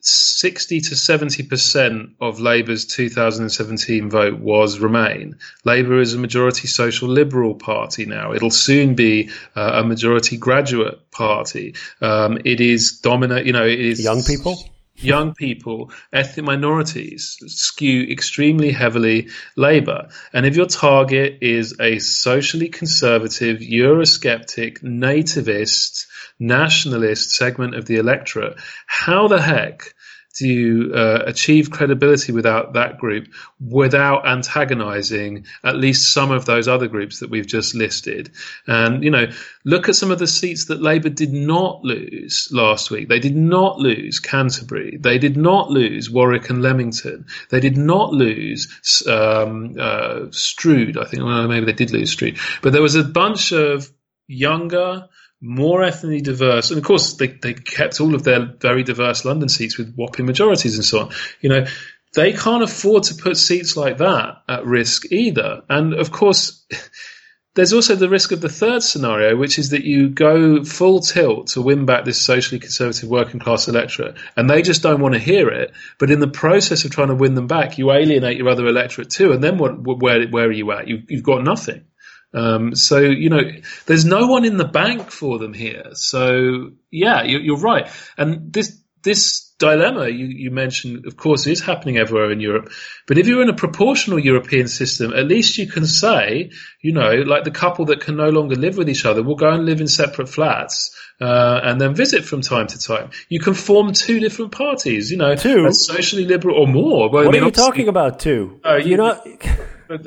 60 0.00 0.80
to 0.80 0.94
70% 0.94 2.14
of 2.20 2.40
Labour's 2.40 2.86
2017 2.86 4.10
vote 4.10 4.38
was 4.38 4.78
Remain. 4.78 5.36
Labour 5.64 5.98
is 5.98 6.14
a 6.14 6.18
majority 6.18 6.68
social 6.68 7.08
liberal 7.08 7.54
party 7.54 8.06
now. 8.06 8.32
It'll 8.32 8.50
soon 8.50 8.94
be 8.94 9.30
uh, 9.56 9.82
a 9.82 9.84
majority 9.84 10.36
graduate 10.36 11.10
party. 11.10 11.74
Um, 12.00 12.38
it 12.44 12.60
is 12.60 13.00
dominant, 13.00 13.46
you 13.46 13.52
know, 13.52 13.66
it 13.66 13.80
is 13.80 14.02
Young 14.02 14.22
people? 14.22 14.56
young 15.00 15.34
people, 15.34 15.92
ethnic 16.12 16.44
minorities 16.44 17.38
skew 17.46 18.02
extremely 18.10 18.72
heavily 18.72 19.28
Labour. 19.56 20.08
And 20.32 20.46
if 20.46 20.56
your 20.56 20.66
target 20.66 21.38
is 21.40 21.76
a 21.80 21.98
socially 21.98 22.68
conservative, 22.68 23.58
Eurosceptic, 23.58 24.82
nativist, 24.82 26.06
nationalist 26.38 27.30
segment 27.30 27.74
of 27.74 27.86
the 27.86 27.96
electorate, 27.96 28.58
how 28.86 29.28
the 29.28 29.40
heck 29.40 29.94
do 30.38 30.46
you 30.46 30.92
uh, 30.94 31.22
achieve 31.26 31.70
credibility 31.70 32.32
without 32.32 32.74
that 32.74 32.98
group 32.98 33.28
without 33.60 34.26
antagonizing 34.26 35.46
at 35.64 35.76
least 35.76 36.12
some 36.12 36.30
of 36.30 36.44
those 36.44 36.68
other 36.68 36.86
groups 36.86 37.20
that 37.20 37.30
we've 37.30 37.46
just 37.46 37.74
listed? 37.74 38.30
And, 38.66 39.02
you 39.02 39.10
know, 39.10 39.26
look 39.64 39.88
at 39.88 39.96
some 39.96 40.10
of 40.10 40.18
the 40.18 40.26
seats 40.26 40.66
that 40.66 40.80
Labour 40.80 41.08
did 41.08 41.32
not 41.32 41.82
lose 41.82 42.48
last 42.52 42.90
week. 42.90 43.08
They 43.08 43.18
did 43.18 43.36
not 43.36 43.78
lose 43.78 44.20
Canterbury. 44.20 44.96
They 45.00 45.18
did 45.18 45.36
not 45.36 45.70
lose 45.70 46.10
Warwick 46.10 46.50
and 46.50 46.62
Leamington. 46.62 47.26
They 47.50 47.60
did 47.60 47.76
not 47.76 48.12
lose 48.12 49.02
um, 49.08 49.76
uh, 49.78 50.26
Stroud. 50.30 50.98
I 50.98 51.04
think 51.04 51.24
well, 51.24 51.48
maybe 51.48 51.66
they 51.66 51.72
did 51.72 51.90
lose 51.90 52.12
Stroud. 52.12 52.34
But 52.62 52.72
there 52.72 52.82
was 52.82 52.94
a 52.94 53.02
bunch 53.02 53.52
of 53.52 53.90
younger, 54.28 55.08
more 55.40 55.82
ethnically 55.82 56.20
diverse, 56.20 56.70
and 56.70 56.78
of 56.78 56.84
course 56.84 57.14
they, 57.14 57.28
they 57.28 57.54
kept 57.54 58.00
all 58.00 58.14
of 58.14 58.24
their 58.24 58.44
very 58.60 58.82
diverse 58.82 59.24
London 59.24 59.48
seats 59.48 59.78
with 59.78 59.94
whopping 59.94 60.26
majorities 60.26 60.74
and 60.74 60.84
so 60.84 61.00
on. 61.00 61.10
You 61.40 61.50
know, 61.50 61.66
they 62.14 62.32
can't 62.32 62.62
afford 62.62 63.04
to 63.04 63.14
put 63.14 63.36
seats 63.36 63.76
like 63.76 63.98
that 63.98 64.42
at 64.48 64.66
risk 64.66 65.12
either. 65.12 65.62
And 65.68 65.94
of 65.94 66.10
course, 66.10 66.66
there's 67.54 67.72
also 67.72 67.94
the 67.94 68.08
risk 68.08 68.32
of 68.32 68.40
the 68.40 68.48
third 68.48 68.82
scenario, 68.82 69.36
which 69.36 69.58
is 69.58 69.70
that 69.70 69.84
you 69.84 70.08
go 70.08 70.64
full 70.64 71.00
tilt 71.00 71.48
to 71.48 71.62
win 71.62 71.86
back 71.86 72.04
this 72.04 72.20
socially 72.20 72.58
conservative 72.58 73.08
working 73.08 73.40
class 73.40 73.68
electorate, 73.68 74.16
and 74.36 74.48
they 74.48 74.62
just 74.62 74.82
don't 74.82 75.00
want 75.00 75.14
to 75.14 75.20
hear 75.20 75.48
it. 75.48 75.72
But 75.98 76.10
in 76.10 76.20
the 76.20 76.28
process 76.28 76.84
of 76.84 76.90
trying 76.90 77.08
to 77.08 77.14
win 77.14 77.34
them 77.34 77.46
back, 77.46 77.78
you 77.78 77.92
alienate 77.92 78.38
your 78.38 78.48
other 78.48 78.66
electorate 78.66 79.10
too, 79.10 79.32
and 79.32 79.42
then 79.42 79.58
what, 79.58 79.72
where 79.82 80.26
where 80.28 80.46
are 80.46 80.52
you 80.52 80.72
at? 80.72 80.88
You, 80.88 81.02
you've 81.08 81.22
got 81.22 81.44
nothing. 81.44 81.84
Um, 82.34 82.74
so 82.74 82.98
you 82.98 83.30
know, 83.30 83.42
there's 83.86 84.04
no 84.04 84.26
one 84.26 84.44
in 84.44 84.56
the 84.56 84.66
bank 84.68 85.10
for 85.10 85.38
them 85.38 85.54
here. 85.54 85.90
So 85.94 86.70
yeah, 86.90 87.22
you, 87.24 87.38
you're 87.38 87.58
right. 87.60 87.88
And 88.16 88.52
this 88.52 88.78
this 89.02 89.54
dilemma 89.60 90.08
you, 90.08 90.26
you 90.26 90.50
mentioned, 90.50 91.06
of 91.06 91.16
course, 91.16 91.46
is 91.46 91.60
happening 91.60 91.96
everywhere 91.98 92.30
in 92.30 92.40
Europe. 92.40 92.70
But 93.06 93.16
if 93.16 93.26
you're 93.26 93.42
in 93.42 93.48
a 93.48 93.54
proportional 93.54 94.18
European 94.18 94.68
system, 94.68 95.12
at 95.12 95.26
least 95.26 95.56
you 95.56 95.66
can 95.68 95.86
say, 95.86 96.50
you 96.82 96.92
know, 96.92 97.12
like 97.26 97.44
the 97.44 97.50
couple 97.50 97.86
that 97.86 98.00
can 98.00 98.16
no 98.16 98.28
longer 98.28 98.56
live 98.56 98.76
with 98.76 98.88
each 98.90 99.04
other 99.04 99.22
will 99.22 99.36
go 99.36 99.50
and 99.50 99.64
live 99.64 99.80
in 99.80 99.88
separate 99.88 100.28
flats. 100.28 100.94
Uh, 101.20 101.60
and 101.64 101.80
then 101.80 101.96
visit 101.96 102.24
from 102.24 102.42
time 102.42 102.68
to 102.68 102.78
time. 102.78 103.10
You 103.28 103.40
can 103.40 103.54
form 103.54 103.92
two 103.92 104.20
different 104.20 104.52
parties, 104.52 105.10
you 105.10 105.16
know, 105.16 105.34
Two? 105.34 105.72
socially 105.72 106.24
liberal 106.24 106.56
or 106.56 106.68
more. 106.68 107.10
Well, 107.10 107.22
I 107.22 107.26
What 107.26 107.32
mean, 107.32 107.42
are 107.42 107.46
you 107.46 107.50
talking 107.50 107.88
about, 107.88 108.20
too? 108.20 108.60
Uh, 108.64 108.76
you 108.76 108.90
you- 108.90 108.96
know, 108.98 109.10
uh, 109.90 109.98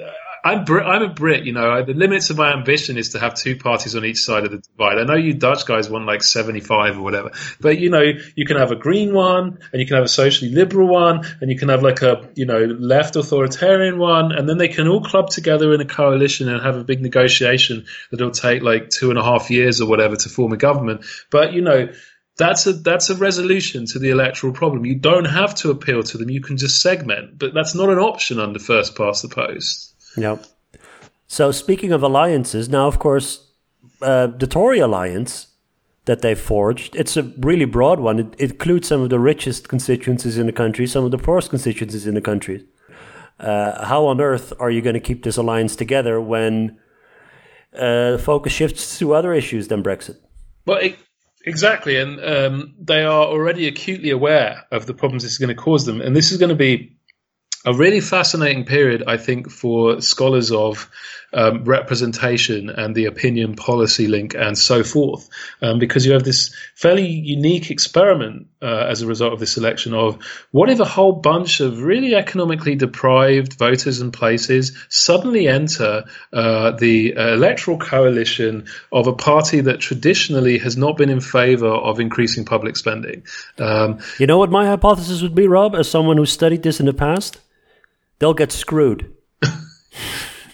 I'm 0.44 0.66
Brit, 0.66 0.86
I'm 0.86 1.04
a 1.04 1.14
Brit, 1.14 1.46
you 1.46 1.54
know. 1.54 1.84
The 1.84 1.94
limits 1.94 2.30
of 2.32 2.38
my 2.38 2.52
ambition 2.54 2.98
is 2.98 3.10
to 3.10 3.20
have 3.20 3.36
two 3.36 3.56
parties 3.56 3.96
on 3.96 4.04
each 4.04 4.20
side 4.20 4.44
of 4.44 4.52
the 4.52 4.58
divide. 4.58 4.98
I 4.98 5.04
know 5.04 5.16
you 5.16 5.34
Dutch 5.34 5.66
guys 5.66 5.90
want 5.90 6.06
like 6.06 6.24
75 6.24 6.98
or 6.98 7.02
whatever, 7.02 7.32
but 7.60 7.78
you 7.78 7.90
know, 7.90 8.04
you 8.36 8.46
can 8.46 8.58
have 8.58 8.72
a 8.72 8.76
green 8.76 9.14
one, 9.14 9.60
and 9.72 9.80
you 9.80 9.86
can 9.86 9.96
have 9.96 10.06
a 10.06 10.10
socially 10.10 10.52
liberal 10.52 10.88
one, 10.88 11.26
and 11.42 11.52
you 11.52 11.58
can 11.58 11.70
have 11.70 11.84
like 11.84 12.02
a 12.02 12.30
you 12.36 12.46
know 12.46 12.66
left 12.66 13.16
authoritarian 13.16 14.00
one, 14.00 14.32
and 14.32 14.50
then 14.50 14.58
they 14.58 14.68
can 14.68 14.88
all 14.88 15.04
club 15.04 15.30
together 15.30 15.74
in 15.74 15.82
a 15.82 15.86
coalition 15.86 16.50
and 16.50 16.64
have 16.64 16.78
a 16.78 16.84
big 16.84 17.02
negotiation 17.02 17.86
that'll 18.10 18.32
take 18.32 18.64
like 18.64 18.90
two 18.90 19.12
and 19.12 19.20
a 19.20 19.24
half 19.24 19.52
years 19.52 19.80
or 19.80 19.88
whatever 19.88 20.16
to 20.16 20.30
form 20.30 20.54
a 20.54 20.58
government. 20.58 21.06
But 21.30 21.54
you 21.54 21.62
know 21.62 21.90
that's 22.38 22.66
a 22.66 22.74
that's 22.74 23.12
a 23.12 23.16
resolution 23.16 23.86
to 23.86 24.00
the 24.00 24.10
electoral 24.10 24.54
problem. 24.54 24.86
You 24.86 24.96
don't 24.96 25.26
have 25.26 25.54
to 25.56 25.70
appeal 25.70 26.02
to 26.02 26.18
them. 26.18 26.30
You 26.30 26.42
can 26.42 26.58
just 26.58 26.82
segment, 26.82 27.38
but 27.38 27.54
that's 27.54 27.76
not 27.76 27.90
an 27.90 28.00
option 28.00 28.40
under 28.40 28.58
first 28.58 28.96
past 28.96 29.22
the 29.22 29.30
post. 29.30 29.91
Yep. 30.18 30.46
So 31.28 31.52
speaking 31.52 31.92
of 31.92 32.04
alliances, 32.04 32.70
now 32.70 32.88
of 32.88 33.00
course 33.00 33.52
uh, 34.02 34.28
the 34.28 34.48
Tory 34.48 34.80
alliance 34.80 35.48
that 36.06 36.22
they've 36.22 36.40
forged, 36.40 36.96
it's 36.96 37.16
a 37.16 37.24
really 37.38 37.66
broad 37.66 38.00
one. 38.00 38.20
It, 38.20 38.36
it, 38.38 38.52
includes 38.52 38.88
some 38.88 39.02
of 39.02 39.10
the 39.10 39.20
richest 39.20 39.70
constituencies 39.70 40.38
in 40.38 40.46
the 40.46 40.52
country, 40.52 40.88
some 40.88 41.06
of 41.06 41.12
the 41.12 41.18
poorest 41.18 41.50
constituencies 41.50 42.08
in 42.08 42.16
the 42.16 42.22
country. 42.22 42.66
Uh, 43.40 43.86
how 43.86 44.06
on 44.06 44.20
earth 44.20 44.54
are 44.60 44.70
you 44.70 44.82
going 44.82 44.94
to 44.94 45.00
keep 45.00 45.24
this 45.24 45.38
alliance 45.38 45.76
together 45.76 46.20
when 46.20 46.78
uh, 47.78 48.18
focus 48.18 48.54
shifts 48.54 49.00
to 49.00 49.14
other 49.14 49.34
issues 49.34 49.68
than 49.68 49.82
Brexit? 49.82 50.18
Well, 50.66 50.78
it, 50.78 50.98
Exactly, 51.44 51.98
and 51.98 52.24
um, 52.24 52.76
they 52.80 53.04
are 53.04 53.26
already 53.26 53.68
acutely 53.68 54.12
aware 54.12 54.64
of 54.72 54.86
the 54.86 54.94
problems 54.94 55.24
this 55.24 55.32
is 55.32 55.38
going 55.40 55.50
to 55.50 55.56
cause 55.56 55.86
them, 55.86 56.00
and 56.00 56.16
this 56.16 56.32
is 56.32 56.38
going 56.38 56.50
to 56.50 56.56
be 56.56 56.98
a 57.66 57.74
really 57.74 58.02
fascinating 58.02 58.66
period, 58.66 59.04
I 59.06 59.18
think, 59.18 59.52
for 59.52 60.02
scholars 60.02 60.52
of 60.52 60.90
um, 61.34 61.64
representation 61.64 62.70
and 62.70 62.96
the 62.96 63.06
opinion 63.06 63.56
policy 63.56 64.08
link 64.08 64.34
and 64.36 64.58
so 64.58 64.84
forth, 64.84 65.30
um, 65.62 65.80
because 65.80 66.06
you 66.06 66.14
have 66.14 66.24
this 66.24 66.54
fairly 66.76 67.08
unique 67.08 67.70
experiment 67.70 68.48
uh, 68.62 68.86
as 68.90 69.02
a 69.02 69.08
result 69.08 69.32
of 69.32 69.40
this 69.40 69.58
election 69.58 69.94
of 69.94 70.22
what 70.52 70.70
if 70.70 70.80
a 70.80 70.86
whole 70.86 71.14
bunch 71.14 71.60
of 71.60 71.84
really 71.84 72.16
economically 72.16 72.76
deprived 72.76 73.54
voters 73.54 74.02
and 74.02 74.12
places 74.12 74.76
suddenly 74.90 75.48
enter 75.48 76.04
uh, 76.34 76.72
the 76.72 77.14
electoral 77.14 77.78
coalition 77.78 78.66
of 78.92 79.08
a 79.08 79.14
party 79.14 79.62
that 79.62 79.80
traditionally 79.80 80.58
has 80.58 80.76
not 80.76 80.98
been 80.98 81.10
in 81.10 81.22
favor 81.22 81.70
of 81.70 82.00
increasing 82.00 82.44
public 82.44 82.76
spending. 82.76 83.24
Um, 83.60 84.00
you 84.18 84.28
know 84.28 84.40
what 84.40 84.50
my 84.50 84.66
hypothesis 84.66 85.22
would 85.22 85.36
be, 85.36 85.48
Rob, 85.48 85.76
as 85.76 85.90
someone 85.90 86.18
who 86.18 86.26
studied 86.26 86.64
this 86.64 86.80
in 86.80 86.88
the 86.88 86.94
past? 86.94 87.40
They'll 88.22 88.34
get 88.34 88.52
screwed. 88.54 89.14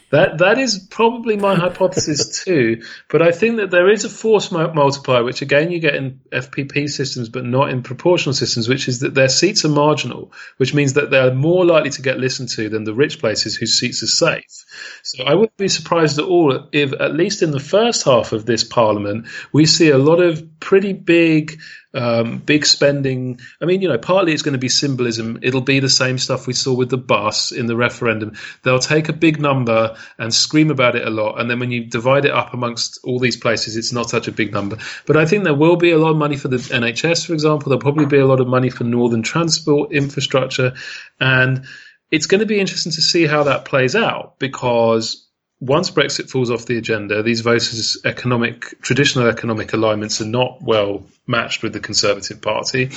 That 0.10 0.38
that 0.38 0.57
is 0.57 0.88
probably 0.89 1.35
my 1.35 1.56
hypothesis 1.56 2.41
too, 2.45 2.81
but 3.10 3.22
I 3.22 3.34
think 3.34 3.57
that 3.57 3.72
there 3.72 3.89
is 3.91 4.06
a 4.06 4.10
force 4.10 4.53
multiplier, 4.53 5.22
which 5.22 5.41
again 5.41 5.69
you 5.69 5.80
get 5.80 5.95
in 5.95 6.22
FPP 6.31 6.88
systems, 6.88 7.27
but 7.27 7.44
not 7.44 7.72
in 7.72 7.84
proportional 7.84 8.34
systems, 8.34 8.69
which 8.69 8.88
is 8.88 9.02
that 9.02 9.15
their 9.15 9.27
seats 9.27 9.65
are 9.65 9.69
marginal, 9.69 10.31
which 10.56 10.73
means 10.73 10.94
that 10.94 11.11
they're 11.11 11.34
more 11.34 11.65
likely 11.65 11.89
to 11.89 12.02
get 12.02 12.19
listened 12.19 12.48
to 12.52 12.69
than 12.69 12.85
the 12.85 12.94
rich 12.94 13.19
places 13.19 13.57
whose 13.57 13.77
seats 13.77 14.02
are 14.02 14.07
safe. 14.07 14.65
So 15.03 15.26
I 15.26 15.34
wouldn't 15.35 15.57
be 15.57 15.68
surprised 15.68 16.19
at 16.19 16.26
all 16.26 16.69
if, 16.72 16.94
at 16.94 17.14
least 17.14 17.44
in 17.44 17.52
the 17.52 17.60
first 17.60 18.06
half 18.06 18.31
of 18.31 18.45
this 18.45 18.64
parliament, 18.64 19.27
we 19.52 19.65
see 19.65 19.89
a 19.89 19.98
lot 19.98 20.22
of 20.22 20.61
pretty 20.61 20.94
big 20.94 21.60
um, 21.98 22.38
big 22.38 22.65
spending. 22.65 23.40
I 23.60 23.65
mean, 23.65 23.82
you 23.82 23.90
know, 23.90 23.98
partly 23.98 24.32
it's 24.32 24.44
going 24.44 24.53
to 24.53 24.60
be 24.60 24.69
symbolism. 24.69 25.40
It'll 25.41 25.61
be 25.61 25.80
the 25.80 25.90
same 25.90 26.19
stuff 26.19 26.45
we 26.45 26.53
saw 26.53 26.74
with 26.74 26.90
the 26.90 26.98
bus 26.98 27.52
in 27.52 27.65
the 27.65 27.76
referendum. 27.76 28.36
They'll 28.64 28.80
take 28.80 29.10
a 29.10 29.14
big 29.14 29.41
number 29.41 29.98
and 30.19 30.34
scream 30.34 30.69
about 30.69 30.95
it 30.95 31.07
a 31.07 31.10
lot. 31.10 31.41
And 31.41 31.49
then 31.49 31.60
when 31.60 31.72
you 31.72 31.86
divide 31.86 32.26
it 32.26 32.32
up 32.32 32.53
amongst 32.53 32.99
all 33.03 33.19
these 33.19 33.38
places, 33.38 33.76
it's 33.76 33.91
not 33.91 34.10
such 34.10 34.28
a 34.28 34.32
big 34.32 34.53
number. 34.53 34.78
But 35.07 35.18
I 35.18 35.26
think 35.26 35.44
there 35.44 35.56
will 35.56 35.76
be 35.76 35.91
a 35.91 35.98
lot 35.98 36.11
of 36.11 36.18
money 36.18 36.38
for 36.38 36.49
the 36.49 36.57
NHS, 36.57 37.26
for 37.26 37.34
example. 37.34 37.69
There'll 37.69 37.82
probably 37.82 38.06
be 38.06 38.19
a 38.19 38.28
lot 38.28 38.40
of 38.40 38.48
money 38.48 38.69
for 38.69 38.84
northern 38.84 39.24
transport 39.24 39.91
infrastructure. 39.91 40.74
And 41.19 41.65
it's 42.11 42.28
going 42.28 42.40
to 42.40 42.45
be 42.45 42.60
interesting 42.60 42.91
to 42.94 43.02
see 43.02 43.26
how 43.26 43.44
that 43.44 43.65
plays 43.65 43.95
out 43.95 44.40
because 44.40 45.27
once 45.59 45.89
Brexit 45.89 46.29
falls 46.29 46.51
off 46.51 46.65
the 46.65 46.77
agenda, 46.77 47.23
these 47.23 47.41
voters' 47.41 47.97
economic, 48.05 48.79
traditional 48.81 49.27
economic 49.27 49.73
alignments 49.73 50.21
are 50.21 50.25
not 50.25 50.61
well 50.61 51.07
matched 51.25 51.63
with 51.63 51.73
the 51.73 51.79
Conservative 51.79 52.41
Party. 52.41 52.91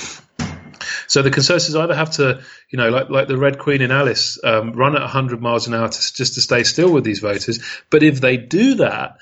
So 1.07 1.21
the 1.21 1.31
Conservatives 1.31 1.75
either 1.75 1.95
have 1.95 2.11
to, 2.11 2.41
you 2.69 2.77
know, 2.77 2.89
like 2.89 3.09
like 3.09 3.27
the 3.27 3.37
Red 3.37 3.57
Queen 3.59 3.81
in 3.81 3.91
Alice, 3.91 4.39
um, 4.43 4.73
run 4.73 4.95
at 4.95 5.01
100 5.01 5.41
miles 5.41 5.67
an 5.67 5.73
hour 5.73 5.89
to, 5.89 6.13
just 6.13 6.35
to 6.35 6.41
stay 6.41 6.63
still 6.63 6.91
with 6.91 7.03
these 7.03 7.19
voters. 7.19 7.59
But 7.89 8.03
if 8.03 8.21
they 8.21 8.37
do 8.37 8.75
that, 8.75 9.17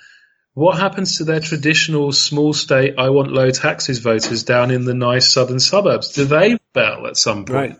what 0.54 0.78
happens 0.78 1.18
to 1.18 1.24
their 1.24 1.40
traditional 1.40 2.12
small 2.12 2.54
state, 2.54 2.96
I 2.98 3.10
want 3.10 3.32
low 3.32 3.52
taxes 3.52 4.00
voters 4.00 4.44
down 4.44 4.72
in 4.72 4.84
the 4.84 4.94
nice 4.94 5.32
southern 5.32 5.60
suburbs? 5.60 6.10
Do 6.10 6.26
they 6.26 6.58
rebel 6.76 7.08
at 7.08 7.18
some 7.18 7.46
point? 7.46 7.80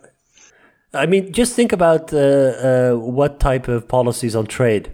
I 0.92 1.06
mean, 1.06 1.32
just 1.32 1.54
think 1.54 1.72
about 1.72 2.12
uh, 2.12 2.18
uh, 2.18 2.92
what 2.94 3.38
type 3.38 3.68
of 3.68 3.86
policies 3.86 4.34
on 4.34 4.46
trade 4.46 4.92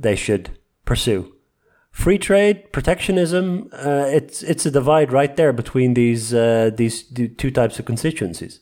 they 0.00 0.16
should 0.16 0.58
pursue. 0.84 1.34
Free 1.92 2.18
trade, 2.18 2.72
protectionism, 2.72 3.68
uh, 3.72 4.06
it's 4.08 4.42
it's 4.42 4.64
a 4.64 4.70
divide 4.70 5.12
right 5.12 5.34
there 5.36 5.52
between 5.52 5.94
these 5.94 6.32
uh, 6.32 6.70
these 6.74 7.02
two 7.02 7.50
types 7.50 7.78
of 7.78 7.84
constituencies. 7.84 8.60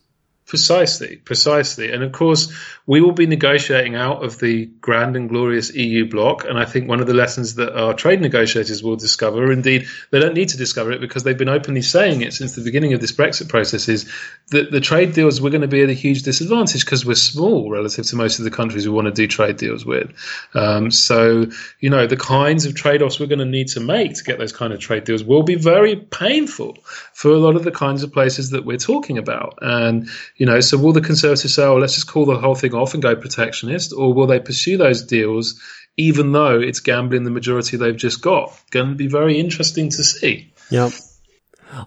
Precisely, 0.49 1.16
precisely. 1.16 1.93
And 1.93 2.03
of 2.03 2.12
course, 2.12 2.51
we 2.87 3.03
will 3.03 3.12
be 3.12 3.27
negotiating 3.27 3.97
out 3.97 4.25
of 4.25 4.39
the 4.39 4.65
grand 4.81 5.15
and 5.15 5.29
glorious 5.29 5.75
EU 5.75 6.09
bloc. 6.09 6.47
And 6.47 6.59
I 6.59 6.65
think 6.65 6.89
one 6.89 7.01
of 7.01 7.07
the 7.07 7.12
lessons 7.12 7.57
that 7.57 7.79
our 7.79 7.93
trade 7.93 8.23
negotiators 8.23 8.83
will 8.83 8.97
discover, 8.97 9.53
indeed, 9.53 9.87
they 10.11 10.19
don't 10.19 10.33
need 10.33 10.49
to 10.49 10.57
discover 10.57 10.91
it 10.91 11.03
because 11.03 11.23
they've 11.23 11.37
been 11.37 11.51
openly 11.51 11.83
saying 11.83 12.23
it 12.23 12.33
since 12.33 12.55
the 12.55 12.65
beginning 12.65 12.95
of 12.95 13.03
this 13.03 13.12
Brexit 13.12 13.51
process, 13.51 13.91
is 13.91 14.11
that 14.47 14.70
the 14.70 14.81
trade 14.81 15.12
deals 15.12 15.39
we're 15.39 15.51
going 15.51 15.61
to 15.61 15.69
be 15.69 15.83
at 15.83 15.91
a 15.91 15.93
huge 15.93 16.23
disadvantage 16.23 16.83
because 16.83 17.05
we're 17.05 17.15
small 17.15 17.70
relative 17.70 18.07
to 18.07 18.16
most 18.16 18.39
of 18.39 18.47
the 18.47 18.51
countries 18.51 18.89
we 18.89 18.95
want 18.95 19.05
to 19.05 19.12
do 19.12 19.27
trade 19.27 19.59
deals 19.59 19.85
with. 19.85 20.11
Um, 20.55 20.91
so, 20.91 21.45
you 21.81 21.91
know, 21.91 22.07
the 22.07 22.16
kinds 22.16 22.65
of 22.65 22.75
trade 22.75 23.03
offs 23.03 23.20
we're 23.20 23.27
going 23.27 23.39
to 23.41 23.45
need 23.45 23.69
to 23.69 23.81
make 23.81 24.15
to 24.15 24.25
get 24.25 24.39
those 24.39 24.53
kind 24.55 24.73
of 24.73 24.81
trade 24.81 25.05
deals 25.05 25.23
will 25.23 25.43
be 25.43 25.57
very 25.57 25.97
painful 25.97 26.79
for 27.12 27.33
a 27.33 27.39
lot 27.39 27.55
of 27.55 27.65
the 27.65 27.70
kinds 27.70 28.03
of 28.03 28.15
places 28.15 28.49
that 28.53 28.65
we're 28.65 28.79
talking 28.79 29.19
about. 29.19 29.59
And, 29.61 30.09
you 30.39 30.47
know, 30.47 30.60
so 30.60 30.78
will 30.78 30.93
the 30.93 31.01
Conservatives 31.01 31.55
say, 31.55 31.65
"Oh, 31.65 31.77
let's 31.77 31.94
just 31.94 32.06
call 32.06 32.24
the 32.24 32.39
whole 32.39 32.55
thing 32.55 32.74
off 32.74 32.94
and 32.94 33.02
go 33.02 33.15
protectionist," 33.15 33.93
or 33.93 34.15
will 34.15 34.27
they 34.27 34.39
pursue 34.39 34.77
those 34.77 35.02
deals 35.02 35.60
even 35.97 36.31
though 36.31 36.60
it's 36.60 36.78
gambling 36.78 37.24
the 37.24 37.31
majority 37.31 37.77
they've 37.77 37.97
just 37.97 38.23
got? 38.23 38.56
Going 38.70 38.90
to 38.90 38.94
be 38.94 39.09
very 39.09 39.39
interesting 39.39 39.90
to 39.90 40.05
see. 40.05 40.52
Yeah, 40.70 40.90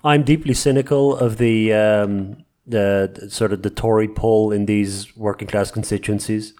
I'm 0.03 0.23
deeply 0.23 0.53
cynical 0.53 1.15
of 1.15 1.37
the 1.37 1.73
um, 1.73 2.43
the 2.67 3.27
sort 3.29 3.53
of 3.53 3.63
the 3.63 3.69
Tory 3.69 4.09
pull 4.09 4.51
in 4.51 4.65
these 4.65 5.15
working 5.15 5.47
class 5.47 5.71
constituencies, 5.71 6.53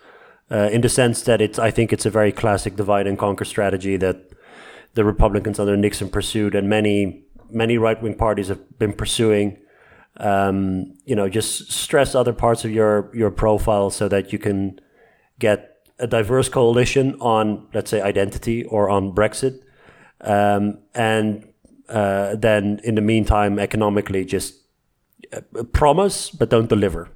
uh, 0.50 0.70
in 0.72 0.80
the 0.80 0.90
sense 0.90 1.22
that 1.24 1.42
it's 1.42 1.60
I 1.60 1.72
think 1.72 1.92
it's 1.92 2.06
a 2.06 2.10
very 2.10 2.32
classic 2.32 2.78
divide 2.78 3.06
and 3.06 3.20
conquer 3.20 3.46
strategy 3.46 3.98
that 3.98 4.32
the 4.94 5.04
Republicans 5.04 5.60
under 5.60 5.76
Nixon 5.76 6.10
pursued, 6.10 6.56
and 6.56 6.70
many 6.70 7.26
many 7.50 7.78
right 7.78 8.02
wing 8.02 8.16
parties 8.16 8.48
have 8.48 8.80
been 8.80 8.94
pursuing 8.94 9.58
um, 10.18 10.94
you 11.06 11.16
know, 11.16 11.30
just 11.30 11.72
stress 11.72 12.16
other 12.16 12.34
parts 12.34 12.66
of 12.66 12.72
your 12.72 13.10
your 13.14 13.32
profile 13.32 13.90
so 13.90 14.08
that 14.08 14.34
you 14.34 14.40
can 14.40 14.80
get 15.40 15.88
a 16.00 16.08
diverse 16.08 16.50
coalition 16.50 17.16
on, 17.22 17.68
let's 17.74 17.90
say, 17.90 18.02
identity 18.02 18.66
or 18.66 18.90
on 18.90 19.14
Brexit, 19.14 19.60
um, 20.22 20.80
and 20.94 21.48
uh, 21.90 22.36
then 22.36 22.80
in 22.84 22.96
the 22.96 23.02
meantime, 23.02 23.60
economically, 23.60 24.26
just 24.26 24.56
uh, 25.34 25.42
promise 25.72 26.30
but 26.30 26.50
don't 26.50 26.70
deliver. 26.70 27.10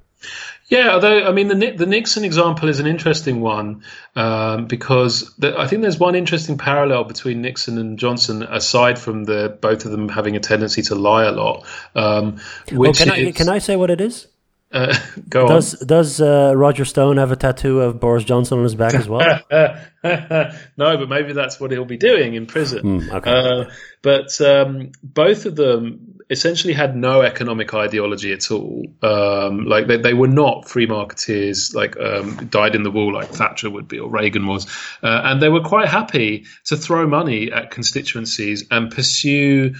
Yeah, 0.68 0.94
although 0.94 1.24
I 1.24 1.32
mean 1.32 1.46
the 1.46 1.70
the 1.70 1.86
Nixon 1.86 2.24
example 2.24 2.68
is 2.68 2.80
an 2.80 2.86
interesting 2.86 3.40
one 3.40 3.84
um, 4.16 4.66
because 4.66 5.32
the, 5.36 5.56
I 5.56 5.68
think 5.68 5.82
there's 5.82 5.98
one 5.98 6.16
interesting 6.16 6.58
parallel 6.58 7.04
between 7.04 7.40
Nixon 7.40 7.78
and 7.78 7.98
Johnson, 7.98 8.42
aside 8.42 8.98
from 8.98 9.24
the 9.24 9.56
both 9.60 9.84
of 9.84 9.92
them 9.92 10.08
having 10.08 10.34
a 10.34 10.40
tendency 10.40 10.82
to 10.82 10.96
lie 10.96 11.24
a 11.24 11.30
lot. 11.30 11.64
Um, 11.94 12.40
oh, 12.72 12.92
can 12.92 13.10
I 13.10 13.30
can 13.30 13.48
I 13.48 13.58
say 13.58 13.76
what 13.76 13.90
it 13.90 14.00
is? 14.00 14.26
Uh, 14.72 14.92
go 15.28 15.46
does, 15.46 15.80
on. 15.80 15.86
Does 15.86 16.20
uh, 16.20 16.52
Roger 16.56 16.84
Stone 16.84 17.18
have 17.18 17.30
a 17.30 17.36
tattoo 17.36 17.80
of 17.80 18.00
Boris 18.00 18.24
Johnson 18.24 18.58
on 18.58 18.64
his 18.64 18.74
back 18.74 18.94
as 18.94 19.08
well? 19.08 19.20
no, 19.52 20.50
but 20.76 21.08
maybe 21.08 21.32
that's 21.32 21.60
what 21.60 21.70
he'll 21.70 21.84
be 21.84 21.96
doing 21.96 22.34
in 22.34 22.46
prison. 22.46 23.00
Mm, 23.00 23.12
okay. 23.12 23.30
Uh, 23.30 23.70
but 24.02 24.40
um, 24.40 24.90
both 25.02 25.46
of 25.46 25.54
them 25.54 26.15
essentially 26.28 26.74
had 26.74 26.96
no 26.96 27.22
economic 27.22 27.72
ideology 27.72 28.32
at 28.32 28.50
all. 28.50 28.84
Um, 29.02 29.64
like 29.66 29.86
they, 29.86 29.96
they 29.96 30.14
were 30.14 30.28
not 30.28 30.68
free 30.68 30.86
marketeers, 30.86 31.74
like 31.74 31.96
um, 31.98 32.46
dyed 32.48 32.74
in 32.74 32.82
the 32.82 32.90
wool 32.90 33.12
like 33.12 33.28
Thatcher 33.28 33.70
would 33.70 33.86
be 33.86 33.98
or 33.98 34.10
Reagan 34.10 34.46
was, 34.46 34.66
uh, 35.02 35.22
and 35.24 35.40
they 35.40 35.48
were 35.48 35.60
quite 35.60 35.88
happy 35.88 36.46
to 36.64 36.76
throw 36.76 37.06
money 37.06 37.52
at 37.52 37.70
constituencies 37.70 38.64
and 38.70 38.90
pursue 38.90 39.74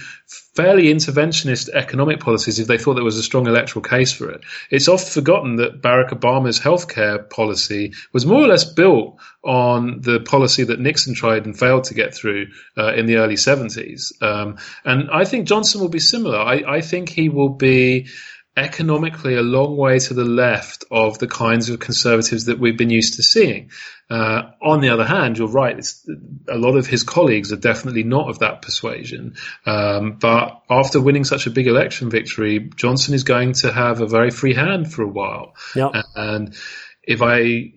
fairly 0.57 0.85
interventionist 0.85 1.69
economic 1.69 2.19
policies 2.19 2.57
if 2.57 2.65
they 2.65 2.79
thought 2.79 2.95
there 2.95 3.03
was 3.03 3.19
a 3.19 3.21
strong 3.21 3.45
electoral 3.45 3.83
case 3.83 4.11
for 4.11 4.31
it. 4.31 4.41
It's 4.71 4.87
often 4.87 5.11
forgotten 5.11 5.57
that 5.57 5.83
Barack 5.83 6.09
Obama's 6.09 6.59
healthcare 6.59 7.29
policy 7.29 7.93
was 8.11 8.25
more 8.25 8.41
or 8.41 8.47
less 8.47 8.65
built 8.65 9.19
on 9.43 10.01
the 10.01 10.19
policy 10.19 10.63
that 10.63 10.79
Nixon 10.79 11.13
tried 11.13 11.45
and 11.45 11.57
failed 11.57 11.83
to 11.85 11.93
get 11.93 12.15
through 12.15 12.47
uh, 12.75 12.91
in 12.95 13.05
the 13.05 13.17
early 13.17 13.35
70s. 13.35 14.19
Um, 14.23 14.57
and 14.83 15.11
I 15.11 15.25
think 15.25 15.47
Johnson 15.47 15.79
will 15.79 15.89
be 15.89 15.99
similar. 15.99 16.39
I, 16.39 16.63
I 16.77 16.81
think 16.81 17.09
he 17.09 17.29
will 17.29 17.49
be 17.49 18.07
economically 18.57 19.35
a 19.35 19.41
long 19.41 19.77
way 19.77 19.99
to 19.99 20.13
the 20.13 20.25
left 20.25 20.83
of 20.89 21.19
the 21.19 21.27
kinds 21.27 21.69
of 21.69 21.79
conservatives 21.79 22.45
that 22.45 22.59
we've 22.59 22.77
been 22.77 22.89
used 22.89 23.13
to 23.13 23.23
seeing. 23.23 23.69
Uh, 24.09 24.51
on 24.61 24.81
the 24.81 24.89
other 24.89 25.05
hand, 25.05 25.37
you're 25.37 25.47
right. 25.47 25.85
a 26.47 26.57
lot 26.57 26.75
of 26.75 26.87
his 26.87 27.03
colleagues 27.03 27.53
are 27.53 27.57
definitely 27.57 28.03
not 28.03 28.29
of 28.29 28.39
that 28.39 28.63
persuasion. 28.63 29.35
Um, 29.65 30.17
but 30.19 30.63
after 30.69 30.99
winning 30.99 31.23
such 31.23 31.45
a 31.45 31.51
big 31.51 31.67
election 31.67 32.09
victory, 32.09 32.71
Johnson 32.75 33.13
is 33.13 33.23
going 33.23 33.53
to 33.53 33.71
have 33.71 34.01
a 34.01 34.07
very 34.07 34.31
free 34.31 34.55
hand 34.55 34.91
for 34.91 35.03
a 35.03 35.07
while. 35.07 35.53
Yep. 35.75 35.91
And 36.15 36.55
if 37.03 37.21
I 37.21 37.73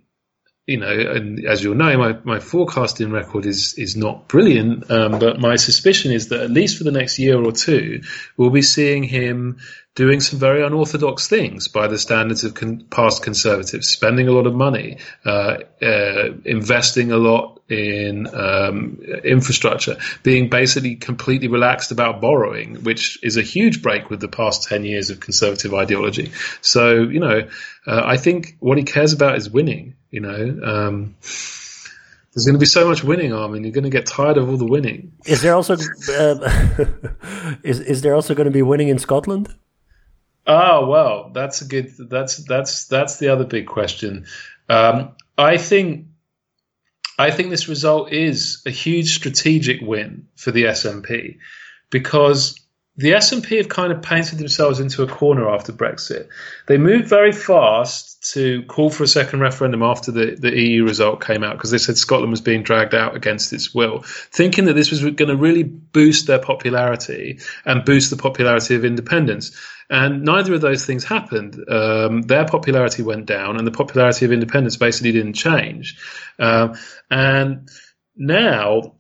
you 0.67 0.79
know, 0.79 0.93
and 0.93 1.45
as 1.47 1.63
you'll 1.65 1.75
know, 1.75 1.97
my, 1.99 2.19
my 2.25 2.39
forecasting 2.39 3.11
record 3.11 3.47
is 3.47 3.75
is 3.75 3.97
not 3.97 4.29
brilliant, 4.29 4.91
um, 4.91 5.19
but 5.19 5.41
my 5.41 5.57
suspicion 5.57 6.13
is 6.13 6.29
that 6.29 6.41
at 6.41 6.51
least 6.51 6.79
for 6.79 6.85
the 6.85 6.93
next 6.93 7.19
year 7.19 7.43
or 7.43 7.53
two, 7.53 8.03
we'll 8.37 8.51
be 8.51 8.63
seeing 8.63 9.03
him 9.03 9.59
doing 9.95 10.21
some 10.21 10.39
very 10.39 10.65
unorthodox 10.65 11.29
things 11.29 11.69
by 11.69 11.89
the 11.89 11.99
standards 11.99 12.45
of 12.45 12.55
con- 12.55 12.87
past 12.91 13.23
conservatives, 13.23 13.89
spending 13.89 14.29
a 14.29 14.33
lot 14.33 14.47
of 14.47 14.55
money, 14.55 14.99
uh, 15.25 15.57
uh, 15.83 16.29
investing 16.45 17.11
a 17.11 17.17
lot 17.17 17.60
in 17.71 18.27
um, 18.35 19.01
infrastructure, 19.25 19.97
being 20.23 20.51
basically 20.51 20.97
completely 20.97 21.49
relaxed 21.49 21.93
about 21.93 22.21
borrowing, 22.21 22.77
which 22.83 23.19
is 23.23 23.37
a 23.37 23.43
huge 23.43 23.83
break 23.83 24.11
with 24.11 24.21
the 24.21 24.29
past 24.29 24.69
10 24.69 24.85
years 24.85 25.11
of 25.11 25.21
conservative 25.21 25.73
ideology. 25.73 26.33
So, 26.61 27.03
you 27.03 27.21
know, 27.21 27.49
uh, 27.87 28.03
I 28.05 28.17
think 28.17 28.57
what 28.59 28.77
he 28.77 28.85
cares 28.85 29.13
about 29.13 29.37
is 29.37 29.49
winning, 29.49 29.95
you 30.11 30.21
know. 30.21 30.61
Um, 30.65 31.15
there's 32.35 32.45
going 32.45 32.55
to 32.55 32.61
be 32.61 32.67
so 32.67 32.89
much 32.89 33.03
winning, 33.03 33.33
Armen. 33.33 33.65
You're 33.65 33.73
going 33.73 33.85
to 33.85 33.91
get 33.91 34.07
tired 34.07 34.37
of 34.37 34.49
all 34.49 34.57
the 34.57 34.67
winning. 34.67 35.13
Is 35.27 35.43
there 35.43 35.55
also 35.55 35.75
uh, 35.75 37.57
is 37.65 37.81
is 37.81 38.03
there 38.03 38.15
also 38.15 38.35
going 38.35 38.45
to 38.45 38.53
be 38.53 38.63
winning 38.63 38.89
in 38.89 38.99
Scotland? 38.99 39.53
Oh 40.47 40.87
well, 40.87 41.31
that's 41.35 41.61
a 41.61 41.65
good. 41.65 41.93
That's 41.99 42.37
that's 42.37 42.85
that's 42.87 43.19
the 43.19 43.29
other 43.29 43.45
big 43.45 43.67
question. 43.67 44.27
Um, 44.69 45.17
I 45.37 45.57
think 45.57 46.07
I 47.21 47.31
think 47.31 47.51
this 47.51 47.69
result 47.69 48.13
is 48.13 48.63
a 48.65 48.71
huge 48.71 49.15
strategic 49.15 49.83
win 49.83 50.27
for 50.37 50.53
the 50.53 50.65
SNP 50.65 51.37
because 51.91 52.59
the 53.01 53.13
SNP 53.13 53.57
have 53.57 53.71
kind 53.71 53.93
of 53.93 54.03
painted 54.03 54.39
themselves 54.39 54.79
into 54.79 55.03
a 55.03 55.07
corner 55.07 55.49
after 55.49 55.73
Brexit. 55.73 56.29
They 56.67 56.77
moved 56.77 57.09
very 57.09 57.33
fast 57.33 58.33
to 58.35 58.63
call 58.65 58.91
for 58.91 59.05
a 59.05 59.09
second 59.09 59.41
referendum 59.41 59.83
after 59.83 60.13
the, 60.13 60.37
the 60.39 60.55
EU 60.55 60.85
result 60.85 61.25
came 61.25 61.43
out 61.43 61.57
because 61.57 61.71
they 61.71 61.79
said 61.79 61.97
Scotland 61.97 62.31
was 62.31 62.43
being 62.43 62.63
dragged 62.63 62.95
out 62.95 63.17
against 63.17 63.55
its 63.55 63.75
will, 63.75 64.03
thinking 64.05 64.67
that 64.67 64.75
this 64.75 64.91
was 64.91 65.01
going 65.01 65.29
to 65.29 65.37
really 65.37 65.63
boost 65.63 66.27
their 66.27 66.41
popularity 66.41 67.39
and 67.65 67.87
boost 67.87 68.11
the 68.11 68.19
popularity 68.19 68.75
of 68.75 68.85
independence. 68.85 69.57
And 69.89 70.23
neither 70.23 70.53
of 70.53 70.61
those 70.61 70.85
things 70.85 71.03
happened. 71.03 71.59
Um, 71.71 72.21
their 72.21 72.45
popularity 72.45 73.03
went 73.03 73.25
down, 73.25 73.57
and 73.57 73.67
the 73.67 73.73
popularity 73.73 74.27
of 74.27 74.33
independence 74.33 74.77
basically 74.77 75.13
didn't 75.13 75.33
change. 75.33 75.97
Uh, 76.39 76.77
and 77.11 77.71
now 78.15 78.97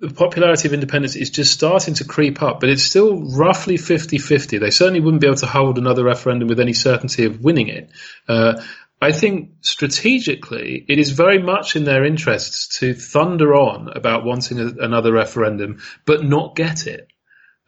the 0.00 0.08
popularity 0.14 0.66
of 0.66 0.72
independence 0.72 1.14
is 1.14 1.28
just 1.28 1.52
starting 1.52 1.94
to 1.94 2.04
creep 2.04 2.42
up, 2.42 2.60
but 2.60 2.70
it's 2.70 2.82
still 2.82 3.22
roughly 3.36 3.76
50 3.76 4.18
50. 4.18 4.58
They 4.58 4.70
certainly 4.70 5.00
wouldn't 5.00 5.20
be 5.20 5.26
able 5.26 5.36
to 5.36 5.46
hold 5.46 5.76
another 5.76 6.04
referendum 6.04 6.48
with 6.48 6.58
any 6.58 6.72
certainty 6.72 7.26
of 7.26 7.40
winning 7.40 7.68
it. 7.68 7.90
Uh, 8.26 8.62
I 9.02 9.12
think 9.12 9.50
strategically, 9.60 10.84
it 10.88 10.98
is 10.98 11.10
very 11.10 11.38
much 11.42 11.76
in 11.76 11.84
their 11.84 12.04
interests 12.04 12.78
to 12.78 12.94
thunder 12.94 13.54
on 13.54 13.88
about 13.94 14.24
wanting 14.24 14.58
a, 14.58 14.66
another 14.80 15.12
referendum, 15.12 15.80
but 16.06 16.24
not 16.24 16.56
get 16.56 16.86
it. 16.86 17.08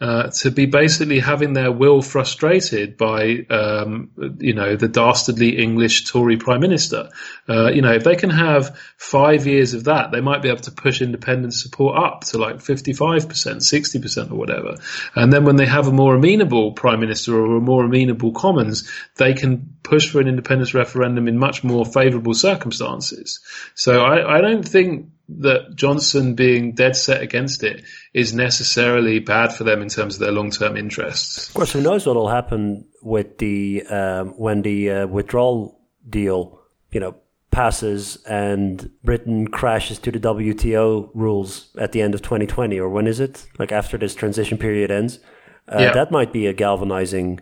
Uh, 0.01 0.28
to 0.31 0.51
be 0.51 0.66
basically 0.66 1.20
having 1.20 1.52
their 1.52 1.70
will 1.70 2.02
frustrated 2.02 2.97
by, 2.97 3.36
um, 3.51 4.10
you 4.40 4.52
know, 4.52 4.74
the 4.74 4.89
dastardly 4.89 5.62
English 5.62 6.10
Tory 6.10 6.36
Prime 6.36 6.60
Minister. 6.60 7.09
Uh, 7.48 7.70
you 7.70 7.82
know, 7.82 7.93
if 7.93 8.02
they 8.02 8.16
can 8.16 8.31
have 8.31 8.77
five 8.97 9.47
years 9.47 9.74
of 9.74 9.85
that, 9.85 10.10
they 10.10 10.20
might 10.20 10.43
be 10.43 10.48
able 10.48 10.62
to 10.62 10.73
push 10.73 11.02
independent 11.02 11.55
support 11.55 11.97
up 11.97 12.24
to 12.24 12.39
like 12.39 12.56
55%, 12.56 13.27
60% 13.28 14.32
or 14.32 14.35
whatever. 14.35 14.74
And 15.14 15.32
then 15.32 15.44
when 15.44 15.55
they 15.55 15.66
have 15.66 15.86
a 15.86 15.93
more 15.93 16.16
amenable 16.16 16.73
Prime 16.73 16.98
Minister 16.98 17.39
or 17.39 17.59
a 17.59 17.60
more 17.60 17.85
amenable 17.85 18.32
Commons, 18.32 18.90
they 19.19 19.35
can 19.35 19.77
push 19.85 20.10
for 20.10 20.20
an 20.20 20.27
independence 20.27 20.74
referendum 20.74 21.28
in 21.28 21.39
much 21.39 21.62
more 21.62 21.85
favourable 21.85 22.35
circumstances. 22.35 23.39
So 23.77 24.01
I, 24.01 24.39
I 24.39 24.40
don't 24.40 24.66
think 24.66 25.10
that 25.41 25.75
Johnson 25.75 26.35
being 26.35 26.73
dead 26.73 26.97
set 26.97 27.23
against 27.23 27.63
it 27.63 27.85
is 28.15 28.33
necessarily 28.33 29.19
bad 29.19 29.53
for 29.53 29.65
them 29.65 29.83
in 29.83 29.89
terms 29.89 30.15
of 30.15 30.21
their 30.21 30.33
long 30.33 30.51
term 30.51 30.77
interests. 30.77 31.49
Of 31.49 31.55
course, 31.55 31.73
who 31.73 31.81
knows 31.81 32.07
what 32.07 32.17
will 32.17 32.29
happen 32.29 32.87
with 33.03 33.39
the 33.39 33.85
um, 33.87 34.31
when 34.31 34.63
the 34.63 34.91
uh, 34.91 35.07
withdrawal 35.07 35.81
deal, 36.09 36.61
you 36.91 37.01
know, 37.01 37.15
passes 37.51 38.17
and 38.25 38.91
Britain 39.05 39.47
crashes 39.49 39.99
to 40.01 40.11
the 40.11 40.19
WTO 40.19 41.11
rules 41.15 41.75
at 41.79 41.93
the 41.93 42.03
end 42.03 42.15
of 42.15 42.23
2020, 42.23 42.79
or 42.79 42.89
when 42.89 43.07
is 43.07 43.21
it? 43.21 43.47
Like 43.59 43.73
after 43.73 43.97
this 43.97 44.15
transition 44.15 44.59
period 44.59 44.91
ends, 44.91 45.21
uh, 45.69 45.79
yeah. 45.79 45.93
that 45.93 46.11
might 46.11 46.33
be 46.33 46.47
a 46.47 46.53
galvanizing 46.53 47.41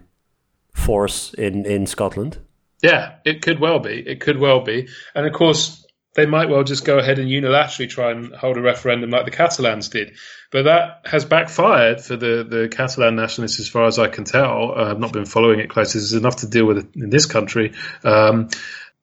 force 0.73 1.35
in 1.35 1.67
in 1.67 1.87
Scotland. 1.87 2.39
Yeah, 2.83 3.17
it 3.25 3.43
could 3.43 3.61
well 3.61 3.79
be. 3.79 4.03
It 4.07 4.21
could 4.21 4.39
well 4.39 4.61
be, 4.61 4.89
and 5.15 5.27
of 5.27 5.33
course 5.33 5.87
they 6.21 6.27
might 6.27 6.51
well 6.51 6.65
just 6.65 6.85
go 6.85 6.99
ahead 6.99 7.19
and 7.19 7.31
unilaterally 7.31 7.89
try 7.89 8.11
and 8.11 8.35
hold 8.35 8.59
a 8.59 8.61
referendum 8.61 9.09
like 9.09 9.25
the 9.25 9.31
Catalans 9.31 9.89
did. 9.89 10.17
But 10.53 10.65
that 10.65 11.01
has 11.07 11.25
backfired 11.25 12.03
for 12.03 12.17
the, 12.17 12.47
the 12.47 12.69
Catalan 12.71 13.17
nationalists, 13.17 13.59
as 13.59 13.69
far 13.71 13.87
as 13.87 13.99
I 13.99 14.09
can 14.09 14.25
tell. 14.25 14.73
I've 14.77 14.99
not 14.99 15.15
been 15.15 15.25
following 15.25 15.61
it 15.61 15.71
closely. 15.71 15.99
There's 16.01 16.13
enough 16.13 16.37
to 16.37 16.47
deal 16.47 16.67
with 16.67 16.79
it 16.79 16.89
in 16.95 17.09
this 17.09 17.25
country. 17.25 17.73
Um, 18.05 18.51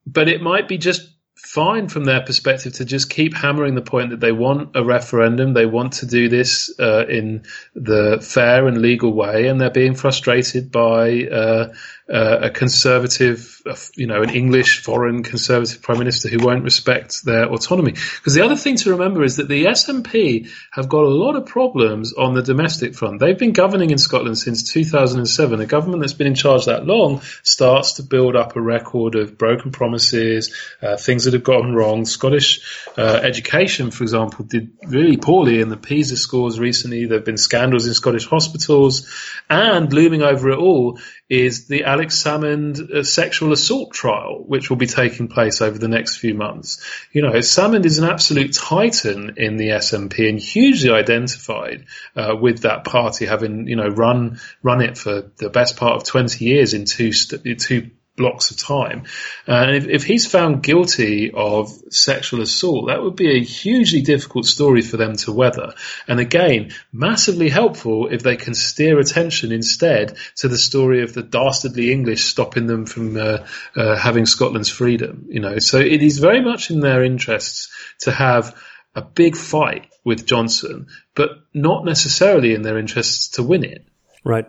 but 0.05 0.29
it 0.29 0.41
might 0.41 0.67
be 0.67 0.77
just 0.77 1.09
fine 1.35 1.87
from 1.87 2.03
their 2.03 2.21
perspective 2.21 2.73
to 2.73 2.85
just 2.85 3.09
keep 3.09 3.33
hammering 3.33 3.73
the 3.73 3.81
point 3.81 4.11
that 4.11 4.19
they 4.19 4.31
want 4.31 4.75
a 4.75 4.83
referendum, 4.83 5.53
they 5.53 5.65
want 5.65 5.93
to 5.93 6.05
do 6.05 6.29
this 6.29 6.71
uh, 6.79 7.05
in 7.07 7.43
the 7.73 8.19
fair 8.21 8.67
and 8.67 8.79
legal 8.79 9.11
way, 9.11 9.47
and 9.47 9.59
they're 9.59 9.71
being 9.71 9.95
frustrated 9.95 10.71
by 10.71 11.23
uh, 11.23 11.73
uh, 12.11 12.39
a 12.43 12.49
conservative, 12.49 13.61
you 13.95 14.07
know, 14.07 14.21
an 14.21 14.29
English 14.29 14.81
foreign 14.81 15.23
conservative 15.23 15.81
prime 15.81 15.99
minister 15.99 16.29
who 16.29 16.37
won't 16.39 16.63
respect 16.63 17.25
their 17.25 17.45
autonomy. 17.45 17.91
Because 17.91 18.33
the 18.33 18.43
other 18.43 18.55
thing 18.55 18.77
to 18.77 18.91
remember 18.91 19.23
is 19.23 19.37
that 19.37 19.49
the 19.49 19.65
SNP 19.65 20.49
have 20.71 20.87
got 20.87 21.03
a 21.03 21.09
lot 21.09 21.35
of 21.35 21.45
problems 21.45 22.13
on 22.13 22.33
the 22.33 22.41
domestic 22.41 22.95
front. 22.95 23.19
They've 23.19 23.37
been 23.37 23.51
governing 23.51 23.91
in 23.91 23.97
Scotland 23.97 24.37
since 24.37 24.71
2007. 24.71 25.59
A 25.59 25.65
government 25.65 26.01
that's 26.01 26.13
been 26.13 26.27
in 26.27 26.35
charge 26.35 26.65
that 26.65 26.85
long 26.85 27.21
starts 27.43 27.93
to 27.93 28.03
build 28.03 28.35
up 28.35 28.55
a 28.55 28.61
record 28.61 29.15
of 29.15 29.37
broken 29.37 29.71
promises, 29.71 30.55
uh, 30.81 30.95
things 30.95 31.25
that 31.25 31.33
have 31.33 31.43
gone 31.43 31.73
wrong. 31.73 32.05
Scottish 32.05 32.61
uh, 32.97 33.19
education, 33.21 33.91
for 33.91 34.03
example, 34.03 34.45
did 34.45 34.71
really 34.87 35.17
poorly 35.17 35.59
in 35.59 35.67
the 35.67 35.77
PISA 35.77 36.15
scores 36.15 36.57
recently. 36.57 37.05
There 37.05 37.17
have 37.17 37.25
been 37.25 37.37
scandals 37.37 37.85
in 37.85 37.93
Scottish 37.93 38.27
hospitals, 38.27 39.13
and 39.49 39.91
looming 39.91 40.21
over 40.21 40.51
it 40.51 40.57
all 40.57 40.99
is 41.29 41.67
the 41.67 41.83
Alex 41.97 42.21
Salmond 42.23 43.07
sexual 43.07 43.51
assault 43.51 43.91
trial, 43.91 44.43
which 44.45 44.69
will 44.69 44.77
be 44.77 44.85
taking 44.85 45.27
place 45.27 45.63
over 45.63 45.79
the 45.79 45.87
next 45.87 46.17
few 46.17 46.35
months. 46.35 46.79
You 47.11 47.23
know, 47.23 47.31
Salmond 47.31 47.85
is 47.85 47.97
an 47.97 48.07
absolute 48.07 48.53
titan 48.53 49.33
in 49.37 49.57
the 49.57 49.69
SNP 49.69 50.29
and 50.29 50.37
hugely 50.37 50.91
identified 50.91 51.87
uh, 52.15 52.35
with 52.39 52.59
that 52.59 52.83
party, 52.83 53.25
having 53.25 53.67
you 53.67 53.75
know 53.75 53.87
run 53.87 54.39
run 54.61 54.81
it 54.81 54.95
for 54.95 55.31
the 55.37 55.49
best 55.49 55.77
part 55.77 55.95
of 55.95 56.03
twenty 56.03 56.45
years 56.45 56.75
in 56.75 56.85
two 56.85 57.11
st- 57.11 57.59
two 57.59 57.89
blocks 58.17 58.51
of 58.51 58.57
time. 58.57 59.03
And 59.45 59.75
if, 59.75 59.87
if, 59.87 60.03
he's 60.03 60.27
found 60.27 60.63
guilty 60.63 61.31
of 61.31 61.69
sexual 61.89 62.41
assault, 62.41 62.87
that 62.87 63.01
would 63.01 63.15
be 63.15 63.37
a 63.37 63.43
hugely 63.43 64.01
difficult 64.01 64.45
story 64.45 64.81
for 64.81 64.97
them 64.97 65.15
to 65.17 65.31
weather. 65.31 65.73
And 66.07 66.19
again, 66.19 66.73
massively 66.91 67.47
helpful 67.47 68.07
if 68.07 68.23
they 68.23 68.35
can 68.35 68.55
steer 68.55 68.99
attention 68.99 69.51
instead 69.51 70.17
to 70.37 70.47
the 70.47 70.57
story 70.57 71.03
of 71.03 71.13
the 71.13 71.23
dastardly 71.23 71.91
English 71.91 72.25
stopping 72.25 72.65
them 72.65 72.85
from 72.85 73.15
uh, 73.15 73.45
uh, 73.75 73.95
having 73.95 74.25
Scotland's 74.25 74.69
freedom. 74.69 75.27
You 75.29 75.39
know, 75.39 75.59
so 75.59 75.79
it 75.79 76.01
is 76.01 76.17
very 76.17 76.41
much 76.41 76.71
in 76.71 76.81
their 76.81 77.03
interests 77.03 77.69
to 77.99 78.11
have 78.11 78.55
a 78.95 79.01
big 79.01 79.37
fight 79.37 79.87
with 80.03 80.25
Johnson, 80.25 80.87
but 81.13 81.29
not 81.53 81.85
necessarily 81.85 82.55
in 82.55 82.63
their 82.63 82.79
interests 82.79 83.29
to 83.29 83.43
win 83.43 83.63
it. 83.63 83.85
Right. 84.23 84.47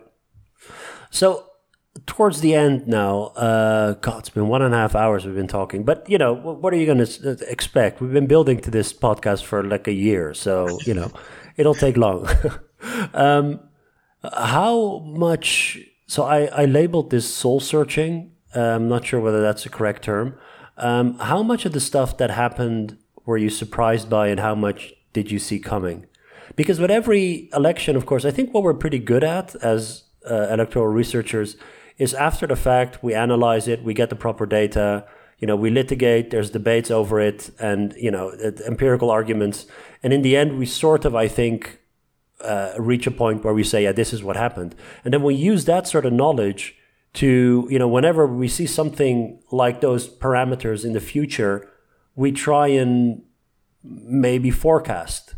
So 1.11 1.48
towards 2.07 2.41
the 2.41 2.55
end 2.55 2.87
now, 2.87 3.33
uh, 3.37 3.95
God, 3.95 4.21
it's 4.21 4.31
been 4.31 4.49
one 4.49 4.63
and 4.63 4.75
a 4.75 4.77
half 4.77 4.95
hours 4.95 5.25
we've 5.25 5.35
been 5.35 5.49
talking. 5.49 5.85
But 5.85 6.09
you 6.09 6.19
know, 6.19 6.35
what 6.35 6.73
are 6.73 6.77
you 6.77 6.87
going 6.87 7.05
to 7.05 7.31
uh, 7.31 7.37
expect? 7.49 8.01
We've 8.01 8.13
been 8.13 8.27
building 8.27 8.61
to 8.61 8.71
this 8.71 8.93
podcast 8.93 9.45
for 9.45 9.63
like 9.63 9.87
a 9.89 9.93
year, 9.93 10.35
so 10.35 10.79
you 10.85 10.95
know, 10.95 11.11
it'll 11.57 11.75
take 11.75 11.97
long. 11.97 12.29
um, 13.15 13.61
how 14.23 14.99
much? 15.01 15.79
So 16.07 16.25
I, 16.25 16.47
I 16.47 16.65
labeled 16.65 17.11
this 17.11 17.33
soul 17.33 17.61
searching. 17.61 18.33
Uh, 18.55 18.61
I'm 18.61 18.89
not 18.89 19.07
sure 19.07 19.21
whether 19.21 19.43
that's 19.43 19.65
the 19.65 19.69
correct 19.69 20.03
term. 20.03 20.39
Um, 20.79 21.19
how 21.19 21.43
much 21.43 21.67
of 21.67 21.73
the 21.73 21.81
stuff 21.81 22.17
that 22.19 22.31
happened 22.31 22.97
were 23.27 23.37
you 23.37 23.51
surprised 23.51 24.09
by, 24.09 24.29
and 24.29 24.41
how 24.41 24.55
much 24.55 24.95
did 25.13 25.31
you 25.31 25.39
see 25.39 25.59
coming? 25.59 26.07
Because 26.57 26.81
with 26.81 26.91
every 26.91 27.51
election, 27.53 27.95
of 27.95 28.07
course, 28.07 28.25
I 28.25 28.31
think 28.31 28.55
what 28.55 28.63
we're 28.63 28.75
pretty 28.75 28.99
good 28.99 29.23
at 29.23 29.55
as 29.57 30.05
uh, 30.29 30.49
electoral 30.51 30.87
researchers 30.87 31.57
is 31.99 32.15
after 32.15 32.47
the 32.47 32.57
fact, 32.57 33.03
we 33.03 33.15
analyze 33.15 33.69
it, 33.69 33.83
we 33.83 33.95
get 33.95 34.11
the 34.11 34.17
proper 34.17 34.47
data, 34.47 35.05
you 35.39 35.47
know, 35.47 35.57
we 35.57 35.71
litigate, 35.71 36.31
there's 36.31 36.51
debates 36.51 36.91
over 36.91 37.21
it, 37.21 37.51
and, 37.61 37.95
you 37.97 38.11
know, 38.11 38.31
empirical 38.67 39.11
arguments. 39.11 39.67
And 40.03 40.13
in 40.13 40.23
the 40.23 40.37
end, 40.37 40.59
we 40.59 40.67
sort 40.67 41.05
of, 41.05 41.15
I 41.15 41.29
think, 41.29 41.81
uh, 42.41 42.73
reach 42.79 43.07
a 43.07 43.11
point 43.11 43.45
where 43.45 43.55
we 43.55 43.65
say, 43.65 43.85
yeah, 43.85 43.93
this 43.93 44.13
is 44.13 44.23
what 44.23 44.37
happened. 44.37 44.75
And 45.05 45.13
then 45.13 45.23
we 45.23 45.35
use 45.35 45.65
that 45.65 45.87
sort 45.89 46.07
of 46.07 46.13
knowledge 46.13 46.77
to, 47.15 47.67
you 47.71 47.79
know, 47.79 47.89
whenever 47.89 48.27
we 48.27 48.49
see 48.49 48.67
something 48.67 49.41
like 49.51 49.81
those 49.81 50.09
parameters 50.09 50.85
in 50.85 50.93
the 50.93 51.01
future, 51.01 51.69
we 52.15 52.33
try 52.33 52.69
and 52.69 53.23
maybe 53.83 54.51
forecast. 54.51 55.35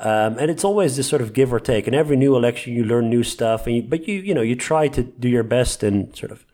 Um, 0.00 0.38
and 0.38 0.48
it's 0.50 0.64
always 0.64 0.96
this 0.96 1.08
sort 1.08 1.22
of 1.22 1.32
give 1.32 1.52
or 1.52 1.58
take. 1.58 1.88
In 1.88 1.94
every 1.94 2.16
new 2.16 2.36
election, 2.36 2.72
you 2.72 2.84
learn 2.84 3.10
new 3.10 3.24
stuff, 3.24 3.66
and 3.66 3.76
you, 3.76 3.82
but 3.82 4.06
you, 4.06 4.20
you 4.20 4.32
know, 4.32 4.42
you 4.42 4.54
try 4.54 4.86
to 4.88 5.02
do 5.02 5.28
your 5.28 5.42
best 5.42 5.82
and 5.82 6.14
sort 6.16 6.30
of 6.30 6.46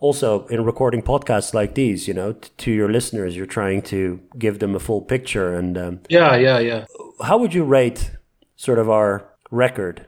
also 0.00 0.46
in 0.46 0.64
recording 0.64 1.02
podcasts 1.02 1.52
like 1.52 1.74
these, 1.74 2.08
you 2.08 2.14
know, 2.14 2.32
t- 2.32 2.48
to 2.56 2.70
your 2.70 2.90
listeners, 2.90 3.36
you're 3.36 3.46
trying 3.46 3.82
to 3.82 4.20
give 4.38 4.58
them 4.58 4.74
a 4.74 4.78
full 4.78 5.02
picture. 5.02 5.54
And 5.54 5.76
um, 5.76 6.00
yeah, 6.08 6.36
yeah, 6.36 6.58
yeah. 6.60 6.86
How 7.22 7.36
would 7.38 7.52
you 7.52 7.64
rate 7.64 8.10
sort 8.56 8.78
of 8.78 8.88
our 8.88 9.28
record? 9.50 10.06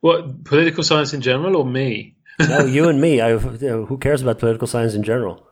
What 0.00 0.44
political 0.44 0.82
science 0.82 1.12
in 1.12 1.20
general, 1.20 1.56
or 1.56 1.66
me? 1.66 2.16
no, 2.40 2.64
you 2.64 2.88
and 2.88 3.00
me. 3.00 3.20
I, 3.20 3.28
you 3.36 3.58
know, 3.60 3.84
who 3.86 3.98
cares 3.98 4.22
about 4.22 4.38
political 4.38 4.66
science 4.66 4.94
in 4.94 5.02
general? 5.02 5.46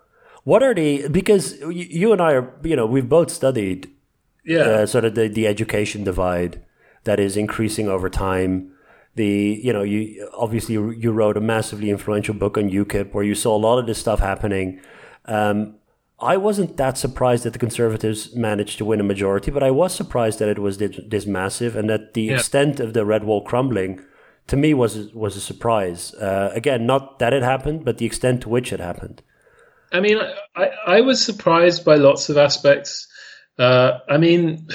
What 0.44 0.62
are 0.62 0.74
the 0.74 1.08
because 1.08 1.60
you 1.60 2.12
and 2.12 2.20
I 2.20 2.32
are 2.32 2.52
you 2.64 2.76
know 2.76 2.86
we've 2.86 3.08
both 3.08 3.30
studied 3.30 3.90
yeah 4.44 4.60
uh, 4.60 4.86
sort 4.86 5.04
of 5.04 5.14
the 5.14 5.28
the 5.28 5.46
education 5.46 6.04
divide 6.04 6.62
that 7.04 7.18
is 7.20 7.36
increasing 7.36 7.88
over 7.88 8.08
time. 8.08 8.70
The 9.14 9.60
you 9.62 9.72
know 9.72 9.82
you 9.82 10.28
obviously 10.34 10.74
you 10.74 11.12
wrote 11.12 11.36
a 11.36 11.40
massively 11.40 11.90
influential 11.90 12.34
book 12.34 12.56
on 12.56 12.70
UKIP 12.70 13.12
where 13.12 13.24
you 13.24 13.34
saw 13.34 13.54
a 13.54 13.58
lot 13.58 13.78
of 13.78 13.86
this 13.86 13.98
stuff 13.98 14.20
happening. 14.20 14.80
Um, 15.26 15.74
I 16.18 16.36
wasn't 16.36 16.76
that 16.76 16.96
surprised 16.96 17.44
that 17.44 17.52
the 17.52 17.58
Conservatives 17.58 18.34
managed 18.34 18.78
to 18.78 18.84
win 18.84 19.00
a 19.00 19.04
majority, 19.04 19.50
but 19.50 19.62
I 19.62 19.72
was 19.72 19.92
surprised 19.92 20.38
that 20.38 20.48
it 20.48 20.58
was 20.58 20.78
this, 20.78 20.98
this 21.08 21.26
massive 21.26 21.74
and 21.74 21.90
that 21.90 22.14
the 22.14 22.22
yeah. 22.22 22.34
extent 22.34 22.78
of 22.78 22.94
the 22.94 23.04
red 23.04 23.24
wall 23.24 23.42
crumbling 23.42 24.00
to 24.46 24.56
me 24.56 24.72
was 24.72 25.12
was 25.12 25.36
a 25.36 25.40
surprise. 25.40 26.14
Uh, 26.14 26.50
again, 26.54 26.86
not 26.86 27.18
that 27.18 27.34
it 27.34 27.42
happened, 27.42 27.84
but 27.84 27.98
the 27.98 28.06
extent 28.06 28.42
to 28.42 28.48
which 28.48 28.72
it 28.72 28.80
happened. 28.80 29.22
I 29.92 30.00
mean, 30.00 30.18
I, 30.56 30.70
I 30.86 31.00
was 31.02 31.22
surprised 31.22 31.84
by 31.84 31.96
lots 31.96 32.30
of 32.30 32.38
aspects. 32.38 33.08
Uh, 33.58 33.98
I 34.08 34.18
mean, 34.18 34.68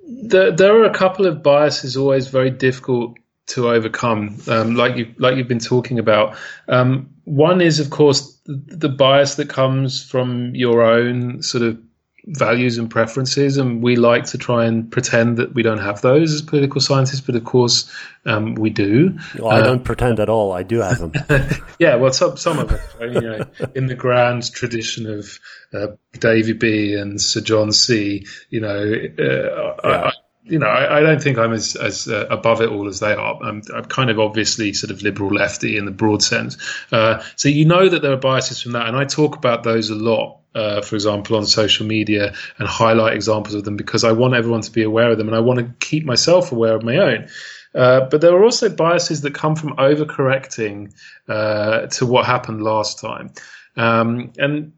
there, 0.00 0.52
there 0.52 0.76
are 0.76 0.84
a 0.84 0.94
couple 0.94 1.26
of 1.26 1.42
biases 1.42 1.96
always 1.96 2.28
very 2.28 2.50
difficult 2.50 3.18
to 3.48 3.70
overcome, 3.70 4.38
um, 4.48 4.74
like 4.74 4.96
you 4.96 5.14
like 5.18 5.36
you've 5.36 5.48
been 5.48 5.58
talking 5.58 5.98
about. 5.98 6.36
Um, 6.68 7.10
one 7.24 7.60
is, 7.60 7.78
of 7.78 7.90
course, 7.90 8.38
the, 8.44 8.56
the 8.76 8.88
bias 8.88 9.36
that 9.36 9.48
comes 9.48 10.02
from 10.02 10.54
your 10.54 10.82
own 10.82 11.42
sort 11.42 11.62
of 11.62 11.78
values 12.26 12.78
and 12.78 12.90
preferences, 12.90 13.56
and 13.56 13.82
we 13.82 13.96
like 13.96 14.24
to 14.24 14.38
try 14.38 14.64
and 14.64 14.90
pretend 14.90 15.36
that 15.36 15.54
we 15.54 15.62
don't 15.62 15.78
have 15.78 16.02
those 16.02 16.32
as 16.32 16.42
political 16.42 16.80
scientists, 16.80 17.20
but 17.20 17.36
of 17.36 17.44
course 17.44 17.90
um, 18.24 18.54
we 18.54 18.70
do. 18.70 19.16
Well, 19.38 19.48
I 19.48 19.60
uh, 19.60 19.64
don't 19.64 19.84
pretend 19.84 20.18
at 20.18 20.28
all. 20.28 20.52
I 20.52 20.62
do 20.62 20.80
have 20.80 20.98
them. 20.98 21.12
yeah, 21.78 21.94
well, 21.96 22.12
some 22.12 22.36
some 22.36 22.58
of 22.58 22.72
us, 22.72 22.94
right? 23.00 23.12
you 23.12 23.20
know, 23.20 23.46
in 23.74 23.86
the 23.86 23.94
grand 23.94 24.52
tradition 24.52 25.06
of 25.08 25.38
uh, 25.72 25.94
Davy 26.18 26.52
B 26.52 26.94
and 26.94 27.20
Sir 27.20 27.40
John 27.40 27.72
C. 27.72 28.26
You 28.50 28.60
know, 28.60 28.92
uh, 29.18 29.76
yeah. 29.84 30.02
I, 30.02 30.12
you 30.48 30.58
know, 30.58 30.66
I, 30.66 30.98
I, 30.98 31.00
don't 31.00 31.20
think 31.20 31.38
I'm 31.38 31.52
as, 31.52 31.74
as 31.74 32.06
uh, 32.06 32.26
above 32.30 32.60
it 32.60 32.68
all 32.68 32.86
as 32.86 33.00
they 33.00 33.12
are. 33.12 33.42
I'm, 33.42 33.62
I'm, 33.74 33.84
kind 33.86 34.10
of 34.10 34.20
obviously 34.20 34.72
sort 34.74 34.92
of 34.92 35.02
liberal 35.02 35.34
lefty 35.34 35.76
in 35.76 35.86
the 35.86 35.90
broad 35.90 36.22
sense. 36.22 36.56
Uh, 36.92 37.20
so 37.34 37.48
you 37.48 37.64
know 37.64 37.88
that 37.88 38.00
there 38.00 38.12
are 38.12 38.16
biases 38.16 38.62
from 38.62 38.72
that, 38.72 38.86
and 38.86 38.96
I 38.96 39.04
talk 39.04 39.36
about 39.36 39.64
those 39.64 39.90
a 39.90 39.96
lot 39.96 40.38
uh, 40.56 40.80
for 40.80 40.94
example, 40.94 41.36
on 41.36 41.46
social 41.46 41.86
media 41.86 42.34
and 42.58 42.66
highlight 42.66 43.14
examples 43.14 43.54
of 43.54 43.64
them 43.64 43.76
because 43.76 44.04
I 44.04 44.12
want 44.12 44.34
everyone 44.34 44.62
to 44.62 44.72
be 44.72 44.82
aware 44.82 45.10
of 45.10 45.18
them 45.18 45.28
and 45.28 45.36
I 45.36 45.40
want 45.40 45.58
to 45.60 45.86
keep 45.86 46.04
myself 46.04 46.50
aware 46.50 46.74
of 46.74 46.82
my 46.82 46.96
own. 46.96 47.28
Uh, 47.74 48.08
but 48.08 48.22
there 48.22 48.34
are 48.34 48.42
also 48.42 48.70
biases 48.70 49.20
that 49.20 49.34
come 49.34 49.54
from 49.54 49.76
overcorrecting 49.76 50.94
uh, 51.28 51.86
to 51.88 52.06
what 52.06 52.24
happened 52.24 52.62
last 52.62 53.00
time. 53.00 53.32
Um, 53.76 54.32
and 54.38 54.72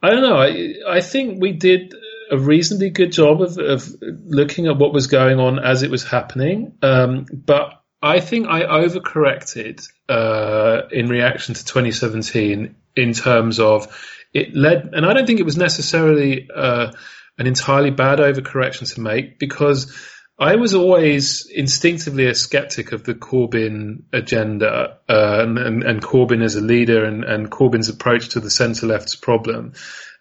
I 0.00 0.10
don't 0.10 0.22
know, 0.22 0.36
I, 0.36 0.74
I 0.88 1.00
think 1.00 1.42
we 1.42 1.52
did 1.52 1.92
a 2.30 2.38
reasonably 2.38 2.90
good 2.90 3.10
job 3.10 3.42
of, 3.42 3.58
of 3.58 3.88
looking 4.00 4.68
at 4.68 4.76
what 4.76 4.92
was 4.92 5.08
going 5.08 5.40
on 5.40 5.58
as 5.58 5.82
it 5.82 5.90
was 5.90 6.04
happening. 6.04 6.74
Um, 6.82 7.26
but 7.32 7.82
I 8.00 8.20
think 8.20 8.46
I 8.46 8.62
overcorrected 8.62 9.84
uh, 10.08 10.82
in 10.92 11.08
reaction 11.08 11.54
to 11.54 11.64
2017 11.64 12.76
in 12.94 13.12
terms 13.12 13.58
of 13.58 13.86
it 14.32 14.54
led, 14.54 14.90
and 14.92 15.06
I 15.06 15.12
don't 15.12 15.26
think 15.26 15.40
it 15.40 15.44
was 15.44 15.56
necessarily 15.56 16.48
uh, 16.54 16.92
an 17.38 17.46
entirely 17.46 17.90
bad 17.90 18.18
overcorrection 18.18 18.92
to 18.94 19.00
make 19.00 19.38
because 19.38 19.94
I 20.38 20.54
was 20.54 20.72
always 20.72 21.46
instinctively 21.46 22.26
a 22.26 22.34
skeptic 22.34 22.92
of 22.92 23.02
the 23.02 23.14
Corbyn 23.14 24.04
agenda 24.12 24.98
uh, 25.08 25.40
and, 25.40 25.58
and, 25.58 25.82
and, 25.82 26.00
Corbyn 26.00 26.44
as 26.44 26.54
a 26.54 26.60
leader 26.60 27.04
and, 27.04 27.24
and 27.24 27.50
Corbyn's 27.50 27.88
approach 27.88 28.30
to 28.30 28.40
the 28.40 28.50
centre 28.50 28.86
left's 28.86 29.16
problem. 29.16 29.72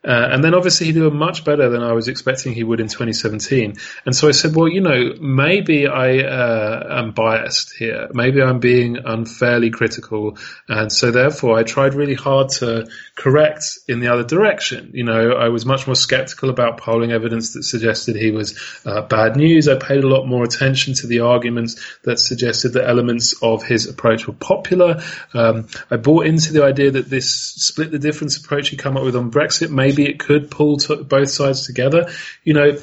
Uh, 0.08 0.30
and 0.32 0.44
then 0.44 0.54
obviously 0.54 0.88
he 0.88 0.94
did 0.94 1.12
much 1.12 1.44
better 1.44 1.70
than 1.70 1.84
I 1.84 1.92
was 1.92 2.08
expecting 2.08 2.54
he 2.54 2.64
would 2.64 2.80
in 2.80 2.88
2017. 2.88 3.76
And 4.06 4.16
so 4.16 4.28
I 4.28 4.32
said, 4.32 4.56
well, 4.56 4.68
you 4.68 4.80
know, 4.80 5.14
maybe 5.20 5.86
I 5.86 6.20
uh, 6.20 7.00
am 7.00 7.12
biased 7.12 7.76
here. 7.76 8.08
Maybe 8.14 8.42
I'm 8.42 8.60
being 8.60 8.98
unfairly 9.04 9.70
critical. 9.70 10.38
And 10.70 10.92
so 10.92 11.12
therefore 11.12 11.58
I 11.58 11.64
tried 11.64 11.94
really 11.94 12.14
hard 12.14 12.50
to 12.60 12.88
correct 13.18 13.80
in 13.88 14.00
the 14.00 14.08
other 14.08 14.24
direction. 14.24 14.92
You 14.94 15.04
know, 15.04 15.32
I 15.32 15.50
was 15.50 15.66
much 15.66 15.88
more 15.88 15.96
skeptical 15.96 16.52
about 16.52 16.78
polling 16.78 17.12
evidence 17.12 17.54
that 17.54 17.64
suggested 17.64 18.16
he 18.16 18.30
was 18.30 18.58
uh, 18.86 19.02
bad 19.02 19.36
news. 19.36 19.68
I 19.68 19.76
paid 19.76 20.04
a 20.04 20.08
lot 20.08 20.26
more 20.28 20.44
attention 20.44 20.94
to 20.96 21.08
the 21.08 21.22
arguments 21.22 21.82
that 22.04 22.20
suggested 22.20 22.74
that 22.74 22.88
elements 22.88 23.34
of 23.42 23.64
his 23.64 23.90
approach 23.90 24.28
were 24.28 24.34
popular. 24.34 25.02
Um, 25.34 25.68
I 25.90 25.98
bought 25.98 26.28
into 26.28 26.54
the 26.54 26.64
idea 26.64 26.92
that 26.92 27.10
this 27.10 27.34
split 27.34 27.92
the 27.92 28.00
difference 28.00 28.38
approach 28.38 28.70
he 28.70 28.78
come 28.78 28.96
up 28.96 29.04
with 29.04 29.16
on 29.16 29.32
Brexit 29.32 29.72
maybe 29.72 30.08
it 30.08 30.20
could 30.20 30.52
pull 30.52 30.78
both 31.10 31.30
sides 31.30 31.66
together. 31.66 32.12
You 32.44 32.54
know, 32.54 32.78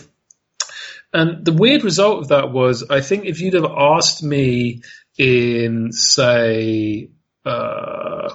and 1.12 1.44
the 1.44 1.52
weird 1.52 1.84
result 1.84 2.18
of 2.18 2.28
that 2.28 2.50
was, 2.50 2.90
I 2.90 3.00
think 3.02 3.24
if 3.24 3.40
you'd 3.40 3.54
have 3.54 3.70
asked 3.70 4.24
me 4.24 4.82
in, 5.16 5.92
say, 5.92 7.10
uh, 7.44 8.34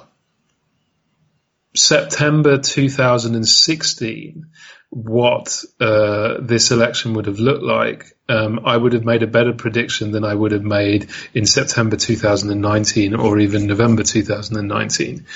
September 1.74 2.58
2016, 2.58 4.46
what 4.90 5.62
uh, 5.78 6.38
this 6.40 6.72
election 6.72 7.14
would 7.14 7.26
have 7.26 7.38
looked 7.38 7.62
like, 7.62 8.16
um, 8.28 8.60
I 8.64 8.76
would 8.76 8.92
have 8.92 9.04
made 9.04 9.22
a 9.22 9.28
better 9.28 9.52
prediction 9.52 10.10
than 10.10 10.24
I 10.24 10.34
would 10.34 10.50
have 10.50 10.64
made 10.64 11.10
in 11.32 11.46
September 11.46 11.96
2019 11.96 13.14
or 13.14 13.38
even 13.38 13.66
November 13.66 14.02
2019, 14.02 15.26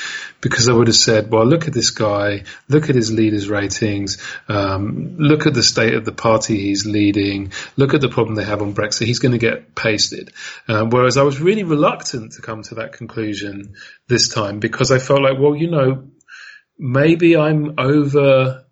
because 0.41 0.69
I 0.69 0.73
would 0.73 0.89
have 0.89 0.97
said, 0.97 1.31
"Well, 1.31 1.47
look 1.47 1.69
at 1.69 1.75
this 1.75 1.91
guy, 1.91 2.45
look 2.69 2.91
at 2.91 2.97
his 2.97 3.13
leaders' 3.13 3.49
ratings, 3.49 4.19
um, 4.49 5.17
look 5.19 5.47
at 5.47 5.55
the 5.55 5.63
state 5.63 5.95
of 5.95 6.05
the 6.05 6.13
party 6.13 6.59
he's 6.59 6.85
leading, 6.85 7.53
look 7.77 7.95
at 7.95 8.01
the 8.01 8.09
problem 8.09 8.35
they 8.35 8.45
have 8.45 8.63
on 8.63 8.75
Brexit. 8.75 9.07
He's 9.07 9.21
going 9.21 9.33
to 9.33 9.39
get 9.39 9.77
pasted." 9.77 10.33
Uh, 10.67 10.85
whereas 10.85 11.17
I 11.17 11.23
was 11.23 11.41
really 11.41 11.65
reluctant 11.65 12.33
to 12.33 12.43
come 12.43 12.63
to 12.63 12.77
that 12.77 12.93
conclusion 12.93 13.75
this 14.09 14.29
time 14.29 14.59
because 14.59 14.91
I 14.91 14.99
felt 14.99 15.23
like, 15.23 15.39
well, 15.39 15.55
you 15.57 15.71
know, 15.71 16.05
maybe 16.79 17.37
I'm 17.37 17.75
over 17.79 18.65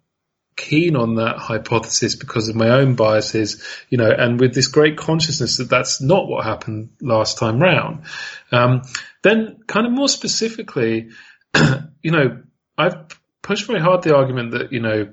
keen 0.57 0.97
on 0.97 1.17
that 1.17 1.39
hypothesis 1.39 2.15
because 2.15 2.49
of 2.49 2.57
my 2.57 2.69
own 2.69 2.95
biases, 2.95 3.65
you 3.89 3.99
know, 3.99 4.11
and 4.11 4.39
with 4.39 4.55
this 4.55 4.69
great 4.69 4.97
consciousness 4.97 5.57
that 5.57 5.71
that's 5.71 6.01
not 6.01 6.29
what 6.29 6.45
happened 6.45 6.91
last 7.01 7.39
time 7.39 7.61
round. 7.61 8.03
Um, 8.51 8.83
then 9.23 9.63
kind 9.67 9.87
of 9.87 9.93
more 9.93 10.09
specifically, 10.09 11.11
you 12.03 12.11
know, 12.11 12.43
I've 12.77 13.07
pushed 13.41 13.67
very 13.67 13.81
hard 13.81 14.03
the 14.03 14.15
argument 14.15 14.53
that, 14.53 14.73
you 14.73 14.81
know, 14.81 15.13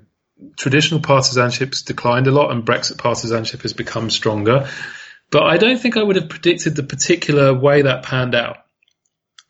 traditional 0.58 1.02
partisanship's 1.02 1.82
declined 1.84 2.28
a 2.28 2.32
lot 2.32 2.52
and 2.52 2.66
Brexit 2.66 2.98
partisanship 2.98 3.62
has 3.62 3.74
become 3.74 4.10
stronger. 4.10 4.70
But 5.32 5.44
I 5.44 5.58
don't 5.58 5.80
think 5.80 5.96
I 5.96 6.04
would 6.04 6.16
have 6.16 6.30
predicted 6.30 6.76
the 6.76 6.84
particular 6.84 7.54
way 7.54 7.84
that 7.84 8.04
panned 8.04 8.36
out. 8.36 8.58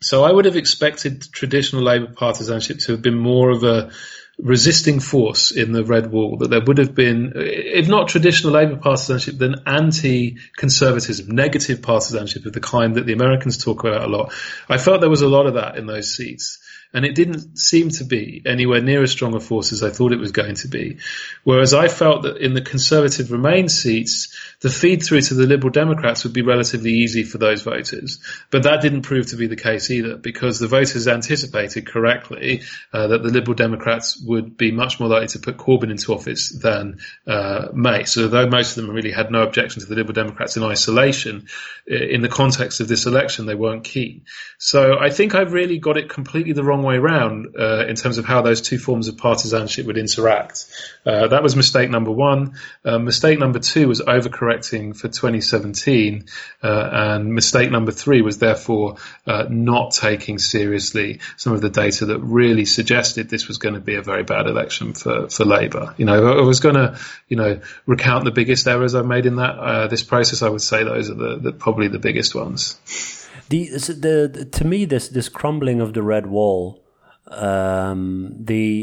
So 0.02 0.24
I 0.24 0.32
would 0.32 0.46
have 0.46 0.56
expected 0.56 1.30
traditional 1.30 1.82
Labour 1.82 2.12
partisanship 2.14 2.78
to 2.80 2.92
have 2.92 3.02
been 3.02 3.18
more 3.18 3.50
of 3.50 3.64
a 3.64 3.90
resisting 4.38 4.98
force 5.00 5.50
in 5.50 5.72
the 5.72 5.84
Red 5.84 6.10
Wall, 6.10 6.38
that 6.38 6.48
there 6.48 6.62
would 6.62 6.78
have 6.78 6.94
been, 6.94 7.32
if 7.36 7.86
not 7.88 8.08
traditional 8.08 8.54
Labour 8.54 8.76
partisanship, 8.76 9.34
then 9.36 9.56
anti-conservatism, 9.66 11.30
negative 11.34 11.82
partisanship 11.82 12.46
of 12.46 12.54
the 12.54 12.60
kind 12.60 12.94
that 12.94 13.04
the 13.04 13.12
Americans 13.12 13.62
talk 13.62 13.84
about 13.84 14.02
a 14.02 14.06
lot. 14.06 14.32
I 14.68 14.78
felt 14.78 15.02
there 15.02 15.10
was 15.10 15.20
a 15.20 15.28
lot 15.28 15.46
of 15.46 15.54
that 15.54 15.76
in 15.76 15.86
those 15.86 16.14
seats. 16.14 16.58
And 16.92 17.04
it 17.04 17.14
didn't 17.14 17.58
seem 17.58 17.90
to 17.90 18.04
be 18.04 18.42
anywhere 18.44 18.80
near 18.80 19.02
as 19.02 19.12
strong 19.12 19.34
a 19.34 19.40
force 19.40 19.72
as 19.72 19.82
I 19.82 19.90
thought 19.90 20.12
it 20.12 20.18
was 20.18 20.32
going 20.32 20.56
to 20.56 20.68
be. 20.68 20.98
Whereas 21.44 21.72
I 21.74 21.88
felt 21.88 22.22
that 22.22 22.38
in 22.38 22.54
the 22.54 22.60
Conservative 22.60 23.30
Remain 23.30 23.68
seats, 23.68 24.36
the 24.60 24.70
feed 24.70 25.02
through 25.02 25.22
to 25.22 25.34
the 25.34 25.46
Liberal 25.46 25.70
Democrats 25.70 26.24
would 26.24 26.32
be 26.32 26.42
relatively 26.42 26.92
easy 26.92 27.22
for 27.22 27.38
those 27.38 27.62
voters. 27.62 28.20
But 28.50 28.64
that 28.64 28.82
didn't 28.82 29.02
prove 29.02 29.28
to 29.28 29.36
be 29.36 29.46
the 29.46 29.56
case 29.56 29.90
either, 29.90 30.16
because 30.16 30.58
the 30.58 30.68
voters 30.68 31.06
anticipated 31.08 31.86
correctly 31.86 32.62
uh, 32.92 33.06
that 33.08 33.22
the 33.22 33.30
Liberal 33.30 33.54
Democrats 33.54 34.20
would 34.26 34.56
be 34.56 34.72
much 34.72 35.00
more 35.00 35.08
likely 35.08 35.28
to 35.28 35.38
put 35.38 35.56
Corbyn 35.56 35.90
into 35.90 36.12
office 36.12 36.50
than 36.50 36.98
uh, 37.26 37.68
May. 37.72 38.04
So 38.04 38.28
though 38.28 38.48
most 38.48 38.76
of 38.76 38.84
them 38.84 38.94
really 38.94 39.12
had 39.12 39.30
no 39.30 39.42
objection 39.42 39.80
to 39.80 39.88
the 39.88 39.94
Liberal 39.94 40.14
Democrats 40.14 40.56
in 40.56 40.62
isolation, 40.62 41.46
in 41.86 42.20
the 42.22 42.28
context 42.28 42.80
of 42.80 42.88
this 42.88 43.06
election, 43.06 43.46
they 43.46 43.54
weren't 43.54 43.84
keen. 43.84 44.22
So 44.58 44.98
I 44.98 45.10
think 45.10 45.34
I've 45.34 45.52
really 45.52 45.78
got 45.78 45.96
it 45.96 46.08
completely 46.08 46.52
the 46.52 46.64
wrong 46.64 46.79
way 46.82 46.98
round 46.98 47.56
uh, 47.58 47.86
in 47.86 47.96
terms 47.96 48.18
of 48.18 48.24
how 48.24 48.42
those 48.42 48.60
two 48.60 48.78
forms 48.78 49.08
of 49.08 49.16
partisanship 49.16 49.86
would 49.86 49.98
interact. 49.98 50.66
Uh, 51.04 51.28
that 51.28 51.42
was 51.42 51.56
mistake 51.56 51.90
number 51.90 52.10
one. 52.10 52.54
Uh, 52.84 52.98
mistake 52.98 53.38
number 53.38 53.58
two 53.58 53.88
was 53.88 54.00
overcorrecting 54.00 54.96
for 54.96 55.08
2017, 55.08 56.26
uh, 56.62 56.88
and 56.92 57.34
mistake 57.34 57.70
number 57.70 57.92
three 57.92 58.22
was 58.22 58.38
therefore 58.38 58.96
uh, 59.26 59.46
not 59.48 59.92
taking 59.92 60.38
seriously 60.38 61.20
some 61.36 61.52
of 61.52 61.60
the 61.60 61.70
data 61.70 62.06
that 62.06 62.18
really 62.18 62.64
suggested 62.64 63.28
this 63.28 63.48
was 63.48 63.58
going 63.58 63.74
to 63.74 63.80
be 63.80 63.94
a 63.94 64.02
very 64.02 64.22
bad 64.22 64.46
election 64.46 64.92
for, 64.92 65.28
for 65.28 65.44
Labour. 65.44 65.94
You 65.96 66.04
know, 66.04 66.38
I 66.38 66.42
was 66.42 66.60
going 66.60 66.76
to, 66.76 66.98
you 67.28 67.36
know, 67.36 67.60
recount 67.86 68.24
the 68.24 68.30
biggest 68.30 68.66
errors 68.66 68.94
I've 68.94 69.06
made 69.06 69.26
in 69.26 69.36
that 69.36 69.58
uh, 69.58 69.86
this 69.88 70.02
process. 70.02 70.42
I 70.42 70.48
would 70.48 70.62
say 70.62 70.84
those 70.84 71.10
are 71.10 71.14
the, 71.14 71.36
the 71.36 71.52
probably 71.52 71.88
the 71.88 71.98
biggest 71.98 72.34
ones. 72.34 73.19
The, 73.50 73.66
the, 73.68 74.30
the 74.32 74.44
to 74.44 74.64
me 74.64 74.84
this 74.84 75.08
this 75.08 75.28
crumbling 75.28 75.80
of 75.80 75.92
the 75.92 76.02
red 76.02 76.26
wall, 76.26 76.84
um, 77.26 78.34
the 78.38 78.82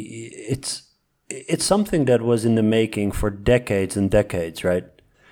it's 0.54 0.84
it's 1.30 1.66
something 1.66 2.06
that 2.06 2.22
was 2.22 2.46
in 2.46 2.56
the 2.56 2.64
making 2.64 3.14
for 3.14 3.30
decades 3.30 3.98
and 3.98 4.12
decades, 4.12 4.64
right? 4.64 4.86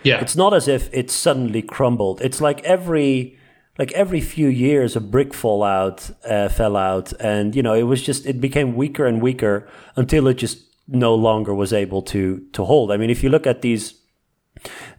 Yeah. 0.03 0.21
It's 0.21 0.35
not 0.35 0.53
as 0.53 0.67
if 0.67 0.89
it 0.93 1.11
suddenly 1.11 1.61
crumbled. 1.61 2.21
It's 2.21 2.39
like 2.39 2.63
every 2.63 3.37
like 3.77 3.91
every 3.91 4.21
few 4.21 4.47
years 4.47 4.95
a 4.95 5.01
brick 5.01 5.33
fall 5.33 5.63
out 5.63 6.09
uh, 6.25 6.47
fell 6.49 6.77
out 6.77 7.11
and 7.19 7.55
you 7.55 7.63
know 7.63 7.73
it 7.73 7.83
was 7.83 8.01
just 8.01 8.25
it 8.25 8.39
became 8.39 8.75
weaker 8.75 9.05
and 9.05 9.21
weaker 9.21 9.67
until 9.95 10.27
it 10.27 10.35
just 10.35 10.59
no 10.87 11.13
longer 11.13 11.53
was 11.53 11.73
able 11.73 12.01
to 12.03 12.45
to 12.53 12.65
hold. 12.65 12.91
I 12.91 12.97
mean, 12.97 13.09
if 13.09 13.23
you 13.23 13.29
look 13.29 13.47
at 13.47 13.61
these 13.61 13.95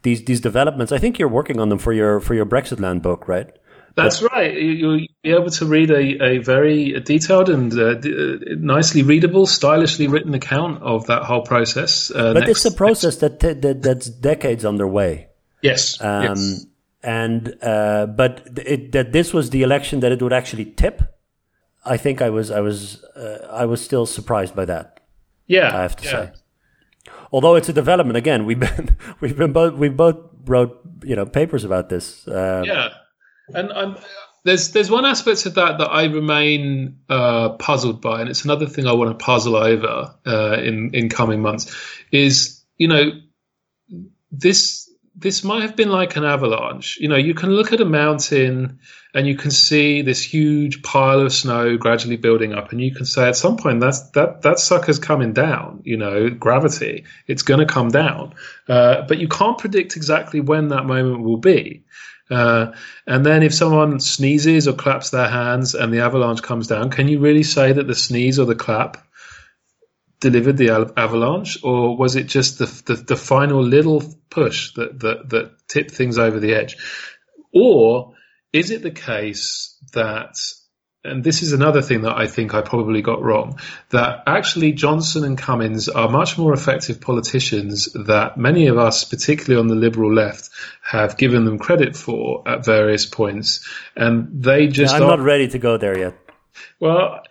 these 0.02 0.24
these 0.24 0.40
developments, 0.40 0.92
I 0.92 0.98
think 0.98 1.18
you're 1.18 1.28
working 1.28 1.60
on 1.60 1.68
them 1.68 1.78
for 1.78 1.92
your 1.92 2.20
for 2.20 2.34
your 2.34 2.46
Brexitland 2.46 3.02
book, 3.02 3.28
right? 3.28 3.50
That's 3.96 4.20
right. 4.20 4.54
You'll 4.54 5.06
be 5.22 5.30
able 5.30 5.48
to 5.50 5.64
read 5.64 5.90
a, 5.90 6.22
a 6.22 6.38
very 6.38 7.00
detailed 7.00 7.48
and 7.48 7.72
uh, 7.72 7.94
d- 7.94 8.56
nicely 8.58 9.02
readable, 9.02 9.46
stylishly 9.46 10.06
written 10.06 10.34
account 10.34 10.82
of 10.82 11.06
that 11.06 11.22
whole 11.22 11.40
process. 11.40 12.10
Uh, 12.10 12.34
but 12.34 12.40
next, 12.40 12.50
it's 12.50 12.64
a 12.66 12.76
process 12.76 13.16
that, 13.16 13.40
that 13.40 13.80
that's 13.82 14.06
decades 14.06 14.66
underway. 14.66 15.28
Yes. 15.62 15.98
Um, 16.02 16.22
yes. 16.22 16.66
And 17.02 17.56
uh, 17.62 18.06
but 18.06 18.46
it, 18.66 18.92
that 18.92 19.12
this 19.12 19.32
was 19.32 19.48
the 19.48 19.62
election 19.62 20.00
that 20.00 20.12
it 20.12 20.20
would 20.20 20.32
actually 20.32 20.66
tip. 20.66 21.00
I 21.82 21.96
think 21.96 22.20
I 22.20 22.28
was 22.28 22.50
I 22.50 22.60
was 22.60 23.02
uh, 23.16 23.48
I 23.50 23.64
was 23.64 23.82
still 23.82 24.04
surprised 24.04 24.54
by 24.54 24.66
that. 24.66 25.00
Yeah, 25.46 25.74
I 25.74 25.82
have 25.82 25.96
to 25.96 26.04
yeah. 26.04 26.10
say. 26.10 26.32
Although 27.32 27.54
it's 27.54 27.70
a 27.70 27.72
development 27.72 28.18
again, 28.18 28.44
we've 28.44 28.60
been 28.60 28.96
we've 29.20 29.36
been 29.36 29.52
both 29.54 29.74
we 29.74 29.88
both 29.88 30.18
wrote 30.44 30.82
you 31.02 31.16
know 31.16 31.24
papers 31.24 31.64
about 31.64 31.88
this. 31.88 32.28
Uh, 32.28 32.62
yeah 32.66 32.88
and 33.54 33.72
I'm, 33.72 33.96
there's 34.44 34.70
there's 34.70 34.90
one 34.90 35.04
aspect 35.04 35.44
of 35.46 35.54
that 35.54 35.78
that 35.78 35.88
I 35.88 36.04
remain 36.04 37.00
uh, 37.08 37.50
puzzled 37.50 38.00
by, 38.00 38.20
and 38.20 38.30
it's 38.30 38.44
another 38.44 38.66
thing 38.66 38.86
I 38.86 38.92
want 38.92 39.18
to 39.18 39.24
puzzle 39.24 39.56
over 39.56 40.14
uh, 40.24 40.58
in 40.62 40.94
in 40.94 41.08
coming 41.08 41.42
months. 41.42 41.74
Is 42.12 42.64
you 42.78 42.88
know 42.88 43.10
this 44.30 44.88
this 45.18 45.42
might 45.42 45.62
have 45.62 45.74
been 45.74 45.88
like 45.88 46.16
an 46.16 46.24
avalanche. 46.24 46.98
You 47.00 47.08
know, 47.08 47.16
you 47.16 47.32
can 47.32 47.50
look 47.50 47.72
at 47.72 47.80
a 47.80 47.86
mountain 47.86 48.78
and 49.14 49.26
you 49.26 49.34
can 49.34 49.50
see 49.50 50.02
this 50.02 50.22
huge 50.22 50.82
pile 50.82 51.20
of 51.20 51.32
snow 51.32 51.78
gradually 51.78 52.18
building 52.18 52.52
up, 52.52 52.70
and 52.70 52.80
you 52.80 52.94
can 52.94 53.06
say 53.06 53.26
at 53.26 53.36
some 53.36 53.56
point 53.56 53.80
that's 53.80 54.10
that 54.10 54.42
that 54.42 54.58
sucker's 54.58 54.98
coming 54.98 55.32
down. 55.32 55.80
You 55.84 55.96
know, 55.96 56.28
gravity, 56.30 57.04
it's 57.26 57.42
going 57.42 57.66
to 57.66 57.66
come 57.66 57.88
down, 57.88 58.34
uh, 58.68 59.02
but 59.08 59.18
you 59.18 59.26
can't 59.26 59.58
predict 59.58 59.96
exactly 59.96 60.40
when 60.40 60.68
that 60.68 60.84
moment 60.84 61.22
will 61.22 61.38
be. 61.38 61.82
Uh, 62.30 62.72
and 63.06 63.24
then 63.24 63.42
if 63.42 63.54
someone 63.54 64.00
sneezes 64.00 64.66
or 64.66 64.72
claps 64.72 65.10
their 65.10 65.28
hands 65.28 65.74
and 65.74 65.92
the 65.92 66.00
avalanche 66.00 66.42
comes 66.42 66.66
down, 66.66 66.90
can 66.90 67.08
you 67.08 67.20
really 67.20 67.44
say 67.44 67.72
that 67.72 67.86
the 67.86 67.94
sneeze 67.94 68.38
or 68.38 68.46
the 68.46 68.54
clap 68.54 69.06
delivered 70.20 70.56
the 70.56 70.92
avalanche, 70.96 71.58
or 71.62 71.96
was 71.96 72.16
it 72.16 72.26
just 72.26 72.58
the, 72.58 72.66
the, 72.86 72.94
the 72.94 73.16
final 73.16 73.62
little 73.62 74.02
push 74.30 74.72
that, 74.74 74.98
that 75.00 75.28
that 75.28 75.68
tipped 75.68 75.90
things 75.90 76.18
over 76.18 76.40
the 76.40 76.54
edge? 76.54 76.76
Or 77.52 78.14
is 78.52 78.70
it 78.70 78.82
the 78.82 78.90
case 78.90 79.76
that 79.92 80.36
and 81.06 81.24
this 81.24 81.42
is 81.42 81.52
another 81.52 81.82
thing 81.82 82.02
that 82.02 82.16
I 82.16 82.26
think 82.26 82.54
I 82.54 82.62
probably 82.62 83.02
got 83.02 83.22
wrong, 83.22 83.58
that 83.90 84.22
actually 84.26 84.72
Johnson 84.72 85.24
and 85.24 85.38
Cummings 85.38 85.88
are 85.88 86.08
much 86.08 86.36
more 86.36 86.52
effective 86.52 87.00
politicians 87.00 87.88
that 87.94 88.36
many 88.36 88.66
of 88.66 88.78
us, 88.78 89.04
particularly 89.04 89.60
on 89.60 89.68
the 89.68 89.74
liberal 89.74 90.12
left, 90.12 90.50
have 90.82 91.16
given 91.16 91.44
them 91.44 91.58
credit 91.58 91.96
for 91.96 92.42
at 92.46 92.64
various 92.64 93.06
points. 93.06 93.68
And 93.94 94.42
they 94.42 94.66
just 94.66 94.92
yeah, 94.94 95.00
I'm 95.00 95.08
not 95.08 95.20
ready 95.20 95.48
to 95.48 95.58
go 95.58 95.76
there 95.76 95.98
yet. 95.98 96.14
Well, 96.80 97.22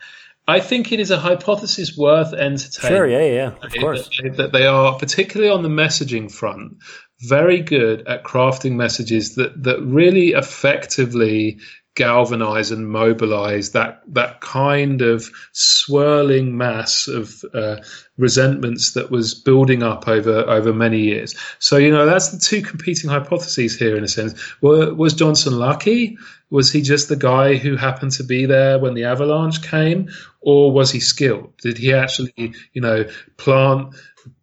I 0.48 0.60
think 0.60 0.92
it 0.92 1.00
is 1.00 1.12
a 1.12 1.18
hypothesis 1.18 1.98
worth 1.98 2.34
entertaining. 2.34 2.98
Sure, 2.98 3.08
yeah, 3.08 3.26
yeah, 3.26 3.52
of 3.62 3.74
course. 3.74 4.10
That, 4.22 4.38
that 4.38 4.52
they 4.52 4.68
are, 4.68 4.98
particularly 4.98 5.52
on 5.52 5.64
the 5.64 5.70
messaging 5.70 6.32
front, 6.32 6.78
very 7.20 7.62
good 7.62 8.08
at 8.08 8.24
crafting 8.24 8.74
messages 8.74 9.36
that, 9.36 9.64
that 9.64 9.82
really 9.82 10.30
effectively 10.30 11.60
galvanize 11.96 12.72
and 12.72 12.90
mobilize 12.90 13.72
that 13.72 14.02
that 14.08 14.42
kind 14.42 15.02
of 15.02 15.30
swirling 15.54 16.58
mass 16.58 17.08
of 17.08 17.44
uh, 17.54 17.78
resentments 18.18 18.94
that 18.94 19.10
was 19.10 19.34
building 19.34 19.82
up 19.82 20.08
over 20.08 20.40
over 20.42 20.74
many 20.74 21.00
years. 21.00 21.36
So 21.60 21.78
you 21.78 21.92
know 21.92 22.06
that's 22.06 22.30
the 22.30 22.40
two 22.40 22.62
competing 22.62 23.10
hypotheses 23.10 23.80
here 23.80 23.96
in 23.96 24.04
a 24.04 24.10
sense. 24.10 24.40
was 24.62 25.14
Johnson 25.14 25.58
lucky? 25.58 26.18
Was 26.50 26.72
he 26.72 26.82
just 26.82 27.10
the 27.10 27.16
guy 27.16 27.56
who 27.56 27.76
happened 27.76 28.12
to 28.14 28.24
be 28.24 28.46
there 28.46 28.78
when 28.78 28.94
the 28.94 29.06
avalanche 29.06 29.64
came, 29.64 30.10
or 30.42 30.72
was 30.72 30.92
he 30.92 31.00
skilled? 31.00 31.54
Did 31.62 31.78
he 31.78 31.94
actually 31.94 32.54
you 32.74 32.82
know 32.82 33.06
plant 33.38 33.96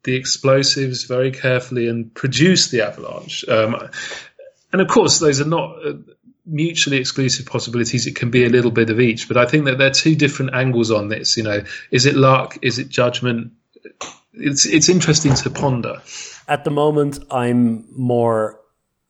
the 0.05 0.17
explosives 0.17 1.05
very 1.05 1.31
carefully 1.31 1.89
and 1.89 2.13
produce 2.15 2.69
the 2.71 2.81
avalanche? 2.83 3.47
Um, 3.47 3.91
and 4.73 4.81
of 4.81 4.89
course, 4.89 5.19
those 5.19 5.41
are 5.41 5.47
not. 5.47 5.87
Uh, 5.87 5.93
mutually 6.47 6.97
exclusive 6.97 7.47
possibilities. 7.47 8.07
It 8.07 8.17
can 8.17 8.31
be 8.31 8.45
a 8.45 8.49
little 8.49 8.71
bit 8.71 8.91
of 8.91 9.01
each, 9.01 9.29
but 9.29 9.37
I 9.37 9.47
think 9.47 9.65
that 9.67 9.79
there 9.79 9.89
are 9.89 9.95
two 9.95 10.17
different 10.17 10.55
angles 10.55 10.91
on 10.91 11.09
this. 11.09 11.37
You 11.37 11.45
know, 11.45 11.63
is 11.91 12.07
it 12.07 12.15
luck? 12.15 12.59
Is 12.63 12.79
it 12.79 12.89
judgment? 12.89 13.53
It's 14.35 14.65
it's 14.67 14.89
interesting 14.89 15.35
to 15.35 15.51
ponder. 15.51 16.03
At 16.49 16.65
the 16.65 16.71
moment, 16.71 17.19
I'm 17.31 17.87
more 17.97 18.61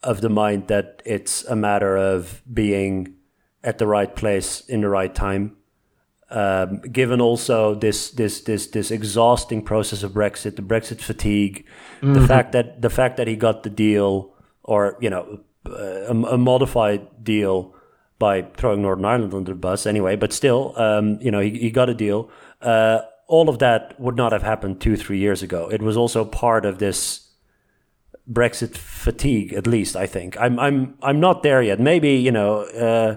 of 0.03 0.21
the 0.21 0.29
mind 0.29 0.69
that 0.69 1.03
it's 1.05 1.45
a 1.45 1.57
matter 1.57 1.97
of 1.97 2.43
being 2.53 3.15
at 3.65 3.79
the 3.79 3.87
right 3.87 4.15
place 4.15 4.61
in 4.69 4.81
the 4.81 4.89
right 4.89 5.15
time. 5.15 5.57
Um, 6.31 6.81
given 6.81 7.21
also 7.21 7.75
this 7.75 8.11
this 8.11 8.41
this 8.41 8.69
this 8.69 8.91
exhausting 8.91 9.63
process 9.63 10.03
of 10.03 10.13
Brexit, 10.13 10.57
the 10.57 10.63
Brexit 10.63 11.01
fatigue, 11.01 11.67
mm-hmm. 12.01 12.15
the 12.15 12.27
fact 12.27 12.53
that 12.53 12.81
the 12.81 12.91
fact 12.91 13.19
that 13.19 13.29
he 13.29 13.37
got 13.37 13.63
the 13.63 13.71
deal, 13.71 14.35
or 14.63 14.97
you 15.01 15.11
know, 15.11 15.41
a, 15.65 16.15
a, 16.31 16.39
modified 16.39 17.25
deal 17.25 17.75
by 18.19 18.43
throwing 18.57 18.83
Northern 18.83 19.05
Ireland 19.05 19.35
under 19.35 19.53
the 19.53 19.59
bus 19.59 19.87
anyway, 19.87 20.17
but 20.17 20.33
still, 20.33 20.75
um, 20.77 21.19
you 21.21 21.31
know, 21.31 21.41
he, 21.41 21.51
he, 21.51 21.71
got 21.71 21.89
a 21.89 21.95
deal. 21.95 22.31
Uh, 22.61 23.01
all 23.27 23.49
of 23.49 23.59
that 23.59 23.99
would 24.01 24.17
not 24.17 24.33
have 24.33 24.43
happened 24.43 24.81
two, 24.81 24.97
three 24.97 25.19
years 25.19 25.43
ago. 25.43 25.69
It 25.71 25.83
was 25.83 25.97
also 25.97 26.25
part 26.25 26.65
of 26.65 26.79
this 26.79 27.31
Brexit 28.31 28.77
fatigue, 28.77 29.53
at 29.53 29.67
least 29.67 29.97
I 29.97 30.07
think. 30.07 30.37
I'm, 30.41 30.59
I'm, 30.59 30.95
I'm 31.03 31.21
not 31.21 31.43
there 31.43 31.63
yet. 31.63 31.81
Maybe 31.81 32.15
you 32.15 32.31
know, 32.31 32.61
uh, 32.63 33.17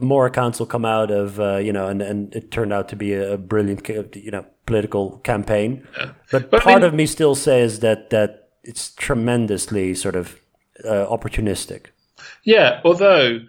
more 0.00 0.26
accounts 0.26 0.58
will 0.58 0.66
come 0.66 0.84
out 0.84 1.10
of 1.10 1.40
uh, 1.40 1.56
you 1.56 1.72
know, 1.72 1.88
and, 1.88 2.02
and 2.02 2.34
it 2.34 2.50
turned 2.50 2.72
out 2.72 2.88
to 2.90 2.96
be 2.96 3.14
a 3.14 3.36
brilliant, 3.36 3.88
you 3.88 4.30
know, 4.30 4.44
political 4.66 5.18
campaign. 5.18 5.86
Yeah. 5.96 6.12
But, 6.30 6.50
but, 6.50 6.62
part 6.62 6.76
I 6.76 6.78
mean, 6.80 6.88
of 6.88 6.94
me 6.94 7.06
still 7.06 7.34
says 7.34 7.80
that 7.80 8.10
that 8.10 8.50
it's 8.62 8.94
tremendously 8.94 9.94
sort 9.94 10.16
of 10.16 10.40
uh, 10.84 11.06
opportunistic. 11.06 11.86
Yeah, 12.44 12.80
although 12.84 13.40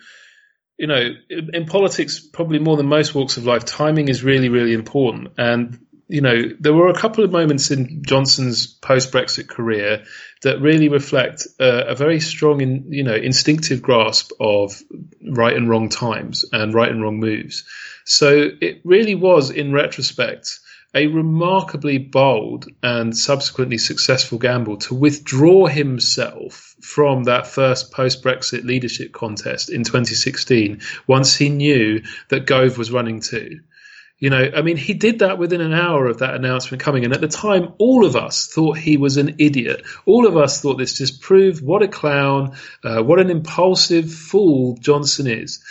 you 0.77 0.87
know, 0.87 1.09
in, 1.29 1.65
politics, 1.65 2.19
probably 2.19 2.59
more 2.59 2.75
than 2.75 2.87
most 2.87 3.15
walks 3.15 3.37
of 3.37 3.45
life, 3.45 3.63
timing 3.63 4.09
is 4.09 4.23
really, 4.23 4.49
really 4.49 4.73
important. 4.73 5.29
And 5.37 5.79
you 6.07 6.21
know, 6.21 6.35
there 6.59 6.73
were 6.73 6.89
a 6.89 6.99
couple 6.99 7.23
of 7.23 7.31
moments 7.31 7.71
in 7.71 8.03
Johnson's 8.03 8.67
post-Brexit 8.67 9.47
career 9.47 10.03
that 10.43 10.61
really 10.61 10.87
reflect 10.87 11.47
uh, 11.59 11.85
a 11.87 11.95
very 11.95 12.19
strong, 12.19 12.61
in, 12.61 12.85
you 12.91 13.03
know, 13.03 13.15
instinctive 13.15 13.81
grasp 13.81 14.31
of 14.39 14.79
right 15.27 15.55
and 15.55 15.67
wrong 15.67 15.89
times 15.89 16.45
and 16.51 16.75
right 16.75 16.91
and 16.91 17.01
wrong 17.01 17.19
moves. 17.19 17.65
So 18.05 18.49
it 18.61 18.81
really 18.83 19.15
was, 19.15 19.49
in 19.49 19.73
retrospect, 19.73 20.59
a 20.93 21.07
remarkably 21.07 21.97
bold 21.97 22.67
and 22.83 23.17
subsequently 23.17 23.79
successful 23.79 24.37
gamble 24.37 24.77
to 24.77 24.93
withdraw 24.93 25.65
himself 25.65 26.74
from 26.85 27.23
that 27.23 27.47
first 27.47 27.91
post 27.91 28.23
Brexit 28.23 28.63
leadership 28.63 29.11
contest 29.11 29.71
in 29.71 29.83
2016 29.83 30.81
once 31.07 31.35
he 31.35 31.49
knew 31.49 32.03
that 32.29 32.45
Gove 32.45 32.77
was 32.77 32.91
running 32.91 33.21
too. 33.21 33.61
You 34.19 34.29
know, 34.29 34.49
I 34.55 34.61
mean, 34.61 34.77
he 34.77 34.93
did 34.93 35.19
that 35.19 35.37
within 35.39 35.59
an 35.59 35.73
hour 35.73 36.05
of 36.05 36.19
that 36.19 36.35
announcement 36.35 36.81
coming. 36.81 37.03
And 37.03 37.13
at 37.13 37.19
the 37.21 37.27
time, 37.27 37.73
all 37.79 38.05
of 38.05 38.15
us 38.15 38.47
thought 38.47 38.77
he 38.77 38.95
was 38.95 39.17
an 39.17 39.35
idiot. 39.39 39.81
All 40.05 40.25
of 40.25 40.37
us 40.37 40.61
thought 40.61 40.77
this 40.77 40.97
just 40.97 41.21
proved 41.21 41.61
what 41.61 41.81
a 41.83 41.87
clown, 41.87 42.55
uh, 42.83 43.01
what 43.03 43.19
an 43.19 43.29
impulsive 43.29 44.13
fool 44.13 44.77
Johnson 44.79 45.27
is. 45.27 45.61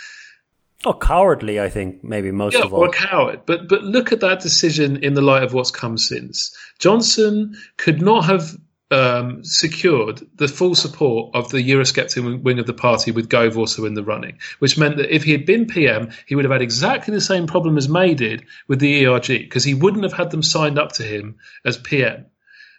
Oh, 0.85 0.93
cowardly! 0.93 1.59
I 1.59 1.69
think 1.69 2.03
maybe 2.03 2.29
most 2.31 2.53
yeah, 2.53 2.65
of 2.65 2.73
all. 2.73 2.81
or 2.81 2.87
a 2.87 2.91
coward. 2.91 3.41
But 3.47 3.67
but 3.67 3.81
look 3.81 4.11
at 4.11 4.19
that 4.19 4.41
decision 4.41 4.97
in 4.97 5.15
the 5.15 5.21
light 5.21 5.41
of 5.41 5.53
what's 5.53 5.71
come 5.71 5.97
since. 5.97 6.55
Johnson 6.77 7.57
could 7.77 8.03
not 8.03 8.25
have 8.25 8.55
um, 8.91 9.43
secured 9.43 10.21
the 10.35 10.47
full 10.47 10.75
support 10.75 11.35
of 11.35 11.49
the 11.49 11.57
Eurosceptic 11.57 12.43
wing 12.43 12.59
of 12.59 12.67
the 12.67 12.73
party 12.73 13.11
with 13.11 13.29
Gove 13.29 13.57
also 13.57 13.85
in 13.85 13.95
the 13.95 14.03
running, 14.03 14.37
which 14.59 14.77
meant 14.77 14.97
that 14.97 15.13
if 15.13 15.23
he 15.23 15.31
had 15.31 15.45
been 15.45 15.65
PM, 15.65 16.11
he 16.25 16.35
would 16.35 16.45
have 16.45 16.51
had 16.51 16.61
exactly 16.61 17.13
the 17.13 17.21
same 17.21 17.47
problem 17.47 17.77
as 17.77 17.89
May 17.89 18.13
did 18.13 18.45
with 18.67 18.79
the 18.79 19.05
ERG 19.05 19.27
because 19.27 19.63
he 19.63 19.73
wouldn't 19.73 20.03
have 20.03 20.13
had 20.13 20.29
them 20.29 20.43
signed 20.43 20.77
up 20.77 20.91
to 20.93 21.03
him 21.03 21.37
as 21.63 21.77
PM. 21.77 22.25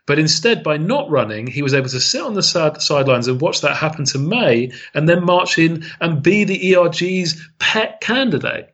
But 0.06 0.20
instead, 0.20 0.62
by 0.62 0.76
not 0.76 1.10
running, 1.10 1.48
he 1.48 1.62
was 1.62 1.74
able 1.74 1.88
to 1.88 2.00
sit 2.00 2.22
on 2.22 2.34
the 2.34 2.42
side- 2.42 2.80
sidelines 2.80 3.26
and 3.26 3.40
watch 3.40 3.62
that 3.62 3.76
happen 3.76 4.04
to 4.06 4.18
May 4.18 4.70
and 4.94 5.08
then 5.08 5.24
march 5.24 5.58
in 5.58 5.84
and 6.00 6.22
be 6.22 6.44
the 6.44 6.76
ERG's 6.76 7.48
pet 7.58 8.00
candidate, 8.00 8.72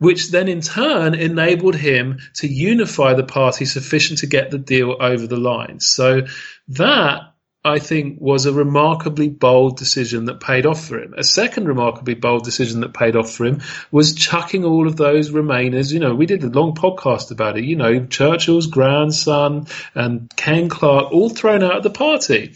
which 0.00 0.30
then 0.30 0.48
in 0.48 0.62
turn 0.62 1.14
enabled 1.14 1.76
him 1.76 2.18
to 2.34 2.48
unify 2.48 3.12
the 3.14 3.22
party 3.22 3.66
sufficient 3.66 4.18
to 4.20 4.26
get 4.26 4.50
the 4.50 4.58
deal 4.58 4.96
over 4.98 5.26
the 5.26 5.36
line. 5.36 5.78
So 5.78 6.22
that 6.68 7.20
I 7.62 7.78
think 7.78 8.18
was 8.18 8.46
a 8.46 8.52
remarkably 8.54 9.28
bold 9.28 9.76
decision 9.76 10.24
that 10.24 10.40
paid 10.40 10.64
off 10.64 10.82
for 10.82 10.98
him. 10.98 11.12
A 11.18 11.22
second 11.22 11.68
remarkably 11.68 12.14
bold 12.14 12.44
decision 12.44 12.80
that 12.80 12.94
paid 12.94 13.14
off 13.14 13.30
for 13.30 13.44
him 13.44 13.60
was 13.90 14.14
chucking 14.14 14.64
all 14.64 14.86
of 14.86 14.96
those 14.96 15.28
Remainers. 15.30 15.92
You 15.92 15.98
know, 15.98 16.14
we 16.14 16.24
did 16.24 16.42
a 16.42 16.48
long 16.48 16.74
podcast 16.74 17.30
about 17.30 17.58
it. 17.58 17.64
You 17.64 17.76
know, 17.76 18.06
Churchill's 18.06 18.68
grandson 18.68 19.66
and 19.94 20.34
Ken 20.34 20.70
Clarke 20.70 21.12
all 21.12 21.28
thrown 21.28 21.62
out 21.62 21.76
of 21.76 21.82
the 21.82 21.90
party. 21.90 22.54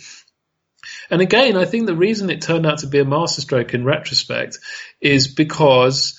And 1.10 1.20
again, 1.20 1.58
I 1.58 1.66
think 1.66 1.86
the 1.86 1.94
reason 1.94 2.30
it 2.30 2.40
turned 2.40 2.64
out 2.64 2.78
to 2.78 2.86
be 2.86 3.00
a 3.00 3.04
masterstroke 3.04 3.74
in 3.74 3.84
retrospect 3.84 4.58
is 5.02 5.28
because 5.28 6.18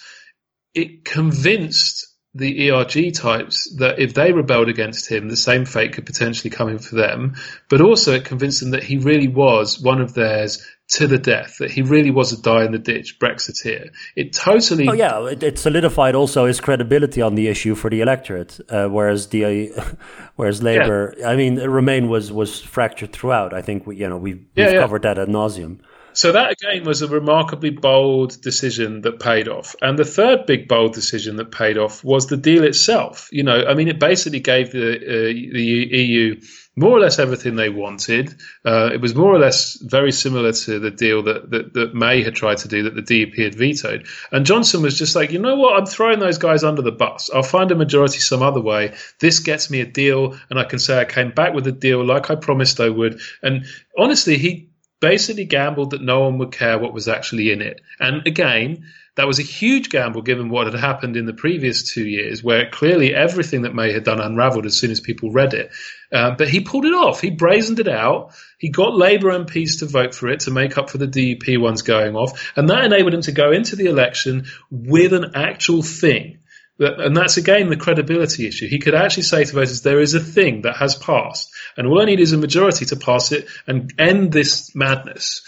it 0.76 1.06
convinced 1.06 2.06
the 2.36 2.70
ERG 2.70 3.14
types 3.14 3.74
that 3.78 3.98
if 3.98 4.14
they 4.14 4.34
rebelled 4.34 4.68
against 4.68 5.10
him, 5.10 5.30
the 5.30 5.38
same 5.38 5.64
fate 5.64 5.94
could 5.94 6.06
potentially 6.06 6.50
come 6.50 6.68
in 6.68 6.80
for 6.80 6.96
them. 6.96 7.36
But 7.70 7.80
also 7.80 8.14
it 8.14 8.26
convinced 8.26 8.60
them 8.60 8.72
that 8.72 8.84
he 8.84 8.98
really 8.98 9.30
was 9.30 9.80
one 9.82 10.02
of 10.02 10.14
theirs 10.14 10.62
to 10.88 11.08
the 11.08 11.18
death, 11.18 11.56
that 11.60 11.72
he 11.72 11.82
really 11.82 12.12
was 12.12 12.34
a 12.34 12.42
die 12.42 12.66
in 12.66 12.74
the 12.74 12.78
ditch 12.78 13.18
Brexiteer. 13.20 13.90
It 14.18 14.34
totally. 14.34 14.88
Oh 14.88 14.94
yeah, 14.94 15.26
it, 15.26 15.42
it 15.44 15.58
solidified 15.58 16.14
also 16.14 16.46
his 16.46 16.60
credibility 16.60 17.22
on 17.22 17.36
the 17.36 17.48
issue 17.48 17.74
for 17.74 17.90
the 17.90 18.02
electorate, 18.02 18.60
uh, 18.70 18.88
whereas 18.88 19.28
the 19.28 19.72
uh, 19.72 19.84
whereas 20.36 20.62
Labour, 20.62 21.16
I 21.26 21.38
mean, 21.38 21.56
Remain 21.56 22.10
was 22.10 22.32
was 22.34 22.62
fractured 22.62 23.14
throughout. 23.14 23.54
I 23.54 23.62
think 23.62 23.88
we, 23.88 23.96
you 23.96 24.10
know 24.10 24.18
we 24.18 24.34
we've 24.34 24.46
Yeah, 24.56 24.72
yeah. 24.72 24.82
covered 24.82 25.04
that 25.04 25.18
ad 25.18 25.30
nauseum. 25.30 25.80
So 26.16 26.32
that 26.32 26.52
again 26.52 26.86
was 26.86 27.02
a 27.02 27.08
remarkably 27.08 27.70
bold 27.70 28.42
decision 28.42 29.02
that 29.02 29.20
paid 29.20 29.48
off. 29.48 29.76
And 29.82 30.00
the 30.00 30.06
third 30.06 30.46
big 30.46 30.68
bold 30.68 30.94
decision 30.94 31.36
that 31.36 31.52
paid 31.52 31.78
off 31.78 32.04
was 32.04 32.28
the 32.28 32.38
deal 32.38 32.64
itself. 32.64 33.28
You 33.32 33.44
know, 33.44 33.66
I 33.66 33.74
mean, 33.74 33.90
it 33.90 34.00
basically 34.00 34.40
gave 34.40 34.72
the 34.72 34.96
uh, 34.96 35.54
the 35.54 35.64
EU 35.64 36.42
more 36.78 36.92
or 36.92 37.00
less 37.00 37.20
everything 37.20 37.56
they 37.56 37.70
wanted. 37.70 38.34
Uh, 38.66 38.90
it 38.94 39.02
was 39.02 39.14
more 39.14 39.34
or 39.34 39.40
less 39.40 39.78
very 39.82 40.12
similar 40.12 40.52
to 40.52 40.80
the 40.80 40.92
deal 40.92 41.24
that, 41.24 41.50
that 41.52 41.74
that 41.74 41.94
May 41.94 42.24
had 42.24 42.36
tried 42.36 42.58
to 42.60 42.68
do 42.70 42.84
that 42.84 42.96
the 42.96 43.02
DUP 43.02 43.36
had 43.36 43.56
vetoed. 43.56 44.08
And 44.32 44.46
Johnson 44.46 44.82
was 44.82 44.98
just 44.98 45.16
like, 45.16 45.32
you 45.32 45.40
know 45.40 45.56
what, 45.56 45.78
I'm 45.78 45.86
throwing 45.86 46.20
those 46.20 46.38
guys 46.38 46.64
under 46.64 46.82
the 46.82 46.92
bus. 46.92 47.30
I'll 47.34 47.44
find 47.44 47.72
a 47.72 47.76
majority 47.76 48.20
some 48.20 48.42
other 48.42 48.62
way. 48.62 48.96
This 49.20 49.40
gets 49.40 49.70
me 49.70 49.82
a 49.82 49.86
deal, 49.86 50.38
and 50.50 50.60
I 50.60 50.64
can 50.64 50.80
say 50.80 51.00
I 51.00 51.06
came 51.06 51.32
back 51.32 51.54
with 51.54 51.68
a 51.68 51.74
deal 51.74 52.06
like 52.06 52.32
I 52.32 52.36
promised 52.36 52.80
I 52.80 52.90
would. 52.90 53.20
And 53.42 53.66
honestly, 53.98 54.38
he 54.38 54.70
basically 55.00 55.46
gambled 55.46 55.92
that 55.92 56.02
no 56.02 56.22
one 56.22 56.38
would 56.38 56.52
care 56.52 56.80
what 56.80 56.94
was 56.94 57.08
actually 57.08 57.52
in 57.52 57.62
it. 57.62 57.82
And 58.00 58.26
again, 58.26 58.86
that 59.16 59.28
was 59.28 59.40
a 59.40 59.44
huge 59.44 59.90
gamble 59.90 60.22
given 60.22 60.50
what 60.50 60.68
had 60.68 60.76
happened 60.76 61.16
in 61.16 61.26
the 61.26 61.34
previous 61.34 61.94
two 61.94 62.06
years, 62.06 62.44
where 62.44 62.70
clearly 62.70 63.16
everything 63.16 63.62
that 63.62 63.74
May 63.74 63.94
had 63.94 64.04
done 64.04 64.20
unraveled 64.20 64.66
as 64.66 64.76
soon 64.76 64.92
as 64.92 65.00
people 65.00 65.32
read 65.32 65.54
it. 65.54 65.72
Uh, 66.12 66.36
but 66.38 66.50
he 66.50 66.60
pulled 66.60 66.86
it 66.86 66.94
off. 66.94 67.22
He 67.22 67.30
brazened 67.30 67.80
it 67.80 67.88
out. 67.88 68.36
He 68.58 68.70
got 68.70 68.96
Labour 68.96 69.30
MPs 69.30 69.80
to 69.80 69.86
vote 69.86 70.14
for 70.14 70.28
it 70.28 70.42
to 70.42 70.52
make 70.52 70.78
up 70.78 70.90
for 70.90 70.98
the 70.98 71.08
DUP 71.08 71.60
ones 71.60 71.82
going 71.82 72.16
off. 72.16 72.52
And 72.58 72.70
that 72.70 72.84
enabled 72.84 73.14
him 73.14 73.22
to 73.22 73.32
go 73.32 73.52
into 73.52 73.78
the 73.78 73.86
election 73.86 74.48
with 74.70 75.14
an 75.14 75.32
actual 75.36 75.82
thing. 75.82 76.40
And 76.78 77.16
that's 77.16 77.38
again 77.38 77.70
the 77.70 77.78
credibility 77.78 78.48
issue. 78.48 78.68
He 78.68 78.80
could 78.80 78.96
actually 78.96 79.24
say 79.24 79.46
to 79.46 79.54
voters, 79.54 79.82
there 79.82 80.02
is 80.02 80.14
a 80.14 80.20
thing 80.20 80.64
that 80.64 80.76
has 80.76 80.96
passed, 80.96 81.50
and 81.78 81.88
all 81.88 82.02
I 82.02 82.06
need 82.06 82.20
is 82.20 82.34
a 82.34 82.38
majority 82.38 82.86
to 82.88 82.96
pass 82.98 83.32
it 83.32 83.48
and 83.66 83.94
end 83.98 84.34
this 84.34 84.76
madness. 84.76 85.42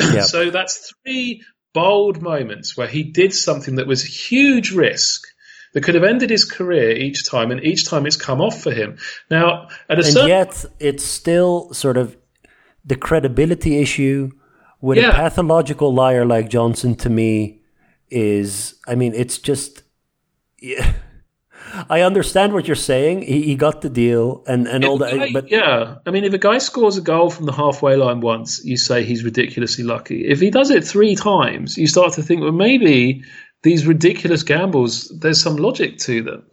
Yeah. 0.00 0.22
so 0.24 0.50
that's 0.50 0.92
three 1.04 1.44
bold 1.72 2.20
moments 2.22 2.76
where 2.76 2.88
he 2.88 3.04
did 3.04 3.32
something 3.32 3.76
that 3.76 3.86
was 3.86 4.04
a 4.04 4.08
huge 4.08 4.72
risk 4.72 5.22
that 5.74 5.82
could 5.82 5.94
have 5.94 6.04
ended 6.04 6.30
his 6.30 6.44
career 6.44 6.90
each 6.90 7.28
time, 7.28 7.50
and 7.52 7.62
each 7.62 7.86
time 7.88 8.06
it's 8.06 8.16
come 8.16 8.40
off 8.40 8.60
for 8.60 8.72
him. 8.72 8.96
Now, 9.30 9.68
at 9.88 9.98
a 9.98 10.02
and 10.02 10.06
certain 10.06 10.28
yet 10.28 10.64
it's 10.80 11.04
still 11.04 11.72
sort 11.72 11.96
of 11.96 12.16
the 12.84 12.96
credibility 12.96 13.80
issue 13.80 14.30
with 14.80 14.98
Yeah. 14.98 15.10
a 15.10 15.14
pathological 15.14 15.94
liar 15.94 16.24
like 16.24 16.48
Johnson 16.50 16.96
to 16.96 17.08
me 17.10 17.60
is 18.10 18.74
I 18.86 18.96
mean 18.96 19.14
it's 19.14 19.38
just 19.38 19.83
yeah. 20.64 20.92
I 21.88 22.02
understand 22.02 22.52
what 22.52 22.66
you're 22.66 22.76
saying. 22.76 23.22
He, 23.22 23.42
he 23.42 23.54
got 23.56 23.80
the 23.80 23.90
deal 23.90 24.44
and 24.46 24.66
and 24.68 24.84
all 24.84 25.02
If 25.02 25.12
a 25.12 25.16
guy- 25.16 25.24
that 25.24 25.32
but 25.32 25.50
yeah, 25.50 25.96
I 26.06 26.10
mean, 26.10 26.24
if 26.24 26.32
a 26.32 26.38
guy 26.38 26.58
scores 26.58 26.96
a 26.96 27.00
goal 27.00 27.30
from 27.30 27.46
the 27.46 27.52
halfway 27.52 27.96
line 27.96 28.20
once, 28.20 28.64
you 28.64 28.76
say 28.76 29.04
he's 29.04 29.24
ridiculously 29.24 29.84
lucky. 29.84 30.26
If 30.26 30.40
he 30.40 30.50
does 30.50 30.70
it 30.70 30.84
three 30.84 31.16
times, 31.16 31.76
you 31.76 31.86
start 31.86 32.12
to 32.14 32.22
think, 32.22 32.42
well, 32.42 32.52
maybe 32.52 33.22
these 33.62 33.86
ridiculous 33.86 34.42
gambles, 34.42 35.08
there's 35.20 35.42
some 35.42 35.56
logic 35.56 35.98
to 35.98 36.22
them. 36.22 36.44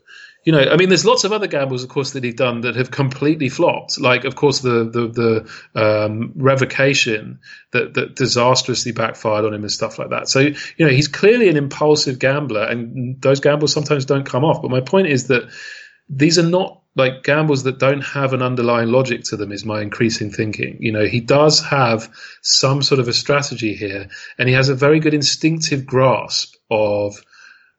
You 0.44 0.54
know, 0.54 0.60
I 0.60 0.76
mean, 0.76 0.90
there's 0.90 1.06
lots 1.06 1.24
of 1.24 1.32
other 1.32 1.46
gambles, 1.46 1.84
of 1.84 1.90
course, 1.90 2.14
that 2.14 2.24
he's 2.24 2.34
done 2.34 2.62
that 2.62 2.76
have 2.76 2.90
completely 2.90 3.48
flopped. 3.48 4.00
Like, 4.00 4.24
of 4.24 4.36
course, 4.36 4.60
the 4.60 4.90
the, 4.90 5.48
the 5.76 5.80
um, 5.80 6.34
revocation 6.36 7.40
that 7.74 7.94
that 7.94 8.16
disastrously 8.16 8.92
backfired 8.92 9.46
on 9.46 9.54
him 9.54 9.62
and 9.62 9.72
stuff 9.72 10.00
like 10.00 10.10
that. 10.10 10.30
So, 10.30 10.40
you 10.40 10.56
know, 10.86 10.90
he's 10.90 11.08
clearly 11.08 11.48
an 11.48 11.58
impulsive 11.58 12.18
gambler, 12.18 12.64
and 12.64 13.22
those 13.22 13.40
gambles 13.40 13.72
sometimes 13.72 14.06
don't 14.06 14.26
come 14.26 14.44
off. 14.44 14.64
But 14.64 14.72
my 14.72 14.82
point 14.82 15.08
is 15.08 15.28
that 15.28 15.44
these 16.10 16.40
are 16.40 16.50
not 16.50 16.82
like 16.96 17.24
gambles 17.24 17.64
that 17.64 17.80
don't 17.80 18.02
have 18.02 18.34
an 18.34 18.42
underlying 18.42 18.90
logic 18.90 19.24
to 19.24 19.38
them 19.38 19.52
is 19.52 19.64
my 19.64 19.82
increasing 19.82 20.30
thinking 20.30 20.78
you 20.82 20.92
know 20.92 21.06
he 21.06 21.22
does 21.22 21.62
have 21.62 22.10
some 22.42 22.82
sort 22.82 23.00
of 23.00 23.08
a 23.08 23.14
strategy 23.14 23.76
here 23.76 24.10
and 24.38 24.50
he 24.50 24.56
has 24.56 24.68
a 24.68 24.76
very 24.76 25.00
good 25.00 25.14
instinctive 25.14 25.86
grasp 25.86 26.56
of 26.70 27.24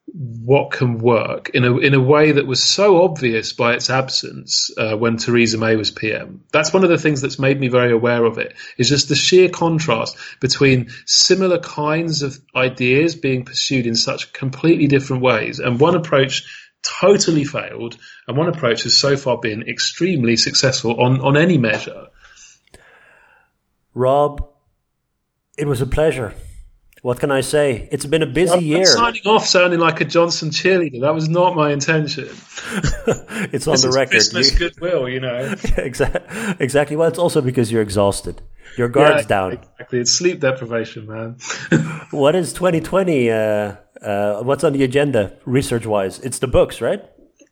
what 0.07 0.73
can 0.73 0.99
work 0.99 1.51
in 1.51 1.65
a 1.65 1.77
in 1.79 1.95
a 1.95 2.01
way 2.01 2.33
that 2.33 2.47
was 2.47 2.63
so 2.63 3.03
obvious 3.03 3.53
by 3.53 3.75
its 3.75 3.89
absence 3.89 4.71
uh, 4.77 4.97
when 4.97 5.17
Theresa 5.17 5.59
May 5.59 5.77
was 5.77 5.91
PM. 5.91 6.45
That's 6.53 6.73
one 6.73 6.83
of 6.83 6.91
the 6.91 6.99
things 6.99 7.21
that's 7.21 7.39
made 7.39 7.59
me 7.59 7.69
very 7.69 7.93
aware 7.93 8.25
of 8.25 8.39
it. 8.39 8.55
Is 8.77 8.89
just 8.89 9.09
the 9.09 9.15
sheer 9.15 9.49
contrast 9.49 10.17
between 10.41 10.91
similar 11.07 11.61
kinds 11.61 12.23
of 12.23 12.39
ideas 12.55 13.15
being 13.15 13.45
pursued 13.45 13.87
in 13.87 13.95
such 13.95 14.33
completely 14.33 14.89
different 14.89 15.23
ways, 15.23 15.61
and 15.61 15.79
one 15.79 15.95
approach 15.95 16.45
totally 16.83 17.45
failed, 17.45 17.97
and 18.27 18.37
one 18.37 18.49
approach 18.49 18.83
has 18.83 18.97
so 18.97 19.17
far 19.17 19.39
been 19.39 19.63
extremely 19.63 20.37
successful 20.37 21.01
on 21.01 21.21
on 21.21 21.37
any 21.37 21.59
measure. 21.59 22.09
Rob, 23.95 24.47
it 25.57 25.67
was 25.67 25.81
a 25.81 25.87
pleasure. 25.87 26.35
What 27.03 27.19
can 27.19 27.33
I 27.33 27.41
say? 27.41 27.89
It's 27.91 28.07
been 28.07 28.23
a 28.23 28.27
busy 28.27 28.53
I'm 28.55 28.63
year. 28.63 28.87
signing 28.87 29.23
off 29.27 29.45
sounding 29.45 29.81
like 29.81 30.01
a 30.01 30.05
Johnson 30.05 30.51
cheerleader. 30.51 31.01
That 31.01 31.15
was 31.15 31.29
not 31.29 31.57
my 31.57 31.73
intention. 31.73 32.29
It's 33.53 33.67
on 33.67 33.73
This 33.73 33.83
the 33.83 33.91
record. 33.91 34.13
business 34.13 34.53
You- 34.53 34.59
goodwill, 34.61 35.09
you 35.09 35.19
know. 35.21 35.53
exactly. 35.77 36.55
Exactly. 36.61 36.97
Well, 36.97 37.09
it's 37.09 37.19
also 37.19 37.41
because 37.41 37.73
you're 37.73 37.83
exhausted. 37.83 38.41
Your 38.79 38.89
guard's 38.89 39.23
Yeah, 39.23 39.29
down. 39.29 39.53
Exactly. 39.55 39.99
It's 39.99 40.13
sleep 40.13 40.39
deprivation, 40.41 41.07
man. 41.09 41.37
What 42.13 42.37
is 42.37 42.53
2020? 42.53 43.31
Uh, 43.31 43.37
uh, 44.01 44.43
what's 44.45 44.63
on 44.65 44.73
the 44.73 44.85
agenda, 44.85 45.33
research 45.45 45.87
wise? 45.87 46.21
It's 46.21 46.39
the 46.39 46.47
books, 46.47 46.81
right? 46.81 47.03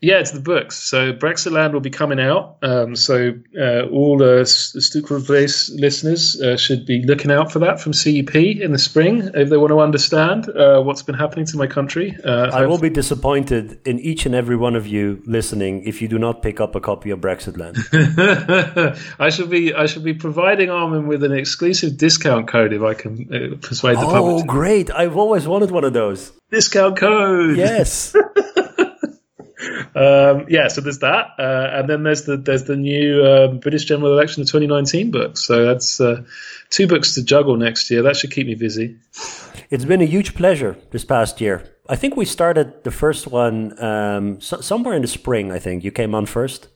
Yeah, 0.02 0.18
it's 0.18 0.30
the 0.30 0.40
books. 0.40 0.76
So 0.76 1.12
Brexitland 1.12 1.72
will 1.72 1.80
be 1.80 1.90
coming 1.90 2.18
out. 2.18 2.56
Um, 2.62 2.96
so 2.96 3.34
uh, 3.58 3.82
all 3.88 4.16
the 4.16 4.46
Stuk 4.46 5.10
Rood 5.10 5.24
Vlees 5.24 5.70
listeners 5.78 6.40
uh, 6.40 6.56
should 6.56 6.86
be 6.86 7.02
looking 7.02 7.30
out 7.30 7.52
for 7.52 7.58
that 7.58 7.80
from 7.80 7.92
CUP 7.92 8.34
in 8.34 8.72
the 8.72 8.78
spring 8.78 9.30
if 9.34 9.50
they 9.50 9.58
want 9.58 9.70
to 9.70 9.80
understand 9.80 10.48
uh, 10.48 10.80
what's 10.80 11.02
been 11.02 11.14
happening 11.14 11.44
to 11.46 11.58
my 11.58 11.66
country. 11.66 12.16
Uh, 12.24 12.50
I 12.50 12.64
will 12.64 12.78
be 12.78 12.88
disappointed 12.88 13.78
in 13.86 13.98
each 14.00 14.24
and 14.24 14.34
every 14.34 14.56
one 14.56 14.74
of 14.74 14.86
you 14.86 15.22
listening 15.26 15.82
if 15.84 16.00
you 16.00 16.08
do 16.08 16.18
not 16.18 16.40
pick 16.42 16.60
up 16.60 16.74
a 16.74 16.80
copy 16.80 17.10
of 17.10 17.20
Brexitland. 17.20 17.76
I 19.18 19.28
should 19.28 19.50
be 19.50 19.74
I 19.74 19.84
should 19.84 20.04
be 20.04 20.14
providing 20.14 20.70
Armen 20.70 21.08
with 21.08 21.24
an 21.24 21.32
exclusive 21.32 21.98
discount 21.98 22.48
code 22.48 22.72
if 22.72 22.82
I 22.82 22.94
can 22.94 23.28
uh, 23.32 23.56
persuade 23.60 23.98
the 23.98 24.06
public. 24.06 24.44
oh, 24.44 24.46
great! 24.46 24.90
I've 24.90 25.18
always 25.18 25.46
wanted 25.46 25.70
one 25.70 25.84
of 25.84 25.92
those. 25.92 26.32
Discount 26.50 26.96
code. 26.96 27.58
Yes. 27.58 28.16
Um, 29.94 30.46
yeah, 30.48 30.68
so 30.68 30.80
there's 30.80 31.00
that, 31.00 31.30
uh, 31.38 31.70
and 31.72 31.88
then 31.88 32.02
there's 32.02 32.22
the 32.24 32.36
there's 32.36 32.64
the 32.64 32.76
new 32.76 33.24
um, 33.24 33.58
British 33.58 33.84
General 33.84 34.12
Election 34.12 34.42
of 34.42 34.48
2019 34.48 35.10
book. 35.10 35.36
So 35.36 35.64
that's 35.64 36.00
uh, 36.00 36.22
two 36.70 36.86
books 36.86 37.14
to 37.14 37.24
juggle 37.24 37.56
next 37.56 37.90
year. 37.90 38.02
That 38.02 38.16
should 38.16 38.30
keep 38.30 38.46
me 38.46 38.54
busy. 38.54 38.96
It's 39.70 39.84
been 39.84 40.00
a 40.00 40.06
huge 40.06 40.34
pleasure 40.34 40.76
this 40.90 41.04
past 41.04 41.40
year. 41.40 41.64
I 41.88 41.96
think 41.96 42.16
we 42.16 42.24
started 42.24 42.84
the 42.84 42.90
first 42.90 43.26
one 43.26 43.80
um, 43.82 44.40
so- 44.40 44.60
somewhere 44.60 44.94
in 44.94 45.02
the 45.02 45.08
spring. 45.08 45.50
I 45.50 45.58
think 45.58 45.82
you 45.82 45.90
came 45.90 46.14
on 46.14 46.26
first. 46.26 46.68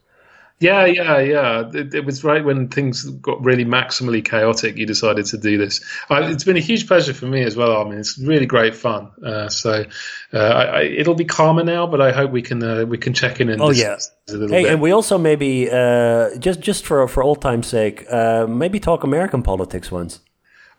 Yeah, 0.65 0.87
yeah, 0.87 1.19
yeah. 1.19 1.71
It, 1.75 1.95
it, 1.95 2.05
was 2.07 2.25
right 2.25 2.43
when 2.43 2.69
things 2.69 3.05
got 3.05 3.45
really 3.45 3.67
maximally 3.67 4.25
chaotic. 4.25 4.79
You 4.79 4.87
decided 4.87 5.27
to 5.27 5.37
do 5.37 5.59
this. 5.59 5.85
I, 6.09 6.31
it's 6.31 6.45
been 6.45 6.57
a 6.57 6.61
huge 6.61 6.87
pleasure 6.87 7.13
for 7.13 7.27
me 7.27 7.43
as 7.43 7.55
well. 7.55 7.83
I 7.83 7.85
mean, 7.85 7.99
it's 7.99 8.17
really 8.17 8.47
great 8.47 8.75
fun. 8.75 9.11
Uh, 9.23 9.51
so 9.51 9.85
uh, 10.33 10.39
I, 10.39 10.65
I, 10.65 10.81
it'll 10.85 11.17
be 11.17 11.27
calmer 11.27 11.65
now, 11.65 11.87
but 11.87 12.01
I 12.01 12.13
hope 12.13 12.31
we 12.31 12.41
can 12.41 12.63
uh, 12.63 12.87
we 12.87 12.97
can 12.97 13.13
check 13.13 13.41
in 13.43 13.51
and 13.51 13.61
oh 13.61 13.73
yeah. 13.73 13.99
Hey, 14.27 14.47
bit. 14.47 14.67
and 14.73 14.81
we 14.81 14.91
also 14.91 15.19
maybe 15.19 15.69
uh, 15.71 16.35
just 16.39 16.61
just 16.63 16.87
for 16.87 17.07
for 17.09 17.23
old 17.23 17.43
time's 17.43 17.67
sake, 17.67 18.07
uh, 18.11 18.47
maybe 18.49 18.81
talk 18.81 19.05
American 19.05 19.43
politics 19.43 19.93
once. 19.93 20.21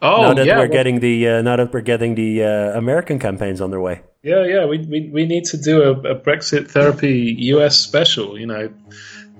Oh, 0.02 0.22
now 0.22 0.34
that 0.34 0.48
yeah, 0.48 0.56
we're 0.56 0.62
well- 0.62 0.70
getting 0.70 1.00
the 1.00 1.30
uh, 1.30 1.42
now 1.44 1.58
that 1.58 1.72
we're 1.72 1.82
getting 1.82 2.16
the 2.16 2.44
uh, 2.44 2.78
American 2.78 3.20
campaigns 3.20 3.62
underway. 3.62 4.02
Yeah, 4.24 4.44
yeah, 4.44 4.66
we, 4.66 4.80
we, 4.80 5.10
we 5.14 5.28
need 5.28 5.46
to 5.46 5.58
do 5.58 5.84
a, 5.84 5.92
a 5.92 6.20
Brexit 6.20 6.72
therapy 6.72 7.36
US 7.54 7.78
special, 7.78 8.40
you 8.40 8.48
know. 8.48 8.74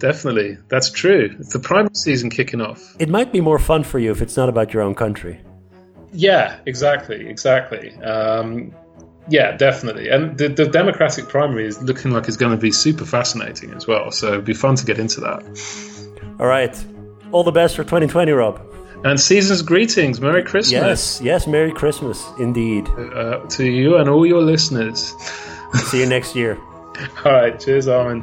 Definitely. 0.06 0.60
That's 0.68 0.92
true. 0.92 1.36
It's 1.40 1.52
the 1.54 1.58
primary 1.60 1.96
season 1.96 2.30
kicking 2.30 2.62
off. 2.62 2.96
It 3.00 3.10
might 3.10 3.32
be 3.32 3.42
more 3.42 3.58
fun 3.58 3.84
for 3.84 3.98
you 3.98 4.12
if 4.12 4.22
it's 4.22 4.38
not 4.38 4.50
about 4.50 4.72
your 4.72 4.84
own 4.84 4.94
country. 4.94 5.40
Yeah, 6.14 6.60
exactly, 6.68 7.28
exactly. 7.28 7.92
Um, 8.04 8.72
yeah, 9.28 9.58
definitely. 9.58 10.10
And 10.10 10.38
the, 10.38 10.50
the 10.50 10.68
Democratic 10.68 11.28
primary 11.28 11.66
is 11.66 11.82
looking 11.82 12.12
like 12.12 12.28
it's 12.28 12.38
going 12.38 12.52
to 12.52 12.58
be 12.62 12.72
super 12.72 13.04
fascinating 13.04 13.74
as 13.74 13.88
well. 13.88 14.12
So 14.12 14.28
it'd 14.34 14.46
be 14.46 14.54
fun 14.54 14.76
to 14.76 14.86
get 14.86 15.00
into 15.00 15.22
that. 15.22 15.42
All 16.40 16.46
right. 16.46 16.76
All 17.32 17.44
the 17.44 17.52
best 17.52 17.76
for 17.76 17.84
2020, 17.84 18.32
Rob. 18.32 18.62
And 19.06 19.20
season's 19.20 19.64
greetings. 19.64 20.22
Merry 20.22 20.44
Christmas 20.44 20.72
Yes, 20.72 21.20
yes. 21.20 21.48
Merry 21.48 21.72
Christmas, 21.72 22.24
indeed. 22.38 22.88
uh, 22.90 23.40
to 23.58 23.66
you 23.66 23.98
and 23.98 24.08
all 24.08 24.28
your 24.28 24.44
listeners. 24.44 25.16
See 25.90 26.02
you 26.02 26.06
next 26.06 26.36
year. 26.36 26.60
All 27.26 27.32
right. 27.34 27.60
Cheers, 27.60 27.88
Armen. 27.90 28.22